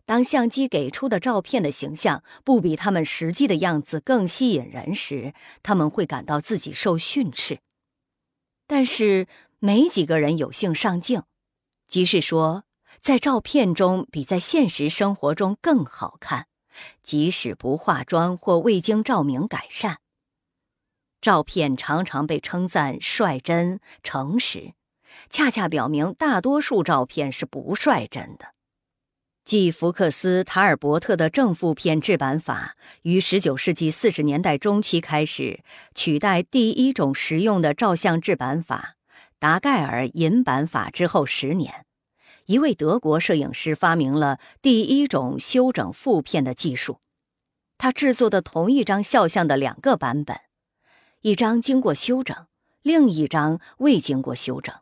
[0.04, 7.60] 当相机给出的照片的形象不比他们实际的样子更吸引人时，他们会感到自己受训斥。
[8.66, 9.26] 但是
[9.58, 11.22] 没几个人有幸上镜，
[11.86, 12.64] 即是说，
[13.00, 16.46] 在照片中比在现实生活中更好看，
[17.02, 19.98] 即使不化妆或未经照明改善。
[21.20, 24.72] 照片常常被称赞率真、诚实，
[25.30, 28.54] 恰恰表明大多数照片是不率真的。
[29.44, 35.64] 继福克斯塔尔伯特的正负片制版法于19世纪40年代中期开始
[35.96, 38.94] 取代第一种实用的照相制版法——
[39.40, 41.84] 达盖尔银版法之后十年，
[42.46, 47.00] 一位德国摄影师发明了第一种修整负片的技术。
[47.78, 50.38] 他制作的同一张肖像的两个版本，
[51.22, 52.46] 一张经过修整，
[52.82, 54.74] 另一张未经过修整。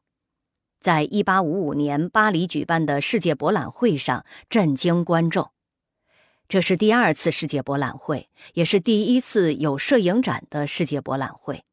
[0.81, 5.51] 在一八五五年巴黎举办的世界博览会上震惊观众。
[6.49, 11.65] 这是第二次世界博览会，也是第一次有摄影展的世界博览会。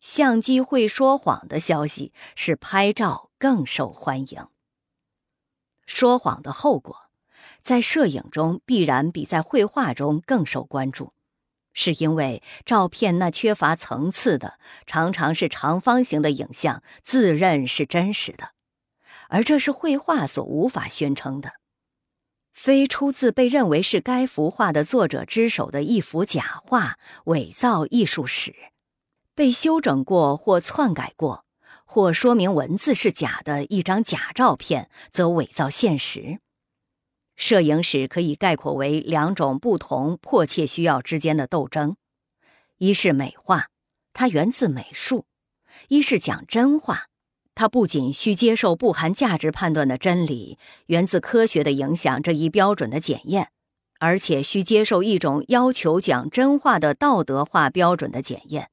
[0.00, 4.46] 相机会说谎的消息使拍照更受欢迎。
[5.88, 7.08] 说谎的后果，
[7.62, 11.14] 在摄影中必然比在绘画中更受关注。
[11.72, 18.50] 是因为照片那缺乏层次的，常常是长方形的影像，自认是真实的，
[19.28, 21.54] 而这是绘画所无法宣称的。
[22.52, 28.54] 非出自被认为是该幅画的作者之手的一幅假画，伪造艺术史，
[29.34, 31.44] 被修整过或篡改过，
[31.90, 36.38] 或说明文字是假的一张假照片，则伪造现实。
[37.34, 41.96] 摄影史可以概括为两种不同迫切需要之间的斗争：
[42.76, 43.68] 一是美化，
[44.12, 45.24] 它源自美术；
[45.88, 47.06] 一是讲真话，
[47.54, 50.58] 它不仅需接受不含价值判断的真理，
[50.88, 53.48] 源自科学的影响这一标准的检验，
[53.98, 58.68] 而且需接受一种要求讲真话的道德化标准的检验，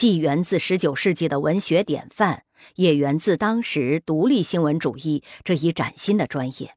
[0.00, 2.44] 既源自19世纪的文学典范，
[2.76, 6.74] 也源自当时独立新闻主义这一崭新的专业。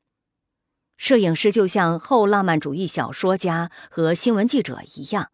[0.97, 5.29] 摄影师就像后浪漫主义小说家和新闻记者一样，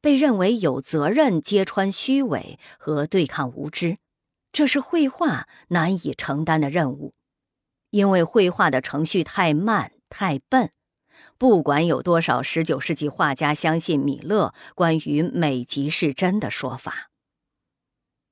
[0.00, 3.98] 被认为有责任揭穿虚伪和对抗无知，
[4.50, 7.12] 这是绘画难以承担的任务，
[7.90, 10.70] 因为绘画的程序太慢太笨。
[11.36, 17.10] 不管有多少19世纪画家相信米勒关于“美即是真”的说法，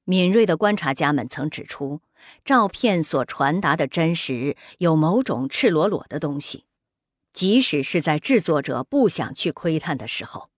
[0.05, 2.01] 敏锐的观察家们曾指出，
[2.45, 6.65] 照片所传达的真实有某种赤裸裸的东西。
[7.33, 10.51] 即使是在制作者不想去窥探的时候，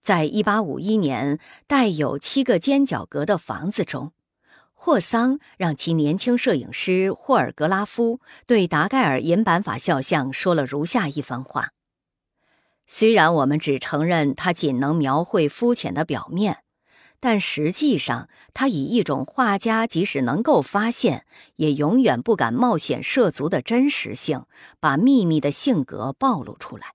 [0.00, 4.12] 在一八五一年带有七个尖角格的房子中，
[4.72, 11.72] 霍桑让其年轻摄影师霍尔格拉夫对达盖尔银版法肖像说了如下一番话：
[12.86, 16.61] 虽然我们只承认他仅能描绘肤浅的表面。
[17.22, 24.46] 但实际上，他以一种画家即使能够发现，也永远不敢冒险涉足的真实性，
[24.80, 26.94] 把秘密的性格暴露出来。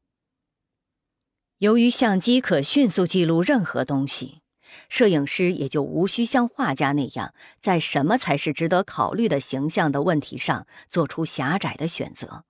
[1.60, 4.42] 由于相机可迅速记录任何东西，
[4.90, 12.44] 摄影师也就无需像画家那样，在什么才是值得考虑的形象的问题上做出狭窄的选择。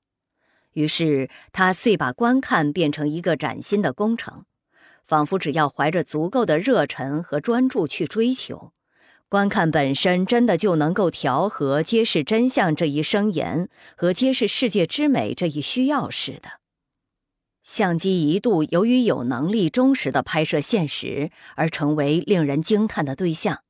[0.74, 4.46] 于是，他遂把观看变成一个崭新的工程。
[5.08, 8.74] 仿佛只要怀着足够的热忱和专注去追求，
[9.30, 16.60] 观看本身真的就能够调和揭示真相这一声言和揭示世界之美这一需要似的。
[17.64, 23.64] 相机一度由于有能力忠实的拍摄现实而成为令人惊叹的对象，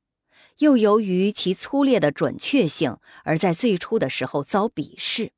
[0.58, 5.30] 又由于其粗劣的准确性而在最初的时候遭鄙视。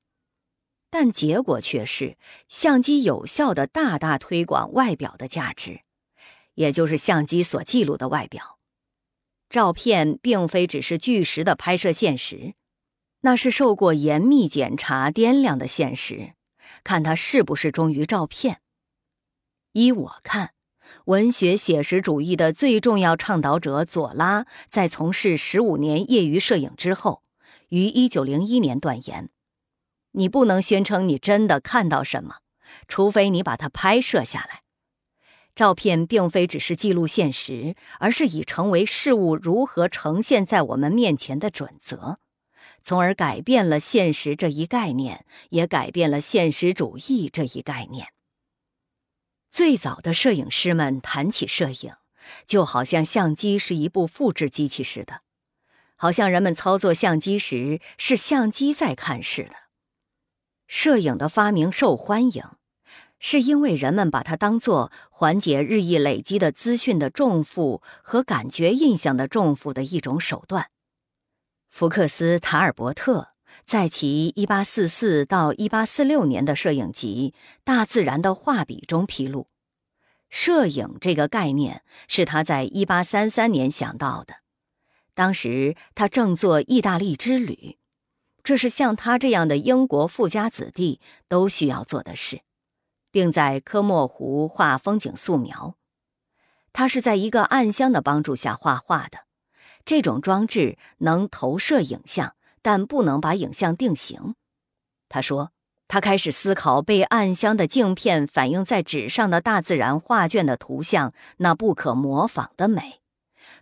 [0.91, 2.17] 但结果却是，
[2.49, 5.83] 相机有效的大大推广外表的价值，
[6.55, 8.59] 也就是相机所记录的外表。
[9.49, 12.55] 照片并非只是据实的拍摄现实，
[13.23, 16.35] 那是受过严密检查掂量的现实。
[16.85, 18.61] 看他是不是忠于照片。
[19.73, 20.55] 依我看，
[21.07, 27.23] 文学写实主义的最重要倡导者左拉在从事十五年业余摄影之后，
[27.69, 29.31] 于一九零一年断言
[30.13, 32.37] ：“你不能宣称你真的看到什么，
[32.87, 34.63] 除非你把它拍摄下来。
[35.55, 42.19] 照片并非只是记录现实，而是已成为事物如何呈现在我们面前的准则。”
[42.83, 48.09] 从而改变了现实这一概念，也改变了现实主义这一概念。
[49.51, 51.95] 最早的摄影师们谈起摄影，
[52.47, 55.21] 就好像相机是一部复制机器似的，
[55.97, 59.55] 好像人们操作相机时是相机在看似的。
[60.67, 62.45] 摄影的发明受欢迎，
[63.21, 70.71] 是因为人们把它当作缓解日益累积的资讯的重负和感觉印象的重负的一种手段。
[71.69, 73.29] 福克斯·塔尔伯特
[73.65, 79.49] 在其1844到1846年的摄影集《大自然的画笔》中披露，
[80.31, 84.37] 摄影这个概念是他在1833年想到的。
[85.15, 87.77] 当时他正做意大利之旅，
[88.43, 92.41] 这是像他这样的英国富家子弟都需要做的事，
[93.11, 95.77] 并在科莫湖画风景素描。
[96.73, 99.21] 他是在一个暗箱的帮助下画画的。
[99.85, 104.35] 这种装置能投射影像，但不能把影像定型。
[105.09, 105.53] 他说，
[105.89, 113.01] 他开始思考被暗箱的镜片反映在纸上的大自然画卷的图像那不可模仿的美，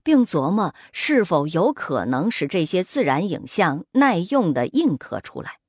[0.02, 5.60] 并琢磨是否有可能使这些自然影像耐用的印刻出来。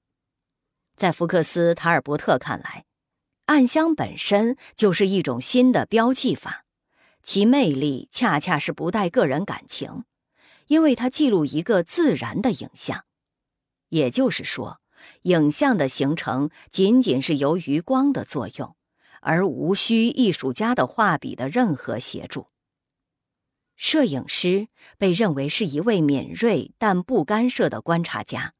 [0.97, 2.83] 在福克斯·塔尔伯特看来，
[3.49, 6.65] 暗箱本身就是一种新的标记法，
[7.23, 10.03] 其魅力恰恰是不带个人感情。
[10.67, 13.05] 因为它记录一个自然的影像，
[13.87, 14.81] 也就是说，
[15.23, 18.75] 影像的形成仅仅是由于光的作用，
[19.21, 22.49] 而无需艺术家的画笔的任何协助。
[23.75, 24.67] 摄影师
[24.99, 28.53] 被认为是一位敏锐但不干涉的观察家，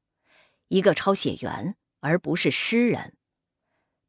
[0.69, 3.13] 一个抄写员，而不是诗人。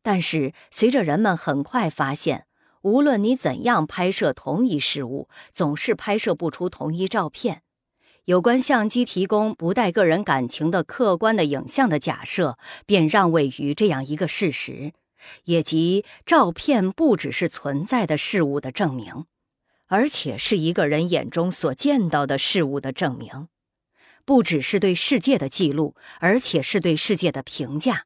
[0.03, 2.47] 但是，随着人们很快发现，
[2.83, 7.63] 无论你怎样拍摄同一事物，总是拍摄不出同一照片。
[8.25, 14.93] 有关相机提供不带个人感情的客观的影像的假设，便让位于这样一个事实，
[15.45, 19.25] 也即照片不只是存在的事物的证明，
[19.89, 23.49] 而且是一个人眼中所见到的事物的证明，
[24.25, 28.05] 不只是对世界的记录，而且是对世界的评价。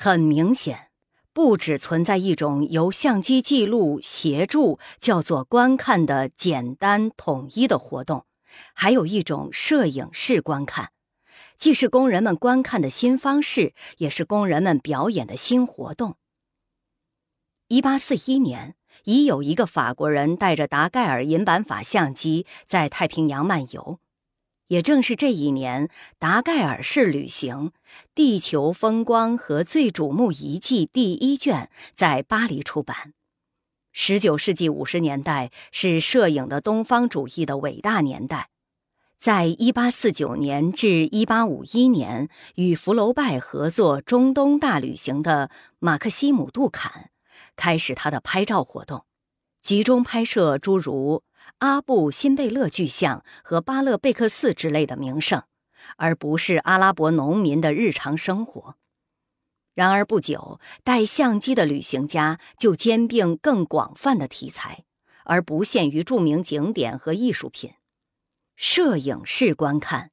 [0.00, 0.90] 很明显，
[1.32, 8.24] 不只存在一种由相机记录协助叫做观看的简单统一的活动。
[8.74, 10.92] 还有一种摄影式观看，
[11.56, 16.14] 既是工人们观看的新方式，也是工人们表演的新活动。
[17.66, 23.98] 一八四一年，已有一个法国人带着达盖尔银版法相机在太平洋漫游。
[24.68, 25.88] 也正是这一年，
[26.18, 27.70] 达盖尔式旅行
[28.14, 33.14] 《地球风光和最瞩目遗迹》第一卷在巴黎出版。
[33.92, 38.50] 十九世纪五十年代是摄影的东方主义的伟大年代，
[39.16, 47.10] 在一八四九年至一八五一年与福楼拜合作中东大旅行的马克西姆·杜坎，
[47.56, 49.06] 开始他的拍照活动，
[49.62, 51.22] 集中拍摄诸如
[51.58, 55.42] 阿布辛贝勒巨像和巴勒贝克寺之类的名胜，
[55.96, 58.76] 而不是阿拉伯农民的日常生活。
[59.74, 64.84] 然而不久，带相机的旅行家就兼并更广泛的题材，
[65.24, 67.72] 而不限于著名景点和艺术品。
[68.56, 70.10] 摄影式观看，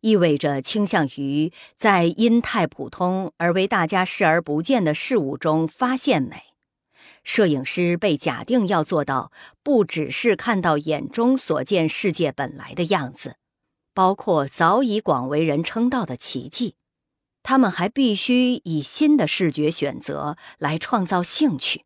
[0.00, 6.47] 意味着倾向于在因太普通而为大家视而不见的事物中发现美。
[7.28, 9.30] 摄影师被假定要做到，
[9.62, 13.36] 不只是看到眼中所见世界本来的样子，
[13.92, 16.76] 包括早已广为人称道的奇迹。
[17.42, 21.84] 他们还必须以新的视觉选择来创造兴趣。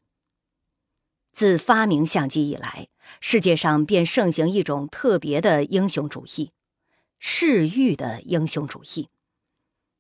[1.32, 2.86] 自发明相机以来，
[3.20, 6.52] 世界上便盛行一种特别的英雄主义——
[7.18, 9.08] 视域的英雄主义。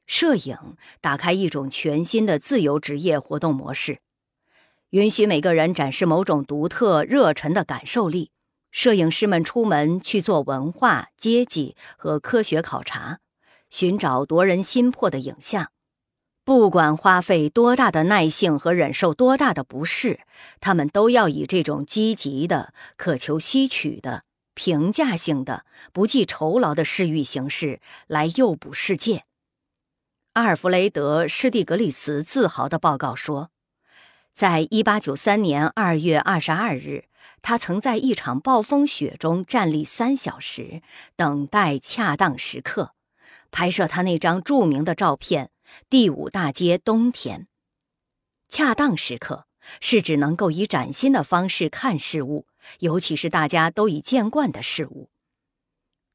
[0.06, 3.98] 摄影打开一种全新的自由职业活动模式，
[4.92, 8.30] 允许每个人展示某种独特、热忱的感受力。
[8.70, 13.20] 摄影师们出门去做文化、阶级和科学考察，
[13.70, 15.72] 寻找夺人心魄的影像。
[16.44, 20.20] 不管花费多大的耐性和忍受多大的不适，
[20.60, 25.64] 他们都要以这种积极的、渴求吸取的、评价性的、
[25.94, 29.24] 不计酬劳的视域形式来诱捕世界。
[30.34, 33.50] 阿尔弗雷德·施蒂格里茨自豪地报告说，
[34.32, 37.04] 在1893年2月22日，
[37.42, 40.80] 他曾在一场暴风雪中站立三小时，
[41.16, 42.94] 等待恰当时刻，
[43.50, 45.50] 拍摄他那张著名的照片。
[45.88, 47.46] 第五大街冬天，
[48.48, 49.46] 恰当时刻
[49.80, 52.46] 是指能够以崭新的方式看事物，
[52.80, 55.10] 尤其是大家都已见惯的事物。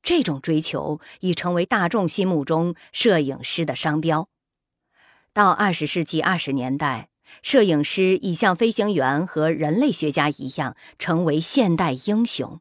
[0.04, 4.30] 这种追求已成为大众心目中摄影师的商标。
[5.34, 7.10] 到二十世纪二十年代，
[7.42, 12.60] 摄影师已像飞行员和人类学家一样成为现代英雄，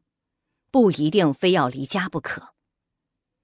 [0.71, 2.53] 不一定非要离家不可。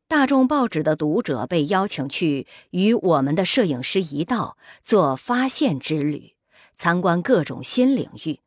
[0.08, 6.35] 大众报纸的读者被邀请去与我们的摄影师一道做发现之旅，
[6.76, 8.42] 参观各种新领域，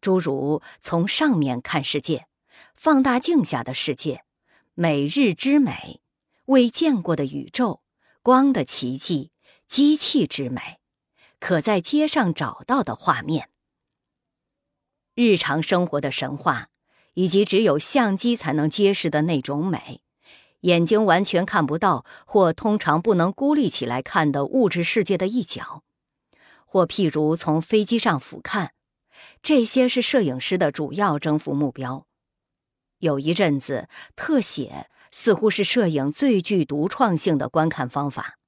[0.00, 2.26] 诸如从上面看世界、
[2.74, 4.24] 放大镜下的世界、
[4.74, 6.02] 每日之美、
[6.46, 7.80] 未见过的宇宙、
[8.22, 9.30] 光的奇迹、
[9.66, 10.78] 机器之美、
[11.38, 13.50] 可在街上找到的画面、
[15.14, 16.68] 日常生活的神话，
[17.14, 20.02] 以及只有相机才能揭示的那种美。
[20.60, 25.84] 眼睛完全看不到，或通常不能孤立起来看的物质世界的一角，
[26.64, 28.70] 或譬如从飞机上俯瞰，
[29.42, 32.06] 这些是摄影师的主要征服目标。
[32.98, 38.38] 有一阵子，特写似乎是摄影最具独创性的观看方法。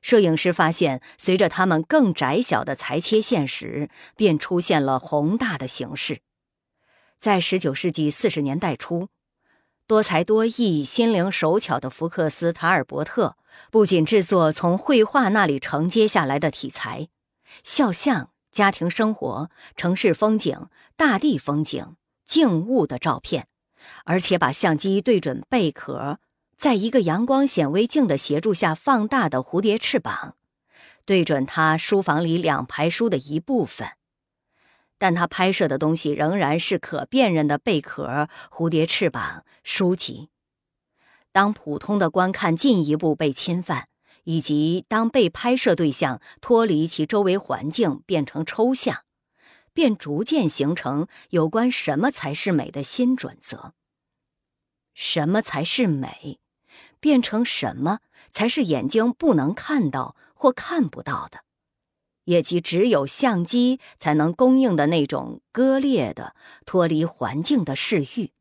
[0.00, 6.20] 摄影师发现，随着他们更窄小的裁切现实，便出现了宏大的形式。
[7.18, 9.08] 在19世纪40年代初。
[9.88, 13.38] 多才多艺、心灵手巧的福克斯·塔尔伯特
[13.70, 17.08] 不仅制作从绘画那里承接下来的题材——
[17.64, 23.48] 肖像、家庭生活、城市风景、大地风景、静物的照片，
[24.04, 26.18] 而且把相机对准贝壳，
[26.58, 30.34] 在一个阳光显微镜的协助下放大的蝴蝶翅膀，
[31.04, 33.90] 对准他书房里两排书的一部分。
[34.98, 40.30] 但他拍摄的东西仍然是可辨认的贝壳、蝴蝶翅膀、书籍。
[41.30, 43.86] 当普通的观看进一步被侵犯，
[44.24, 49.04] 以及当被拍摄对象脱离其周围环境变成抽象，
[49.72, 53.74] 便逐渐形成有关什么才是美的新准则。
[54.92, 56.40] 什么才是美，
[57.00, 61.40] 变成什么才是眼睛不能看到或看不到的。
[62.24, 66.36] 也即只有相机才能供应的那种割裂的、
[66.66, 68.32] 脱离环境的视域。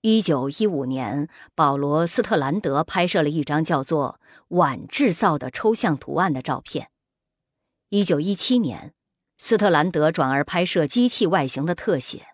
[0.00, 6.90] 一九一五年，保罗·斯特兰德拍摄了一张叫做“碗制造”的抽象图案的照片。
[7.88, 8.92] 一九一七年，
[9.38, 12.26] 斯特兰德转而拍摄机器外形的特写。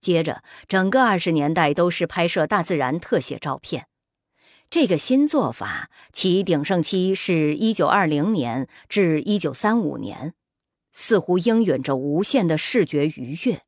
[0.00, 3.88] 接着，整个二十年代都是拍摄大自然特写照片。
[4.74, 10.34] 这个新做法其鼎盛期是一九二零年至一九三五年，
[10.90, 13.62] 似乎应允着无限的视觉愉悦。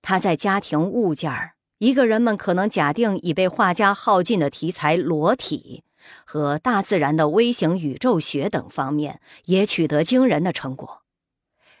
[0.00, 5.84] 他在家庭物件儿、一个人们可能假定已被画家耗尽的题材——裸体
[6.24, 11.02] 和大自然的微型宇宙学等方面，也取得惊人的成果。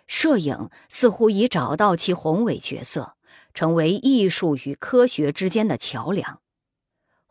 [0.06, 3.14] 摄影似乎已找到其宏伟角色，
[3.54, 6.42] 成为艺术与科学之间的桥梁。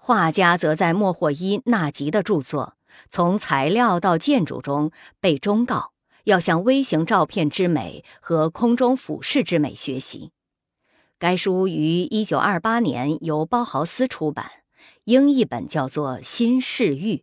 [0.06, 2.74] 画家则在莫霍伊纳吉的著作
[3.08, 4.92] 《从材料到建筑》中
[5.22, 5.94] 被忠告
[6.26, 10.32] 要向微型照片之美和空中俯视之美学习。
[11.18, 14.52] 该书于1928年由包豪斯出版，
[15.06, 17.16] 英译本叫做《新视域》。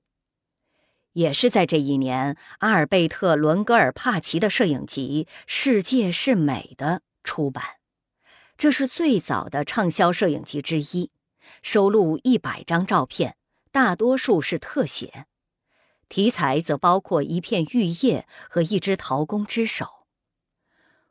[1.12, 6.86] 也是在这一年，阿尔贝特·伦格尔帕奇的摄影集《世界是美的》
[7.22, 7.62] 出版，
[8.56, 11.10] 这是最早的畅销摄影集之一。
[11.62, 13.36] 收录一百张照片，
[13.72, 15.26] 大多数是特写，
[16.08, 20.06] 题材则包括一片玉叶和一只陶工之手。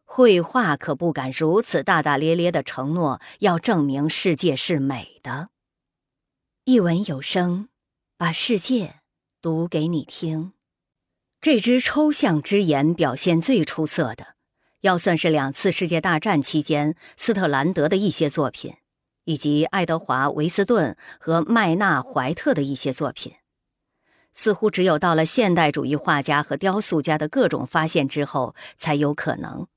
[0.03, 5.49] 绘画可不敢如此大大咧咧地承诺要证明世界是美的。
[6.63, 7.69] 一文有声，
[8.17, 8.95] 把世界
[9.39, 10.53] 读给你听。
[11.39, 14.35] 这支抽象之言表现最出色的，
[14.81, 18.75] 要算是两次世界大战期间斯特兰德的一些作品，
[19.29, 23.33] 以及爱德华·维斯顿和麦纳·怀特的一些作品。
[24.33, 29.67] 似乎只有到了现代主义画家和雕塑家的各种发现之后，才有可能。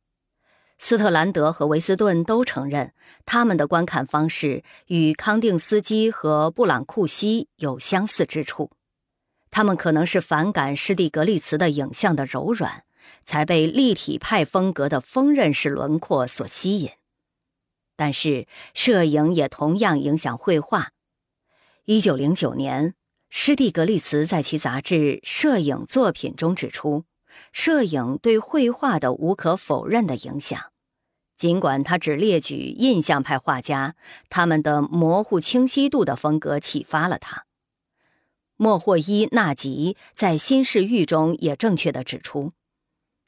[0.78, 2.94] 斯特兰德和维斯顿都承认，
[3.26, 8.70] 他们的观看方式与康定斯基和布朗库西有相似之处。
[9.50, 12.84] 他们可能是反感施蒂格利茨的影像的柔软，
[13.22, 16.90] 才被立体派风格的锋刃式轮廓所吸引。
[17.96, 20.90] 但是，摄影也同样影响绘画。
[21.84, 22.94] 一九零九年，
[23.28, 27.04] 施蒂格利茨在其杂志《摄影作品》中指出，
[27.52, 30.58] 摄影对绘画的无可否认的影响。
[31.34, 33.96] 尽管他只列举印象派画家，
[34.28, 37.46] 他们的模糊清晰度的风格启发了他。
[38.56, 42.52] 莫霍伊纳吉在《新视域》中也正确地指出，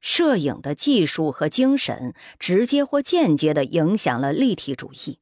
[0.05, 5.19] 摄影的技术和精神直接或间接地影响了立体主义。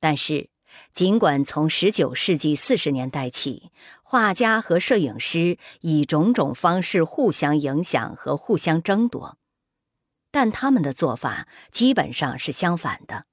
[0.00, 0.50] 但是，
[0.92, 3.70] 尽管从19世纪40年代起，
[4.02, 9.38] 画家和摄影师以种种方式互相影响和互相争夺。
[10.32, 13.26] 但他们的做法基本上是相反的：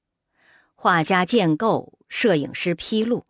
[0.75, 3.25] 画家建构，摄影师披露。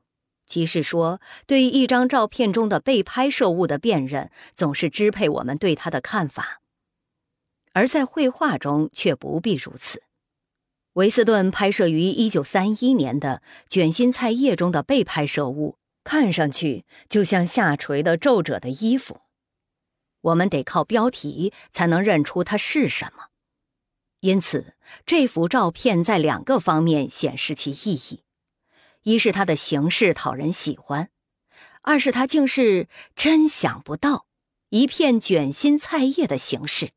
[0.45, 6.59] 即是说，对于一张照片中的被拍摄物的辨认，总是支配我们对它的看法；
[7.75, 10.01] 而在绘画中却不必如此。
[10.93, 19.19] 维斯顿拍摄于1931年的《卷心菜叶》中的被拍摄物，看上去就像下垂的皱褶的衣服。
[20.21, 23.25] 我们得靠标题才能认出它是什么。
[24.21, 24.73] 因此，
[25.05, 28.23] 这幅照片在两个方面显示其意义：
[29.03, 31.07] 一是它的形式讨人喜欢；
[31.81, 32.87] 二是它竟是
[33.17, 34.27] 真想不到
[34.69, 36.91] 一片卷心菜叶的形式。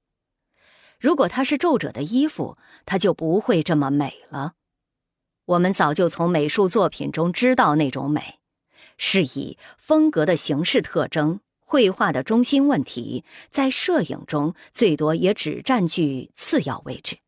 [0.99, 4.55] 如果它是皱褶的衣服，它就不会这么美了。
[5.45, 8.41] 我们早就从美术作品中知道那种美，
[8.97, 11.41] 是以风格的形式特征。
[11.61, 17.19] 绘画的中心问题在摄影中最多也只占据次要位置，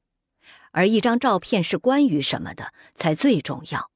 [0.71, 3.91] 而一张照片是关于什么的才最重要。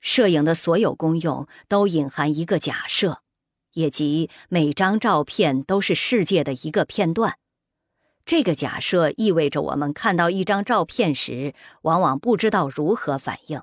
[0.00, 3.22] 摄影的所有功用都隐含一个假设，
[3.72, 7.38] 也即每张照片都是世界的一个片段。
[8.26, 13.62] 这个假设意味着我们看到一张照片时，往往不知道如何反应。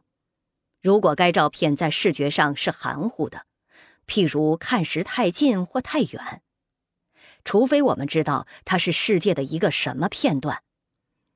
[0.81, 3.45] 如果该照片在视觉上是含糊的。
[4.07, 6.41] 譬如看时太近或太远，
[7.45, 10.63] 除非我们知道它是世界的一个什么片段，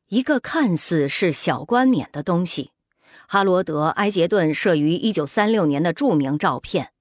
[0.09, 2.71] 一个看似是小冠冕的东西。
[3.27, 6.91] 哈罗德·埃杰顿摄于1936年的著名照片，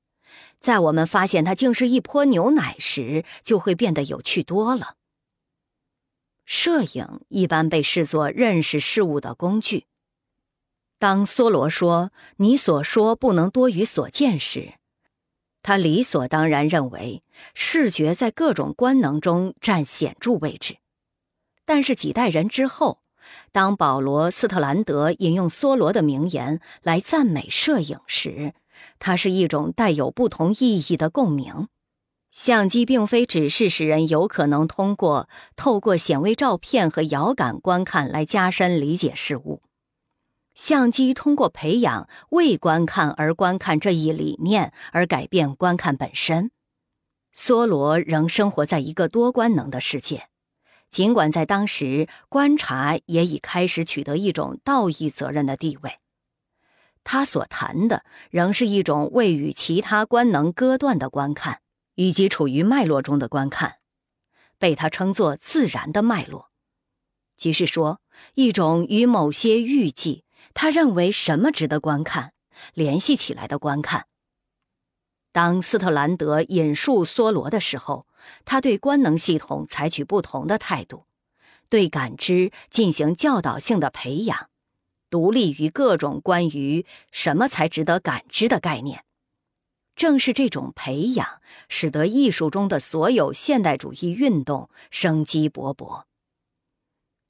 [0.61, 4.95] 在我们发现它竟是一泼牛奶时，就会变得有趣多了。
[6.45, 9.87] 摄影一般被视作认识事物的工具。
[10.99, 14.75] 当梭罗说“你所说不能多于所见”时，
[15.63, 17.23] 他理所当然认为
[17.55, 20.77] 视觉在各种官能中占显著位置，
[21.65, 23.01] 但是几代人之后，
[23.53, 28.55] 当保罗·斯特兰德引用梭罗的名言来赞美摄影时，
[28.99, 31.69] 它是一种带有不同意义的共鸣。
[32.37, 39.63] 相机并非只是使人有可能通过透过显微照片和遥感观看来加深理解事物。
[40.53, 46.51] 相机通过培养为观看而观看这一理念而改变观看本身。
[47.33, 50.27] 梭罗仍生活在一个多官能的世界，
[50.91, 56.01] 尽管在当时观察也已开始取得一种道义责任的地位。
[57.05, 61.61] 他所谈的仍是一种未与其他观能割断的观看，
[61.95, 63.77] 以及处于脉络中的观看，
[64.59, 66.51] 被他称作自然的脉络，
[67.37, 68.01] 即是说
[68.35, 70.25] 一种与某些预计。
[70.53, 72.33] 他认为什么值得观看，
[72.75, 74.07] 联系起来的观看。
[75.33, 78.07] 当斯特兰德引述梭罗的时候，
[78.45, 81.07] 他对官能系统采取不同的态度，
[81.69, 84.49] 对感知进行教导性的培养，
[85.11, 89.05] 独立于各种关于什么才值得感知的概念。
[89.97, 96.05] 正是这种培养，使得艺术中的所有现代主义运动生机勃勃。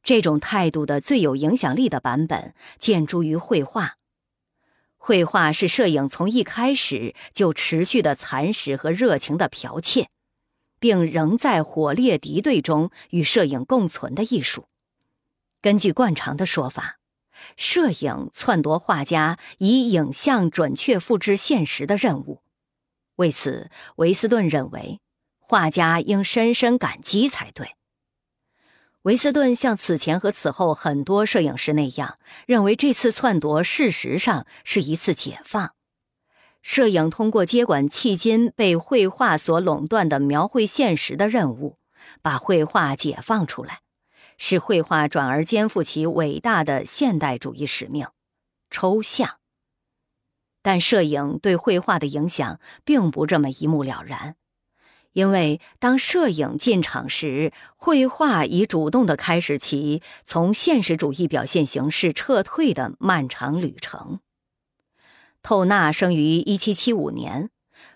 [0.03, 3.97] 这种态度的最有影响力的版本建筑于绘画。
[4.97, 10.09] 绘画是摄影从一开始就持续的蚕食和热情的剽窃，
[10.79, 14.69] 并仍在火烈敌对中与摄影共存的艺术。
[15.61, 16.99] 根据惯常的说法，
[17.57, 22.44] 摄影篡夺画家以影像准确复制现实的任务。
[23.17, 25.01] 为此，维斯顿认为，
[25.39, 27.77] 画家应深深感激才对。
[29.03, 35.75] 维斯顿像此前和此后很多摄影师那样，认为这次篡夺事实上是一次解放。
[36.63, 41.79] 摄影通过接管迄今被绘画所垄断的描绘现实的任务，
[42.23, 43.81] 把绘画解放出来，
[44.39, 48.09] 使绘画转而肩负起伟大的现代主义使命——
[48.71, 49.39] 抽象。
[50.65, 54.37] 但摄影对绘画的影响并不这么一目了然。
[55.13, 64.21] 因为当摄影进场时，绘画已主动地开始其从现实主义表现形式撤退的漫长旅程。
[65.43, 67.51] 透纳生于1775年，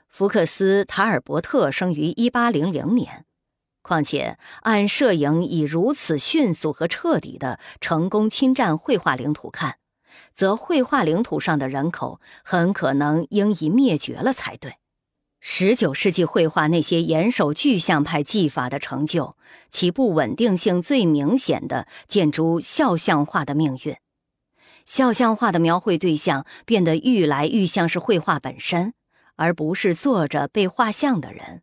[0.07, 3.25] 福克斯·塔尔伯特生于1800年。
[3.81, 9.79] 况且，按摄影以如此迅速和彻底的成功侵占绘画领土看，
[10.39, 14.77] 则绘画领土上的人口很可能应已灭绝了才对。
[15.41, 19.37] 十九世纪绘画那些严守具象派技法的成就，
[19.69, 23.97] 其不稳定性最明显的见诸肖像画的命运。
[24.85, 28.95] 肖像画的描绘对象变得愈来愈像是绘画本身，
[29.35, 31.63] 而不是坐着被画像的人。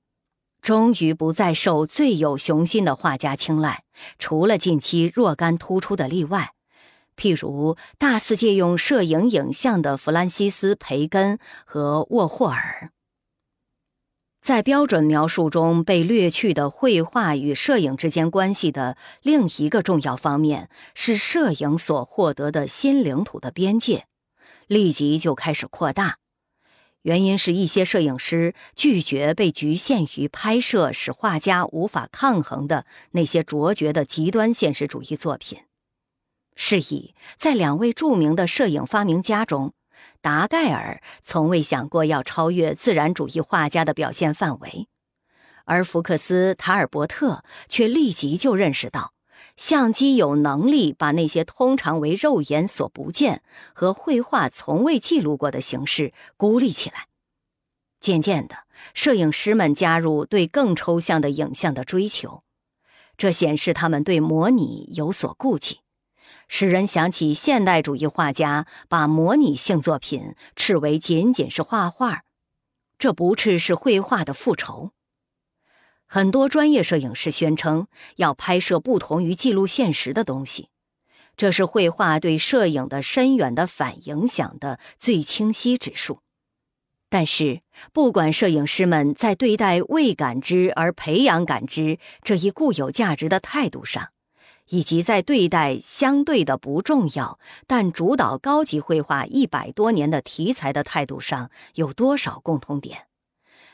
[0.61, 3.85] 终于不再受最有雄心的画家青睐，
[4.19, 6.54] 除了近期若干突出的例外，
[7.15, 12.91] 譬如大肆借用摄影影像的弗兰西斯·培根和沃霍尔。
[14.41, 24.05] 在标准描述中被略去的绘画与摄影之间关系的另一个重要方面是摄影所获得的新领土的边界，
[24.67, 26.19] 立即就开始扩大。
[27.01, 35.59] 原因是一些摄影师拒绝被局限于拍摄使画家无法抗衡的那些卓绝的极端现实主义作品。
[36.55, 39.73] 是以，在两位著名的摄影发明家中。
[40.21, 44.87] 达盖尔从未想过要超越自然主义画家的表现范围，
[45.65, 49.13] 而福克斯·塔尔伯特却立即就认识到，
[49.55, 53.43] 相机有能力把那些通常为肉眼所不见
[53.73, 57.05] 和绘画从未记录过的形式孤立起来。
[57.99, 58.55] 渐渐的，
[58.95, 62.43] 摄影师们加入对更抽象的影像的追求，
[63.15, 65.81] 这显示他们对模拟有所顾忌。
[66.47, 72.23] 使人想起现代主义画家把模拟性作品斥为仅仅是画画，
[72.97, 74.91] 这不啻是绘画的复仇。
[76.07, 80.69] 很多专业摄影师宣称要拍摄不同于记录现实的东西，
[81.35, 86.21] 这是绘画对摄影的深远的反影响的最清晰指数。
[87.09, 94.09] 但是，不管摄影师们在对待未感知而培养感知这一固有价值的态度上，
[94.69, 103.07] 以及在对待相对的不重要但主导高级绘画一百多年的题材的态度上有多少共同点？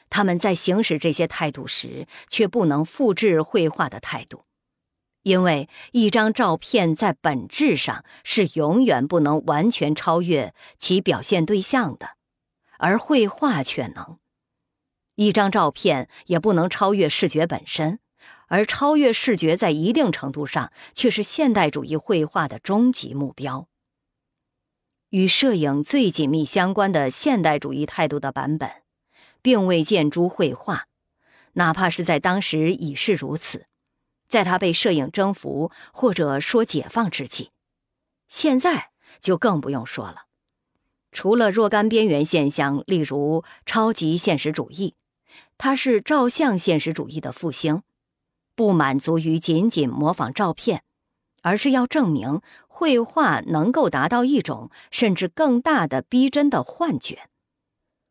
[0.09, 4.43] 他们在行使这些态度时，却不能复制绘画的态度，
[5.23, 12.17] 因为一张照片在本质上是永远不能完全超越其表现对象的，
[12.77, 14.17] 而绘画却能。
[15.15, 17.99] 一张照片也不能超越视觉本身。
[18.51, 23.69] 而超越视觉，在一定程度上却是现代主义绘画的终极目标。
[25.11, 28.69] 与摄影最紧密相关的现代主义态度的版本，
[29.41, 30.87] 并未见诸绘画，
[31.53, 33.63] 哪怕是在当时已是如此。
[34.27, 37.51] 在他被摄影征服或者说解放之际，
[38.27, 38.89] 现在
[39.21, 40.23] 就更不用说了。
[41.13, 44.95] 除了若干边缘现象，例如超级现实主义，
[45.57, 47.83] 它是照相现实主义的复兴。
[48.55, 50.83] 不满足于仅仅模仿照片，
[51.41, 57.29] 而是要证明绘画能够达到一种甚至更大的逼真的幻觉。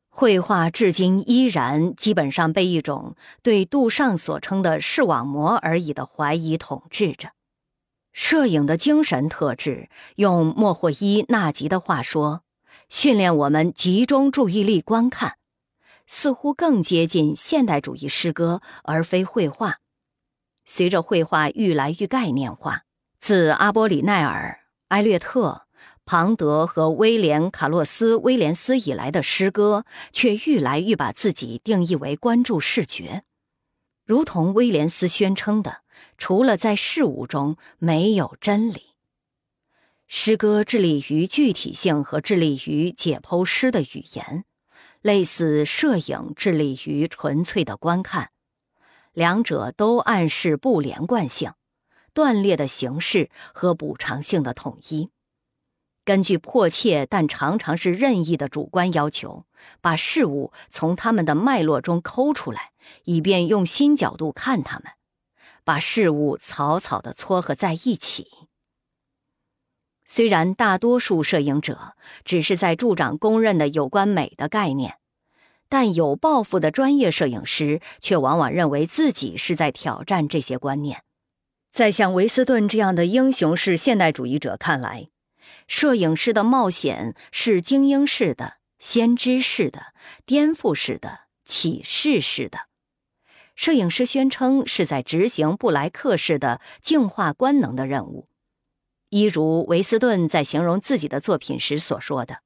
[0.09, 7.31] 绘画至今依然基本上被一种对杜尚所称的视网膜而已的怀疑统治着。
[8.13, 12.43] 摄影的精神特质，用莫霍伊纳吉的话说，
[12.89, 15.37] 训练我们集中注意力观看，
[16.09, 19.80] 似乎更接近现代主义诗歌而非绘画。
[20.65, 22.85] 随着绘画愈来愈概念化，
[23.19, 25.67] 自阿波里奈尔、埃略特、
[26.05, 33.23] 庞德和威廉·卡洛斯·威廉斯以来的诗歌，却愈来愈把自己定义为关注视觉，
[34.05, 35.83] 如同威廉斯宣称的
[36.19, 38.95] ：“除了在事物中，没有真理。”
[40.13, 44.45] 诗歌致力于具体性和致力于解剖诗的语言，
[45.03, 48.31] 类似摄影致力于纯粹的观看。
[49.13, 51.53] 两者都暗示不连贯性、
[52.13, 55.11] 断裂的形式和补偿性的统一。
[56.05, 59.45] 根据迫切但常常是任意的主观要求，
[59.81, 62.73] 把事物从它们的脉络中抠出来，
[63.05, 64.93] 以便用新角度看它们，
[65.63, 68.27] 把事物草草的撮合在一起。
[70.05, 74.97] 虽然大多数摄影者只是在助长公认的有关美的概念，
[75.71, 81.05] 但有抱负的专业摄影师却往往认为自己是在挑战这些观念。
[81.71, 85.09] 在像维斯顿这样的英雄式现代主义者看来，
[85.69, 89.95] 摄影师的冒险是精英式的、先知式的、
[90.27, 92.63] 颠覆式的、启示式的。
[93.55, 98.27] 摄影师宣称是在执行布莱克式的净化官能的任务，
[99.11, 102.39] 一如维斯顿在形容自己的作品时所说的：“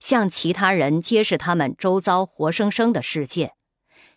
[0.00, 3.52] 向其他人揭示他们周遭活生生的世界。”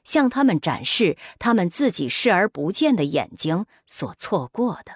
[0.04, 4.96] 向他们展示他们自己视而不见的眼睛所错过的。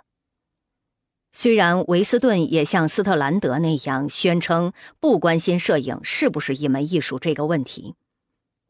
[1.32, 7.96] 虽然维斯顿也像斯特兰德那样宣称不关心摄影是不是一门艺术这个问题，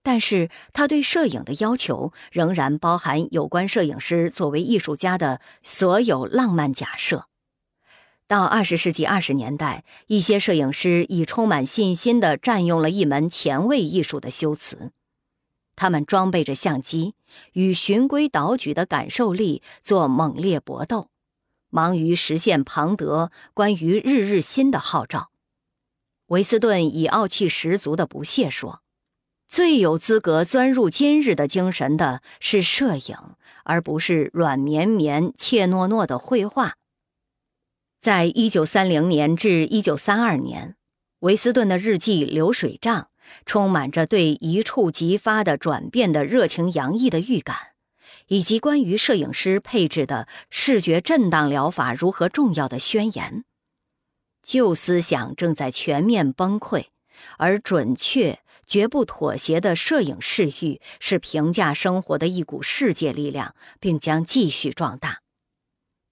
[0.04, 7.28] 但是他对摄影的要求仍然包含有关摄影师作为艺术家的所有浪漫假设。
[8.28, 14.92] 到二十世纪二十年代，一些摄影师已充满信心地占用了一门前卫艺术的修辞。
[15.78, 17.14] 他们装备着相机，
[17.54, 21.10] 与循规蹈矩的感受力做猛烈搏斗，
[21.70, 25.30] 忙于实现庞德关于日日新的号召。
[26.28, 28.82] 维斯顿以傲气十足的不屑说
[29.48, 33.16] ：“最有资格钻入今日的精神的是摄影，
[33.64, 36.74] 而不是软绵绵、怯懦懦的绘画。”
[38.08, 40.77] 在一九三零年至一九三二年，
[41.19, 43.02] 维斯顿的日记《流水账》。
[43.45, 47.58] 充满着对一触即发的转变的热情洋溢的预感，
[48.27, 53.44] 以及关于摄影师配置的视觉震荡疗法如何重要的宣言。
[54.42, 56.86] 旧思想正在全面崩溃，
[57.38, 65.24] 而准确、绝不妥协的摄影视域是评价生活的一股世界力量，并将继续壮大。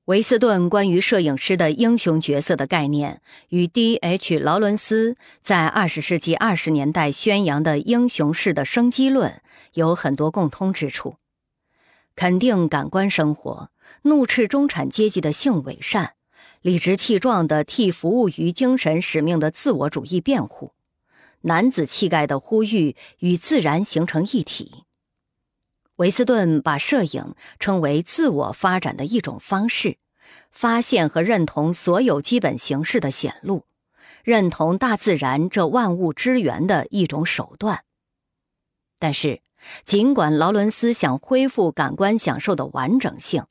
[0.06, 4.38] 维斯顿关于摄影师的英雄角色的概念，与 D.H.
[4.38, 9.42] 劳伦斯在二十世纪二十年代宣扬的英雄式的生机论
[9.74, 11.16] 有很多共通之处：
[12.16, 13.72] 肯定感官生活、
[14.04, 16.14] 怒斥中产阶级的性伪善、
[16.62, 20.74] 理直气壮地替服务于精神使命的自我主义辩护、
[21.42, 24.85] 男子气概的呼吁与自然形成一体。
[25.98, 29.98] 维斯顿把摄影称为自我发展的一种方式，
[30.52, 33.64] 发现和认同所有基本形式的显露，
[34.24, 37.84] 认同大自然这万物之源的一种手段。
[39.00, 39.42] 但是，
[39.86, 43.46] 尽管劳伦斯想恢复感官享受的完整性，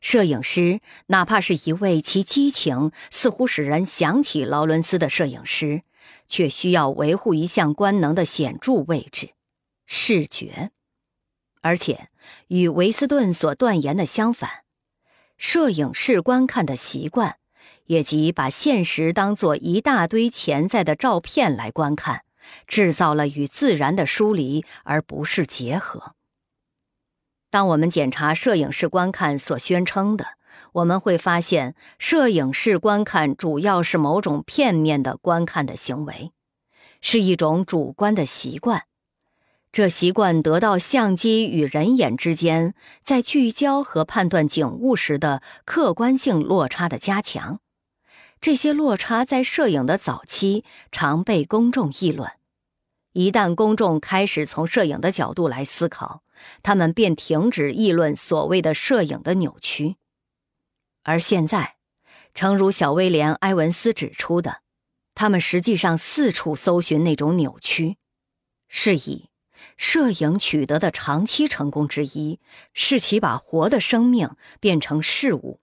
[0.00, 5.82] 摄影师哪怕是一位其激情似乎使人想起劳伦斯的摄影师，
[6.28, 9.30] 却需要维护一项官能的显著位置——
[9.86, 10.70] 视觉。
[11.62, 12.08] 而且，
[12.48, 14.64] 与维斯顿所断言的相反，
[15.38, 17.36] 摄影式观看的习惯，
[17.86, 22.24] 也即把现实当作一大堆潜在的照片来观看，
[22.66, 26.14] 制造了与自然的疏离，而不是结合。
[27.48, 30.26] 当我们检查摄影式观看所宣称的，
[30.72, 36.32] 我们会发现，摄影式观看主要是某种片面的观看的行为，
[37.00, 38.84] 是一种主观的习惯。
[39.72, 47.58] 这习惯得到相机与人眼之间在聚焦和判断景物时的客观性落差的加强。
[48.38, 52.30] 这些落差在摄影的早期常被公众议论。
[53.12, 56.22] 一旦公众开始从摄影的角度来思考，
[56.62, 59.96] 他们便停止议论所谓的摄影的扭曲。
[61.02, 61.76] 而现在，
[62.34, 64.58] 诚如小威廉·埃文斯指出的，
[65.14, 67.96] 他们实际上四处搜寻那种扭曲，
[68.68, 69.31] 是以。
[69.76, 72.40] 摄影取得的长期成功之一，
[72.72, 75.60] 是其把活的生命变成事物，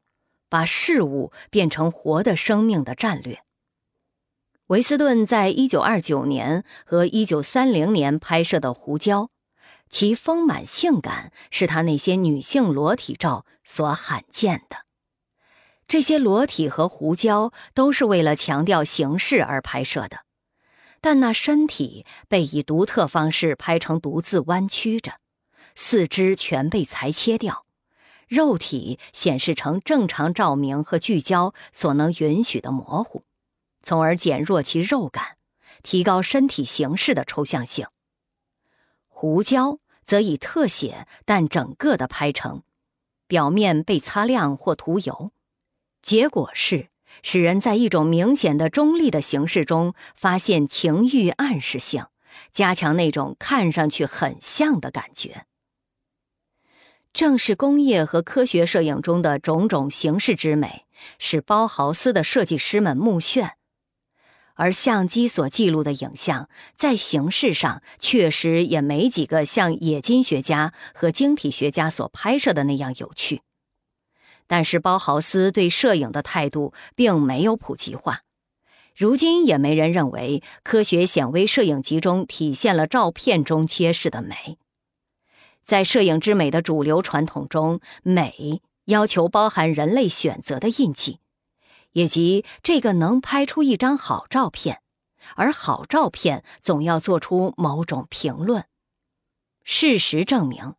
[0.50, 3.44] 把事物变成活的生命的战略。
[4.68, 9.30] 维斯顿在一九二九年和一九三零年拍摄的胡椒，
[9.90, 14.86] 其丰满性感是他那些女性裸体照所罕见的。
[15.88, 20.20] 这些裸体和胡椒都是为了强调形式而拍摄的。
[21.02, 25.14] 但那身体被以独特方式拍成独自弯曲着，
[25.76, 27.64] 四肢全被裁切掉，
[28.28, 33.24] 肉体显示成正常照明和聚焦所能允许的模糊，
[33.82, 35.38] 从而减弱其肉感，
[35.84, 37.88] 提高身体形式的抽象性。
[39.08, 42.64] 胡椒则以特写但整个的拍成，
[43.28, 45.32] 表面被擦亮或涂油，
[46.02, 46.90] 结果是。
[47.22, 52.06] 使人在一种明显的中立的形式中发现情欲暗示性，
[52.52, 55.46] 加强那种看上去很像的感觉。
[57.12, 60.86] 正是工业和科学摄影中的种种形式之美，
[61.18, 63.52] 使包豪斯的设计师们目眩。
[64.54, 73.42] 而相机所记录的影像，在形式上确实也没几个像冶金学家和晶体学家所拍摄的那样有趣。
[74.50, 78.24] 但是包豪斯对摄影的态度并没有普及化，
[78.96, 84.58] 如今也没人认为科学显微摄影集中体现了照片中揭示的美。
[85.64, 91.20] 在摄影之美的主流传统中，美要求包含人类选择的印记。
[91.94, 94.82] 以及这个能拍出一张好照片，
[95.36, 98.66] 而好照片总要做出某种评论。
[99.64, 100.76] 事实证明，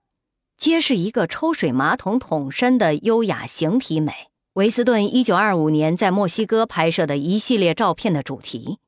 [0.61, 4.13] 揭示一个抽水马桶桶身的优雅形体美。
[4.53, 8.79] 维斯顿一九二五年在墨西哥拍摄的一系列照片的主题，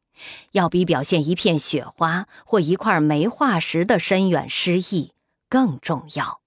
[0.51, 5.13] 要比表现一片雪花或一块煤化石的深远诗意
[5.49, 6.43] 更重要。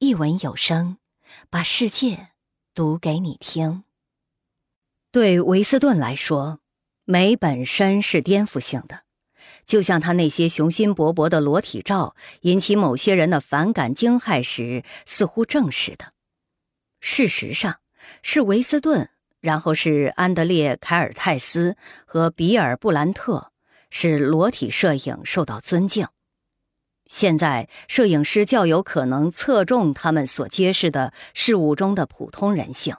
[0.00, 0.96] 一文有声，
[1.48, 2.30] 把世界
[2.74, 3.84] 读给你听。
[5.12, 6.58] 对维斯顿来说，
[7.04, 9.02] 美本身是颠覆性的，
[9.64, 16.12] 就像他那些雄心勃勃的裸体照引起某些人的反感惊骇时，似乎证实的。
[17.00, 17.76] 事实上，
[18.22, 19.08] 是维斯顿，
[19.40, 23.50] 然后是安德烈·凯尔泰斯和比尔·布兰特，
[23.90, 26.06] 使裸体摄影受到尊敬。
[27.06, 32.96] 现在，摄影师较有可能侧重他们所揭示的事物中的普通人性。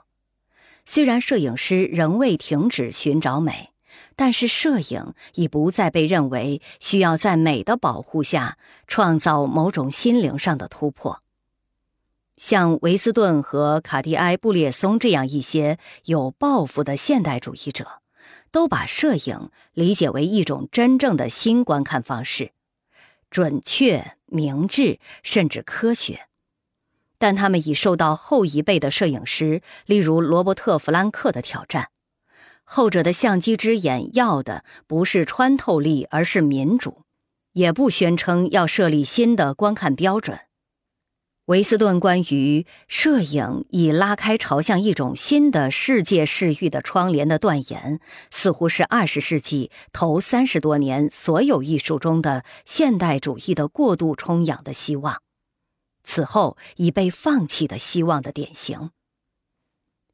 [0.86, 3.70] 虽然摄影师仍未停止寻找美，
[4.16, 11.20] 但是摄影已不再被认为需要在美的保护下创造某种心灵上的突破。
[12.36, 18.00] 像维斯顿和卡蒂埃·布列松这样一些有抱负的现代主义者，
[18.50, 22.50] 都把摄影理解为一种真正的新观看方式，
[23.30, 26.26] 准确、明智，甚至科学。
[27.18, 31.90] 但他们已受到后一辈的摄影师，例如罗伯特·弗兰克的挑战。
[32.64, 37.02] 后者的相机之眼要的不是穿透力，而是民主，
[37.52, 40.40] 也不宣称要设立新的观看标准。
[41.46, 55.20] 维斯顿关于摄影已拉开朝向一种新的世界视域的窗帘的断言，似乎是二十世纪头三十多年所有艺术中的现代主义的过度充氧的希望。
[56.02, 58.90] 此后已被放弃的希望的典型。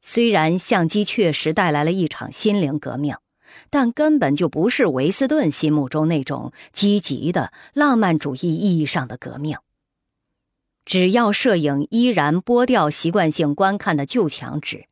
[0.01, 3.15] 虽然相机确实带来了一场心灵革命，
[3.69, 9.57] 但根本就不是维斯顿心目中那种积极的浪漫主义意义上的革命。
[10.83, 14.85] 只要摄影依然剥掉习惯性观看的旧墙纸，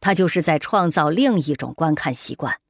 [0.00, 2.60] 它就是在创造另一种观看习惯，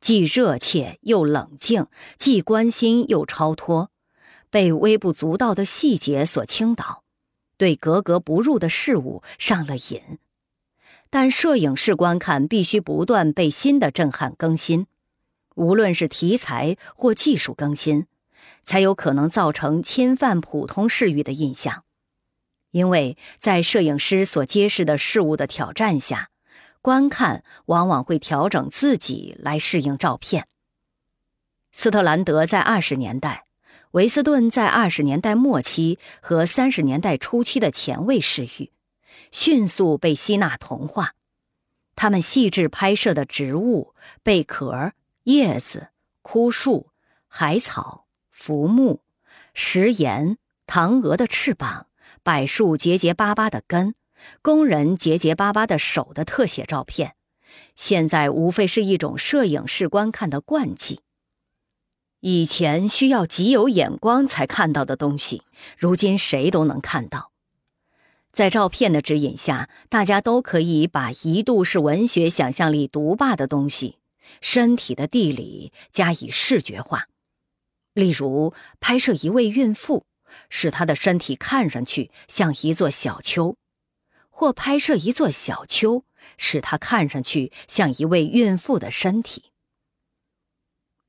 [0.00, 3.90] 既热切又冷静，既关心又超脱，
[4.48, 7.02] 被微不足道的细节所倾倒。
[7.56, 10.18] 对格格不入的事物上了瘾，
[11.14, 14.88] 但摄影式观看必须不断被新的震撼更新，
[15.54, 18.08] 无论是题材或技术更新，
[18.64, 21.84] 才有可能造成侵犯普通视域的印象。
[22.72, 26.30] 因为在摄影师所揭示的事物的挑战下，
[26.82, 30.48] 观看往往会调整自己来适应照片。
[31.70, 33.44] 斯特兰德在二十年代。
[33.92, 38.72] 维斯顿在二十年代末期和三十年代初期的前卫视域，
[39.30, 41.14] 迅速被吸纳同化。
[41.96, 44.92] 他们细致拍摄的植物、贝壳、
[45.24, 45.88] 叶子、
[46.22, 46.90] 枯树、
[47.28, 49.02] 海草、浮木、
[49.52, 51.86] 石盐、唐鹅的翅膀、
[52.22, 53.94] 柏树结结巴巴的根、
[54.42, 57.14] 工人结结巴巴的手的特写照片，
[57.76, 61.00] 现在无非是一种摄影式观看的惯技。
[62.20, 65.42] 以前需要极有眼光才看到的东西，
[65.76, 67.33] 如今谁都能看到。
[68.34, 73.98] 在照片的指引下，大家都可以把一度是文学想象力独霸的东西——
[74.42, 77.06] 身体的地理加以视觉化。
[77.92, 80.06] 例如，拍摄一位孕妇，
[80.50, 83.54] 使她的身体看上去像一座小丘；
[84.30, 86.02] 或拍摄一座小丘，
[86.36, 89.52] 使她看上去像一位孕妇的身体。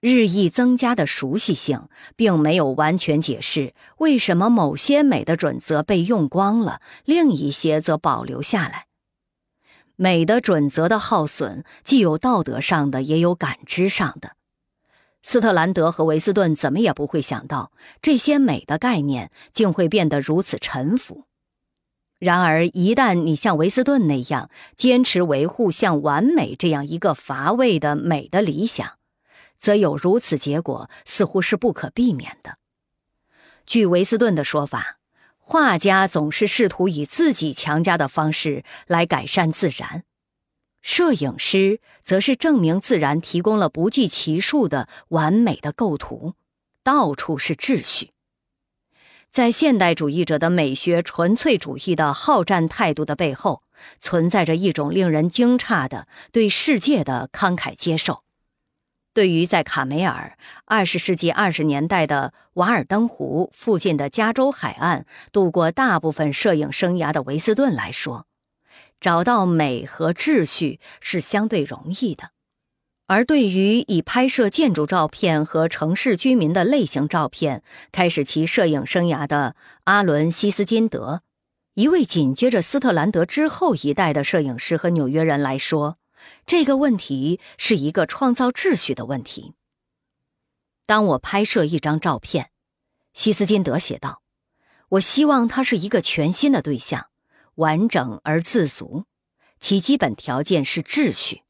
[0.08, 8.86] 日益增加的熟悉性，并没有完全解释为什么某些美的准则被用光了，另一些则保留下来。
[9.96, 14.34] 美的准则的耗损，既有道德上的，也有感知上的。
[15.24, 21.24] 斯特兰德和维斯顿怎么也不会想到，这些美的概念竟会变得如此沉浮。
[22.20, 28.88] 然而，一旦你像维斯顿那样坚持维护像完美这样一个乏味的美的理想，
[29.66, 32.60] 则有如此结果，似乎是不可避免的。
[33.66, 35.00] 据维斯顿的说法，
[35.40, 40.04] 画家总是试图以自己强加的方式来改善自然，
[40.84, 46.36] 摄影师则是证明自然提供了不计其数的完美的构图，
[46.84, 48.12] 到处是秩序。
[49.32, 53.64] 在现代主义者的美学纯粹主义的好战态度的背后，
[54.00, 58.25] 存在着一种令人惊诧的对世界的慷慨接受。
[59.16, 68.28] 对于在卡梅尔二十世纪二十年代的瓦尔登湖附近的加州海岸度过大部分摄影生涯的维斯顿来说，
[69.00, 72.26] 找到美和秩序是相对容易的；
[73.08, 77.64] 而对于以拍摄建筑照片和城市居民的类型照片
[77.94, 81.22] 开始其摄影生涯的阿伦·西斯金德，
[81.76, 85.96] 一位紧接着斯特兰德之后一代的摄影师和纽约人来说，
[86.46, 89.54] 这个问题是一个创造秩序的问题。
[90.86, 92.52] 当我拍摄一张照片，
[93.14, 94.22] 西斯金德写道
[94.90, 97.10] ：“我希望它是一个全新的对象，
[97.56, 99.06] 完整而自足，
[99.60, 101.44] 其基本条件是秩序。”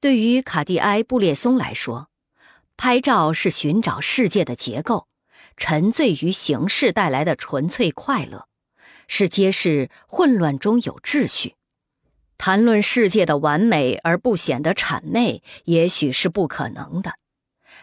[0.00, 2.10] 对于卡蒂埃·布列松来说，
[2.76, 5.08] 拍照是寻找世界的结构，
[5.56, 8.46] 沉醉于形式带来的纯粹快乐，
[9.08, 11.56] 是揭示混乱中有秩序。
[12.38, 17.14] 谈论世界的完美而不显得谄媚，也许是不可能的。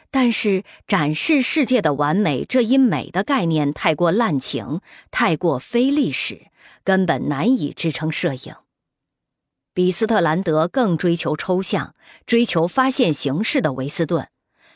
[0.10, 4.80] 但是，展示世界的完美这一美的概念太过滥情，
[5.12, 6.48] 太过非历史，
[6.86, 8.56] 根本难以支撑摄影。
[9.74, 11.94] 比斯特兰德更追求抽象、
[12.26, 14.30] 追求发现形式的维斯顿，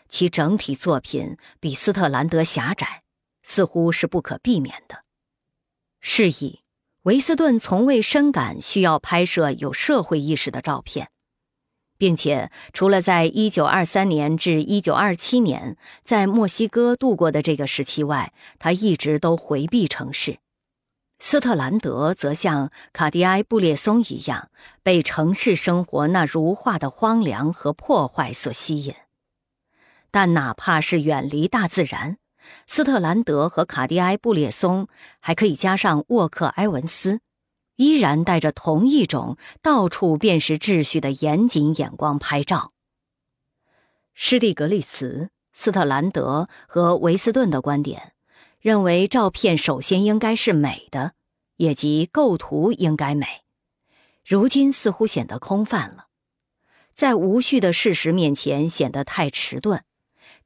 [0.10, 3.04] 其整体作品比斯特兰德狭窄，
[3.42, 5.06] 似乎是不可避免的。
[6.02, 6.60] 是以。
[7.10, 11.10] 维斯顿从未深感需要拍摄有社会意识的照片，
[11.98, 20.38] 并且除了在1923年至1927年在墨西哥度过的这个时期外，他一直都回避城市。
[21.18, 24.52] 斯特兰德则像卡迪埃·布列松一样，
[24.84, 28.94] 被城市生活那如画的荒凉和破坏所吸引。
[30.12, 32.20] 但哪怕是远离大自然，
[32.68, 34.88] 斯特兰德和卡迪埃·布列松，
[35.20, 37.22] 还可以加上沃克·埃文斯，
[37.76, 42.72] 依然带着同一种到处辨识秩序的严谨眼光拍照。
[44.14, 48.14] 施蒂格利茨、斯特兰德和维斯顿的观点
[48.60, 51.14] 认为，照片首先应该是美的，
[51.56, 53.44] 也即构图应该美。
[54.26, 56.08] 如今似乎显得空泛了，
[56.94, 59.84] 在无序的事实面前显得太迟钝。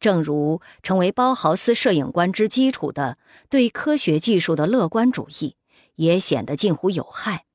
[0.03, 3.17] 正如成为包豪斯摄影观之基础的
[3.48, 5.56] 对科学技术的乐观主义，
[5.95, 7.45] 也显得近乎有害。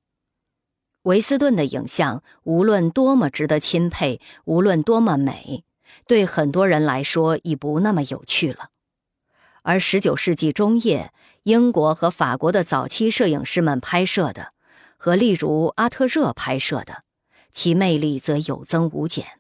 [1.02, 5.64] 维斯顿的影像无论多么值得钦佩，无论多么美，
[6.06, 8.70] 对很多人来说已不那么有趣了。
[9.60, 11.12] 而19世纪中叶
[11.42, 14.54] 英国和法国的早期摄影师们拍摄的，
[14.96, 17.04] 和例如阿特热拍摄的，
[17.52, 19.37] 其魅力则有增无减。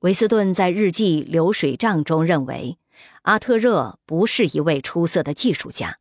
[0.00, 2.78] 维斯顿在日记《流水账》中认为，
[3.22, 5.98] 阿特热不是一位出色的技术家。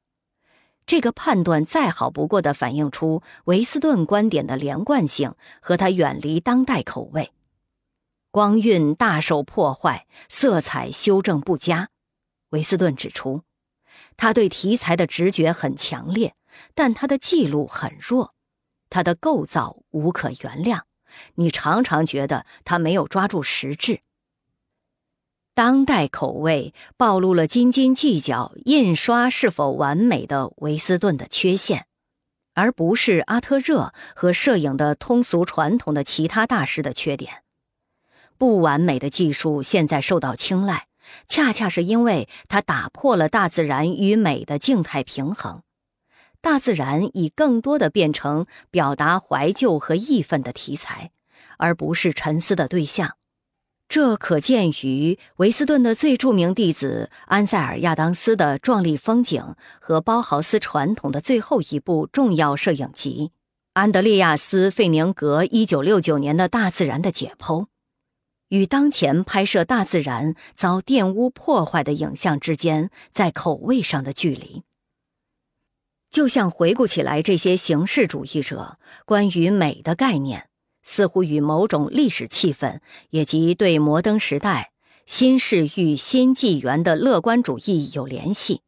[0.85, 7.33] 这个判断再好不过的反映出维斯顿观点的连贯性和他远离当代口味。
[8.31, 11.89] 光晕大受破坏，色彩修正不佳。
[12.51, 13.41] 维斯顿指出，
[14.15, 16.33] 他对题材的直觉很强烈，
[16.73, 18.33] 但他的记录很弱，
[18.89, 20.83] 他的构造无可原谅。
[21.35, 24.01] 你常常觉得他没有抓住实质。
[25.53, 31.85] 当代口味暴露了斤斤计较印刷是否完美的维斯顿的缺陷，
[32.53, 37.43] 而不是阿特热和摄影的通俗传统的其他大师的缺点。
[38.38, 40.88] 不完美的技术现在受到青睐，
[41.27, 45.63] 恰恰是因为它打破了大自然与美的静态平衡。
[46.42, 51.11] 大自然已更多的变成表达怀旧和义愤的题材，
[51.58, 53.16] 而不是沉思的对象。
[53.90, 63.32] 这可见于维斯顿的最著名弟子安塞尔·亚当斯的壮丽风景和包豪斯传统的最后一部重要摄影集——
[63.74, 67.64] 安德烈亚斯·费宁格1969年的《大自然的解剖》，
[68.50, 74.61] 与当前拍摄大自然遭玷污破坏的影像之间在口味上的距离。
[76.09, 80.47] 就像回顾起来，这些形式主义者关于美的概念，
[80.81, 82.79] 似乎与某种历史气氛，
[83.11, 84.71] 以及对摩登时代
[85.05, 88.61] 新事与新纪元的乐观主义有联系。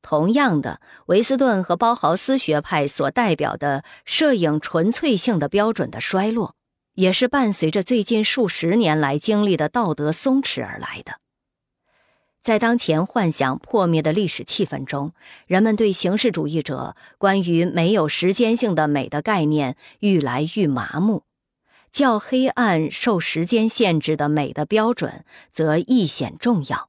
[0.00, 6.56] 同样的，维斯顿和包豪斯学派所代表的摄影纯粹性的标准的衰落，
[6.94, 11.21] 也是伴随着最近数十年来经历的道德松弛而来的。
[12.42, 15.12] 在当前幻想破灭的历史气氛中，
[15.46, 21.22] 人们对形式主义者关于没有时间性的美的概念愈来愈麻木，
[21.92, 26.88] 较黑暗、受时间限制的美的标准则愈显重要，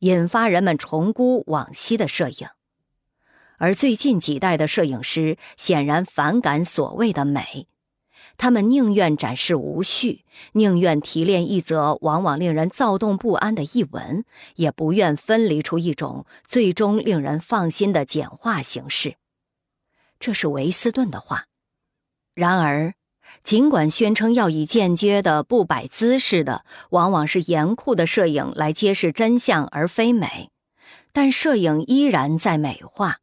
[0.00, 2.48] 引发人们重估往昔的摄影。
[3.58, 7.68] 而最近几代的摄影师显然反感所谓的美。
[8.42, 19.16] 他们宁愿展示无序，宁愿提炼一则往往令人躁动不安的译文，也不愿分离出一种最终令人放心的简化形式。
[20.18, 21.44] 这是维斯顿的话。
[22.34, 22.94] 然而，
[23.44, 30.48] 尽管宣称要以间接的、不摆姿势的、往往是严酷的摄影来揭示真相而非美，
[31.12, 33.18] 但摄影依然在美化。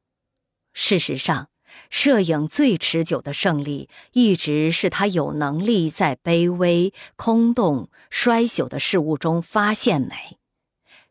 [0.74, 1.50] 事实上。
[1.90, 10.38] 摄影最持久的胜利，一直是他有能力在卑微、空洞、衰朽的事物中发现美。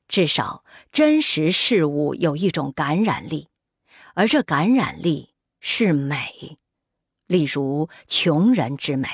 [0.09, 3.49] 至少，真实事物有一种感染力，
[4.15, 5.31] 而这感染力
[5.61, 6.57] 是美，
[7.27, 9.09] 例如穷人之美。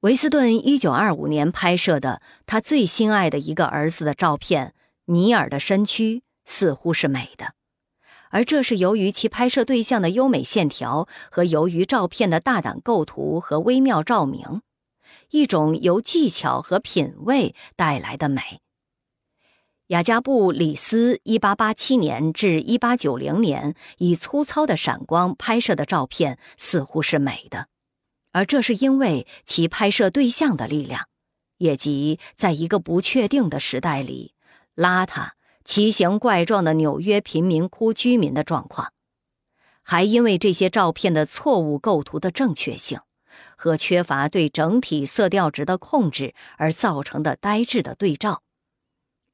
[0.00, 4.74] 维斯顿一九二五年拍摄的他最心爱的一个儿子的照片，
[5.06, 7.54] 尼尔的身躯似乎是美的。
[8.30, 14.62] 而这是由于其拍摄对象的优美线条，和由于照片的大胆构图和微妙照明，
[15.30, 18.60] 一种由技巧和品味带来的美。
[19.88, 27.66] 雅加布里斯1887年至1890年以粗糙的闪光拍摄的照片似乎是美的，
[28.30, 31.08] 而这是因为其拍摄对象的力量，
[31.58, 34.34] 也即在一个不确定的时代里，
[34.76, 35.30] 邋遢。
[35.64, 38.92] 奇形怪状的纽约贫民窟居民的状况，
[39.82, 43.00] 还因为这些照片的错误构图的正确性
[43.56, 48.42] 和缺乏对整体色调值的控制而造成的呆滞的对照，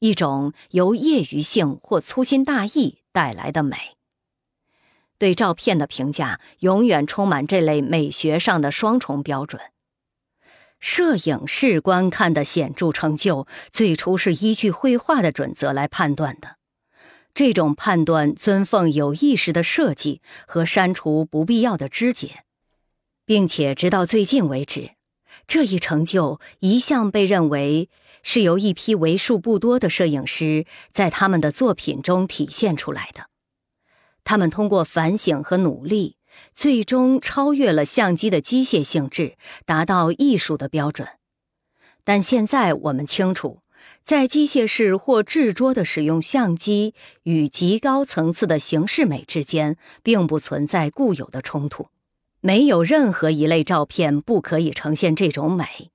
[0.01, 3.97] 一种由业余性或粗心大意带来的美。
[5.19, 9.61] 对照片的评价永远充满这类美学上的双重标准。
[10.79, 16.57] 摄影师观看的显著成就，最初是依据绘画的准则来判断的。
[17.35, 22.45] 这种判断尊奉有意识的设计和删除不必要的枝节，
[23.25, 24.93] 并且直到最近为止，
[25.47, 27.91] 这一成就一向被认为
[28.23, 33.29] 是由一批为数不多的摄影师在他们的作品中体现出来的。
[34.25, 36.17] 他们通过反省和努力。
[36.55, 41.09] 最终超越了相机的机械性质，达到艺术的标准。
[42.05, 43.63] 但现在我们清楚，
[44.03, 51.89] 在机械式或制拙的使用相机与极高层次的形式美之间，并不存在固有的冲突。
[52.41, 55.91] 没有任何一类照片不可以呈现这种美。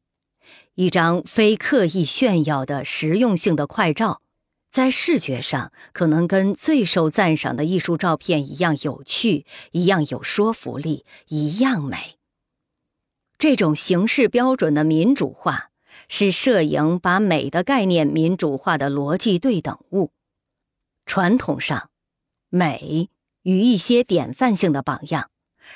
[0.76, 4.22] 一张非刻意炫耀的实用性的快照。
[4.72, 12.16] 在视觉上，可能跟最受赞赏的艺术照片一样有趣，一样有说服力，一样美。
[13.38, 15.72] 这种形式标准的民主化，
[16.08, 20.11] 是摄影把美的概念民主化的逻辑对等物。
[21.06, 21.90] 传统上，
[22.48, 23.09] 美
[23.41, 25.30] 与一些典范性的榜样，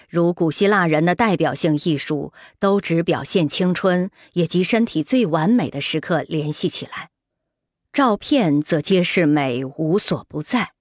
[0.07, 7.09] 如古希腊人的代表性艺术，都只表现青春，也及身体最完美的时刻联系起来。
[7.95, 10.73] 照片则揭示美无所不在，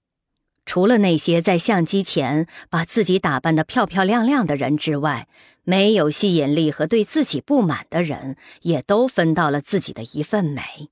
[0.65, 5.29] 除了那些在相机前把自己打扮得漂漂亮亮的人之外，
[5.63, 10.89] 没有吸引力和对自己不满的人也都分到了自己的一份美。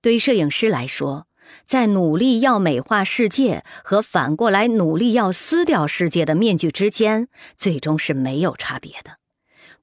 [0.00, 1.26] 对摄影师来说，
[1.66, 9.18] 在努力要美化世界和反过来努力要撕掉世界的面具之间，最终是没有差别的，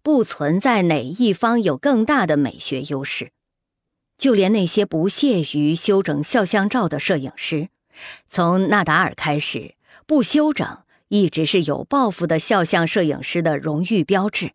[0.01, 3.30] 不存在哪一方有更大的美学优势。
[4.17, 7.69] 就连那些不屑于修整肖像照的摄影师，
[8.27, 9.75] 从纳达尔开始，
[10.06, 14.53] 不修整一直是有抱负的肖像摄影师的荣誉标志，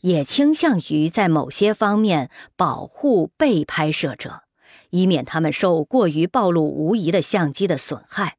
[0.00, 4.42] 也倾向于在某些方面保护被拍摄者，
[4.90, 8.36] 以免他们受过于暴露无遗的相机的损害。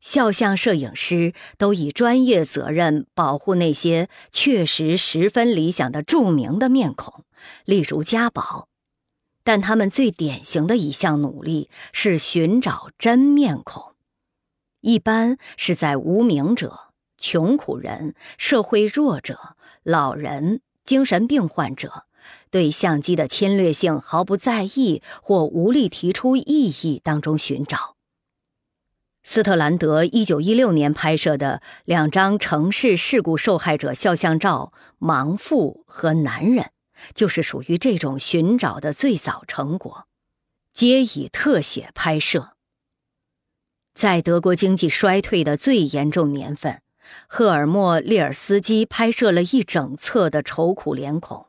[0.00, 7.24] 肖像摄影师都以专业责任保护那些确实十分理想的著名的面孔，
[7.64, 8.68] 例如家宝。
[9.44, 13.94] 但他们最典型的一项努力是寻找真面孔，
[14.80, 22.04] 一般是在无名者、穷苦人、社会弱者、老人、精神病患者，
[22.50, 27.96] 对相机的侵略性毫不在意或无力提出异议当中寻找。
[29.24, 36.70] 斯特兰德一九一六年拍摄的两张城市事故受害者肖像照，盲妇和男人。
[37.14, 40.06] 就是属于这种寻找的最早成果。
[40.72, 42.56] 皆以特写拍摄。
[43.94, 46.80] 在德国经济衰退的最严重年份，
[47.28, 51.48] 赫尔墨·列尔斯基拍摄了一整册的愁苦脸孔，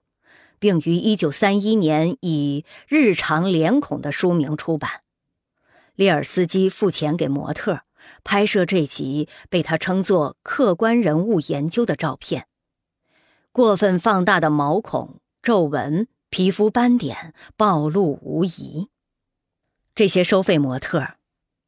[0.60, 5.04] 并于1931年以《日常脸孔》的书名出版。
[5.96, 7.84] 列尔斯基付钱给模特
[8.26, 12.48] 拍摄这集被他称作客观人物研究的照片。
[13.54, 18.90] 过分放大的毛孔、皱纹、皮肤斑点暴露无遗。
[19.94, 21.18] 这些收费模特，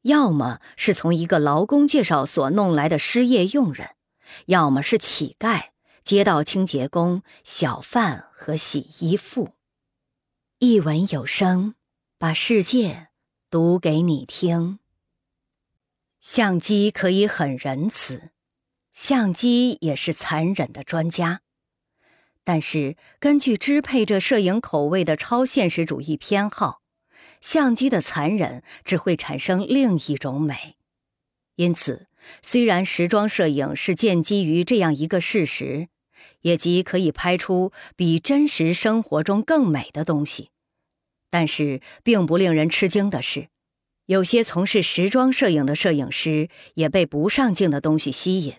[0.04, 3.96] 要么是从一个劳工介绍所弄来的失业佣人，
[4.46, 5.72] 要么是乞丐、
[6.06, 9.52] 街道清洁工、小贩和洗衣妇。
[10.60, 11.76] 一文有声，
[12.18, 13.10] 把世界
[13.50, 14.80] 读给你听。
[16.22, 18.32] 相机可以很仁慈，
[18.94, 21.42] 相机也是残忍的专家。
[22.46, 26.82] 但是，根据支配着摄影口味的超现实主义偏好，
[27.42, 30.76] 相机的残忍只会产生另一种美。
[31.56, 32.08] 因此，
[32.44, 35.88] 虽然时装摄影是建基于这样一个事实，
[36.42, 40.52] 也即可以拍出比真实生活中更美的东西，
[41.32, 43.48] 但是并不令人吃惊的是，
[44.06, 48.54] 有些从事时装摄影的摄影师也被不上镜的东西吸引。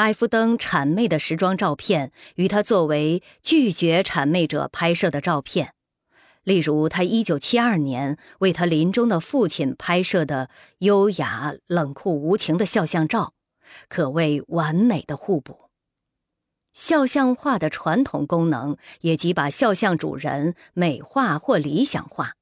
[0.00, 5.74] 埃夫登谄媚的时装照片，与他作为拒绝谄媚者拍摄的照片，
[6.42, 10.48] 例如他1972年为他临终的父亲拍摄的
[10.78, 13.34] 优雅、冷酷无情的肖像照，
[13.90, 15.68] 可谓完美的互补。
[16.72, 22.36] 肖像画的传统功能，也即把肖像主人美化或理想化，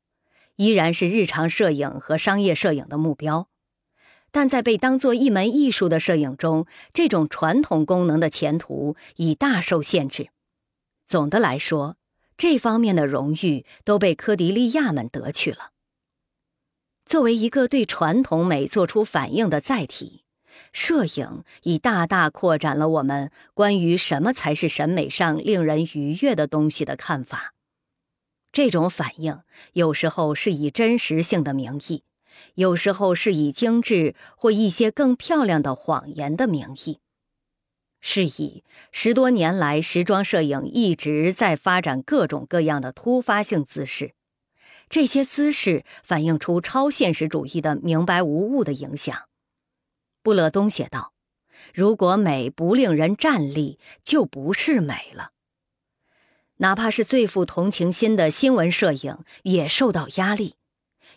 [0.54, 3.48] 依然是日常摄影和商业摄影的目标。
[4.30, 10.28] 但在被当作一门艺术的摄影中，这种传统功能的前途已大受限制。
[11.06, 11.96] 总的来说，
[12.36, 15.70] 这方面的荣誉都被科迪利亚们得去了。
[17.04, 20.24] 作为一个对传统美做出反应的载体，
[20.72, 27.54] 摄影已大大扩展了我们关于什么才是审美上令人愉悦的东西的看法。
[28.52, 29.40] 这种反应
[29.72, 32.02] 有时候是以真实性的名义。
[32.58, 36.98] 有时候是以精致或一些更漂亮的谎言的名义。
[38.00, 44.14] 是以十多年来，时装摄影一直在发展各种各样的突发性姿势。
[44.88, 49.28] 这些姿势反映出超现实主义的明白无误的影响。
[50.24, 51.12] 布勒东写道
[51.72, 55.30] ：“如果美不令人站立，就不是美了。
[56.56, 60.56] 哪怕是最富同情心的新闻摄影，也受到压力。”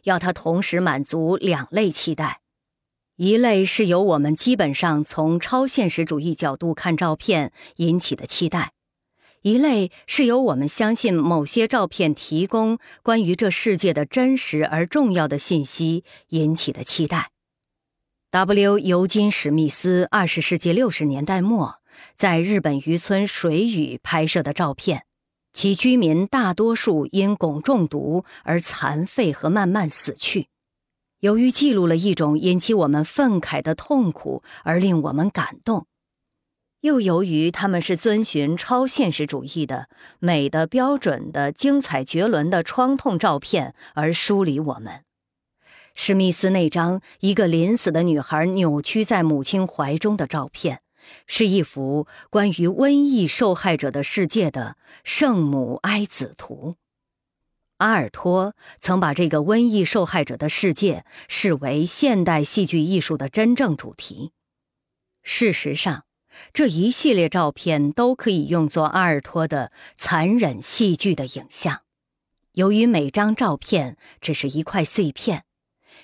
[0.04, 2.42] 要他同时满足两类期待：
[3.18, 8.72] 一类是由我们基本上从超现实主义角度看照片引起的期待；
[9.42, 17.32] 一类是由我们相信某些照片提供关于这世界的真实而重要的信息引起的期待。
[18.32, 18.80] W.
[18.80, 21.82] 尤金·史密斯二十世纪六十年代末
[22.16, 25.06] 在日本渔村水域拍摄的照片。
[25.54, 30.48] 其居民大多数因汞中毒而残废和慢慢死去。
[31.20, 35.86] 由于记录了一种引起我们愤慨的痛苦而令我们感动，
[36.80, 45.04] 又由于他们是遵循超现实主义的美的标准的精彩绝伦的创痛照片而疏离我们。
[45.94, 50.82] 史密斯那张一个临死的女孩扭曲在母亲怀中的照片。
[51.28, 56.76] 是一幅关于瘟疫受害者的世界的圣母哀子图。
[57.78, 64.34] 阿尔托曾把这个瘟疫受害者的世界视为现代戏剧艺术的真正主题。
[65.24, 66.06] 事实上，
[66.54, 71.82] 这一系列照片都可以用作阿尔托的残忍戏剧的影像。
[72.54, 75.46] 由于每张照片只是一块碎片，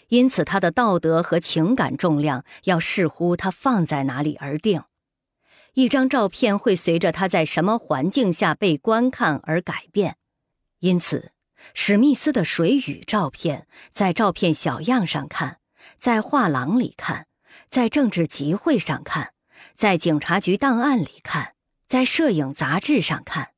[0.09, 4.83] 因此他的道德和情感重量要视乎他放在哪里而定。
[5.73, 10.17] 一张照片会随着他在什么环境下被观看而改变，
[10.79, 11.31] 因此，
[11.73, 15.59] 史密斯的水雨照片在照片小样上看，
[15.99, 17.27] 在画廊里看，
[17.69, 19.33] 在政治集会上看，
[19.73, 21.53] 在警察局档案里看，
[21.85, 23.49] 在摄影杂志上看，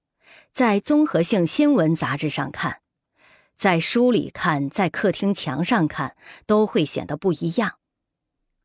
[0.51, 2.81] 在综合性新闻杂志上看，
[3.59, 6.15] 在书里看，在客厅墙上看，
[6.45, 7.73] 都会显得不一样。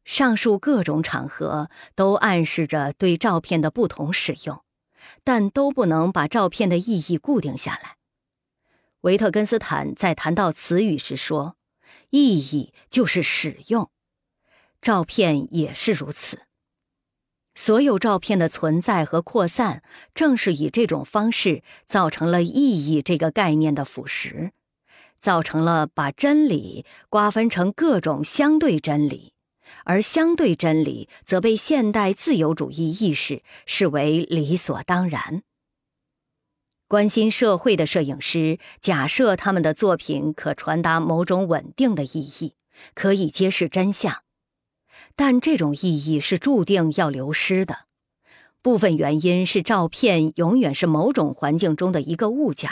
[0.05, 4.63] 上述各种场合都暗示着对照片的不同使用，
[5.25, 7.97] 但都不能把照片的意义固定下来。
[9.01, 11.57] 维特根斯坦在谈到词语时说
[12.11, 13.91] ：“意义就是使用。”
[14.81, 16.43] 照片也是如此。
[17.57, 19.83] 所有照片的存在和扩散，
[20.15, 24.53] 正是以这种方式造成了意义这个概念的腐蚀。
[25.25, 29.33] 造成了把真理瓜分成各种相对真理，
[29.85, 35.43] 而相对真理则被现代自由主义意识视为理所当然。
[36.87, 42.53] 关心社会的摄影师假设他们的作品可传达某种稳定的意义，
[42.93, 44.25] 可以揭示真相，
[45.17, 47.87] 但这种意义是注定要流失的。
[48.61, 52.71] 部分原因是照片永远是某种环境中的一个物件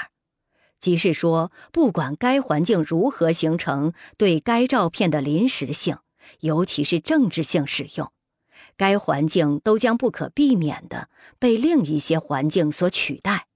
[0.82, 5.98] 即是说，不管该环境如何形成对该照片的临时性，
[6.40, 8.10] 尤其是政治性使用，
[8.76, 13.46] 该环境都将不可避免地被另一些环境所取代。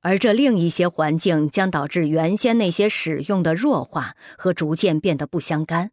[0.00, 5.92] 而这另一些环境将导致原先那些使用的弱化和逐渐变得不相干。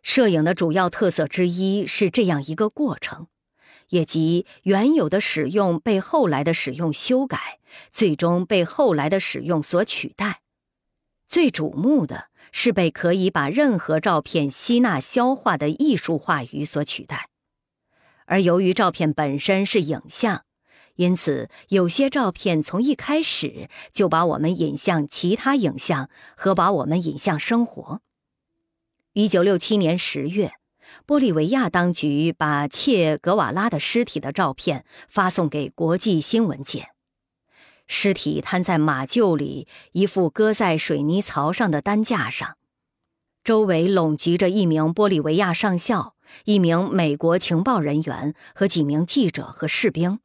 [0.00, 3.26] 摄影的主要特色之一是这样一个过程，
[3.90, 7.58] 也即原有的使用被后来的使用修改，
[7.90, 10.40] 最终被后来的使用所取代。
[11.26, 17.28] 最瞩目的是被可以把任何照片吸纳消化的艺术话语所取代，
[18.26, 20.44] 而由于照片本身是影像。
[20.94, 28.00] 因此，有些照片从一开始就把我们引向其他影像和把我们引向生活。
[29.12, 30.52] 一九六七年十月，
[31.04, 36.90] 玻利维亚当局把切格瓦拉的尸体的照片发送给国际新闻界。
[37.88, 42.56] 尸体瘫在马厩里一副搁在水泥槽上的担架上，
[43.44, 46.16] 周围拢集着一名玻利维亚上校、
[46.46, 50.18] 一名美国情报人员和几名记者和士兵。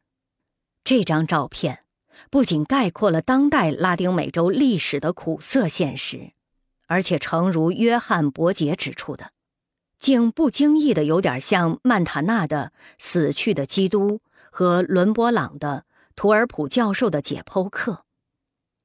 [0.84, 1.84] 这张照片
[2.32, 6.32] 不仅概括了当代拉丁美洲历史的苦涩现实，
[6.88, 9.32] 而且诚如约翰·伯杰指出的，
[10.02, 14.16] 竟不经意的有点像曼塔纳的《死去的基督》
[14.50, 17.92] 和伦勃朗的《图尔普教授的解剖课》。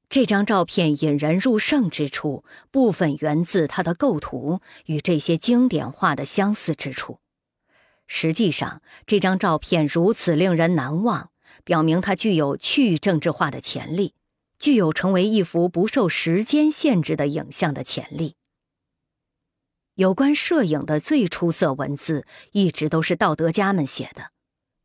[0.07, 7.19] 这张照片引人入胜之处，部分源自它的构图与这些经典画的相似之处。
[8.05, 11.31] 实际上，这张照片如此令人难忘。
[11.63, 14.13] 表明它具有去政治化的潜力，
[14.57, 18.36] 具有成为一幅不受时间限制的影像的潜力。
[19.97, 24.29] 有关摄影的最出色文字，一直都是道德家们写的，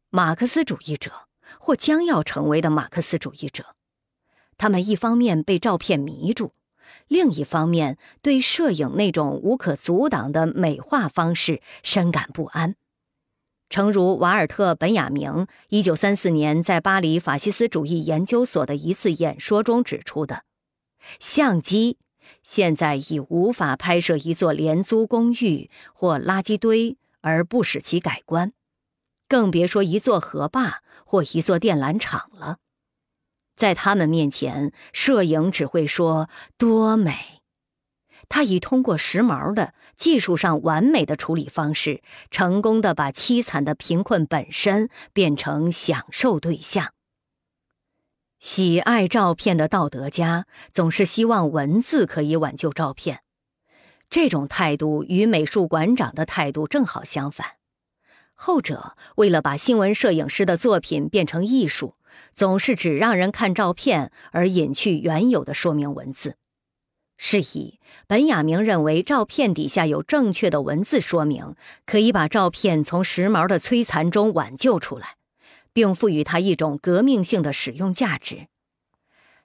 [0.09, 1.29] 马克思主义者
[1.61, 3.77] 或将要成为的马克思主义者。
[4.57, 6.55] 他们一方面被照片迷住，
[7.09, 12.77] 另一方面对摄影那种无可阻挡的美化方式深感不安。
[13.69, 20.45] 诚如瓦尔特·本雅明一九三四年在巴黎法西斯主义研究所的一次演说中指出的，
[21.21, 21.99] 相机
[22.43, 28.53] 现在已无法拍摄一座廉租公寓或垃圾堆而不使其改观，
[29.29, 32.59] 更别说一座河坝或一座电缆厂了。
[33.55, 37.43] 在他们面前，摄影只会说多美。
[38.29, 46.95] 他已通过时髦的技术上完美的处理方式，成功的把凄惨的贫困本身变成享受对象。
[48.45, 53.21] 喜爱照片的道德家总是希望文字可以挽救照片，
[54.11, 57.53] 这种态度与美术馆长的态度正好相反。
[58.35, 61.95] 后者为了把新闻摄影师的作品变成艺术，
[62.35, 66.35] 总是只让人看照片而隐去原有的说明文字。
[67.17, 71.55] 是以，本雅明认为，照片底下有正确的文字说明，
[71.87, 75.15] 可以把照片从时髦的摧残中挽救出来，
[75.73, 78.49] 并赋予它一种革命性的使用价值。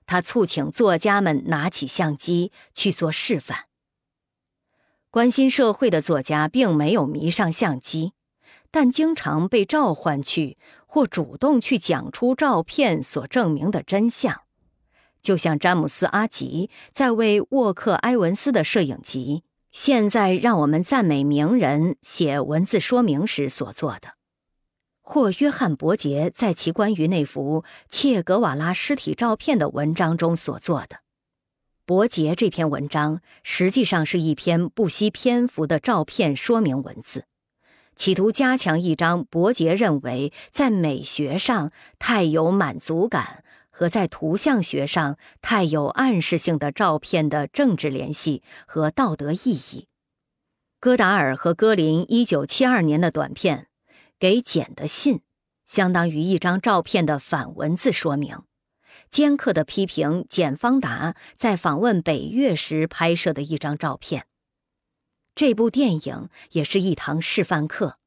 [0.06, 3.66] 他促请作家们拿起相机去做示范。
[5.10, 8.14] 关心社会的作家并没有迷上相机，
[8.72, 14.42] 但经常被召唤去或主动去讲出照片所证明的真相。
[15.22, 24.14] 就像詹姆斯·阿吉在为沃克·埃文斯的摄影集《现在让我们赞美名人》写文字说明时所做的，
[25.10, 30.98] 或约翰·伯杰在其关于那幅切格瓦拉尸体照片的文章中所做的。
[31.86, 37.24] 伯杰这篇文章实际上是一篇不惜篇幅的照片说明文字，
[37.96, 43.46] 企图加强一张伯杰认为在美学上太有满足感。
[43.70, 49.88] 和在图像学上太有暗示性的照片的政治联系和道德意义。
[50.80, 53.60] 戈达尔和戈林1972年的短片
[54.20, 55.18] 《给简的信》，
[55.66, 58.44] 相当于一张照片的反文字说明，
[59.10, 64.26] 尖刻地批评简·方达在访问北越时拍摄的一张照片。
[65.36, 67.98] 这部电影也是一堂示范课，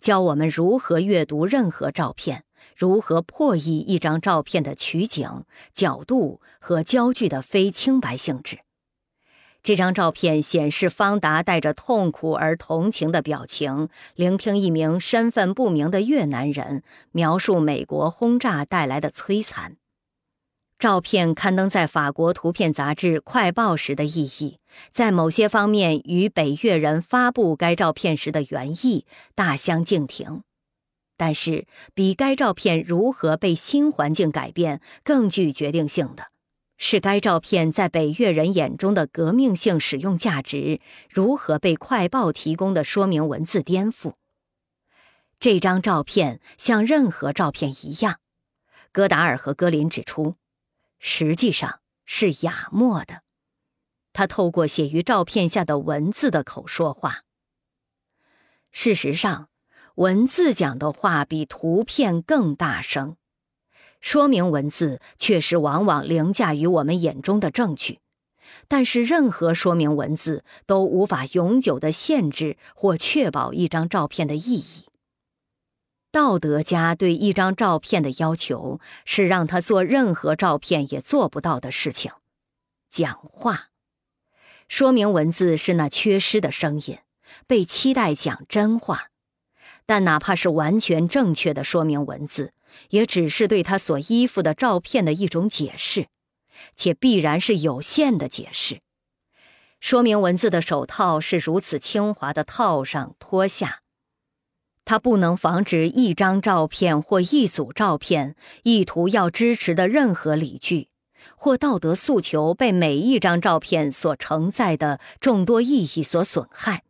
[0.00, 2.44] 教我们如何阅读任何照片。
[2.76, 8.60] 如何破译一张照片的取景角度和焦距的非清白性质？
[9.62, 19.76] 这张照片显示方达带着痛苦而同情的表情，聆听一名身份不明的越南人描述美国轰炸带来的摧残。
[20.78, 24.60] 照片刊登在法国图片杂志《快报》时的意义，
[24.92, 29.04] 在某些方面与北越人发布该照片时的原意
[29.34, 30.44] 大相径庭。
[31.16, 36.28] 但是，比该照片如何被新环境改变更具决定性的。
[36.78, 44.14] 是该照片在北越人眼中的革命性使用价值如何被快报提供的说明文字颠覆？
[45.40, 48.20] 这张照片像任何照片一样，
[48.90, 50.34] 戈达尔和戈林指出，
[50.98, 53.22] 实际上是雅默的。
[54.12, 57.24] 他透过写于照片下的文字的口说话。
[58.72, 59.48] 事实上，
[59.96, 63.17] 文字讲的话比图片更大声。
[64.00, 67.98] 说明文字确实往往凌驾于我们眼中的证据，
[68.68, 74.84] 但是任何说明文字都无法永久的限制或确保一张照片的意义。
[76.10, 82.12] 道德家对一张照片的要求是让他做任何照片也做不到的事情——
[82.88, 83.68] 讲话。
[84.68, 86.98] 说明文字是那缺失的声音，
[87.46, 89.10] 被期待讲真话，
[89.84, 92.52] 但哪怕是完全正确的说明文字。
[92.90, 96.08] 也只是对他所依附的照片的一种解释，
[96.74, 98.80] 且必然是有限的解释。
[99.80, 103.82] 说明文字的手套是如此轻滑的套上脱下，
[104.84, 110.88] 它不能防止一张照片或一组照片意图要支持的任何理据
[111.36, 116.82] 或道德诉求被每一张照片所承载的众多意义所损害。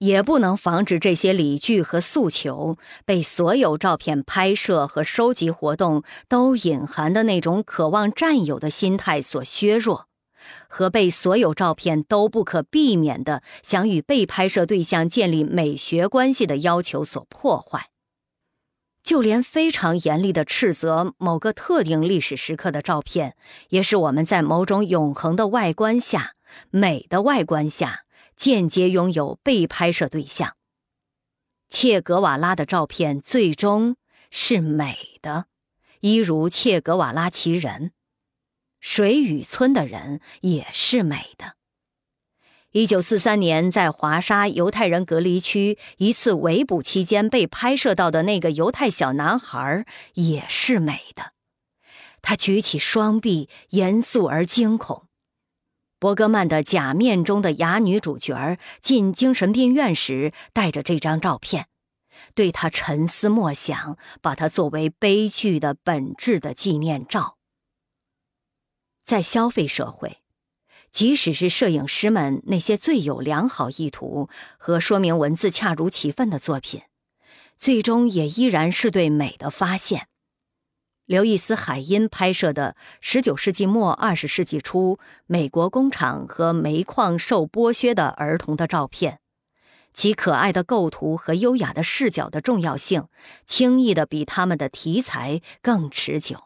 [0.00, 10.06] 也不能防止这些理据和诉求被所有照片拍摄和收集活动都隐含的那种渴望占有的心态所削弱，
[10.68, 17.90] 和被所有照片都不可避免的想与被拍摄对象建立美学关系的要求所破坏。
[19.02, 23.36] 就连非常严厉的斥责某个特定历史时刻的照片，
[23.68, 26.32] 也是我们在某种永恒的外观下、
[26.70, 28.04] 美的外观下。
[28.40, 30.56] 间接拥有被拍摄对象。
[31.68, 33.96] 切格瓦拉的照片最终
[34.30, 35.44] 是美的，
[36.00, 37.92] 一如切格瓦拉其人。
[38.80, 41.56] 水雨村的人也是美的。
[42.72, 51.34] 一九四三年在华沙犹太人隔离区一次围捕期间被拍摄到的那个犹太小男孩也是美的。
[52.22, 55.09] 他举起双臂，严肃而惊恐。
[56.00, 61.66] 伯格曼的《假面》中的哑女主角进精神病院时带着这张照片，
[62.34, 67.36] 对他沉思默想，把它作为悲剧的本质的纪念照。
[69.04, 70.22] 在消费社会，
[70.90, 76.80] 即使是摄影师们那些最有良好意图和说明文字恰如其分的作品，
[77.58, 80.06] 最终也依然是对美的发现。
[81.10, 89.18] 刘易斯·海因拍摄的19世纪末20世纪初美国工厂和煤矿受剥削的儿童的照片，
[89.92, 93.08] 其可爱的构图和优雅的视角的重要性，
[93.44, 96.44] 轻易的比他们的题材更持久。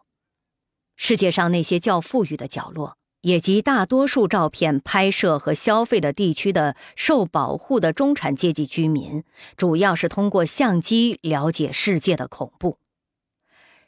[0.97, 9.25] 世界上那些较富裕的角落，以及大多数照片拍摄和消费的地区的受保护的中产阶级居民，
[9.59, 12.79] 主要是通过相机了解世界的恐怖。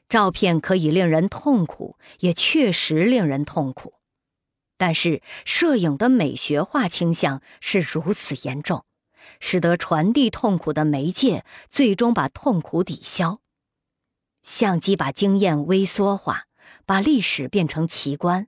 [0.09, 3.95] 照片可以令人痛苦，也确实令人痛苦，
[4.79, 8.85] 但是摄影的美学化倾向是如此严重，
[9.41, 13.41] 使得传递痛苦的媒介最终把痛苦抵消。
[14.43, 16.45] 相机把经验微缩化，
[16.85, 18.45] 把历史变成奇观；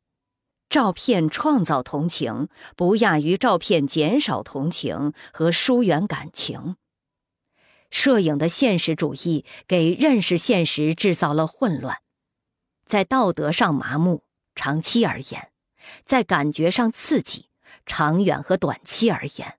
[0.69, 6.77] 照片创造同情，不亚于照片减少同情和疏远感情。
[7.91, 11.99] 摄影的现实主义给认识现实制造了混乱，
[12.84, 15.50] 在道德上麻木，长期而言；
[16.05, 17.47] 在感觉上刺激，
[17.86, 19.58] 长远和短期而言。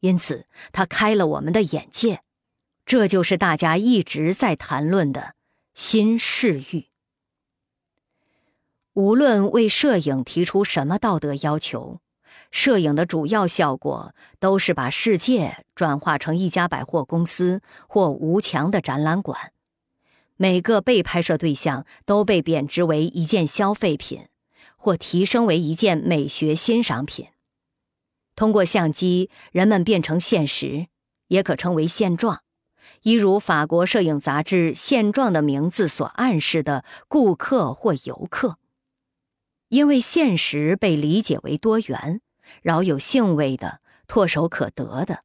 [0.00, 2.22] 因此，它开了我们的眼界。
[2.84, 5.36] 这就是大家一直在谈论的
[5.74, 6.88] 新视域。
[8.94, 12.00] 无论为摄影提出什么道德要求。
[12.52, 19.52] 摄影的主要效果都是把世界转化成一家百货公司或无墙的展览馆，
[20.36, 24.26] 每个被拍摄对象都被贬值为一件消费品，
[24.76, 27.28] 或提升为一件美学欣赏品。
[28.36, 30.88] 通过相机，人们变成现实，
[31.28, 32.42] 也可称为现状，
[33.02, 38.58] 一如法国摄影杂志《现状》的名字所暗示的顾客或游客。
[39.68, 42.20] 因为现实被理解为多元。
[42.60, 45.22] 饶有兴味的、唾手可得的，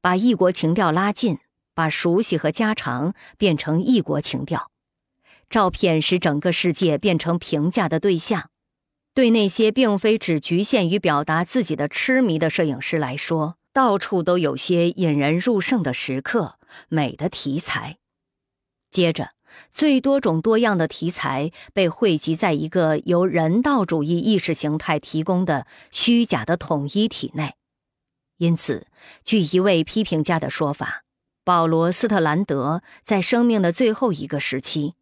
[0.00, 1.38] 把异国情调拉近，
[1.74, 4.70] 把熟悉和家常变成异国情调。
[5.48, 8.50] 照片使整个世界变成评价的对象。
[9.14, 16.58] 对那些并非只局限于表达自己的痴迷的摄影师来说，到处都有些引人入胜的时刻、
[16.88, 17.96] 美的题材。
[18.90, 19.30] 接着，
[19.70, 27.54] 最多种多样的题材被汇集在一个由人道主义意识形态提供的虚假的统一体内。
[28.38, 28.86] 因此，
[29.24, 31.04] 据一位批评家的说法，
[31.44, 34.94] 保罗·斯特兰德在生命的最后一个时期。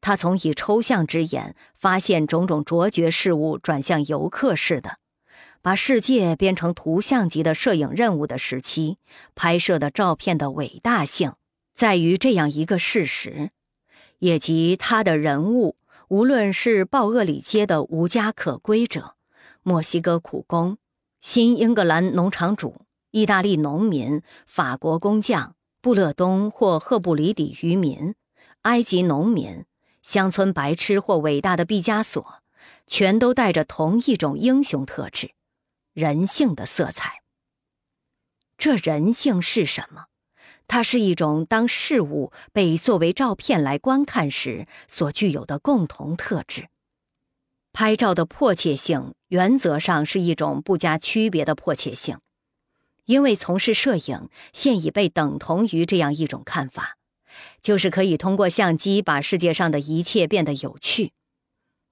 [0.00, 4.98] 他从以抽象之眼发现种种卓绝事物，转向游客式的，
[5.62, 8.98] 把世界变成图像级的摄影任务的时期，
[9.34, 11.32] 拍摄的照片的伟大性，
[11.72, 13.50] 在于这样一个事实，
[14.24, 15.76] 也即他的人物，
[16.08, 19.16] 无论是鲍厄里街的无家可归者、
[19.62, 20.78] 墨西哥苦工、
[21.20, 28.14] 新英格兰农场主、意大利农民、法国工匠、布勒东或赫布里底渔民、
[28.62, 29.66] 埃及农民。
[30.00, 32.42] 乡村白痴或伟大的毕加索，
[32.86, 35.32] 全都带着同一种英雄特质——
[35.92, 37.20] 人性的色彩。
[38.56, 40.06] 这人性是什么？
[40.66, 46.68] 它是一种当事物被作为照片来观看时所具有的共同特质。
[47.72, 52.18] 拍照的迫切性，原则上是一种不加区别的迫切性，
[53.06, 56.96] 因为从事摄影现已被等同于这样一种看法。
[57.60, 61.10] 就是可以通过相机把世界上的一切变得有趣，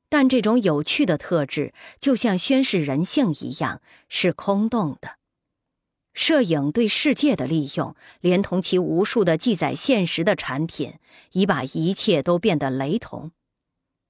[0.08, 5.16] 但这种有趣的特质就像宣示人性一样是空洞的。
[6.14, 10.94] 摄影对世界的利用，连同其无数的记载现实的产品，
[11.32, 13.32] 已把一切都变得雷同。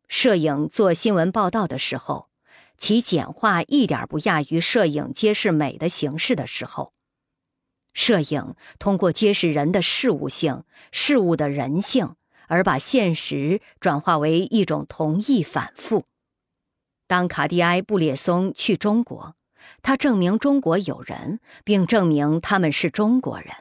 [0.08, 2.28] 摄影做新闻报道的时候，
[2.76, 6.92] 其简化一点不亚于摄影揭示美的形式的时候。
[7.94, 12.16] 摄影通过揭示人的事物性、事物的人性，
[12.48, 16.04] 而把现实转化为一种同义反复。
[17.06, 19.36] 当卡蒂埃·布列松去中国，
[19.82, 23.52] 他证明中国有人，并证明他们是中国人。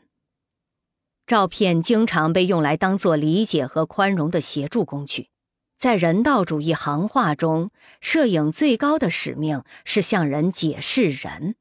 [1.27, 5.29] 照片经常被用来当做理解和宽容的协助工具。
[5.77, 11.55] 在人道主义行话中，摄影最高的使命是向人解释人，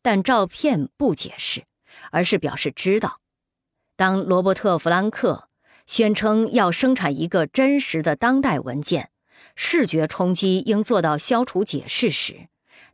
[0.00, 1.64] 但照片不解释。
[2.10, 3.20] 而是表示知道。
[3.96, 5.50] 当罗伯特·弗兰克
[5.86, 9.10] 宣称要生产一个真实的当代文件，
[9.54, 12.48] 视觉冲击应做到消除解释时，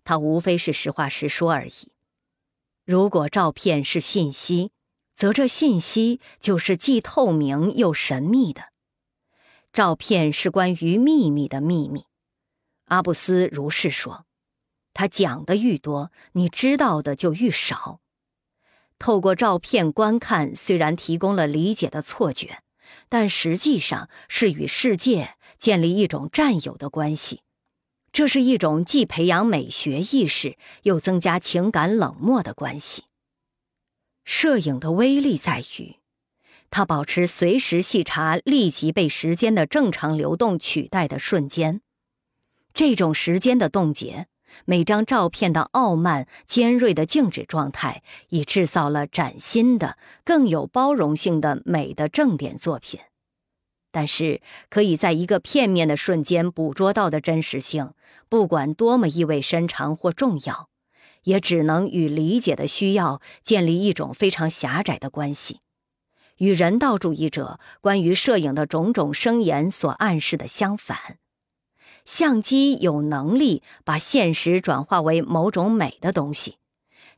[0.08, 1.92] 他无非是实话实说而已。
[2.86, 4.70] 如果照片是信息，
[5.12, 8.72] 则这信息就是既透明又神秘的。
[9.70, 12.06] 照片是关于秘密的秘密。
[12.86, 14.24] 阿布斯如是说。
[14.94, 18.00] 他讲的愈多，你知道的就愈少。
[18.98, 22.62] 透过照片观看，虽然提供了理解的错觉，
[23.10, 27.42] 但实际上是与世界建立一种占有的关系。
[28.12, 33.04] 这是一种既培养美学意识又增加情感冷漠的关系。
[34.24, 35.96] 摄影的威力在于，
[36.70, 41.80] 它保持随时细查立即被时间的正常流动取代的瞬间。
[42.74, 44.28] 这种时间的冻结。
[44.64, 52.98] 每张照片的傲慢、尖锐的静止状态，已制造了崭新的、更有包容性的美的正点作品。
[53.90, 57.92] 但是，可以在一个片面的瞬间捕捉到的真实性，
[58.28, 60.68] 不管多么意味深长或重要，
[61.24, 65.60] 也只能与理解的需要建立一种非常狭窄的关系，
[66.36, 71.18] 与人道主义者关于摄影的种种声言所暗示的相反。
[72.04, 76.56] 相机有能力把现实转化为某种美的东西，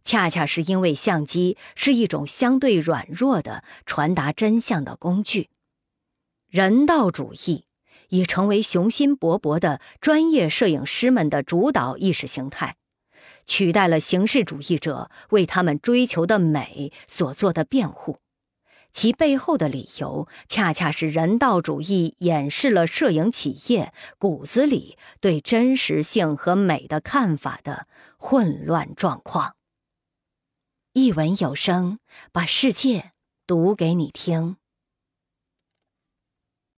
[0.02, 5.50] 恰恰是因为相机是一种相对软弱的传达真相的工具。
[6.50, 7.64] 人道主义
[8.08, 12.74] 已成为雄心勃勃的专业摄影师们的主导意识形态，
[13.46, 18.18] 取代了形式主义者为他们追求的美所做的辩护。
[18.92, 29.54] 其背后的理由，恰恰是人道主义掩饰了摄影企业骨子里对真实性和美的看法的混乱状况。
[30.94, 32.00] 一文有声，
[32.32, 33.12] 把世界
[33.46, 34.56] 读给你听。